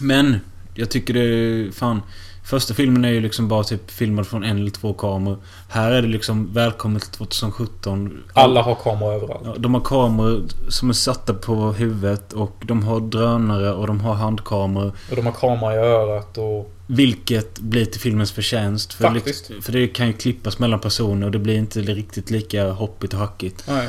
Men, 0.00 0.40
jag 0.74 0.90
tycker 0.90 1.14
det 1.14 1.20
är... 1.20 1.70
Fan. 1.70 2.02
Första 2.44 2.74
filmen 2.74 3.04
är 3.04 3.08
ju 3.08 3.20
liksom 3.20 3.48
bara 3.48 3.64
typ 3.64 3.90
filmad 3.90 4.26
från 4.26 4.44
en 4.44 4.56
eller 4.58 4.70
två 4.70 4.92
kameror. 4.94 5.36
Här 5.68 5.90
är 5.90 6.02
det 6.02 6.08
liksom 6.08 6.52
välkommen 6.54 7.00
till 7.00 7.10
2017. 7.10 8.22
Alla 8.32 8.62
har 8.62 8.74
kameror 8.74 9.12
överallt. 9.14 9.42
Ja, 9.44 9.54
de 9.58 9.74
har 9.74 9.80
kameror 9.80 10.42
som 10.68 10.88
är 10.88 10.92
satta 10.94 11.34
på 11.34 11.54
huvudet 11.72 12.32
och 12.32 12.56
de 12.66 12.82
har 12.82 13.00
drönare 13.00 13.72
och 13.72 13.86
de 13.86 14.00
har 14.00 14.14
handkameror. 14.14 14.92
Och 15.10 15.16
de 15.16 15.26
har 15.26 15.32
kamera 15.32 15.74
i 15.74 15.78
örat 15.78 16.38
och... 16.38 16.72
Vilket 16.86 17.58
blir 17.58 17.84
till 17.84 18.00
filmens 18.00 18.32
förtjänst. 18.32 18.92
För, 18.92 19.04
Faktiskt. 19.04 19.50
likt- 19.50 19.64
för 19.64 19.72
det 19.72 19.88
kan 19.88 20.06
ju 20.06 20.12
klippas 20.12 20.58
mellan 20.58 20.80
personer 20.80 21.26
och 21.26 21.32
det 21.32 21.38
blir 21.38 21.56
inte 21.58 21.80
riktigt 21.80 22.30
lika 22.30 22.70
hoppigt 22.70 23.12
och 23.14 23.18
hackigt. 23.20 23.64
Nej. 23.68 23.88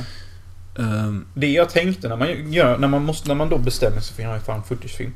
Ehm, 0.80 1.26
Det 1.34 1.48
jag 1.52 1.70
tänkte 1.70 2.08
när 2.10 2.16
man 2.16 2.52
gör, 2.54 2.78
när 2.78 2.88
man 2.88 3.04
måste, 3.06 3.28
när 3.28 3.36
man 3.36 3.50
då 3.50 3.58
bestämmer 3.58 4.00
sig 4.02 4.16
för 4.16 4.22
att 4.24 4.28
göra 4.28 4.36
en 4.36 4.42
fan 4.42 4.64
footage-film. 4.64 5.14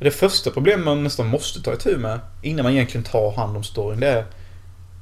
Det 0.00 0.10
första 0.10 0.50
problemet 0.50 0.84
man 0.84 1.04
nästan 1.04 1.26
måste 1.26 1.62
ta 1.62 1.74
itu 1.74 1.96
med 1.96 2.20
innan 2.42 2.62
man 2.62 2.72
egentligen 2.72 3.04
tar 3.04 3.32
hand 3.36 3.56
om 3.56 3.62
storyn 3.62 4.00
det 4.00 4.08
är 4.08 4.24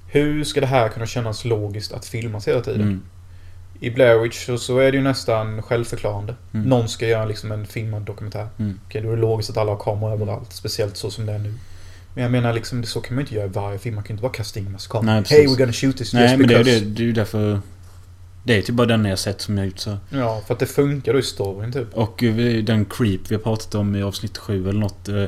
Hur 0.08 0.44
ska 0.44 0.60
det 0.60 0.66
här 0.66 0.88
kunna 0.88 1.06
kännas 1.06 1.44
logiskt 1.44 1.92
att 1.92 2.06
filmas 2.06 2.48
hela 2.48 2.60
tiden? 2.60 2.80
Mm. 2.80 3.02
I 3.80 3.90
Blair 3.90 4.18
Witch 4.18 4.46
så, 4.46 4.58
så 4.58 4.78
är 4.78 4.92
det 4.92 4.98
ju 4.98 5.04
nästan 5.04 5.62
självförklarande. 5.62 6.34
Mm. 6.54 6.68
Någon 6.68 6.88
ska 6.88 7.06
göra 7.06 7.24
liksom 7.24 7.52
en 7.52 7.66
filmad 7.66 8.02
dokumentär. 8.02 8.48
Mm. 8.58 8.80
Okej, 8.86 9.02
då 9.02 9.08
är 9.12 9.16
det 9.16 9.22
logiskt 9.22 9.50
att 9.50 9.56
alla 9.56 9.72
har 9.72 9.78
kameror 9.78 10.12
överallt. 10.12 10.52
Speciellt 10.52 10.96
så 10.96 11.10
som 11.10 11.26
det 11.26 11.32
är 11.32 11.38
nu. 11.38 11.54
Men 12.14 12.22
jag 12.22 12.32
menar 12.32 12.52
liksom, 12.52 12.84
så 12.84 13.00
kan 13.00 13.14
man 13.14 13.20
ju 13.20 13.24
inte 13.24 13.34
göra 13.34 13.46
i 13.46 13.48
varje 13.48 13.78
film. 13.78 13.94
Man 13.94 14.04
kan 14.04 14.08
ju 14.08 14.12
inte 14.14 14.22
bara 14.22 14.32
kasta 14.32 14.60
in 14.60 14.72
massa 14.72 14.90
kameror. 14.90 15.24
Hey, 15.30 15.46
we're 15.46 15.58
gonna 15.58 15.72
shoot 15.72 15.96
this 15.96 16.12
Nej, 16.12 16.22
just 16.22 16.38
men 16.38 16.48
det 16.48 16.54
är 16.54 16.58
because. 16.58 16.80
det, 16.80 16.90
det 16.90 17.02
är 17.02 17.06
ju 17.06 17.12
därför... 17.12 17.60
Det 18.46 18.58
är 18.58 18.62
typ 18.62 18.74
bara 18.74 18.86
den 18.86 19.04
jag 19.04 19.18
sett 19.18 19.40
som 19.40 19.58
jag 19.58 19.66
gjort 19.66 19.78
så. 19.78 19.96
Ja, 20.10 20.42
för 20.46 20.54
att 20.54 20.60
det 20.60 20.66
funkar 20.66 21.12
då 21.12 21.18
i 21.18 21.22
storyn 21.22 21.72
typ. 21.72 21.94
Och 21.94 22.22
eh, 22.22 22.64
den 22.64 22.84
Creep 22.84 23.20
vi 23.28 23.34
har 23.34 23.42
pratat 23.42 23.74
om 23.74 23.96
i 23.96 24.02
avsnitt 24.02 24.38
7 24.38 24.68
eller 24.68 24.80
något. 24.80 25.08
eh, 25.08 25.24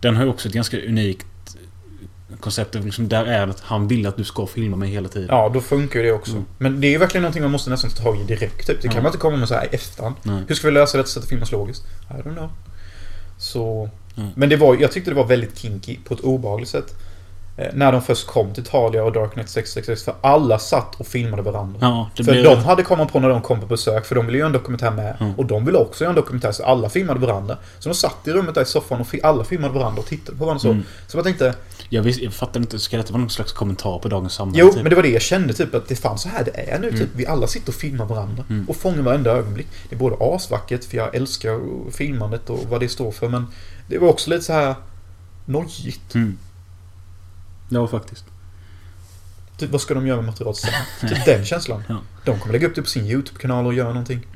Den 0.00 0.16
har 0.16 0.24
ju 0.24 0.30
också 0.30 0.48
ett 0.48 0.54
ganska 0.54 0.76
unikt 0.80 1.26
koncept. 2.40 2.74
Liksom 2.74 3.08
där 3.08 3.24
är 3.24 3.46
att 3.48 3.60
han 3.60 3.88
vill 3.88 4.06
att 4.06 4.16
du 4.16 4.24
ska 4.24 4.46
filma 4.46 4.76
mig 4.76 4.88
hela 4.90 5.08
tiden. 5.08 5.28
Ja, 5.30 5.48
då 5.54 5.60
funkar 5.60 6.00
ju 6.00 6.06
det 6.06 6.12
också. 6.12 6.32
Mm. 6.32 6.44
Men 6.58 6.80
det 6.80 6.86
är 6.86 6.90
ju 6.90 6.98
verkligen 6.98 7.22
någonting 7.22 7.42
man 7.42 7.50
måste 7.52 7.70
nästan 7.70 7.90
ta 7.90 8.02
tag 8.02 8.20
i 8.20 8.24
direkt. 8.24 8.66
Typ. 8.66 8.82
Det 8.82 8.88
kan 8.88 8.96
Ja. 8.96 9.02
man 9.02 9.08
inte 9.10 9.18
komma 9.18 9.36
med 9.36 9.48
så 9.48 9.54
här 9.54 9.64
i 9.64 9.68
efterhand. 9.74 10.14
Nej. 10.22 10.42
Hur 10.48 10.54
ska 10.54 10.66
vi 10.68 10.72
lösa 10.74 10.96
detta 10.98 11.08
så 11.08 11.18
att 11.18 11.24
det 11.24 11.28
filmas 11.28 11.52
logiskt? 11.52 11.84
I 12.10 12.12
don't 12.12 12.34
know. 12.36 12.50
Så... 13.38 13.90
Mm. 14.16 14.28
Men 14.34 14.48
det 14.48 14.56
var, 14.56 14.76
jag 14.80 14.92
tyckte 14.92 15.10
det 15.10 15.14
var 15.14 15.26
väldigt 15.26 15.58
kinky 15.58 15.96
på 16.04 16.14
ett 16.14 16.20
obehagligt 16.20 16.68
sätt. 16.70 16.94
Eh, 17.58 17.66
när 17.74 17.92
de 17.92 18.02
först 18.02 18.26
kom 18.26 18.54
till 18.54 18.64
Talia 18.64 19.04
och 19.04 19.12
Darknet 19.12 19.48
666. 19.48 20.02
För 20.04 20.14
alla 20.20 20.58
satt 20.58 21.00
och 21.00 21.06
filmade 21.06 21.42
varandra. 21.42 21.78
Ja, 21.80 22.10
det 22.16 22.24
för 22.24 22.32
blir 22.32 22.44
de 22.44 22.56
hade 22.56 22.82
kommit 22.82 23.12
på 23.12 23.20
när 23.20 23.28
de 23.28 23.42
kom 23.42 23.60
på 23.60 23.66
besök. 23.66 24.06
För 24.06 24.14
de 24.14 24.26
ville 24.26 24.38
göra 24.38 24.46
en 24.46 24.52
dokumentär 24.52 24.90
med. 24.90 25.16
Mm. 25.20 25.34
Och 25.34 25.46
de 25.46 25.64
ville 25.64 25.78
också 25.78 26.04
göra 26.04 26.10
en 26.10 26.16
dokumentär. 26.16 26.52
Så 26.52 26.64
alla 26.64 26.88
filmade 26.88 27.20
varandra. 27.20 27.56
Så 27.78 27.88
de 27.88 27.94
satt 27.94 28.28
i 28.28 28.32
rummet 28.32 28.54
där 28.54 28.62
i 28.62 28.64
soffan 28.64 29.00
och 29.00 29.06
alla 29.22 29.44
filmade 29.44 29.74
varandra 29.74 30.00
och 30.00 30.06
tittade 30.06 30.38
på 30.38 30.44
varandra 30.44 30.60
så. 30.60 30.70
Mm. 30.70 30.82
Så 31.06 31.18
jag 31.18 31.24
tänkte... 31.24 31.54
Jag, 31.88 32.02
visst, 32.02 32.20
jag 32.20 32.32
fattar 32.32 32.60
inte, 32.60 32.78
ska 32.78 32.96
detta 32.96 33.12
vara 33.12 33.20
någon 33.20 33.30
slags 33.30 33.52
kommentar 33.52 33.98
på 33.98 34.08
dagens 34.08 34.32
samhälle? 34.32 34.60
Jo, 34.60 34.68
typ? 34.72 34.82
men 34.82 34.90
det 34.90 34.96
var 34.96 35.02
det 35.02 35.08
jag 35.08 35.22
kände 35.22 35.52
typ 35.52 35.74
att 35.74 35.88
det 35.88 35.96
fanns 35.96 36.22
så 36.22 36.28
här 36.28 36.44
det 36.44 36.70
är 36.70 36.78
nu 36.78 36.88
Mm. 36.88 37.00
typ. 37.00 37.08
Vi 37.16 37.26
alla 37.26 37.46
sitter 37.46 37.68
och 37.68 37.74
filmar 37.74 38.04
varandra. 38.04 38.44
Mm. 38.50 38.68
Och 38.68 38.76
fångar 38.76 39.02
varenda 39.02 39.30
ögonblick. 39.30 39.66
Det 39.88 39.94
är 39.94 39.98
både 39.98 40.16
asvackert, 40.20 40.84
för 40.84 40.96
jag 40.96 41.14
älskar 41.14 41.60
filmandet 41.90 42.50
och 42.50 42.60
vad 42.70 42.80
det 42.80 42.88
står 42.88 43.12
för. 43.12 43.28
Men 43.28 43.46
det 43.88 43.98
var 43.98 44.08
också 44.08 44.30
lite 44.30 44.42
så 44.42 44.52
här 44.52 44.74
nojigt. 45.44 46.14
Mm. 46.14 46.38
Ja, 47.68 47.86
faktiskt. 47.86 48.24
Typ, 49.56 49.70
vad 49.70 49.80
ska 49.80 49.94
de 49.94 50.06
göra 50.06 50.16
med 50.16 50.26
materialet 50.26 50.56
sen? 50.56 50.72
Typ 51.08 51.24
den 51.24 51.44
känslan. 51.44 51.82
Ja. 51.88 52.00
De 52.24 52.38
kommer 52.40 52.52
lägga 52.52 52.66
upp 52.66 52.74
det 52.74 52.82
på 52.82 52.88
sin 52.88 53.06
YouTube-kanal 53.06 53.66
och 53.66 53.74
göra 53.74 53.88
någonting. 53.88 54.26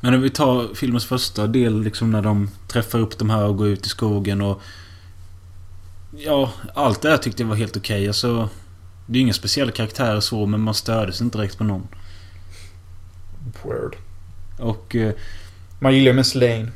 Men 0.00 0.14
om 0.14 0.20
vi 0.20 0.30
tar 0.30 0.74
filmens 0.74 1.06
första 1.06 1.46
del, 1.46 1.82
liksom 1.82 2.10
när 2.10 2.22
de 2.22 2.50
träffar 2.68 2.98
upp 2.98 3.18
de 3.18 3.30
här 3.30 3.44
och 3.44 3.56
går 3.56 3.68
ut 3.68 3.86
i 3.86 3.88
skogen 3.88 4.40
och... 4.42 4.62
Ja, 6.16 6.52
allt 6.74 7.02
det 7.02 7.10
här 7.10 7.16
tyckte 7.16 7.42
jag 7.42 7.48
var 7.48 7.56
helt 7.56 7.76
okej. 7.76 8.06
Alltså, 8.08 8.48
det 9.06 9.18
är 9.18 9.22
inga 9.22 9.32
speciella 9.32 9.72
karaktärer 9.72 10.20
så, 10.20 10.46
men 10.46 10.60
man 10.60 10.74
stördes 10.74 11.20
inte 11.20 11.38
direkt 11.38 11.58
på 11.58 11.64
någon. 11.64 11.88
Word. 13.62 13.96
Och... 14.58 14.96
Eh, 14.96 15.12
Man 15.78 15.94
gillar 15.94 16.06
ju 16.10 16.16
Miss 16.16 16.34
Lane. 16.34 16.68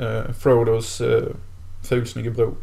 Uh, 0.00 0.32
Frodos 0.38 1.00
uh, 1.00 1.22
fulsnygge 1.82 2.30
bror. 2.30 2.54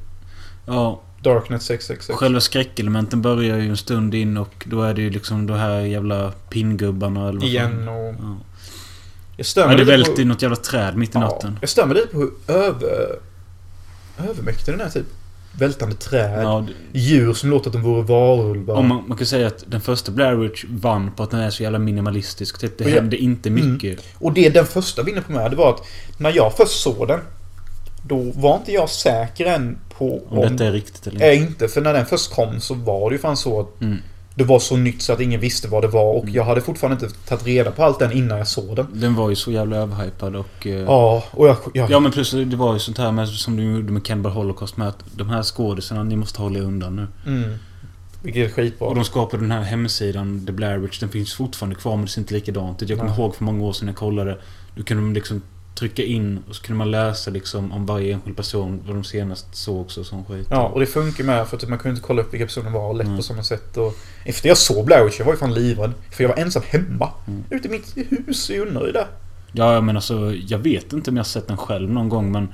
ja, 0.65 1.01
Darknet 1.25 1.61
666. 1.61 2.19
själva 2.19 2.39
skräckelementen 2.39 3.21
börjar 3.21 3.57
ju 3.57 3.69
en 3.69 3.77
stund 3.77 4.15
in 4.15 4.37
och 4.37 4.65
då 4.67 4.81
är 4.81 4.93
det 4.93 5.01
ju 5.01 5.09
liksom 5.09 5.47
de 5.47 5.53
här 5.53 5.79
jävla 5.79 6.31
pinngubbarna 6.49 7.29
eller 7.29 7.39
vad. 7.39 7.49
Igen 7.49 7.87
och... 7.87 8.15
Ja. 8.19 8.37
Jag 9.37 9.45
stör 9.45 9.71
Ja, 9.71 9.77
det 9.77 9.83
välter 9.83 10.21
i 10.21 10.25
något 10.25 10.41
jävla 10.41 10.55
träd 10.55 10.97
mitt 10.97 11.15
i 11.15 11.19
natten. 11.19 11.59
Jag 11.61 11.87
mig 11.87 11.95
lite 11.97 12.07
på 12.07 12.17
hur 12.19 12.31
över... 12.47 13.19
Övermäktig 14.29 14.73
den 14.73 14.81
är 14.81 14.89
typ. 14.89 15.05
Vältande 15.59 15.95
träd. 15.95 16.43
Ja, 16.43 16.65
Djur 16.93 17.33
som 17.33 17.49
låter 17.49 17.69
att 17.69 17.73
de 17.73 17.81
vore 17.81 18.03
varulvar. 18.03 18.83
Man, 18.83 19.03
man 19.07 19.17
kan 19.17 19.27
säga 19.27 19.47
att 19.47 19.63
den 19.67 19.81
första 19.81 20.11
Blair 20.11 20.35
Witch 20.35 20.65
vann 20.69 21.11
på 21.11 21.23
att 21.23 21.31
den 21.31 21.39
är 21.39 21.49
så 21.49 21.63
jävla 21.63 21.79
minimalistisk. 21.79 22.59
Typ, 22.59 22.77
det 22.77 22.83
Och 22.83 22.89
jag- 22.89 22.95
hände 22.95 23.17
inte 23.17 23.49
mycket. 23.49 23.83
Mm. 23.83 24.03
Och 24.17 24.33
det 24.33 24.49
den 24.49 24.65
första 24.65 25.03
vinner 25.03 25.21
på 25.21 25.31
mig, 25.31 25.49
det 25.49 25.55
var 25.55 25.69
att 25.69 25.87
när 26.17 26.35
jag 26.35 26.57
först 26.57 26.81
såg 26.81 27.07
den 27.07 27.19
då 28.07 28.31
var 28.35 28.57
inte 28.57 28.71
jag 28.71 28.89
säker 28.89 29.45
än 29.45 29.77
på 29.97 30.21
Om 30.29 30.41
detta 30.41 30.65
är 30.65 30.71
riktigt 30.71 31.07
eller 31.07 31.25
Är 31.25 31.33
inte, 31.33 31.67
för 31.67 31.81
när 31.81 31.93
den 31.93 32.05
först 32.05 32.33
kom 32.35 32.59
så 32.59 32.73
var 32.73 33.09
det 33.09 33.13
ju 33.15 33.19
fan 33.21 33.37
så 33.37 33.59
att 33.59 33.81
Mm. 33.81 33.97
det 34.35 34.43
var 34.43 34.59
så 34.59 34.77
nytt 34.77 35.01
så 35.01 35.13
att 35.13 35.21
ingen 35.21 35.39
visste 35.39 35.67
vad 35.67 35.83
det 35.83 35.87
var 35.87 36.13
och 36.13 36.29
jag 36.29 36.43
hade 36.43 36.61
fortfarande 36.61 37.05
inte 37.05 37.17
tagit 37.27 37.45
reda 37.45 37.71
på 37.71 37.83
allt 37.83 37.99
den 37.99 38.11
innan 38.11 38.37
jag 38.37 38.47
såg 38.47 38.75
den. 38.75 38.87
Den 38.93 39.15
var 39.15 39.29
ju 39.29 39.35
så 39.35 39.51
jävla 39.51 39.77
överhypad 39.77 40.35
och... 40.35 40.67
eh, 40.67 40.73
Ja, 40.73 41.23
och 41.31 41.47
jag... 41.47 41.57
jag 41.73 41.91
Ja 41.91 41.99
men 41.99 42.11
plus 42.11 42.31
det 42.31 42.55
var 42.55 42.73
ju 42.73 42.79
sånt 42.79 42.97
här 42.97 43.11
med, 43.11 43.27
som 43.29 43.55
du 43.55 43.63
gjorde 43.63 43.91
med 43.91 44.05
Cannibal 44.05 44.31
Holocaust 44.31 44.77
med 44.77 44.87
att 44.87 45.03
de 45.15 45.29
här 45.29 45.43
skådisarna, 45.43 46.03
ni 46.03 46.15
måste 46.15 46.41
hålla 46.41 46.59
er 46.59 46.63
undan 46.63 46.95
nu. 46.95 47.07
mm, 47.31 47.53
vilket 48.21 48.49
är 48.49 48.53
skitbra. 48.53 48.87
Och 48.87 48.95
de 48.95 49.03
skapade 49.05 49.43
den 49.43 49.51
här 49.51 49.61
hemsidan, 49.61 50.45
The 50.45 50.51
Blair 50.51 50.77
Witch, 50.77 50.99
den 50.99 51.09
finns 51.09 51.33
fortfarande 51.33 51.75
kvar 51.75 51.95
men 51.95 52.05
det 52.05 52.11
ser 52.11 52.21
inte 52.21 52.33
likadant 52.33 52.81
ut. 52.83 52.89
Jag 52.89 52.99
kommer 52.99 53.13
ihåg 53.15 53.35
för 53.35 53.43
många 53.43 53.63
år 53.63 53.73
sedan 53.73 53.87
jag 53.87 53.97
kollade. 53.97 54.37
Då 54.75 54.83
kunde 54.83 55.03
de 55.03 55.13
liksom 55.13 55.41
trycka 55.75 56.03
in 56.03 56.39
och 56.49 56.55
så 56.55 56.63
kunde 56.63 56.77
man 56.77 56.91
läsa 56.91 57.31
liksom 57.31 57.71
om 57.71 57.85
varje 57.85 58.13
enskild 58.13 58.37
person, 58.37 58.81
vad 58.85 58.95
de 58.95 59.03
senast 59.03 59.55
såg 59.55 59.85
och 59.85 59.91
sån 59.91 60.25
skit. 60.25 60.47
Ja, 60.51 60.67
och 60.67 60.79
det 60.79 60.85
funkar 60.85 61.23
med 61.23 61.47
för 61.47 61.57
att 61.57 61.69
man 61.69 61.79
kunde 61.79 61.95
inte 61.95 62.07
kolla 62.07 62.21
upp 62.21 62.33
vilka 62.33 62.45
personer 62.45 62.69
var 62.69 62.93
lätt 62.93 63.05
Mm. 63.07 63.17
på 63.17 63.23
samma 63.23 63.43
sätt. 63.43 63.77
Och 63.77 63.93
efter 64.25 64.47
jag 64.49 64.57
såg 64.57 64.85
Blair 64.85 65.03
Witch, 65.05 65.19
jag 65.19 65.25
var 65.25 65.33
ju 65.33 65.39
fan 65.39 65.53
livrädd. 65.53 65.91
För 66.11 66.23
jag 66.23 66.29
var 66.29 66.37
ensam 66.37 66.63
hemma. 66.67 67.09
Mm. 67.27 67.43
Ute 67.49 67.67
i 67.67 67.71
mitt 67.71 67.97
hus 68.27 68.49
i 68.49 68.59
Unnaryd. 68.59 68.97
Ja 69.51 69.81
men 69.81 69.95
alltså, 69.95 70.33
jag 70.47 70.57
vet 70.59 70.93
inte 70.93 71.09
om 71.09 71.17
jag 71.17 71.23
har 71.23 71.27
sett 71.27 71.47
den 71.47 71.57
själv 71.57 71.89
någon 71.91 72.09
gång 72.09 72.31
men 72.31 72.47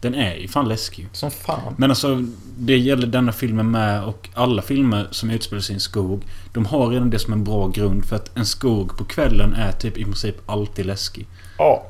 den 0.00 0.14
är 0.14 0.34
ju 0.34 0.48
fan 0.48 0.68
läskig. 0.68 1.08
Som 1.12 1.30
fan. 1.30 1.74
Men 1.78 1.90
alltså, 1.90 2.24
det 2.58 2.78
gäller 2.78 3.06
denna 3.06 3.32
filmen 3.32 3.70
med 3.70 4.04
och 4.04 4.28
alla 4.34 4.62
filmer 4.62 5.08
som 5.10 5.30
utspelar 5.30 5.60
sig 5.62 5.72
i 5.72 5.74
en 5.74 5.80
skog. 5.80 6.22
De 6.52 6.66
har 6.66 6.88
redan 6.88 7.10
det 7.10 7.18
som 7.18 7.32
en 7.32 7.44
bra 7.44 7.68
grund 7.68 8.04
för 8.04 8.16
att 8.16 8.36
en 8.38 8.46
skog 8.46 8.96
på 8.98 9.04
kvällen 9.04 9.54
är 9.54 9.72
typ 9.72 9.98
i 9.98 10.04
princip 10.04 10.36
alltid 10.46 10.86
läskig. 10.86 11.26
Ja. 11.58 11.86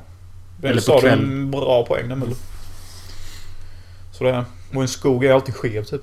Eller 0.61 0.81
på 0.81 0.99
kväll. 0.99 1.19
en 1.19 1.51
bra 1.51 1.85
poäng 1.85 2.09
där 2.09 2.15
Mulle. 2.15 2.35
Så 4.11 4.23
det 4.23 4.29
är. 4.29 4.45
Och 4.73 4.81
en 4.81 4.87
skog 4.87 5.25
är 5.25 5.33
alltid 5.33 5.55
skev 5.55 5.83
typ. 5.83 6.01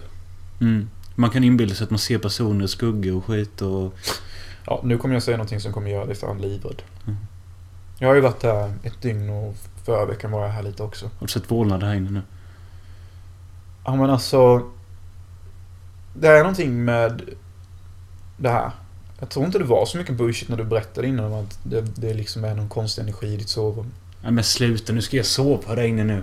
Mm. 0.60 0.90
Man 1.14 1.30
kan 1.30 1.44
inbilla 1.44 1.74
sig 1.74 1.84
att 1.84 1.90
man 1.90 1.98
ser 1.98 2.18
personer 2.18 2.66
skuggor 2.66 3.16
och 3.16 3.24
skit 3.24 3.62
och... 3.62 3.94
Ja, 4.66 4.80
nu 4.84 4.98
kommer 4.98 5.14
jag 5.14 5.22
säga 5.22 5.36
någonting 5.36 5.60
som 5.60 5.72
kommer 5.72 5.90
göra 5.90 6.06
dig 6.06 6.14
fan 6.14 6.38
livrädd. 6.40 6.82
Mm. 7.06 7.18
Jag 7.98 8.08
har 8.08 8.14
ju 8.14 8.20
varit 8.20 8.40
där 8.40 8.72
ett 8.82 9.02
dygn 9.02 9.30
och 9.30 9.54
förra 9.84 10.04
veckan 10.04 10.30
var 10.30 10.42
jag 10.42 10.48
här 10.48 10.62
lite 10.62 10.82
också. 10.82 11.04
Har 11.18 11.26
du 11.26 11.32
sett 11.32 11.50
vålnader 11.50 11.86
här 11.86 11.94
inne 11.94 12.10
nu? 12.10 12.22
Ja 13.84 13.96
men 13.96 14.10
alltså. 14.10 14.70
Det 16.14 16.28
är 16.28 16.38
någonting 16.38 16.84
med 16.84 17.22
det 18.36 18.48
här. 18.48 18.70
Jag 19.18 19.28
tror 19.28 19.46
inte 19.46 19.58
det 19.58 19.64
var 19.64 19.86
så 19.86 19.98
mycket 19.98 20.14
bullshit 20.14 20.48
när 20.48 20.56
du 20.56 20.64
berättade 20.64 21.08
innan 21.08 21.32
om 21.32 21.44
att 21.44 21.58
det, 21.62 21.80
det 21.80 22.14
liksom 22.14 22.44
är 22.44 22.54
någon 22.54 22.68
konstig 22.68 23.02
energi 23.02 23.26
i 23.26 23.36
ditt 23.36 23.48
sovrum. 23.48 23.92
Nej 24.26 24.32
men 24.32 24.44
sluta, 24.44 24.92
nu 24.92 25.02
ska 25.02 25.16
jag 25.16 25.26
sova 25.26 25.74
där 25.74 25.82
inne 25.82 26.04
nu. 26.04 26.22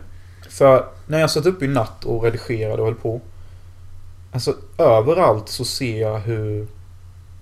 För 0.50 0.86
när 1.08 1.20
jag 1.20 1.32
satt 1.32 1.46
upp 1.46 1.64
i 1.64 1.68
natt 1.68 2.06
och 2.06 2.24
redigerade 2.24 2.82
och 2.82 2.88
höll 2.88 2.96
på. 2.96 3.22
Alltså 4.32 4.56
överallt 4.78 5.50
så 5.50 5.66
ser 5.66 6.02
jag 6.02 6.20
hur, 6.20 6.68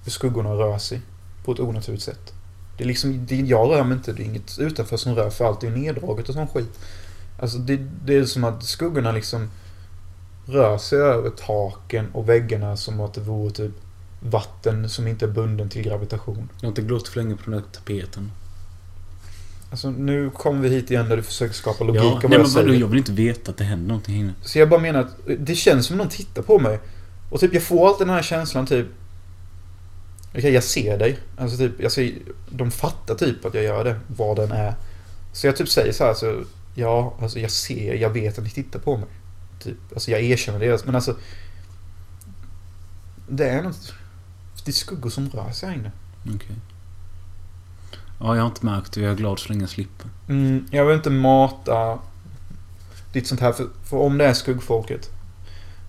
hur 0.04 0.12
skuggorna 0.12 0.50
rör 0.50 0.78
sig. 0.78 1.02
På 1.46 1.52
ett 1.52 1.60
onaturligt 1.60 2.04
sätt. 2.04 2.34
Det 2.78 2.84
är 2.84 2.88
liksom, 2.88 3.26
det, 3.26 3.36
jag 3.36 3.70
rör 3.70 3.84
mig 3.84 3.98
inte, 3.98 4.14
det 4.14 4.24
är 4.24 4.26
inget 4.26 4.60
utanför 4.60 4.98
som 4.98 5.16
rör 5.16 5.30
för 5.30 5.46
allt 5.46 5.64
är 5.64 5.70
neddraget 5.70 6.30
och 6.30 6.36
sån 6.36 6.48
skit. 6.48 6.80
Alltså 7.40 7.58
det, 7.58 7.78
det 8.06 8.16
är 8.16 8.26
som 8.26 8.44
att 8.44 8.64
skuggorna 8.64 9.12
liksom 9.12 9.50
rör 10.46 10.78
sig 10.78 11.00
över 11.00 11.30
taken 11.30 12.12
och 12.14 12.30
väggarna 12.30 12.78
som 12.78 13.00
att 13.00 13.14
det 13.14 13.22
vore 13.22 13.52
typ 13.52 13.74
vatten 14.20 14.90
som 14.90 15.08
inte 15.08 15.26
är 15.26 15.30
bunden 15.30 15.70
till 15.70 15.82
gravitation. 15.82 16.50
Jag 16.56 16.62
har 16.64 16.68
inte 16.70 16.82
glott 16.82 17.08
för 17.08 17.20
länge 17.20 17.36
på 17.36 17.52
den 17.52 17.60
där 17.60 17.68
tapeten. 17.72 18.32
Alltså 19.72 19.90
nu 19.90 20.30
kommer 20.30 20.62
vi 20.62 20.70
hit 20.70 20.92
igen 20.92 21.10
där 21.10 21.18
du 21.18 21.24
försöker 21.24 21.54
skapa 21.54 21.84
logik 21.84 22.02
Ja, 22.02 22.14
om 22.14 22.20
vad 22.22 22.32
jag 22.34 22.38
vadå, 22.38 22.50
säger. 22.50 22.74
jag 22.74 22.88
vill 22.88 22.98
inte 22.98 23.12
veta 23.12 23.52
att 23.52 23.58
det 23.58 23.64
händer 23.64 23.88
någonting 23.88 24.16
här 24.16 24.22
inne. 24.22 24.34
Så 24.42 24.60
jag 24.60 24.70
bara 24.70 24.80
menar 24.80 25.00
att 25.00 25.18
det 25.40 25.56
känns 25.56 25.86
som 25.86 25.98
någon 25.98 26.10
tittar 26.10 26.42
på 26.42 26.60
mig. 26.60 26.80
Och 27.30 27.40
typ 27.40 27.54
jag 27.54 27.64
får 27.64 27.88
alltid 27.88 28.08
den 28.08 28.16
här 28.16 28.22
känslan 28.22 28.66
typ... 28.68 28.88
Okej, 30.36 30.52
jag 30.54 30.64
ser 30.64 30.98
dig. 30.98 31.20
Alltså 31.38 31.58
typ, 31.58 31.72
jag 31.80 31.92
ser, 31.92 32.14
de 32.50 32.72
fattar 32.72 33.16
typ 33.16 33.46
att 33.46 33.54
jag 33.54 33.64
gör 33.64 33.84
det, 33.84 34.00
vad 34.08 34.38
den 34.38 34.52
är. 34.52 34.76
Så 35.34 35.48
jag 35.48 35.56
typ 35.56 35.70
säger 35.70 35.94
så 35.94 36.04
här, 36.04 36.14
så, 36.14 36.44
ja, 36.76 37.14
alltså 37.22 37.40
jag 37.40 37.52
ser, 37.52 37.94
jag 37.96 38.10
vet 38.10 38.38
att 38.38 38.44
ni 38.44 38.50
tittar 38.50 38.80
på 38.80 38.98
mig. 38.98 39.08
Typ, 39.64 39.78
alltså 39.94 40.12
jag 40.12 40.22
erkänner 40.22 40.60
det, 40.60 40.86
men 40.86 40.96
alltså... 40.96 41.16
Det 43.30 43.50
är 43.50 43.64
något... 43.64 43.94
Det 44.66 44.72
är 44.72 44.74
skuggor 44.74 45.10
som 45.10 45.30
rör 45.30 45.52
sig 45.52 45.70
här 45.70 45.76
inne. 45.76 45.92
Okej. 46.36 46.56
Ja, 48.22 48.36
jag 48.36 48.42
har 48.42 48.50
inte 48.50 48.66
märkt 48.66 48.94
det. 48.94 49.02
Jag 49.02 49.12
är 49.12 49.16
glad 49.16 49.40
så 49.40 49.50
länge 49.50 49.62
jag 49.62 49.70
slipper. 49.70 50.08
Mm, 50.30 50.66
jag 50.72 50.86
vill 50.86 50.96
inte 50.96 51.10
mata 51.10 52.00
ditt 53.14 53.28
sånt 53.28 53.42
här. 53.42 53.52
För, 53.52 53.68
för 53.90 53.98
om 53.98 54.18
det 54.18 54.26
är 54.26 54.34
skuggfolket 54.34 55.10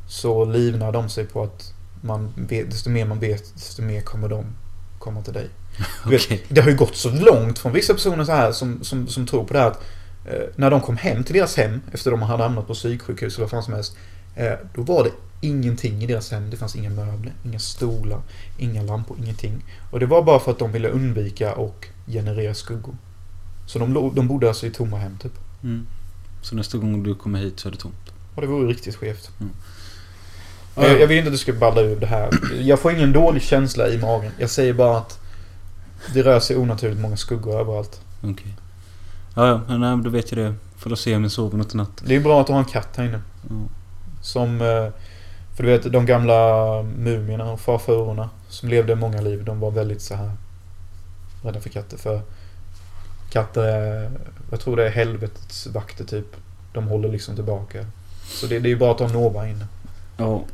så 0.09 0.45
livnar 0.45 0.93
de 0.93 1.09
sig 1.09 1.27
på 1.27 1.43
att 1.43 1.75
man 2.01 2.33
vet, 2.37 2.71
desto 2.71 2.91
mer 2.91 3.05
man 3.07 3.19
vet, 3.19 3.55
desto 3.55 3.83
mer 3.83 4.01
kommer 4.01 4.29
de 4.29 4.45
komma 4.99 5.23
till 5.23 5.33
dig. 5.33 5.49
Du 6.05 6.11
vet. 6.11 6.29
Det 6.49 6.61
har 6.61 6.71
ju 6.71 6.77
gått 6.77 6.97
så 6.97 7.11
långt 7.11 7.59
från 7.59 7.73
vissa 7.73 7.95
personer 7.95 8.25
så 8.25 8.33
här 8.33 8.53
som, 8.53 8.85
som, 8.85 9.09
som 9.09 9.27
tror 9.27 9.45
på 9.45 9.53
det 9.53 9.61
här 9.61 9.67
att 9.67 9.83
eh, 10.27 10.49
när 10.57 10.71
de 10.71 10.81
kom 10.81 10.97
hem 10.97 11.25
till 11.25 11.35
deras 11.35 11.57
hem 11.57 11.81
efter 11.93 12.11
de 12.11 12.23
hade 12.23 12.43
hamnat 12.43 12.67
på 12.67 12.75
psyksjukhus 12.75 13.35
eller 13.35 13.45
vad 13.45 13.51
fan 13.51 13.63
som 13.63 13.75
helst. 13.75 13.97
Eh, 14.37 14.53
då 14.75 14.83
var 14.83 15.05
det 15.05 15.11
ingenting 15.41 16.03
i 16.03 16.07
deras 16.07 16.31
hem. 16.31 16.51
Det 16.51 16.57
fanns 16.57 16.77
inga 16.77 16.91
möbler, 16.91 17.33
inga 17.45 17.59
stolar, 17.59 18.21
inga 18.59 18.83
lampor, 18.83 19.17
ingenting. 19.23 19.65
Och 19.91 20.01
det 20.01 20.07
var 20.07 20.23
bara 20.23 20.41
för 20.41 20.51
att 20.51 20.59
de 20.59 20.73
ville 20.73 20.89
undvika 20.89 21.55
och 21.55 21.89
generera 22.07 22.55
skuggor. 22.55 22.95
Så 23.67 23.79
de, 23.79 24.13
de 24.15 24.29
bodde 24.29 24.49
alltså 24.49 24.67
i 24.67 24.71
tomma 24.71 24.97
hem 24.97 25.19
typ. 25.23 25.33
Mm. 25.63 25.87
Så 26.43 26.55
nästa 26.55 26.79
gång 26.79 27.03
du 27.03 27.15
kommer 27.15 27.39
hit 27.39 27.61
så 27.61 27.69
är 27.69 27.73
det 27.73 27.79
tomt. 27.79 28.13
Och 28.35 28.41
det 28.41 28.47
vore 28.47 28.69
riktigt 28.69 28.97
skevt. 28.97 29.31
Mm. 29.41 29.53
Jag, 30.77 31.01
jag 31.01 31.07
vill 31.07 31.19
inte 31.19 31.29
att 31.29 31.35
du 31.35 31.39
ska 31.39 31.53
balla 31.53 31.81
ur 31.81 32.01
det 32.01 32.07
här. 32.07 32.31
Jag 32.61 32.81
får 32.81 32.93
ingen 32.93 33.13
dålig 33.13 33.43
känsla 33.43 33.89
i 33.89 33.99
magen. 33.99 34.33
Jag 34.39 34.51
säger 34.51 34.75
bara 34.75 34.99
att 34.99 35.19
det 36.15 36.23
rör 36.23 36.41
sig 36.41 36.57
onaturligt 36.57 37.01
många 37.01 37.17
skuggor 37.17 37.61
överallt. 37.61 38.01
Okej. 38.23 38.57
Ja, 39.35 39.49
ja. 39.49 39.61
Men, 39.69 39.81
nej, 39.81 40.05
då 40.05 40.11
vet 40.11 40.33
jag 40.33 40.39
det. 40.47 40.55
Får 40.77 40.91
då 40.91 40.97
se 40.97 41.17
om 41.17 41.23
jag 41.23 41.33
sover 41.33 41.59
något 41.59 41.75
i 41.75 41.77
natt. 41.77 42.03
Det 42.07 42.17
är 42.17 42.21
bra 42.21 42.41
att 42.41 42.47
du 42.47 42.53
har 42.53 42.61
en 42.61 42.65
katt 42.65 42.97
här 42.97 43.05
inne. 43.05 43.21
Ja. 43.49 43.55
Som... 44.23 44.61
eh, 44.61 44.89
För 45.57 45.63
du 45.63 45.71
vet, 45.71 45.93
de 45.93 46.07
gamla 46.07 46.37
mumierna 46.83 47.53
och 47.53 47.61
farfurorna 47.61 48.31
som 48.49 48.69
levde 48.69 48.95
många 48.95 49.21
liv, 49.21 49.45
de 49.45 49.61
var 49.61 49.71
väldigt 49.71 50.03
så 50.03 50.15
här 50.15 50.31
rädda 51.43 51.61
för 51.61 51.71
katter. 51.71 51.97
För 51.97 52.21
katter 53.31 53.63
är... 53.63 54.11
Jag 54.51 54.61
tror 54.61 54.77
det 54.77 54.87
är 54.87 54.91
helvetets 54.91 55.67
vakter 55.67 56.05
typ. 56.05 56.37
De 56.73 56.89
håller 56.89 57.09
liksom 57.09 57.35
tillbaka. 57.35 57.87
Så 58.25 58.47
det, 58.47 58.59
det 58.59 58.69
är 58.69 58.71
ju 58.71 58.77
bra 58.79 58.93
att 58.93 59.01
ha 59.01 59.09
Nova 59.09 59.41
här 59.41 59.49
inne. 59.49 59.67
Ja. 60.17 60.45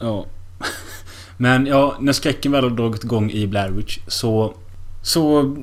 Ja. 0.00 0.26
Men 1.36 1.66
ja, 1.66 1.96
när 2.00 2.12
skräcken 2.12 2.52
väl 2.52 2.64
har 2.64 2.70
dragit 2.70 3.04
igång 3.04 3.30
i 3.30 3.46
Blair 3.46 3.70
Witch 3.70 3.98
så... 4.06 4.54
Så... 5.02 5.56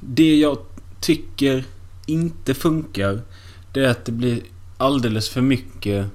Det 0.00 0.36
jag 0.36 0.58
tycker 1.00 1.64
inte 2.06 2.54
funkar 2.54 3.20
Det 3.72 3.84
är 3.84 3.88
att 3.88 4.04
det 4.04 4.12
blir 4.12 4.40
alldeles 4.76 5.28
för 5.28 5.40
mycket 5.40 6.06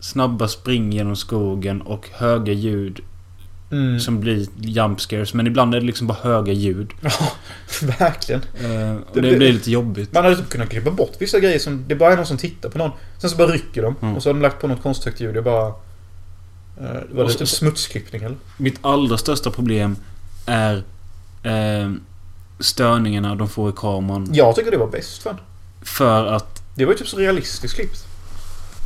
snabba 0.00 0.48
spring 0.48 0.92
genom 0.92 1.16
skogen 1.16 1.82
och 1.82 2.08
höga 2.12 2.52
ljud 2.52 3.00
Mm. 3.72 4.00
som 4.00 4.20
blir 4.20 4.46
jump 4.60 5.00
scares. 5.00 5.34
Men 5.34 5.46
ibland 5.46 5.74
är 5.74 5.80
det 5.80 5.86
liksom 5.86 6.06
bara 6.06 6.18
höga 6.22 6.52
ljud. 6.52 6.90
Ja, 7.00 7.10
verkligen. 7.98 8.40
Eh, 8.60 8.96
och 8.96 9.14
Det 9.14 9.20
det, 9.20 9.36
blir- 9.36 9.52
lite 9.52 9.70
jobbigt. 9.70 10.12
Man 10.12 10.24
hade 10.24 10.36
typ 10.36 10.48
kunnat 10.48 10.68
klippa 10.70 10.90
bort 10.90 11.12
vissa 11.18 11.40
grejer 11.40 11.58
som... 11.58 11.84
Det 11.88 11.94
bara 11.94 12.12
är 12.12 12.16
någon 12.16 12.26
som 12.26 12.36
tittar 12.38 12.68
på 12.68 12.78
någon. 12.78 12.90
Sen 13.18 13.30
så 13.30 13.36
bara 13.36 13.48
rycker 13.48 13.82
de. 13.82 13.94
Mm. 14.02 14.16
Och 14.16 14.22
så 14.22 14.28
har 14.28 14.34
de 14.34 14.42
lagt 14.42 14.60
på 14.60 14.66
något 14.66 14.82
konstigt 14.82 15.20
ljud. 15.20 15.36
Jag 15.36 15.44
bara... 15.44 15.66
eh, 15.66 15.72
var 17.10 17.22
Och 17.22 17.26
det 17.26 17.32
så- 17.32 17.38
typ 17.38 17.48
smutsklippning 17.48 18.22
eller? 18.22 18.36
Mitt 18.56 18.78
allra 18.80 19.18
största 19.18 19.50
problem 19.50 19.96
är 20.46 20.76
eh, 21.42 21.90
störningarna 22.60 23.34
de 23.34 23.48
får 23.48 23.70
i 23.70 23.72
kameran. 23.76 24.28
Jag 24.32 24.56
tycker 24.56 24.70
det 24.70 24.76
var 24.78 24.86
bäst 24.90 25.22
fan. 25.22 25.36
För 25.82 26.26
att... 26.26 26.62
Det 26.74 26.84
var 26.84 26.92
ju 26.92 26.98
typ 26.98 27.08
så 27.08 27.16
realistiskt 27.16 27.74
klippt. 27.76 28.04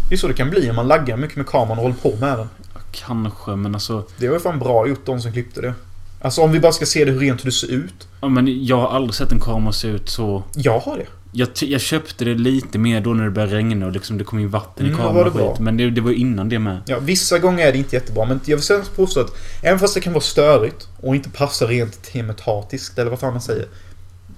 Det 0.08 0.14
är 0.14 0.18
så 0.18 0.28
det 0.28 0.34
kan 0.34 0.50
bli 0.50 0.70
om 0.70 0.76
man 0.76 0.88
laggar 0.88 1.16
mycket 1.16 1.36
med 1.36 1.46
kameran 1.46 1.78
och 1.78 1.82
håller 1.82 1.96
på 1.96 2.16
med 2.20 2.38
den. 2.38 2.48
Kanske, 2.94 3.50
men 3.56 3.74
alltså... 3.74 4.04
Det 4.16 4.28
var 4.28 4.34
ju 4.34 4.40
fan 4.40 4.58
bra 4.58 4.88
gjort 4.88 5.06
de 5.06 5.20
som 5.20 5.32
klippte 5.32 5.60
det. 5.60 5.74
Alltså 6.20 6.40
om 6.40 6.52
vi 6.52 6.60
bara 6.60 6.72
ska 6.72 6.86
se 6.86 7.04
det 7.04 7.10
hur 7.12 7.20
rent 7.20 7.44
det 7.44 7.52
ser 7.52 7.70
ut. 7.70 8.08
Ja, 8.20 8.28
men 8.28 8.64
jag 8.64 8.76
har 8.76 8.88
aldrig 8.88 9.14
sett 9.14 9.32
en 9.32 9.40
kamera 9.40 9.72
se 9.72 9.88
ut 9.88 10.08
så... 10.08 10.42
Jag 10.54 10.78
har 10.78 10.96
det. 10.96 11.06
Jag, 11.32 11.48
jag 11.54 11.80
köpte 11.80 12.24
det 12.24 12.34
lite 12.34 12.78
mer 12.78 13.00
då 13.00 13.14
när 13.14 13.24
det 13.24 13.30
började 13.30 13.56
regna 13.56 13.86
och 13.86 13.92
liksom 13.92 14.18
det 14.18 14.24
kom 14.24 14.38
in 14.38 14.50
vatten 14.50 14.86
Mm, 14.86 14.98
i 14.98 15.02
då 15.02 15.08
kameran 15.08 15.26
och 15.26 15.34
skit. 15.34 15.60
Men 15.60 15.76
det, 15.76 15.90
det 15.90 16.00
var 16.00 16.10
ju 16.10 16.16
innan 16.16 16.48
det 16.48 16.58
med. 16.58 16.80
Ja, 16.86 16.98
vissa 16.98 17.38
gånger 17.38 17.66
är 17.66 17.72
det 17.72 17.78
inte 17.78 17.96
jättebra 17.96 18.24
men 18.24 18.40
jag 18.44 18.56
vill 18.56 18.64
sen 18.64 18.82
påstå 18.96 19.20
att 19.20 19.36
även 19.62 19.78
fast 19.78 19.94
det 19.94 20.00
kan 20.00 20.12
vara 20.12 20.22
störigt 20.22 20.88
och 21.00 21.16
inte 21.16 21.30
passa 21.30 21.66
rent 21.66 22.02
tematatiskt 22.02 22.98
eller 22.98 23.10
vad 23.10 23.20
fan 23.20 23.32
man 23.32 23.42
säger. 23.42 23.66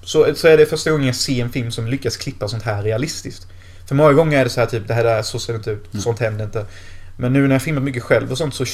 Så, 0.03 0.27
så 0.35 0.47
är 0.47 0.57
det 0.57 0.65
första 0.65 0.91
gången 0.91 1.05
jag 1.05 1.15
ser 1.15 1.41
en 1.41 1.49
film 1.49 1.71
som 1.71 1.87
lyckas 1.87 2.17
klippa 2.17 2.47
sånt 2.47 2.63
här 2.63 2.83
realistiskt. 2.83 3.47
För 3.87 3.95
många 3.95 4.13
gånger 4.13 4.39
är 4.39 4.43
det 4.43 4.49
så 4.49 4.59
här 4.59 4.67
typ, 4.67 4.87
det 4.87 4.93
här 4.93 5.03
där, 5.03 5.21
så 5.21 5.39
ser 5.39 5.53
det 5.53 5.57
inte 5.57 5.71
ut, 5.71 5.85
sånt 5.99 6.19
händer 6.19 6.45
inte. 6.45 6.65
Men 7.17 7.33
nu 7.33 7.47
när 7.47 7.55
jag 7.55 7.61
filmat 7.61 7.83
mycket 7.83 8.03
själv 8.03 8.31
och 8.31 8.37
sånt 8.37 8.55
så, 8.55 8.65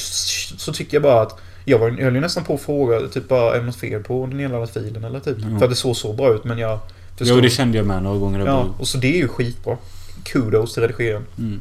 så 0.58 0.72
tycker 0.72 0.94
jag 0.94 1.02
bara 1.02 1.22
att 1.22 1.40
jag, 1.64 1.78
var, 1.78 1.88
jag 1.88 2.04
höll 2.04 2.14
ju 2.14 2.20
nästan 2.20 2.44
på 2.44 2.54
att 2.54 2.60
fråga 2.60 3.00
typ 3.08 3.28
bara 3.28 3.54
är 3.54 3.60
det 3.60 3.66
något 3.66 3.76
fel 3.76 4.02
på 4.02 4.26
den 4.26 4.36
nedladdade 4.36 4.72
filen 4.72 5.04
eller 5.04 5.20
typ. 5.20 5.36
Ja. 5.40 5.58
För 5.58 5.64
att 5.64 5.70
det 5.70 5.76
såg 5.76 5.96
så 5.96 6.12
bra 6.12 6.34
ut 6.34 6.44
men 6.44 6.58
jag 6.58 6.78
Jo, 7.18 7.40
det 7.40 7.50
kände 7.50 7.78
jag 7.78 7.86
med 7.86 8.02
några 8.02 8.18
gånger. 8.18 8.46
Ja, 8.46 8.74
och 8.78 8.88
så 8.88 8.98
det 8.98 9.14
är 9.14 9.16
ju 9.16 9.28
skitbra. 9.28 9.76
Kudos 10.24 10.74
till 10.74 10.82
redigeraren. 10.82 11.26
Mm. 11.38 11.60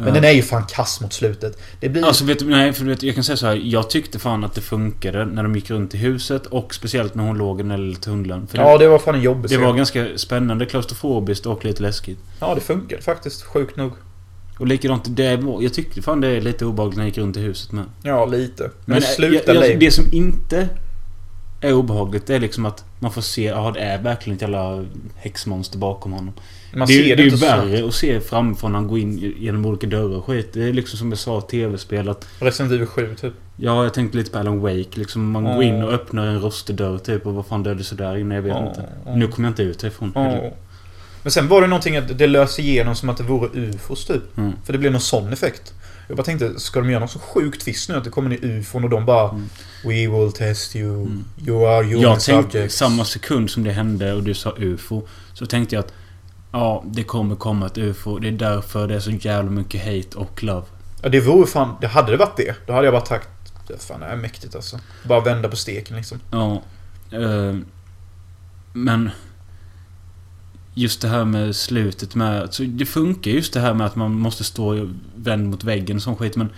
Men 0.00 0.14
den 0.14 0.24
är 0.24 0.30
ju 0.30 0.42
fan 0.42 0.64
kass 0.68 1.00
mot 1.00 1.12
slutet. 1.12 1.58
Det 1.80 1.88
blir... 1.88 2.04
Alltså 2.04 2.24
vet 2.24 2.38
du, 2.38 2.44
nej 2.44 2.72
för 2.72 2.84
vet, 2.84 3.02
jag 3.02 3.14
kan 3.14 3.24
säga 3.24 3.36
så 3.36 3.46
här. 3.46 3.54
Jag 3.54 3.90
tyckte 3.90 4.18
fan 4.18 4.44
att 4.44 4.54
det 4.54 4.60
funkade 4.60 5.24
när 5.24 5.42
de 5.42 5.54
gick 5.54 5.70
runt 5.70 5.94
i 5.94 5.98
huset 5.98 6.46
och 6.46 6.74
speciellt 6.74 7.14
när 7.14 7.24
hon 7.24 7.38
låg 7.38 7.60
i 7.60 7.62
den 7.62 7.68
där 7.70 7.78
lilla 7.78 7.98
tunneln. 7.98 8.48
Ja, 8.52 8.78
det 8.78 8.88
var 8.88 8.98
fan 8.98 9.14
en 9.14 9.22
jobbig 9.22 9.42
Det 9.42 9.48
scen. 9.48 9.62
var 9.62 9.72
ganska 9.72 10.08
spännande, 10.16 10.66
klaustrofobiskt 10.66 11.46
och 11.46 11.64
lite 11.64 11.82
läskigt. 11.82 12.18
Ja, 12.40 12.54
det 12.54 12.60
funkade 12.60 13.02
faktiskt. 13.02 13.42
Sjukt 13.42 13.76
nog. 13.76 13.92
Och 14.58 14.66
likadant, 14.66 15.16
det 15.16 15.40
jag 15.60 15.74
tyckte 15.74 16.02
fan 16.02 16.20
det 16.20 16.28
är 16.28 16.40
lite 16.40 16.64
obehagligt 16.66 16.96
när 16.96 17.04
jag 17.04 17.08
gick 17.08 17.18
runt 17.18 17.36
i 17.36 17.40
huset 17.40 17.72
med. 17.72 17.84
Ja, 18.02 18.26
lite. 18.26 18.62
Men, 18.62 18.70
Men 18.84 19.02
sluta 19.02 19.54
jag, 19.54 19.70
jag, 19.70 19.80
Det 19.80 19.90
som 19.90 20.04
inte 20.12 20.68
är 21.60 21.72
obehagligt 21.72 22.26
det 22.26 22.34
är 22.34 22.40
liksom 22.40 22.66
att 22.66 22.84
man 22.98 23.12
får 23.12 23.22
se, 23.22 23.42
ja 23.44 23.70
det 23.74 23.80
är 23.80 24.02
verkligen 24.02 24.36
ett 24.36 24.42
jävla 24.42 24.84
häxmonster 25.16 25.78
bakom 25.78 26.12
honom. 26.12 26.32
Man 26.74 26.88
det, 26.88 26.94
ser 26.94 27.16
det 27.16 27.22
det 27.30 27.32
är 27.32 27.36
värre 27.36 27.86
att 27.88 27.94
se 27.94 28.20
framifrån 28.20 28.72
när 28.72 28.78
han 28.78 28.88
går 28.88 28.98
in 28.98 29.34
genom 29.38 29.66
olika 29.66 29.86
dörrar 29.86 30.16
och 30.16 30.24
skit. 30.24 30.50
Det 30.52 30.62
är 30.62 30.72
liksom 30.72 30.98
som 30.98 31.08
jag 31.10 31.18
sa, 31.18 31.40
tv-spel 31.40 32.08
att... 32.08 32.28
Resident 32.40 32.72
Evil 32.74 32.86
7 32.86 33.14
typ. 33.20 33.32
Ja, 33.56 33.82
jag 33.84 33.94
tänkte 33.94 34.18
lite 34.18 34.30
på 34.30 34.38
Alan 34.38 34.60
Wake. 34.60 34.88
Liksom 34.94 35.30
man 35.30 35.44
går 35.44 35.52
Ja. 35.54 35.62
in 35.62 35.82
och 35.82 35.92
öppnar 35.92 36.26
en 36.26 36.40
rostig 36.40 36.76
dörr 36.76 36.98
typ 36.98 37.26
och 37.26 37.34
vad 37.34 37.46
fan 37.46 37.62
dödade 37.62 37.84
så 37.84 37.94
där 37.94 38.16
inne? 38.16 38.34
Jag 38.34 38.42
vet 38.42 38.52
Ja, 38.52 38.68
inte. 38.68 38.84
ja. 39.06 39.14
Nu 39.16 39.26
kommer 39.28 39.48
jag 39.48 39.50
inte 39.52 39.62
ut 39.62 39.82
härifrån. 39.82 40.12
Ja. 40.14 40.50
Men 41.28 41.32
sen 41.32 41.48
var 41.48 41.60
det 41.60 41.66
någonting 41.66 41.96
att 41.96 42.18
det 42.18 42.26
lös 42.26 42.58
igenom 42.58 42.94
som 42.94 43.08
att 43.08 43.16
det 43.16 43.22
vore 43.22 43.48
ufos 43.52 44.04
typ. 44.04 44.38
Mm. 44.38 44.52
För 44.64 44.72
det 44.72 44.78
blev 44.78 44.92
någon 44.92 45.00
sån 45.00 45.32
effekt. 45.32 45.72
Jag 46.06 46.16
bara 46.16 46.22
tänkte, 46.22 46.60
ska 46.60 46.80
de 46.80 46.90
göra 46.90 47.00
något 47.00 47.10
så 47.10 47.18
sjukt 47.18 47.64
twist 47.64 47.88
nu 47.88 47.96
att 47.96 48.04
det 48.04 48.10
kommer 48.10 48.32
in 48.32 48.50
ufon 48.50 48.84
och 48.84 48.90
de 48.90 49.04
bara 49.04 49.28
We 49.84 50.08
will 50.08 50.32
test 50.32 50.76
you. 50.76 51.08
You 51.46 51.66
are 51.68 51.84
human 51.84 51.90
Mm. 51.90 52.02
Jag 52.02 52.20
tänkte 52.20 52.52
subjects. 52.52 52.76
samma 52.76 53.04
sekund 53.04 53.50
som 53.50 53.64
det 53.64 53.70
hände 53.72 54.12
och 54.12 54.22
du 54.22 54.34
sa 54.34 54.54
UFO. 54.58 55.02
Så 55.34 55.46
tänkte 55.46 55.74
jag 55.74 55.84
att 55.84 55.92
Ja, 56.52 56.84
det 56.86 57.04
kommer 57.04 57.36
komma 57.36 57.66
ett 57.66 57.78
UFO. 57.78 58.18
Det 58.18 58.28
är 58.28 58.32
därför 58.32 58.88
det 58.88 58.94
är 58.94 59.00
så 59.00 59.10
jävla 59.10 59.50
mycket 59.50 59.84
hate 59.84 60.18
och 60.18 60.42
love. 60.42 60.66
Ja, 61.02 61.08
det 61.08 61.20
vore 61.20 61.46
fan... 61.46 61.74
Det 61.80 61.86
hade 61.86 62.10
det 62.10 62.16
varit 62.16 62.36
det. 62.36 62.54
Då 62.66 62.72
hade 62.72 62.86
jag 62.86 62.94
bara 62.94 63.06
tagit... 63.06 63.28
Det 63.66 63.82
fan 63.82 64.00
det 64.00 64.06
är 64.06 64.16
mäktigt 64.16 64.54
alltså. 64.54 64.78
Bara 65.04 65.20
vända 65.20 65.48
på 65.48 65.56
steken 65.56 65.96
liksom. 65.96 66.20
Ja. 66.30 66.62
Eh, 67.12 67.56
men... 68.72 69.10
Just 70.78 71.00
det 71.00 71.08
här 71.08 71.24
med 71.24 71.56
slutet 71.56 72.14
med... 72.14 72.42
Alltså 72.42 72.62
det 72.62 72.86
funkar 72.86 73.30
just 73.30 73.52
det 73.52 73.60
här 73.60 73.74
med 73.74 73.86
att 73.86 73.96
man 73.96 74.12
måste 74.12 74.44
stå 74.44 74.88
vänd 75.16 75.50
mot 75.50 75.64
väggen 75.64 75.96
och 75.96 76.02
sån 76.02 76.16
skit 76.16 76.36
men... 76.36 76.48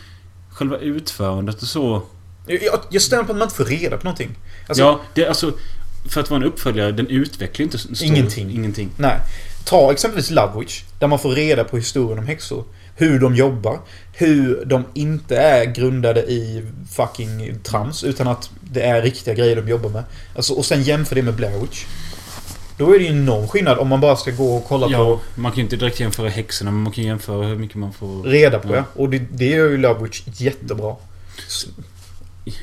Själva 0.51 0.79
utförandet 0.79 1.62
och 1.62 1.68
så... 1.68 2.03
Jag, 2.47 2.81
jag, 2.91 3.03
stämmer 3.03 3.25
på 3.25 3.33
att 3.33 3.39
man 3.39 3.47
inte 3.47 3.57
får 3.57 3.64
reda 3.64 3.97
på 3.97 4.05
någonting. 4.05 4.31
Alltså, 4.68 4.83
ja, 4.83 5.01
det 5.14 5.27
alltså... 5.27 5.53
För 6.09 6.21
att 6.21 6.31
vara 6.31 6.41
en 6.41 6.47
uppföljare, 6.47 6.93
den 6.93 7.07
utvecklar 7.07 7.64
inte 7.64 7.79
så- 7.79 8.05
Ingenting. 8.05 8.51
Ingenting. 8.51 8.91
Nej. 8.97 9.21
Ta 9.64 9.93
exempelvis 9.93 10.31
Love 10.31 10.61
Witch. 10.61 10.83
Där 10.99 11.07
man 11.07 11.18
får 11.18 11.31
reda 11.31 11.64
på 11.64 11.77
historien 11.77 12.18
om 12.18 12.27
häxor. 12.27 12.64
Hur 12.97 13.18
de 13.21 13.35
jobbar. 13.37 13.79
Hur 14.12 14.64
de 14.64 14.85
inte 14.95 15.37
är 15.37 15.64
grundade 15.64 16.21
i 16.21 16.64
fucking 16.93 17.59
trams. 17.62 18.05
Utan 18.05 18.29
att 18.29 18.51
det 18.61 18.83
är 18.83 19.03
riktiga 19.03 19.35
grejer 19.35 19.57
de 19.57 19.68
jobbar 19.68 19.91
med. 19.91 20.05
Alltså, 20.37 20.55
och 20.55 20.64
sen 20.64 20.83
jämför 20.83 21.14
det 21.14 21.23
med 21.23 21.35
Blair 21.35 21.61
Witch. 21.61 21.85
Då 22.81 22.95
är 22.95 22.99
det 22.99 23.05
ju 23.05 23.14
någon 23.14 23.49
skillnad 23.49 23.78
om 23.78 23.89
man 23.89 24.01
bara 24.01 24.16
ska 24.16 24.31
gå 24.31 24.57
och 24.57 24.64
kolla 24.64 24.87
Ja, 24.91 24.99
på 24.99 25.41
man 25.41 25.53
kan 25.53 25.57
ju 25.57 25.62
inte 25.62 25.76
direkt 25.76 26.01
jämföra 26.01 26.28
häxorna 26.28 26.70
men 26.70 26.83
man 26.83 26.93
kan 26.93 27.05
jämföra 27.05 27.47
hur 27.47 27.57
mycket 27.57 27.76
man 27.76 27.93
får... 27.93 28.22
reda 28.22 28.59
på. 28.59 28.74
Ja. 28.76 28.85
Och 28.95 29.11
det, 29.11 29.18
det 29.33 29.47
gör 29.47 29.68
ju 29.70 29.76
Love 29.76 30.03
Witch 30.05 30.22
jättebra. 30.26 30.97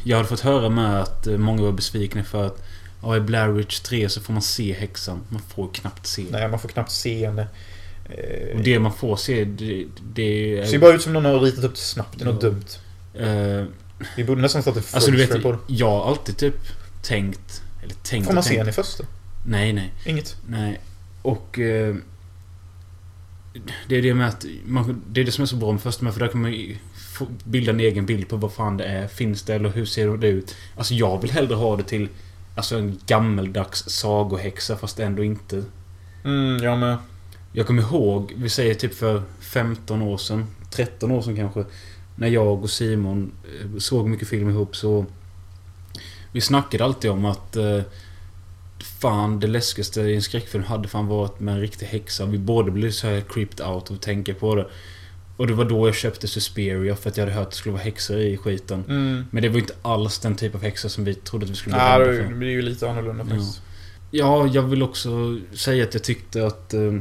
Jag 0.04 0.18
hade 0.18 0.30
fått 0.30 0.40
höra 0.40 0.70
med 0.70 1.02
att 1.02 1.28
eh, 1.28 1.38
många 1.38 1.62
var 1.62 1.72
besvikna 1.72 2.24
för 2.24 2.48
att 2.48 2.64
Ja, 3.04 3.18
i 3.18 3.20
Blair 3.20 3.48
Witch 3.50 3.80
3 3.80 4.10
så 4.10 4.22
får 4.22 4.34
man 4.34 4.42
se 4.42 4.74
häxan. 4.74 5.22
Man 5.30 5.42
får 5.56 5.68
knappt 5.74 6.08
se. 6.08 6.24
Nej, 6.32 6.48
man 6.48 6.60
får 6.60 6.70
knappt 6.70 6.92
se 6.92 7.26
henne. 7.26 7.48
Eh, 8.10 8.58
Och 8.58 8.64
det 8.64 8.80
man 8.80 8.94
får 8.94 9.16
se, 9.16 9.46
det, 9.46 9.86
det 10.14 10.60
är... 10.60 10.66
ser 10.66 10.80
bara 10.80 10.94
ut 10.94 11.02
som 11.02 11.14
någon 11.14 11.26
har 11.26 11.40
ritat 11.40 11.64
upp 11.64 11.74
det 11.76 11.80
snabbt. 11.82 12.20
Det 12.20 12.24
är 12.24 12.34
något 12.34 12.44
Ja. 12.44 12.50
dumt. 12.50 12.66
Eh, 13.60 13.66
Vi 14.16 14.24
borde 14.24 14.42
nästan 14.42 14.62
starta 14.62 14.80
ett 14.80 14.94
Alltså 14.96 15.12
du 15.12 15.18
vet, 15.18 15.44
på 15.44 15.52
det. 15.52 15.58
jag 15.68 15.90
har 15.92 16.10
alltid 16.10 16.38
typ 16.38 16.56
tänkt... 17.04 17.62
Eller 17.84 17.94
tänkt 18.04 18.26
Får 18.28 18.34
man 18.34 18.44
se 18.44 18.58
henne 18.58 18.70
i 18.70 18.74
första? 18.74 19.04
Nej, 19.48 19.74
nej. 19.74 19.94
Inget? 20.06 20.38
Nej. 20.48 20.80
Och... 21.22 21.60
Eh, 21.60 21.96
det 23.88 23.96
är 23.96 24.02
det 24.02 24.14
med 24.14 24.28
att... 24.28 24.46
Man, 24.66 25.02
det 25.10 25.22
är 25.22 25.26
det 25.26 25.32
som 25.32 25.42
är 25.42 25.46
så 25.46 25.56
bra 25.56 25.72
med 25.72 25.82
första 25.82 26.04
med 26.04 26.14
för 26.14 26.20
där 26.20 26.28
kan 26.28 26.42
man 26.42 26.52
ju 26.52 26.78
få 27.18 27.28
bilda 27.44 27.72
en 27.72 27.80
egen 27.80 28.06
bild 28.06 28.30
på 28.30 28.38
vad 28.38 28.54
fan 28.54 28.78
det 28.78 28.84
är. 28.86 29.08
Finns 29.08 29.44
det 29.44 29.56
eller 29.56 29.70
hur 29.70 29.86
ser 29.86 30.18
det 30.18 30.28
ut? 30.28 30.56
Alltså 30.76 30.94
jag 30.94 31.22
vill 31.22 31.32
hellre 31.32 31.56
ha 31.56 31.78
det 31.78 31.84
till... 31.84 32.10
Alltså 32.56 32.78
en 32.78 33.00
gammeldags 33.08 33.90
sagohäxa 33.90 34.78
fast 34.78 35.00
ändå 35.00 35.24
inte. 35.24 35.64
Mm, 36.24 36.64
jag 36.64 36.80
med. 36.80 36.98
Jag 37.52 37.68
kommer 37.68 37.82
ihåg, 37.82 38.34
vi 38.38 38.50
säger 38.50 38.74
typ 38.74 38.94
för 38.94 39.24
15 39.40 40.02
år 40.02 40.18
sedan, 40.18 40.48
13 40.72 41.12
år 41.12 41.22
sedan 41.22 41.36
kanske. 41.36 41.66
När 42.16 42.28
jag 42.28 42.64
och 42.64 42.70
Simon 42.70 43.32
eh, 43.44 43.78
såg 43.78 44.10
mycket 44.10 44.28
film 44.28 44.50
ihop 44.50 44.76
så... 44.76 45.06
Vi 46.32 46.42
snackade 46.42 46.84
alltid 46.84 47.12
om 47.12 47.26
att... 47.26 47.56
Eh, 47.56 47.82
Fan, 49.00 49.40
det 49.40 49.48
läskigaste 49.48 50.02
i 50.02 50.16
en 50.16 50.22
skräckfilm 50.22 50.64
hade 50.64 50.88
fan 50.88 51.08
varit 51.08 51.40
med 51.40 51.54
en 51.54 51.62
riktig 51.62 51.86
häxa. 51.86 52.26
Vi 52.26 52.38
båda 52.38 52.72
blev 52.72 52.92
så 52.92 53.08
här 53.08 53.22
creeped 53.30 53.68
out 53.68 53.92
att 53.92 54.02
tänka 54.02 54.34
på 54.34 54.56
det. 54.56 54.68
Och 55.38 55.48
det 55.48 55.54
var 55.54 55.66
då 55.66 55.88
jag 55.88 55.96
köpte 55.96 56.28
Suspiria 56.28 56.96
för 56.96 57.10
att 57.10 57.18
jag 57.18 57.26
hade 57.26 57.36
hört 57.36 57.48
att 57.48 57.52
det 57.52 57.58
skulle 57.58 57.74
vara 57.74 57.84
häxor 57.84 58.18
i 58.18 58.38
skiten. 58.38 58.84
Mm. 58.88 59.26
Men 59.32 59.44
det 59.44 59.50
var 59.50 59.60
inte 59.60 59.74
alls 59.82 60.20
den 60.20 60.36
typ 60.36 60.56
av 60.56 60.62
häxa 60.62 60.90
som 60.90 61.04
vi 61.04 61.14
trodde 61.14 61.46
att 61.46 61.50
vi 61.50 61.56
skulle 61.56 61.76
bli 61.76 61.84
Ja, 61.84 62.00
rädda 62.00 62.30
det 62.30 62.36
blir 62.36 62.50
ju 62.50 62.62
lite 62.62 62.90
annorlunda 62.90 63.26
faktiskt. 63.26 63.62
Ja, 64.12 64.48
jag 64.48 64.62
vill 64.62 64.84
också 64.84 65.40
säga 65.54 65.84
att 65.84 65.94
jag 65.94 66.04
tyckte 66.04 66.48
att 66.48 66.74
eh, 66.74 67.00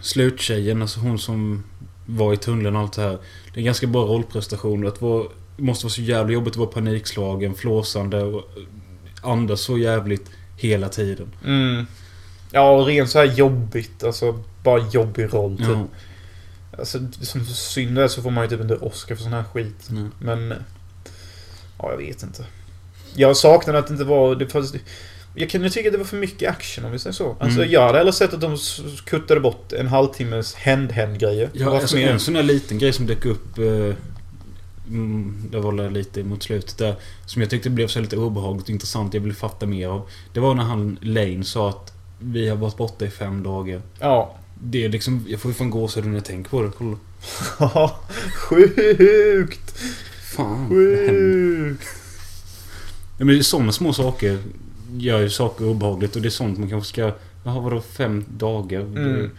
sluttjejen, 0.00 0.82
alltså 0.82 1.00
hon 1.00 1.18
som 1.18 1.64
var 2.06 2.34
i 2.34 2.36
tunneln 2.36 2.76
och 2.76 2.82
allt 2.82 2.92
det 2.92 3.02
här. 3.02 3.18
Det 3.44 3.54
är 3.54 3.58
en 3.58 3.64
ganska 3.64 3.86
bra 3.86 4.04
rollprestation. 4.04 4.86
Att 4.86 5.02
vara, 5.02 5.28
det 5.56 5.62
måste 5.62 5.86
vara 5.86 5.92
så 5.92 6.02
jävla 6.02 6.32
jobbigt 6.32 6.52
att 6.52 6.56
vara 6.56 6.70
panikslagen, 6.70 7.54
flåsande 7.54 8.22
och 8.22 8.38
eh, 8.38 9.30
andas 9.30 9.60
så 9.60 9.78
jävligt 9.78 10.30
hela 10.62 10.88
tiden. 10.88 11.32
Mm. 11.44 11.86
Ja, 12.50 12.70
och 12.70 12.86
rent 12.86 13.10
så 13.10 13.18
här 13.18 13.26
jobbigt. 13.26 14.04
Alltså, 14.04 14.44
bara 14.62 14.82
jobbig 14.92 15.34
roll 15.34 15.56
typ. 15.58 15.66
Ja. 15.68 15.86
Alltså, 16.78 16.98
som 17.20 17.46
synd 17.46 17.98
är 17.98 18.08
så 18.08 18.22
får 18.22 18.30
man 18.30 18.44
ju 18.44 18.50
typ 18.50 18.60
inte 18.60 18.76
Oscar 18.76 19.14
för 19.14 19.22
sån 19.22 19.32
här 19.32 19.44
skit. 19.44 19.86
Nej. 19.90 20.04
Men... 20.18 20.54
Ja, 21.78 21.90
jag 21.90 21.96
vet 21.98 22.22
inte. 22.22 22.44
Jag 23.14 23.36
saknade 23.36 23.78
att 23.78 23.86
det 23.86 23.92
inte 23.92 24.04
var... 24.04 24.34
Det, 24.34 24.46
fast, 24.46 24.74
jag 25.34 25.50
kunde 25.50 25.70
tycka 25.70 25.88
att 25.88 25.92
det 25.92 25.98
var 25.98 26.04
för 26.04 26.16
mycket 26.16 26.50
action 26.50 26.84
om 26.84 26.92
vi 26.92 26.98
säger 26.98 27.14
så. 27.14 27.36
Alltså, 27.40 27.58
Mm. 27.58 27.72
jag 27.72 27.86
hade 27.86 27.98
hellre 27.98 28.12
sett 28.12 28.34
att 28.34 28.40
de 28.40 28.56
kuttade 29.04 29.40
bort 29.40 29.72
en 29.72 29.86
halvtimmes 29.86 30.54
händ-händ-grejer. 30.54 31.50
Ja, 31.52 31.80
alltså 31.80 31.96
en 31.98 32.20
sån 32.20 32.36
här 32.36 32.42
liten 32.42 32.78
grej 32.78 32.92
som 32.92 33.06
dök 33.06 33.24
upp 33.24 33.58
eh, 33.58 33.64
mm, 33.64 33.96
Det 35.50 35.60
var 35.60 35.72
väl 35.72 35.92
lite 35.92 36.24
mot 36.24 36.42
slutet 36.42 36.78
där 36.78 36.96
Som 37.26 37.42
jag 37.42 37.50
tyckte 37.50 37.70
blev 37.70 37.88
så 37.88 38.00
lite 38.00 38.16
obehagligt 38.16 38.64
och 38.64 38.70
intressant 38.70 39.14
Jag 39.14 39.20
ville 39.20 39.34
fatta 39.34 39.66
mer 39.66 39.88
av 39.88 40.08
Det 40.32 40.40
var 40.40 40.54
när 40.54 40.62
han 40.62 40.98
Lane 41.00 41.44
sa 41.44 41.68
att 41.68 41.92
Vi 42.18 42.48
har 42.48 42.56
varit 42.56 42.76
borta 42.76 43.04
i 43.04 43.10
fem 43.10 43.42
dagar 43.42 43.82
Ja. 43.98 44.36
Det 44.62 44.84
är 44.84 44.88
liksom 44.88 45.24
Jag 45.28 45.40
får 45.40 45.50
ju 45.50 45.54
fan 45.54 45.70
gåshud 45.70 46.06
när 46.06 46.14
jag 46.14 46.24
tänker 46.24 46.50
på 46.50 46.62
det 46.62 46.70
Kolla 46.78 46.96
Ja, 47.58 48.00
Sjukt! 48.34 49.78
Fan? 50.36 50.68
Sjukt! 50.68 51.88
Ja, 53.18 53.24
men 53.24 53.44
sådana 53.44 53.72
små 53.72 53.92
saker 53.92 54.38
Gör 54.92 55.20
ju 55.20 55.30
saker 55.30 55.64
obehagligt 55.64 56.16
och 56.16 56.22
det 56.22 56.28
är 56.28 56.30
sånt 56.30 56.58
man 56.58 56.68
kanske 56.68 56.88
ska 56.88 57.12
Jaha 57.44 57.60
vadå 57.60 57.80
fem 57.80 58.24
dagar? 58.28 58.80
Mm. 58.80 59.30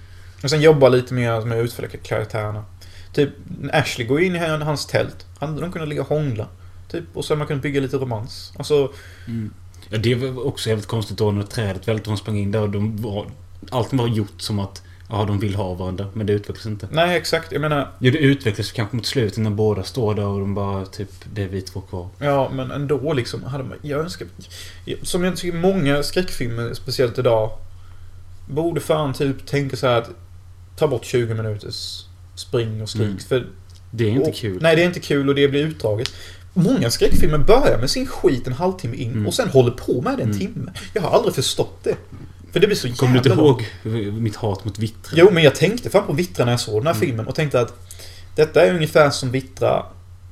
Och 0.44 0.50
sen 0.50 0.62
jobba 0.62 0.90
lite 0.90 1.14
mer 1.14 1.42
med 1.42 1.60
att 1.60 1.66
utveckla 1.66 2.00
karaktärerna. 2.04 2.66
Typ, 3.14 3.30
Ashley 3.74 4.08
går 4.08 4.22
in 4.22 4.36
i 4.36 4.40
hans 4.40 4.86
tält. 4.86 5.26
Hade 5.40 5.62
de 5.62 5.72
kunnat 5.72 5.88
ligga 5.88 6.02
och 6.02 6.08
hångla. 6.08 6.48
Typ, 6.92 7.04
och 7.14 7.26
så 7.26 7.34
hade 7.34 7.40
man 7.40 7.48
kunnat 7.48 7.64
bygga 7.64 7.82
lite 7.82 7.98
romans. 7.98 8.54
Alltså, 8.58 8.92
Mm. 9.28 9.54
Ja, 9.90 9.98
det 9.98 10.16
var 10.16 10.48
också 10.48 10.70
jävligt 10.70 10.88
konstigt 10.88 11.18
då 11.18 11.32
när 11.32 11.44
trädet 11.44 11.88
välte 11.88 12.02
och 12.04 12.08
hon 12.08 12.18
sprang 12.18 12.38
in 12.38 12.52
där 12.52 12.62
och 12.62 12.70
de 12.70 13.02
var... 13.02 13.26
Allting 13.70 14.00
var 14.00 14.08
gjort 14.08 14.42
som 14.42 14.60
att... 14.60 14.84
Ja, 15.10 15.26
de 15.26 15.40
vill 15.40 15.56
ha 15.56 15.74
varandra. 15.74 16.08
Men 16.14 16.26
det 16.28 16.34
utvecklas 16.34 16.66
inte. 16.66 16.88
nej 16.92 17.18
exakt. 17.18 17.52
Jag 17.52 17.62
menar, 17.62 17.92
Jo, 18.00 18.12
det 18.12 18.18
utvecklas 18.18 18.72
kanske 18.72 18.96
mot 18.96 19.06
slutet 19.06 19.38
när 19.38 19.50
båda 19.52 19.84
står 19.84 20.16
där 20.16 20.26
och 20.26 20.40
de 20.40 20.54
bara 20.54 20.86
typ... 20.86 21.10
Det 21.34 21.44
är 21.44 21.48
vi 21.48 21.62
två 21.62 21.82
kvar. 21.82 22.10
ja 22.20 22.50
men 22.54 22.72
ändå 22.72 23.14
liksom. 23.14 23.44
Hade 23.44 23.64
man, 23.64 23.78
jag 23.82 24.00
önskar... 24.00 24.28
Som 25.02 25.24
jag 25.24 25.38
tycker 25.38 25.58
många 25.58 26.04
skräckfilmer, 26.04 26.74
speciellt 26.74 27.20
idag, 27.20 27.52
borde 28.48 28.82
fan 28.82 29.14
typ 29.14 29.46
tänka 29.46 29.78
så 29.78 29.88
här 29.88 29.98
att 29.98 30.10
ta 30.76 30.88
bort 30.88 31.06
20 31.06 31.34
minuters 31.34 32.06
spring 32.36 32.82
och 32.82 32.90
skrik. 32.90 33.02
Mm. 33.04 33.20
För 33.20 33.48
Det 33.92 34.04
är 34.06 34.10
inte 34.12 34.30
och, 34.30 34.36
kul. 34.36 34.62
Nej, 34.62 34.76
det 34.76 34.82
är 34.82 34.86
inte 34.86 35.00
kul 35.00 35.30
och 35.30 35.36
det 35.36 35.48
blir 35.48 35.66
utdraget. 35.66 36.14
Många 36.54 36.90
skräckfilmer 36.92 37.38
börjar 37.38 37.78
med 37.78 37.90
sin 37.90 38.08
skit 38.08 38.48
en 38.48 38.54
halvtimme 38.54 38.96
in 38.98 39.12
Mm. 39.12 39.28
och 39.28 39.34
sen 39.34 39.50
håller 39.50 39.72
på 39.72 40.02
med 40.02 40.18
det 40.18 40.24
en 40.24 40.30
Mm. 40.32 40.40
timme. 40.40 40.72
Jag 40.94 41.02
har 41.02 41.10
aldrig 41.10 41.36
förstått 41.36 41.80
det. 41.84 41.96
För 42.52 42.60
det 42.60 42.68
blir 42.68 42.78
så 42.78 42.94
Kommer 42.94 43.14
du 43.14 43.18
inte 43.18 43.30
jävla 43.30 43.44
ihåg 43.44 43.66
mitt 44.22 44.36
hat 44.36 44.66
mot 44.66 44.80
vittra? 44.80 45.14
Jo, 45.18 45.30
men 45.32 45.44
jag 45.44 45.56
tänkte 45.56 45.90
fan 45.90 46.08
på 46.08 46.14
Vittra 46.14 46.46
när 46.46 46.52
jag 46.52 46.60
såg 46.60 46.80
den 46.82 46.88
här 46.88 46.94
Mm. 46.94 47.08
filmen 47.08 47.28
och 47.28 47.36
tänkte 47.36 47.62
att 47.62 47.74
detta 48.36 48.66
är 48.66 48.74
ungefär 48.74 49.10
som 49.10 49.32
Vittra, 49.32 49.86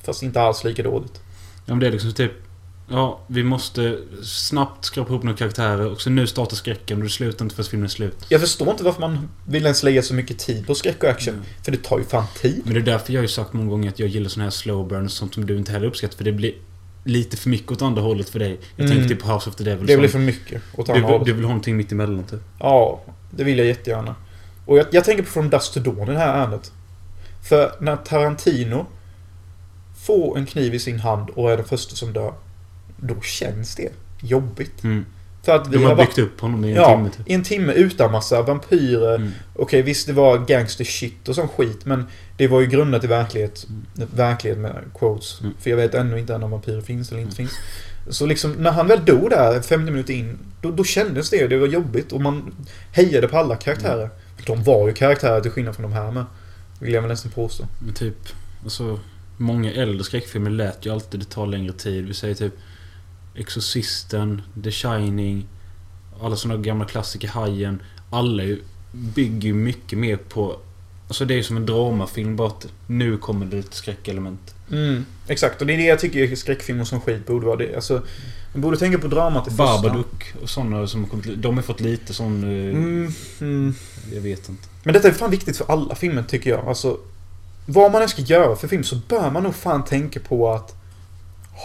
fast 0.04 0.24
inte 0.24 0.42
alls 0.42 0.64
lika 0.64 0.84
dåligt. 0.84 1.22
Ja, 1.66 1.74
men 1.74 1.80
det 1.80 1.88
är 1.88 1.92
liksom 1.92 2.14
typ... 2.14 2.32
Ja, 2.92 3.20
vi 3.28 3.44
måste 3.44 3.98
snabbt 4.24 4.86
skrapa 4.86 5.10
ihop 5.10 5.24
några 5.24 5.38
karaktärer 5.38 5.92
och 5.92 6.02
så 6.02 6.10
nu 6.10 6.28
startar 6.28 6.56
skräcken 6.56 6.98
och 6.98 7.04
det 7.04 7.10
slutar 7.10 7.46
inte 7.46 7.56
förrän 7.56 7.70
filmen 7.70 7.86
är 7.86 7.90
slut. 7.90 8.26
Jag 8.30 8.42
förstår 8.42 8.70
inte 8.70 8.84
varför 8.84 9.00
man 9.02 9.30
vill 9.48 9.64
ens 9.64 9.84
lägga 9.84 10.02
så 10.02 10.14
mycket 10.14 10.40
tid 10.40 10.68
på 10.68 10.76
skräck 10.76 11.04
och 11.04 11.10
action. 11.10 11.34
Mm. 11.34 11.46
För 11.64 11.72
det 11.72 11.84
tar 11.84 11.98
ju 12.00 12.04
fan 12.06 12.26
tid. 12.42 12.62
Men 12.66 12.74
det 12.74 12.80
är 12.80 12.84
därför 12.84 13.14
jag 13.14 13.20
har 13.20 13.24
ju 13.24 13.28
sagt 13.28 13.54
många 13.54 13.70
gånger 13.70 13.90
att 13.90 14.00
jag 14.00 14.10
gillar 14.10 14.30
såna 14.30 14.44
här 14.44 14.52
slow 14.52 14.88
burns 14.88 15.14
sånt 15.14 15.34
som 15.34 15.46
du 15.46 15.58
inte 15.58 15.72
heller 15.72 15.88
uppskattar 15.88 16.18
för 16.18 16.24
det 16.24 16.32
blir 16.32 16.54
lite 17.04 17.38
för 17.38 17.50
mycket 17.50 17.72
åt 17.72 17.82
andra 17.82 18.02
hållet 18.02 18.30
för 18.30 18.40
dig. 18.40 18.60
Jag 18.76 18.86
Mm. 18.86 18.98
tänkte 18.98 19.16
typ 19.16 19.24
på 19.24 19.34
House 19.34 19.50
of 19.50 19.56
the 19.56 19.64
Devil 19.64 19.86
Det 19.88 19.98
blir 19.98 20.10
för 20.10 20.20
mycket 20.20 20.62
åt 20.78 20.86
du, 20.86 20.92
andra 20.92 21.02
vill- 21.08 21.12
hållet. 21.12 21.26
du 21.26 21.34
vill 21.34 21.44
ha 21.46 21.50
någonting 21.50 21.78
mitt 21.78 21.92
emellan 21.92 22.24
typ. 22.24 22.40
Ja, 22.60 23.02
det 23.32 23.44
vill 23.44 23.58
jag 23.58 23.68
jättegärna. 23.68 24.16
Och 24.66 24.78
jag, 24.78 24.86
jag 24.92 25.04
tänker 25.04 25.24
på 25.24 25.30
From 25.30 25.50
Dust 25.50 25.74
to 25.74 25.80
Dawn 25.80 26.10
i 26.10 26.12
det 26.12 26.18
här 26.20 26.38
ärendet. 26.42 26.72
För 27.50 27.72
när 27.80 27.96
Tarantino 27.96 28.86
får 30.06 30.38
en 30.38 30.46
kniv 30.46 30.74
i 30.74 30.80
sin 30.80 31.00
hand 31.00 31.30
och 31.30 31.52
är 31.52 31.58
den 31.58 31.66
första 31.66 31.96
som 31.96 32.14
dör. 32.14 32.34
Då 33.02 33.22
känns 33.22 33.76
det 33.76 33.90
jobbigt. 34.22 34.84
Mm. 34.84 35.06
För 35.44 35.56
att 35.56 35.68
vi 35.68 35.78
De 35.78 35.84
har 35.84 35.96
varit- 35.96 36.08
byggt 36.16 36.18
upp 36.20 36.40
honom 36.42 36.66
i 36.66 36.70
en 36.70 36.76
ja, 36.76 36.96
timme 36.96 37.10
typ. 37.18 37.30
i 37.30 37.34
en 37.34 37.44
timme 37.44 37.74
utan 37.74 38.12
massa 38.12 38.42
vampyrer. 38.42 39.16
Mm. 39.16 39.32
Okej, 39.56 39.82
visst 39.82 40.08
det 40.08 40.14
var 40.14 40.38
gangster 40.38 40.84
shit 40.86 41.30
och 41.30 41.36
sån 41.36 41.48
skit. 41.48 41.86
Men 41.86 42.06
det 42.38 42.48
var 42.48 42.62
ju 42.62 42.68
grundat 42.68 43.04
i 43.04 43.08
verklighet. 43.08 43.68
Verklighet 44.16 44.60
med 44.60 44.76
quotes. 45.00 45.42
Mm. 45.42 45.54
För 45.60 45.70
jag 45.70 45.78
vet 45.78 45.94
ännu 45.96 46.20
inte 46.20 46.36
än 46.36 46.44
om 46.44 46.52
vampyrer 46.52 46.82
finns 46.82 47.12
eller 47.12 47.22
inte 47.22 47.36
finns. 47.36 47.52
Så 48.10 48.26
liksom, 48.26 48.52
när 48.52 48.72
han 48.72 48.88
väl 48.88 49.06
dog 49.06 49.30
där 49.30 49.62
50 49.62 49.92
minuter 49.92 50.14
in. 50.14 50.38
Då, 50.62 50.72
då 50.72 50.84
kändes 50.84 51.30
det. 51.30 51.48
Det 51.48 51.58
var 51.58 51.68
jobbigt 51.68 52.12
och 52.12 52.22
man 52.22 52.54
hejade 52.92 53.28
på 53.28 53.38
alla 53.38 53.56
karaktärer. 53.56 54.10
De 54.46 54.64
var 54.64 54.88
ju 54.88 54.94
karaktärer 54.94 55.42
till 55.42 55.52
skillnad 55.52 55.76
från 55.76 55.84
de 55.92 55.94
här 55.94 56.12
med. 56.12 56.26
Vill 56.80 56.94
jag 56.94 57.02
väl 57.02 57.10
nästan 57.12 57.32
påstå. 57.32 57.64
Men 57.86 57.94
typ, 57.94 58.16
alltså 58.64 59.00
Många 59.38 59.72
äldre 59.74 60.04
skräckfilmer 60.04 60.50
lät 60.52 60.86
ju 60.86 60.90
alltid 60.94 61.20
det 61.20 61.30
ta 61.30 61.46
längre 61.46 61.74
tid. 61.74 62.06
Vi 62.08 62.14
säger 62.14 62.36
typ 62.36 62.54
Exorcisten, 63.36 64.42
The 64.64 64.72
Shining, 64.72 65.48
alla 66.22 66.36
sådana 66.36 66.62
gamla 66.62 66.86
klassiker, 66.86 67.28
Hajen. 67.28 67.82
Alla 68.10 68.44
ju, 68.44 68.62
bygger 68.92 69.48
ju 69.48 69.54
mycket 69.54 70.00
mer 70.00 70.18
på... 70.18 70.58
Alltså 71.08 71.26
det 71.26 71.40
är 71.40 71.44
som 71.44 71.58
en 71.58 71.66
dramafilm 71.66 72.36
bara 72.36 72.48
att 72.48 72.68
nu 72.88 73.18
kommer 73.18 73.46
det 73.46 73.56
lite 73.58 73.76
skräckelement. 73.76 74.56
Mm, 74.72 75.06
exakt, 75.28 75.62
och 75.62 75.68
det 75.68 75.74
är 75.74 75.78
det 75.78 75.84
jag 75.84 76.00
tycker 76.00 76.36
skräckfilmer 76.36 76.84
som 76.84 77.02
skit 77.02 77.28
borde 77.28 77.46
vara. 77.46 77.56
Det, 77.56 77.76
alltså, 77.76 78.02
man 78.54 78.62
borde 78.62 78.78
tänka 78.78 79.00
på 79.00 79.08
dramat 79.08 79.48
i 79.48 79.50
första. 79.50 79.64
Babadook 79.64 80.34
och 80.42 80.50
sådana 80.50 80.88
som 80.88 81.04
har 81.04 81.10
kommit... 81.10 81.42
De 81.42 81.56
har 81.56 81.64
fått 81.64 81.80
lite 81.80 82.14
sån... 82.14 82.44
eh, 82.44 82.76
Mm, 82.76 83.14
mm. 83.42 83.76
Jag 84.14 84.22
vet 84.22 84.50
inte. 84.50 84.68
Men 84.84 84.94
detta 84.94 85.08
är 85.08 85.12
fan 85.12 85.32
viktigt 85.32 85.58
för 85.58 85.72
alla 85.72 85.96
filmer 85.96 86.24
tycker 86.24 86.50
jag. 86.50 86.68
Alltså, 86.68 86.98
vad 87.66 87.92
man 87.92 88.02
än 88.02 88.10
ska 88.10 88.22
göra 88.22 88.56
för 88.56 88.68
film 88.68 88.84
så 88.84 88.96
bör 89.08 89.32
man 89.32 89.44
nog 89.44 89.56
fan 89.56 89.86
tänka 89.86 90.20
på 90.20 90.52
att 90.52 90.76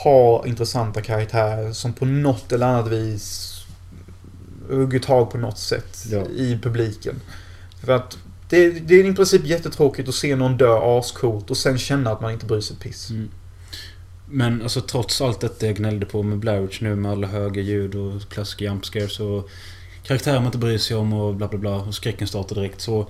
ha 0.04 0.46
intressanta 0.46 1.02
karaktärer 1.02 1.72
som 1.72 1.92
på 1.92 2.04
något 2.04 2.52
eller 2.52 2.66
annat 2.66 2.88
vis 2.88 3.52
hugger 4.68 4.98
tag 4.98 5.30
på 5.30 5.38
något 5.38 5.58
sätt 5.58 6.04
Ja. 6.10 6.24
i 6.26 6.58
publiken. 6.62 7.20
För 7.84 7.92
att 7.92 8.18
det, 8.48 8.70
det 8.70 8.94
är 8.94 9.04
i 9.04 9.14
princip 9.14 9.44
jättetråkigt 9.44 10.08
att 10.08 10.14
se 10.14 10.36
någon 10.36 10.56
dö 10.56 10.98
ascoolt 10.98 11.50
och 11.50 11.56
sen 11.56 11.78
känna 11.78 12.10
att 12.10 12.20
man 12.20 12.32
inte 12.32 12.46
bryr 12.46 12.60
sig 12.60 12.76
ett 12.76 12.82
piss. 12.82 13.10
Mm. 13.10 13.28
Men 14.28 14.62
alltså 14.62 14.80
trots 14.80 15.20
allt 15.20 15.40
detta 15.40 15.66
jag 15.66 15.76
gnällde 15.76 16.06
på 16.06 16.22
med 16.22 16.38
Blair 16.38 16.60
Witch 16.60 16.80
nu 16.80 16.96
med 16.96 17.12
alla 17.12 17.26
höga 17.26 17.62
ljud 17.62 17.94
och 17.94 18.28
klassiska 18.28 18.64
jump 18.64 18.84
scares 18.86 19.20
och 19.20 19.48
karaktärer 20.02 20.36
man 20.36 20.46
inte 20.46 20.58
bryr 20.58 20.78
sig 20.78 20.96
om 20.96 21.12
och 21.12 21.34
bla 21.34 21.48
bla 21.48 21.58
bla 21.58 21.76
och 21.76 21.94
skräcken 21.94 22.28
startar 22.28 22.56
direkt 22.56 22.80
så 22.80 23.08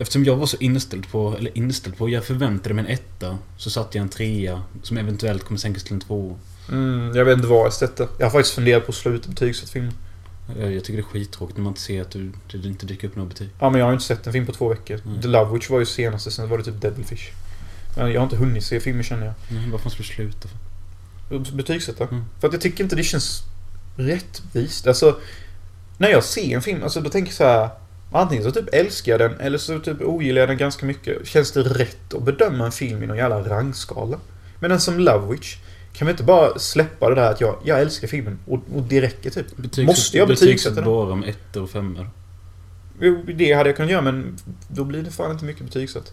Eftersom 0.00 0.24
jag 0.24 0.36
var 0.36 0.46
så 0.46 0.56
inställd 0.60 1.10
på, 1.10 1.36
eller 1.38 1.58
inställd 1.58 1.96
på, 1.96 2.08
jag 2.08 2.24
förväntade 2.24 2.74
mig 2.74 2.84
en 2.84 2.90
etta 2.90 3.38
Så 3.56 3.70
satte 3.70 3.98
jag 3.98 4.02
en 4.02 4.08
trea 4.08 4.62
som 4.82 4.98
eventuellt 4.98 5.44
kommer 5.44 5.58
sänkas 5.58 5.84
till 5.84 5.94
en 5.94 6.00
två 6.00 6.36
Mm, 6.68 7.16
jag 7.16 7.24
vet 7.24 7.36
inte 7.36 7.48
vad 7.48 7.66
jag 7.66 7.72
sätter. 7.72 8.08
Jag 8.18 8.26
har 8.26 8.30
faktiskt 8.30 8.54
funderat 8.54 8.86
på 8.86 8.90
att 8.90 8.96
sluta 8.96 9.28
betygsätta 9.28 9.72
filmen. 9.72 9.92
jag, 10.58 10.72
jag 10.72 10.84
tycker 10.84 11.02
det 11.02 11.08
är 11.08 11.12
skittråkigt 11.12 11.56
när 11.56 11.64
man 11.64 11.70
inte 11.70 11.80
ser 11.80 12.02
att 12.02 12.10
du, 12.10 12.32
det 12.52 12.68
inte 12.68 12.86
dyker 12.86 13.08
upp 13.08 13.16
några 13.16 13.28
betyg 13.28 13.48
Ja, 13.60 13.70
men 13.70 13.78
jag 13.80 13.86
har 13.86 13.92
inte 13.92 14.04
sett 14.04 14.26
en 14.26 14.32
film 14.32 14.46
på 14.46 14.52
två 14.52 14.68
veckor. 14.68 15.00
Mm. 15.06 15.20
The 15.22 15.28
Love 15.28 15.52
Witch 15.54 15.70
var 15.70 15.78
ju 15.78 15.86
senaste, 15.86 16.30
sen 16.30 16.48
var 16.48 16.58
det 16.58 16.64
typ 16.64 16.80
Devilfish. 16.80 17.30
Men 17.96 18.12
jag 18.12 18.20
har 18.20 18.24
inte 18.24 18.36
hunnit 18.36 18.64
se 18.64 18.80
filmer 18.80 19.02
känner 19.02 19.26
jag. 19.26 19.58
mm, 19.58 19.70
Varför 19.70 19.90
ska 19.90 20.02
du 20.02 20.08
sluta? 20.08 20.48
Betygsätta. 21.52 22.04
Mm. 22.04 22.24
För 22.40 22.48
att 22.48 22.52
jag 22.54 22.62
tycker 22.62 22.84
inte 22.84 22.96
det 22.96 23.02
känns 23.02 23.42
rättvist. 23.96 24.86
Alltså, 24.86 25.16
när 25.98 26.08
jag 26.08 26.24
ser 26.24 26.54
en 26.54 26.62
film, 26.62 26.82
alltså 26.82 27.00
då 27.00 27.10
tänker 27.10 27.30
jag 27.30 27.36
så 27.36 27.44
här. 27.44 27.70
Antingen 28.12 28.44
så 28.44 28.50
typ 28.50 28.68
älskar 28.74 29.12
jag 29.12 29.20
den 29.20 29.40
eller 29.40 29.58
så 29.58 29.78
typ 29.78 30.00
ogillar 30.00 30.40
jag 30.40 30.48
den 30.48 30.56
ganska 30.56 30.86
mycket. 30.86 31.26
Känns 31.26 31.52
det 31.52 31.62
rätt 31.62 32.14
att 32.14 32.22
bedöma 32.22 32.66
en 32.66 32.72
film 32.72 33.02
i 33.02 33.06
någon 33.06 33.16
jävla 33.16 33.40
rangskala? 33.40 34.18
Men 34.60 34.70
den 34.70 34.80
som 34.80 34.98
Love 34.98 35.32
Witch, 35.32 35.56
kan 35.92 36.06
vi 36.06 36.10
inte 36.10 36.22
bara 36.22 36.58
släppa 36.58 37.08
det 37.08 37.14
där 37.14 37.30
att 37.32 37.40
jag, 37.40 37.56
jag 37.64 37.80
älskar 37.80 38.08
filmen 38.08 38.38
och, 38.46 38.54
och 38.74 38.82
det 38.88 39.00
räcker 39.00 39.30
typ? 39.30 39.56
Betygssätt- 39.56 39.86
Måste 39.86 40.16
jag 40.18 40.28
betygsätta 40.28 40.74
den? 40.74 40.84
bara 40.84 41.14
med 41.14 41.28
ettor 41.28 41.62
och 41.62 41.70
femmor 41.70 42.10
Jo, 43.00 43.22
det 43.34 43.52
hade 43.52 43.68
jag 43.68 43.76
kunnat 43.76 43.90
göra 43.92 44.02
men 44.02 44.36
då 44.68 44.84
blir 44.84 45.02
det 45.02 45.10
fan 45.10 45.30
inte 45.30 45.44
mycket 45.44 45.64
betygsätt. 45.64 46.12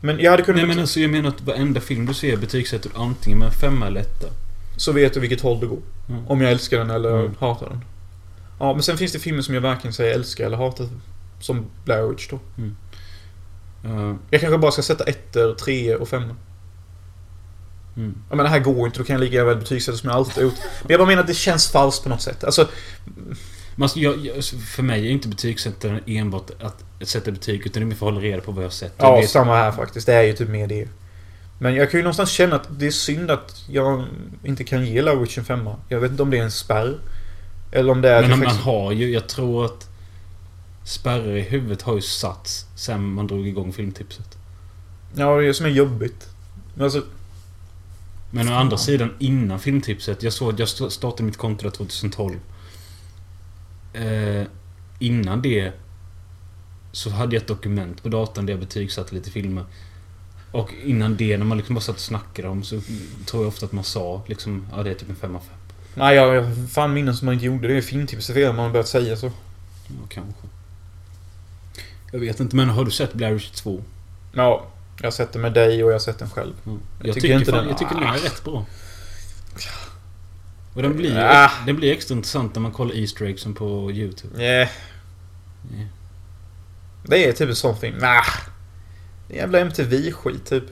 Men 0.00 0.18
jag 0.20 0.30
hade 0.30 0.42
kunnat... 0.42 0.56
Nej 0.56 0.66
men 0.66 0.78
alltså 0.78 1.00
jag 1.00 1.10
menar 1.10 1.28
att 1.28 1.40
varenda 1.40 1.80
film 1.80 2.06
du 2.06 2.14
ser 2.14 2.36
betygsätter 2.36 2.90
du 2.94 3.00
antingen 3.00 3.38
med 3.38 3.46
en 3.46 3.52
femma 3.54 3.86
eller 3.86 4.00
etta 4.00 4.26
Så 4.76 4.92
vet 4.92 5.14
du 5.14 5.20
vilket 5.20 5.40
håll 5.40 5.60
det 5.60 5.66
går. 5.66 5.78
Mm. 6.08 6.26
Om 6.26 6.40
jag 6.40 6.50
älskar 6.50 6.78
den 6.78 6.90
eller 6.90 7.18
Mm. 7.20 7.34
hatar 7.38 7.68
den. 7.68 7.84
Ja, 8.58 8.72
men 8.72 8.82
sen 8.82 8.98
finns 8.98 9.12
det 9.12 9.18
filmer 9.18 9.42
som 9.42 9.54
jag 9.54 9.60
varken 9.60 9.92
säger 9.92 10.14
älskar 10.14 10.46
eller 10.46 10.56
hatar. 10.56 10.88
Som 11.42 11.66
Blair 11.84 12.02
Witch 12.08 12.28
då. 12.30 12.38
Mm. 12.58 12.76
Uh, 13.84 14.16
Jag 14.30 14.40
kanske 14.40 14.58
bara 14.58 14.72
ska 14.72 14.82
sätta 14.82 15.04
ettor, 15.04 15.54
treor 15.54 16.00
och 16.00 16.08
femmor. 16.08 16.36
mm. 17.96 18.14
Jag 18.28 18.36
menar, 18.36 18.44
det 18.50 18.56
här 18.56 18.58
går 18.64 18.86
inte. 18.86 18.98
Då 18.98 19.04
kan 19.04 19.14
jag 19.14 19.20
lika 19.20 19.44
väl 19.44 19.56
betygsätta 19.56 19.98
som 19.98 20.08
jag 20.08 20.16
alltid 20.16 20.42
gjort. 20.42 20.54
Men 20.82 20.90
jag 20.90 21.00
bara 21.00 21.06
menar 21.08 21.20
att 21.20 21.26
det 21.28 21.34
känns 21.34 21.70
falskt 21.72 22.02
på 22.02 22.08
något 22.08 22.22
sätt. 22.22 22.44
Alltså, 22.44 22.68
Men 23.74 23.82
alltså, 23.82 23.98
jag, 23.98 24.26
jag, 24.26 24.44
för 24.44 24.82
mig 24.82 25.06
är 25.06 25.10
inte 25.10 25.28
betygsättaren 25.28 26.00
enbart 26.06 26.50
att 26.60 26.82
sätta 27.08 27.30
betyg 27.30 27.66
utan 27.66 27.80
det 27.80 27.84
är 27.84 27.86
mer 27.86 27.96
för 27.96 28.06
att 28.06 28.14
hålla 28.14 28.26
reda 28.26 28.40
på 28.42 28.52
vad 28.52 28.62
jag 28.64 28.68
har 28.68 28.72
sett. 28.72 28.94
Ja, 28.98 29.22
samma 29.26 29.56
här 29.56 29.72
faktiskt. 29.72 30.06
Det 30.06 30.14
är 30.14 30.22
ju 30.22 30.32
typ 30.32 30.48
mer 30.48 30.66
det. 30.66 30.88
Men 31.58 31.74
jag 31.74 31.90
kan 31.90 31.98
ju 32.00 32.04
någonstans 32.04 32.30
känna 32.30 32.56
att 32.56 32.68
det 32.70 32.86
är 32.86 32.90
synd 32.90 33.30
att 33.30 33.64
jag 33.68 34.04
inte 34.44 34.64
kan 34.64 34.86
ge 34.86 35.02
Blair 35.02 35.16
Witch 35.16 35.38
en 35.38 35.44
femma. 35.44 35.76
Jag 35.88 36.00
vet 36.00 36.10
inte 36.10 36.22
om 36.22 36.30
det 36.30 36.38
är 36.38 36.42
en 36.42 36.50
spärr. 36.50 36.98
Eller 37.72 37.92
om 37.92 38.00
det 38.00 38.10
är... 38.10 38.20
Men 38.20 38.30
man 38.30 38.38
faktiskt- 38.40 38.64
har 38.64 38.92
ju, 38.92 39.10
jag 39.12 39.28
tror 39.28 39.64
att 39.64 39.88
spärrar 40.84 41.36
i 41.36 41.40
huvudet 41.40 41.82
har 41.82 41.94
ju 41.94 42.00
satts 42.02 42.66
sen 42.74 43.12
man 43.14 43.26
drog 43.26 43.46
igång 43.48 43.72
filmtipset. 43.72 44.38
Ja, 45.14 45.36
det 45.36 45.42
är 45.44 45.46
det 45.46 45.54
som 45.54 45.66
är 45.66 45.70
jobbigt. 45.70 46.28
Men 46.74 46.84
alltså... 46.84 47.04
Men 48.30 48.48
å 48.48 48.52
andra 48.54 48.76
sidan 48.76 49.10
innan 49.18 49.60
filmtipset, 49.60 50.22
jag 50.22 50.32
såg 50.32 50.52
att 50.52 50.58
jag 50.58 50.66
st- 50.68 50.90
startade 50.90 51.22
mitt 51.22 51.36
konto 51.36 51.62
där 51.62 51.70
2012. 51.70 52.38
Eh, 53.92 54.46
innan 54.98 55.42
det 55.42 55.72
så 56.92 57.10
hade 57.10 57.36
jag 57.36 57.42
ett 57.42 57.48
dokument 57.48 58.02
på 58.02 58.08
datorn 58.08 58.46
där 58.46 58.52
jag 58.52 58.60
betygsatte 58.60 59.14
lite 59.14 59.30
filmer. 59.30 59.64
Och 60.52 60.72
innan 60.84 61.16
det, 61.16 61.36
när 61.38 61.44
man 61.44 61.58
liksom 61.58 61.74
bara 61.74 61.80
satt 61.80 61.94
och 61.94 62.00
snackade 62.00 62.48
om 62.48 62.62
så 62.62 62.80
tror 63.26 63.42
jag 63.42 63.48
ofta 63.48 63.66
att 63.66 63.72
man 63.72 63.84
sa 63.84 64.22
liksom, 64.26 64.66
ja 64.76 64.82
det 64.82 64.90
är 64.90 64.94
typ 64.94 65.08
en 65.10 65.16
femma 65.16 65.40
fem. 65.40 65.56
Nej, 65.94 66.16
jag 66.16 66.36
jag 66.36 66.42
har 66.42 66.66
fan 66.66 66.92
minnen 66.94 67.16
som 67.16 67.26
man 67.26 67.34
inte 67.34 67.46
gjorde. 67.46 67.68
Det 67.68 67.76
är 67.76 67.82
filmtipset 67.82 68.34
fel 68.34 68.52
man 68.52 68.64
har 68.64 68.72
börjat 68.72 68.88
säga 68.88 69.16
så. 69.16 69.26
Ja, 69.26 69.94
kanske. 70.08 70.42
Jag 72.12 72.20
vet 72.20 72.40
inte, 72.40 72.56
men 72.56 72.68
har 72.68 72.84
du 72.84 72.90
sett 72.90 73.12
Blair 73.14 73.32
Witch 73.32 73.50
2? 73.50 73.82
Ja, 74.32 74.66
jag 74.98 75.06
har 75.06 75.10
sett 75.10 75.32
den 75.32 75.42
med 75.42 75.52
dig 75.52 75.84
och 75.84 75.90
jag 75.90 75.94
har 75.94 75.98
sett 76.00 76.18
den 76.18 76.30
själv. 76.30 76.52
Jag, 76.64 76.74
Jag 76.74 77.14
tycker, 77.14 77.20
tycker 77.20 77.38
inte 77.38 77.50
fan, 77.50 77.60
den- 77.60 77.68
jag 77.68 77.78
tycker 77.78 77.94
den 77.94 78.02
är 78.04 78.18
rätt 78.18 78.44
bra. 78.44 78.66
Och 80.74 80.82
den 80.82 80.96
blir, 80.96 81.18
Ah. 81.18 81.50
den 81.66 81.76
blir 81.76 81.92
extra 81.92 82.14
intressant 82.14 82.54
när 82.54 82.62
man 82.62 82.72
kollar 82.72 82.94
Easter 82.94 83.24
eggsen 83.24 83.54
på 83.54 83.90
YouTube. 83.92 84.34
Nej. 84.36 84.70
Nej. 85.72 85.86
Det 87.04 87.28
är 87.28 87.32
typ 87.32 87.48
en 87.48 87.56
sån 87.56 87.76
film. 87.76 87.98
Nah. 87.98 88.24
Det 89.28 89.34
är 89.34 89.38
jävla 89.38 89.58
MTV-skit 89.58 90.46
typ. 90.46 90.64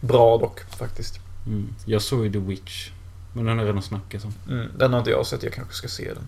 Bra 0.00 0.38
dock, 0.38 0.60
faktiskt. 0.76 1.20
Mm. 1.46 1.68
Jag 1.86 2.02
såg 2.02 2.24
ju 2.24 2.32
The 2.32 2.38
Witch. 2.38 2.90
Men 3.32 3.44
den 3.44 3.58
har 3.58 3.64
redan 3.66 3.82
snackat 3.82 4.24
om. 4.24 4.34
Mm, 4.50 4.68
den 4.78 4.92
har 4.92 4.98
inte 4.98 5.10
jag 5.10 5.26
sett. 5.26 5.42
Jag 5.42 5.52
kanske 5.52 5.74
ska 5.74 5.88
se 5.88 6.12
den. 6.14 6.26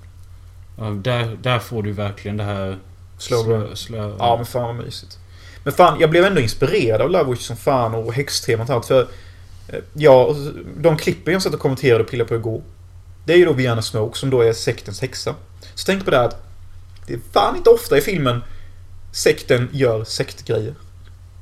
Ja, 0.78 0.84
där, 0.90 1.38
där 1.42 1.58
får 1.58 1.82
du 1.82 1.92
verkligen 1.92 2.36
det 2.36 2.44
här... 2.44 2.78
Slow 3.18 3.74
slö, 3.74 4.12
Ja, 4.18 4.36
men 4.36 4.46
fan 4.46 4.76
vad 4.76 4.84
mysigt. 4.84 5.18
Men 5.64 5.72
fan, 5.72 6.00
jag 6.00 6.10
blev 6.10 6.24
ändå 6.24 6.40
inspirerad 6.40 7.00
av 7.00 7.10
Love 7.10 7.30
Witch 7.30 7.42
som 7.42 7.56
fan 7.56 7.94
och 7.94 8.12
häxtemat 8.12 8.68
och 8.68 8.74
allt. 8.74 8.86
För 8.86 9.08
eh, 9.68 9.80
ja, 9.92 10.36
de 10.76 10.96
klippen 10.96 11.32
jag 11.32 11.42
satt 11.42 11.54
och 11.54 11.60
kommenterade 11.60 12.04
och 12.04 12.10
pillade 12.10 12.28
på 12.28 12.34
igår. 12.34 12.62
Det 13.24 13.32
är 13.32 13.36
ju 13.36 13.44
då 13.44 13.52
Vianna 13.52 13.82
Smoke 13.82 14.18
som 14.18 14.30
då 14.30 14.40
är 14.40 14.52
sektens 14.52 15.00
häxa. 15.00 15.34
Så 15.74 15.86
tänk 15.86 16.04
på 16.04 16.10
det 16.10 16.20
att 16.20 16.42
det 17.06 17.14
är 17.14 17.20
fan 17.32 17.56
inte 17.56 17.70
ofta 17.70 17.98
i 17.98 18.00
filmen 18.00 18.42
sekten 19.12 19.68
gör 19.72 20.04
sektgrejer. 20.04 20.74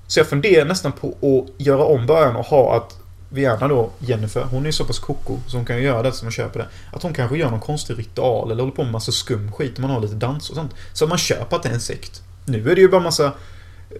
Så 0.06 0.20
jag 0.20 0.26
funderar 0.26 0.64
nästan 0.64 0.92
på 0.92 1.09
att 1.09 1.66
göra 1.66 1.84
om 1.84 2.06
början 2.06 2.36
och 2.36 2.46
ha 2.46 2.76
att 2.76 2.98
Vianna 3.35 3.69
då, 3.69 3.90
Jennifer, 3.98 4.43
hon 4.43 4.62
är 4.62 4.66
ju 4.66 4.73
så 4.73 4.85
pass 4.85 4.98
koko 4.98 5.39
så 5.47 5.56
hon 5.56 5.66
kan 5.66 5.77
ju 5.77 5.82
göra 5.82 6.02
det 6.02 6.12
som 6.12 6.27
man 6.27 6.32
köper 6.32 6.59
det. 6.61 6.66
Att 6.93 7.02
hon 7.02 7.15
kanske 7.15 7.36
gör 7.39 7.51
någon 7.51 7.61
konstig 7.61 7.98
ritual 7.98 8.51
eller 8.51 8.62
håller 8.62 8.74
på 8.77 8.82
med 8.82 8.93
massa 8.93 9.12
skum 9.12 9.52
skit. 9.52 9.78
Man 9.78 9.90
har 9.90 10.01
lite 10.01 10.15
dans 10.15 10.51
och 10.51 10.56
sånt. 10.56 10.74
Så 10.93 11.06
man 11.06 11.19
köper 11.19 11.56
att 11.56 11.62
det 11.62 11.69
är 11.69 11.73
en 11.74 11.81
sekt. 11.81 12.23
Nu 12.47 12.70
är 12.70 12.74
det 12.74 12.81
ju 12.81 12.89
bara 12.89 13.01
massa 13.01 13.32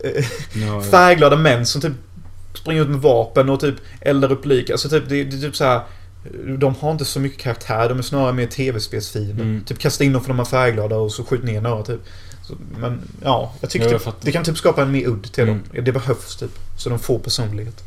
eh, 0.05 0.24
Ja, 0.66 0.81
färgglada 0.82 1.36
män 1.36 1.66
som 1.66 1.81
typ 1.81 1.93
springer 2.55 2.82
ut 2.82 2.89
med 2.89 3.01
vapen 3.01 3.51
och 3.51 3.61
typ 3.61 3.74
eldar 4.01 4.32
upp 4.32 4.47
lik. 4.47 4.70
Alltså 4.70 4.89
typ, 4.89 5.09
det, 5.09 5.24
det 5.24 5.36
är 5.36 5.40
typ 5.40 5.56
så 5.56 5.65
här. 5.65 5.81
De 6.59 6.74
har 6.74 6.90
inte 6.93 7.05
så 7.05 7.20
mycket 7.20 7.40
karaktär, 7.40 7.89
de 7.89 7.98
är 7.98 8.02
snarare 8.02 8.32
mer 8.32 8.47
tv-spelsfiender. 8.47 9.43
Mm. 9.44 9.65
Typ 9.65 9.78
kasta 9.78 10.05
in 10.05 10.12
dem 10.12 10.23
för 10.23 10.28
de 10.28 10.40
är 10.40 10.44
färgglada 10.44 10.97
och 10.97 11.12
så 11.12 11.24
skjut 11.24 11.44
ner 11.44 11.61
några 11.61 11.82
typ. 11.82 12.01
Så, 12.43 12.55
men 12.78 13.01
ja, 13.23 13.52
jag 13.61 13.70
tycker 13.70 13.86
Ja, 13.86 13.93
jag 13.93 14.02
typ, 14.05 14.15
det 14.20 14.32
kan 14.32 14.44
typ 14.44 14.59
skapa 14.59 14.82
en 14.82 14.90
mer 14.90 15.06
udd 15.09 15.32
till 15.32 15.43
Mm. 15.43 15.62
dem. 15.74 15.85
Det 15.85 15.93
behövs 15.93 16.36
typ. 16.36 16.51
Så 16.78 16.89
de 16.89 16.98
får 16.98 17.19
personlighet. 17.19 17.85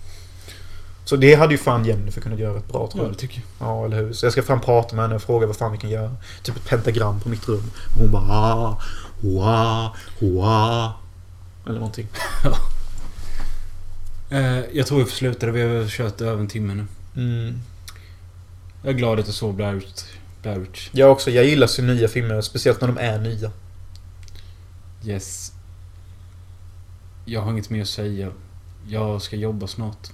Så 1.08 1.16
det 1.16 1.36
hade 1.36 1.54
ju 1.54 1.58
fan 1.58 1.86
Jennifer 1.86 2.22
kunnat 2.22 2.40
göra 2.40 2.58
ett 2.58 2.68
bra 2.68 2.88
tror 2.88 3.04
ja, 3.04 3.08
jag. 3.08 3.14
det 3.14 3.20
tycker 3.20 3.42
jag. 3.60 3.68
Ja, 3.68 3.86
eller 3.86 3.98
hur? 3.98 4.14
Så 4.14 4.26
jag 4.26 4.34
ska 4.34 4.44
fan 4.44 4.62
prata 4.62 4.96
med 4.96 5.06
henne 5.06 5.16
och 5.16 5.22
fråga 5.22 5.48
vad 5.48 5.56
fan 5.56 5.72
vi 5.72 5.78
kan 5.78 5.90
göra. 5.90 6.16
Typ 6.44 6.56
ett 6.56 6.70
pentagram 6.70 7.20
på 7.20 7.30
mitt 7.30 7.48
rum. 7.48 7.72
Och 7.94 8.02
hon 8.02 8.12
bara 8.12 8.24
ah, 8.24 8.82
hoa, 9.22 9.96
hoa. 10.20 10.94
Eller 11.66 11.80
någonting. 11.80 12.08
Eh, 14.30 14.60
jag 14.74 14.88
tror 14.88 14.98
vi 15.00 15.04
får 15.04 15.12
sluta. 15.12 15.52
Vi 15.52 15.62
har 15.62 15.88
kört 15.88 16.22
över 16.22 16.42
en 16.42 16.48
timme 16.48 16.74
nu. 16.74 16.86
Mm. 17.22 17.62
Jag 18.84 18.94
är 18.94 18.98
glad 18.98 19.20
att 19.20 19.26
jag 19.26 19.36
såg 19.36 19.56
Blair 19.56 19.74
Witch. 19.74 20.04
Blair 20.42 20.60
Witch. 20.60 20.90
Jag 20.92 21.12
också. 21.12 21.32
Jag 21.32 21.46
gillar 21.46 21.68
så 21.68 21.82
nya 21.82 22.08
filmer. 22.08 22.42
Speciellt 22.42 22.82
när 22.82 22.88
de 22.88 22.98
är 22.98 23.20
nya. 23.20 23.52
Yes. 25.06 25.52
Jag 27.26 27.42
har 27.42 27.52
inget 27.52 27.70
mer 27.70 27.82
att 27.82 27.88
säga. 27.88 28.32
Jag 28.88 29.22
ska 29.22 29.36
jobba 29.36 29.68
snart. 29.68 30.12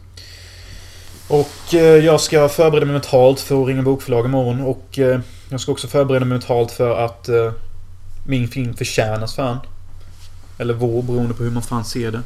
Och 1.27 1.73
eh, 1.73 1.79
jag 2.05 2.21
ska 2.21 2.49
förbereda 2.49 2.85
mig 2.85 2.93
mentalt 2.93 3.39
för 3.39 3.61
att 3.61 3.67
ringa 3.67 3.81
bokförlag 3.81 4.25
imorgon. 4.25 4.61
Och 4.61 4.99
eh, 4.99 5.19
jag 5.49 5.59
ska 5.59 5.71
också 5.71 5.87
förbereda 5.87 6.25
mig 6.25 6.37
mentalt 6.37 6.71
för 6.71 7.05
att 7.05 7.29
eh, 7.29 7.51
min 8.27 8.47
film 8.47 8.73
förtjänas 8.73 9.35
fan. 9.35 9.57
Eller 10.57 10.73
vår, 10.73 11.01
beroende 11.03 11.33
på 11.33 11.43
hur 11.43 11.51
man 11.51 11.63
fan 11.63 11.85
ser 11.85 12.11
det. 12.11 12.21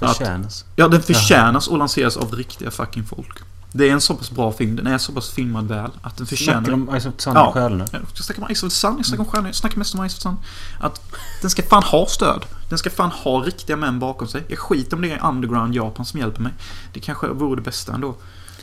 Att- 0.00 0.16
Förtjänas. 0.16 0.64
Ja, 0.76 0.88
den 0.88 1.02
förtjänas 1.02 1.68
och 1.68 1.78
lanseras 1.78 2.16
av 2.16 2.34
riktiga 2.34 2.70
fucking 2.70 3.04
folk. 3.04 3.38
Det 3.72 3.88
är 3.88 3.92
en 3.92 4.00
så 4.00 4.14
pass 4.14 4.30
bra 4.30 4.52
film. 4.52 4.76
Den 4.76 4.86
är 4.86 4.98
så 4.98 5.12
pass 5.12 5.30
filmad 5.30 5.68
väl 5.68 5.90
att 6.02 6.16
den 6.16 6.26
förtjänar... 6.26 6.60
Snackar 6.60 6.72
om 6.72 7.00
Ice 7.00 7.06
of 7.06 7.14
the 7.14 7.22
Sun 7.22 7.32
Ja. 7.34 7.46
och 7.46 7.54
Stjärnorna? 7.54 7.86
Jag 7.92 8.24
snackar 8.24 8.42
om 8.42 8.54
Ice 8.54 8.62
of 8.62 8.72
the 8.72 8.76
Sun, 8.76 8.94
jag 8.96 9.06
snackar 9.06 9.24
om 9.24 9.30
stjärnor, 9.30 9.46
jag 9.48 9.54
snackar 9.54 9.78
mest 9.78 9.94
om 9.94 10.08
Ice 10.08 10.12
of 10.12 10.18
the 10.18 10.22
Sun. 10.22 10.36
Att 10.80 11.00
den 11.40 11.50
ska 11.50 11.62
fan 11.62 11.82
ha 11.82 12.06
stöd. 12.06 12.44
Den 12.68 12.78
ska 12.78 12.90
fan 12.90 13.10
ha 13.10 13.40
riktiga 13.42 13.76
män 13.76 13.98
bakom 13.98 14.28
sig. 14.28 14.44
Jag 14.48 14.58
skiter 14.58 14.96
om 14.96 15.02
det 15.02 15.12
är 15.12 15.26
underground 15.26 15.74
Japan 15.74 16.06
som 16.06 16.20
hjälper 16.20 16.42
mig. 16.42 16.52
Det 16.92 17.00
kanske 17.00 17.26
vore 17.28 17.56
det 17.56 17.62
bästa 17.62 17.94
ändå. 17.94 18.16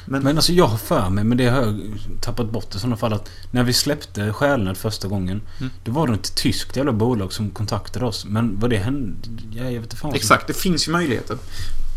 Men, 0.08 0.24
Men 0.24 0.36
alltså 0.38 0.54
jag 0.54 0.68
har 0.68 0.78
för 0.78 1.10
mig, 1.10 1.24
men 1.24 1.38
det 1.38 1.48
har 1.50 1.62
jag 1.62 1.80
tappat 2.22 2.52
bort 2.52 2.76
i 2.76 2.80
sådana 2.80 2.98
fall 2.98 3.14
att 3.14 3.30
när 3.52 3.64
vi 3.64 3.74
släppte 3.74 4.34
Stjärnor 4.34 4.74
första 4.74 5.08
gången 5.08 5.42
Mm. 5.60 5.72
Då 5.84 5.92
var 5.92 6.08
det 6.08 6.14
ett 6.14 6.36
tyskt 6.36 6.76
jävla 6.78 6.92
bolag 6.92 7.34
som 7.34 7.50
kontaktade 7.50 8.06
oss. 8.06 8.26
Men 8.26 8.60
vad 8.60 8.70
det 8.70 8.78
hände... 8.78 9.30
Ja, 9.52 9.64
jag 9.64 9.72
vet 9.72 9.84
inte 9.84 9.96
fan 9.96 10.14
exakt, 10.14 10.48
det 10.48 10.54
finns 10.54 10.88
ju 10.88 10.92
möjligheter. 10.92 11.38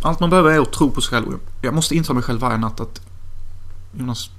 Allt 0.03 0.20
man 0.20 0.31
behöver 0.31 0.51
är 0.51 0.61
att 0.61 0.73
tro 0.73 0.91
på 0.91 1.01
sig 1.01 1.11
själv. 1.11 1.39
Jag 1.62 1.75
måste 1.75 1.95
intala 1.95 2.15
mig 2.15 2.23
själv 2.23 2.41
varje 2.41 2.59
natt 2.59 2.81
att 2.81 3.01
Jonas, 3.99 4.31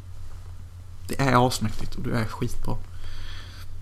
det 1.07 1.21
är 1.21 1.47
asmäktigt 1.47 1.95
och 1.95 2.03
du 2.03 2.11
är 2.11 2.25
skitbra. 2.25 2.77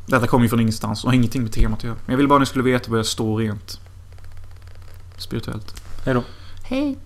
Detta 0.06 0.28
kommer 0.28 0.45
ju 0.45 0.49
från 0.49 0.60
ingenstans 0.60 1.04
och 1.04 1.10
har 1.10 1.16
ingenting 1.16 1.44
med 1.44 1.52
temat 1.52 1.80
att 1.80 1.84
göra. 1.84 1.95
Men 2.06 2.14
jag 2.14 2.18
vill 2.18 2.28
bara 2.28 2.36
att 2.36 2.41
ni 2.41 2.45
skulle 2.45 2.64
veta 2.64 2.91
var 2.91 2.98
jag 2.98 3.06
står 3.06 3.38
rent 3.38 3.80
spirituellt. 5.18 5.82
Hej 6.06 6.14
då. 6.14 6.24
Hej! 6.64 6.98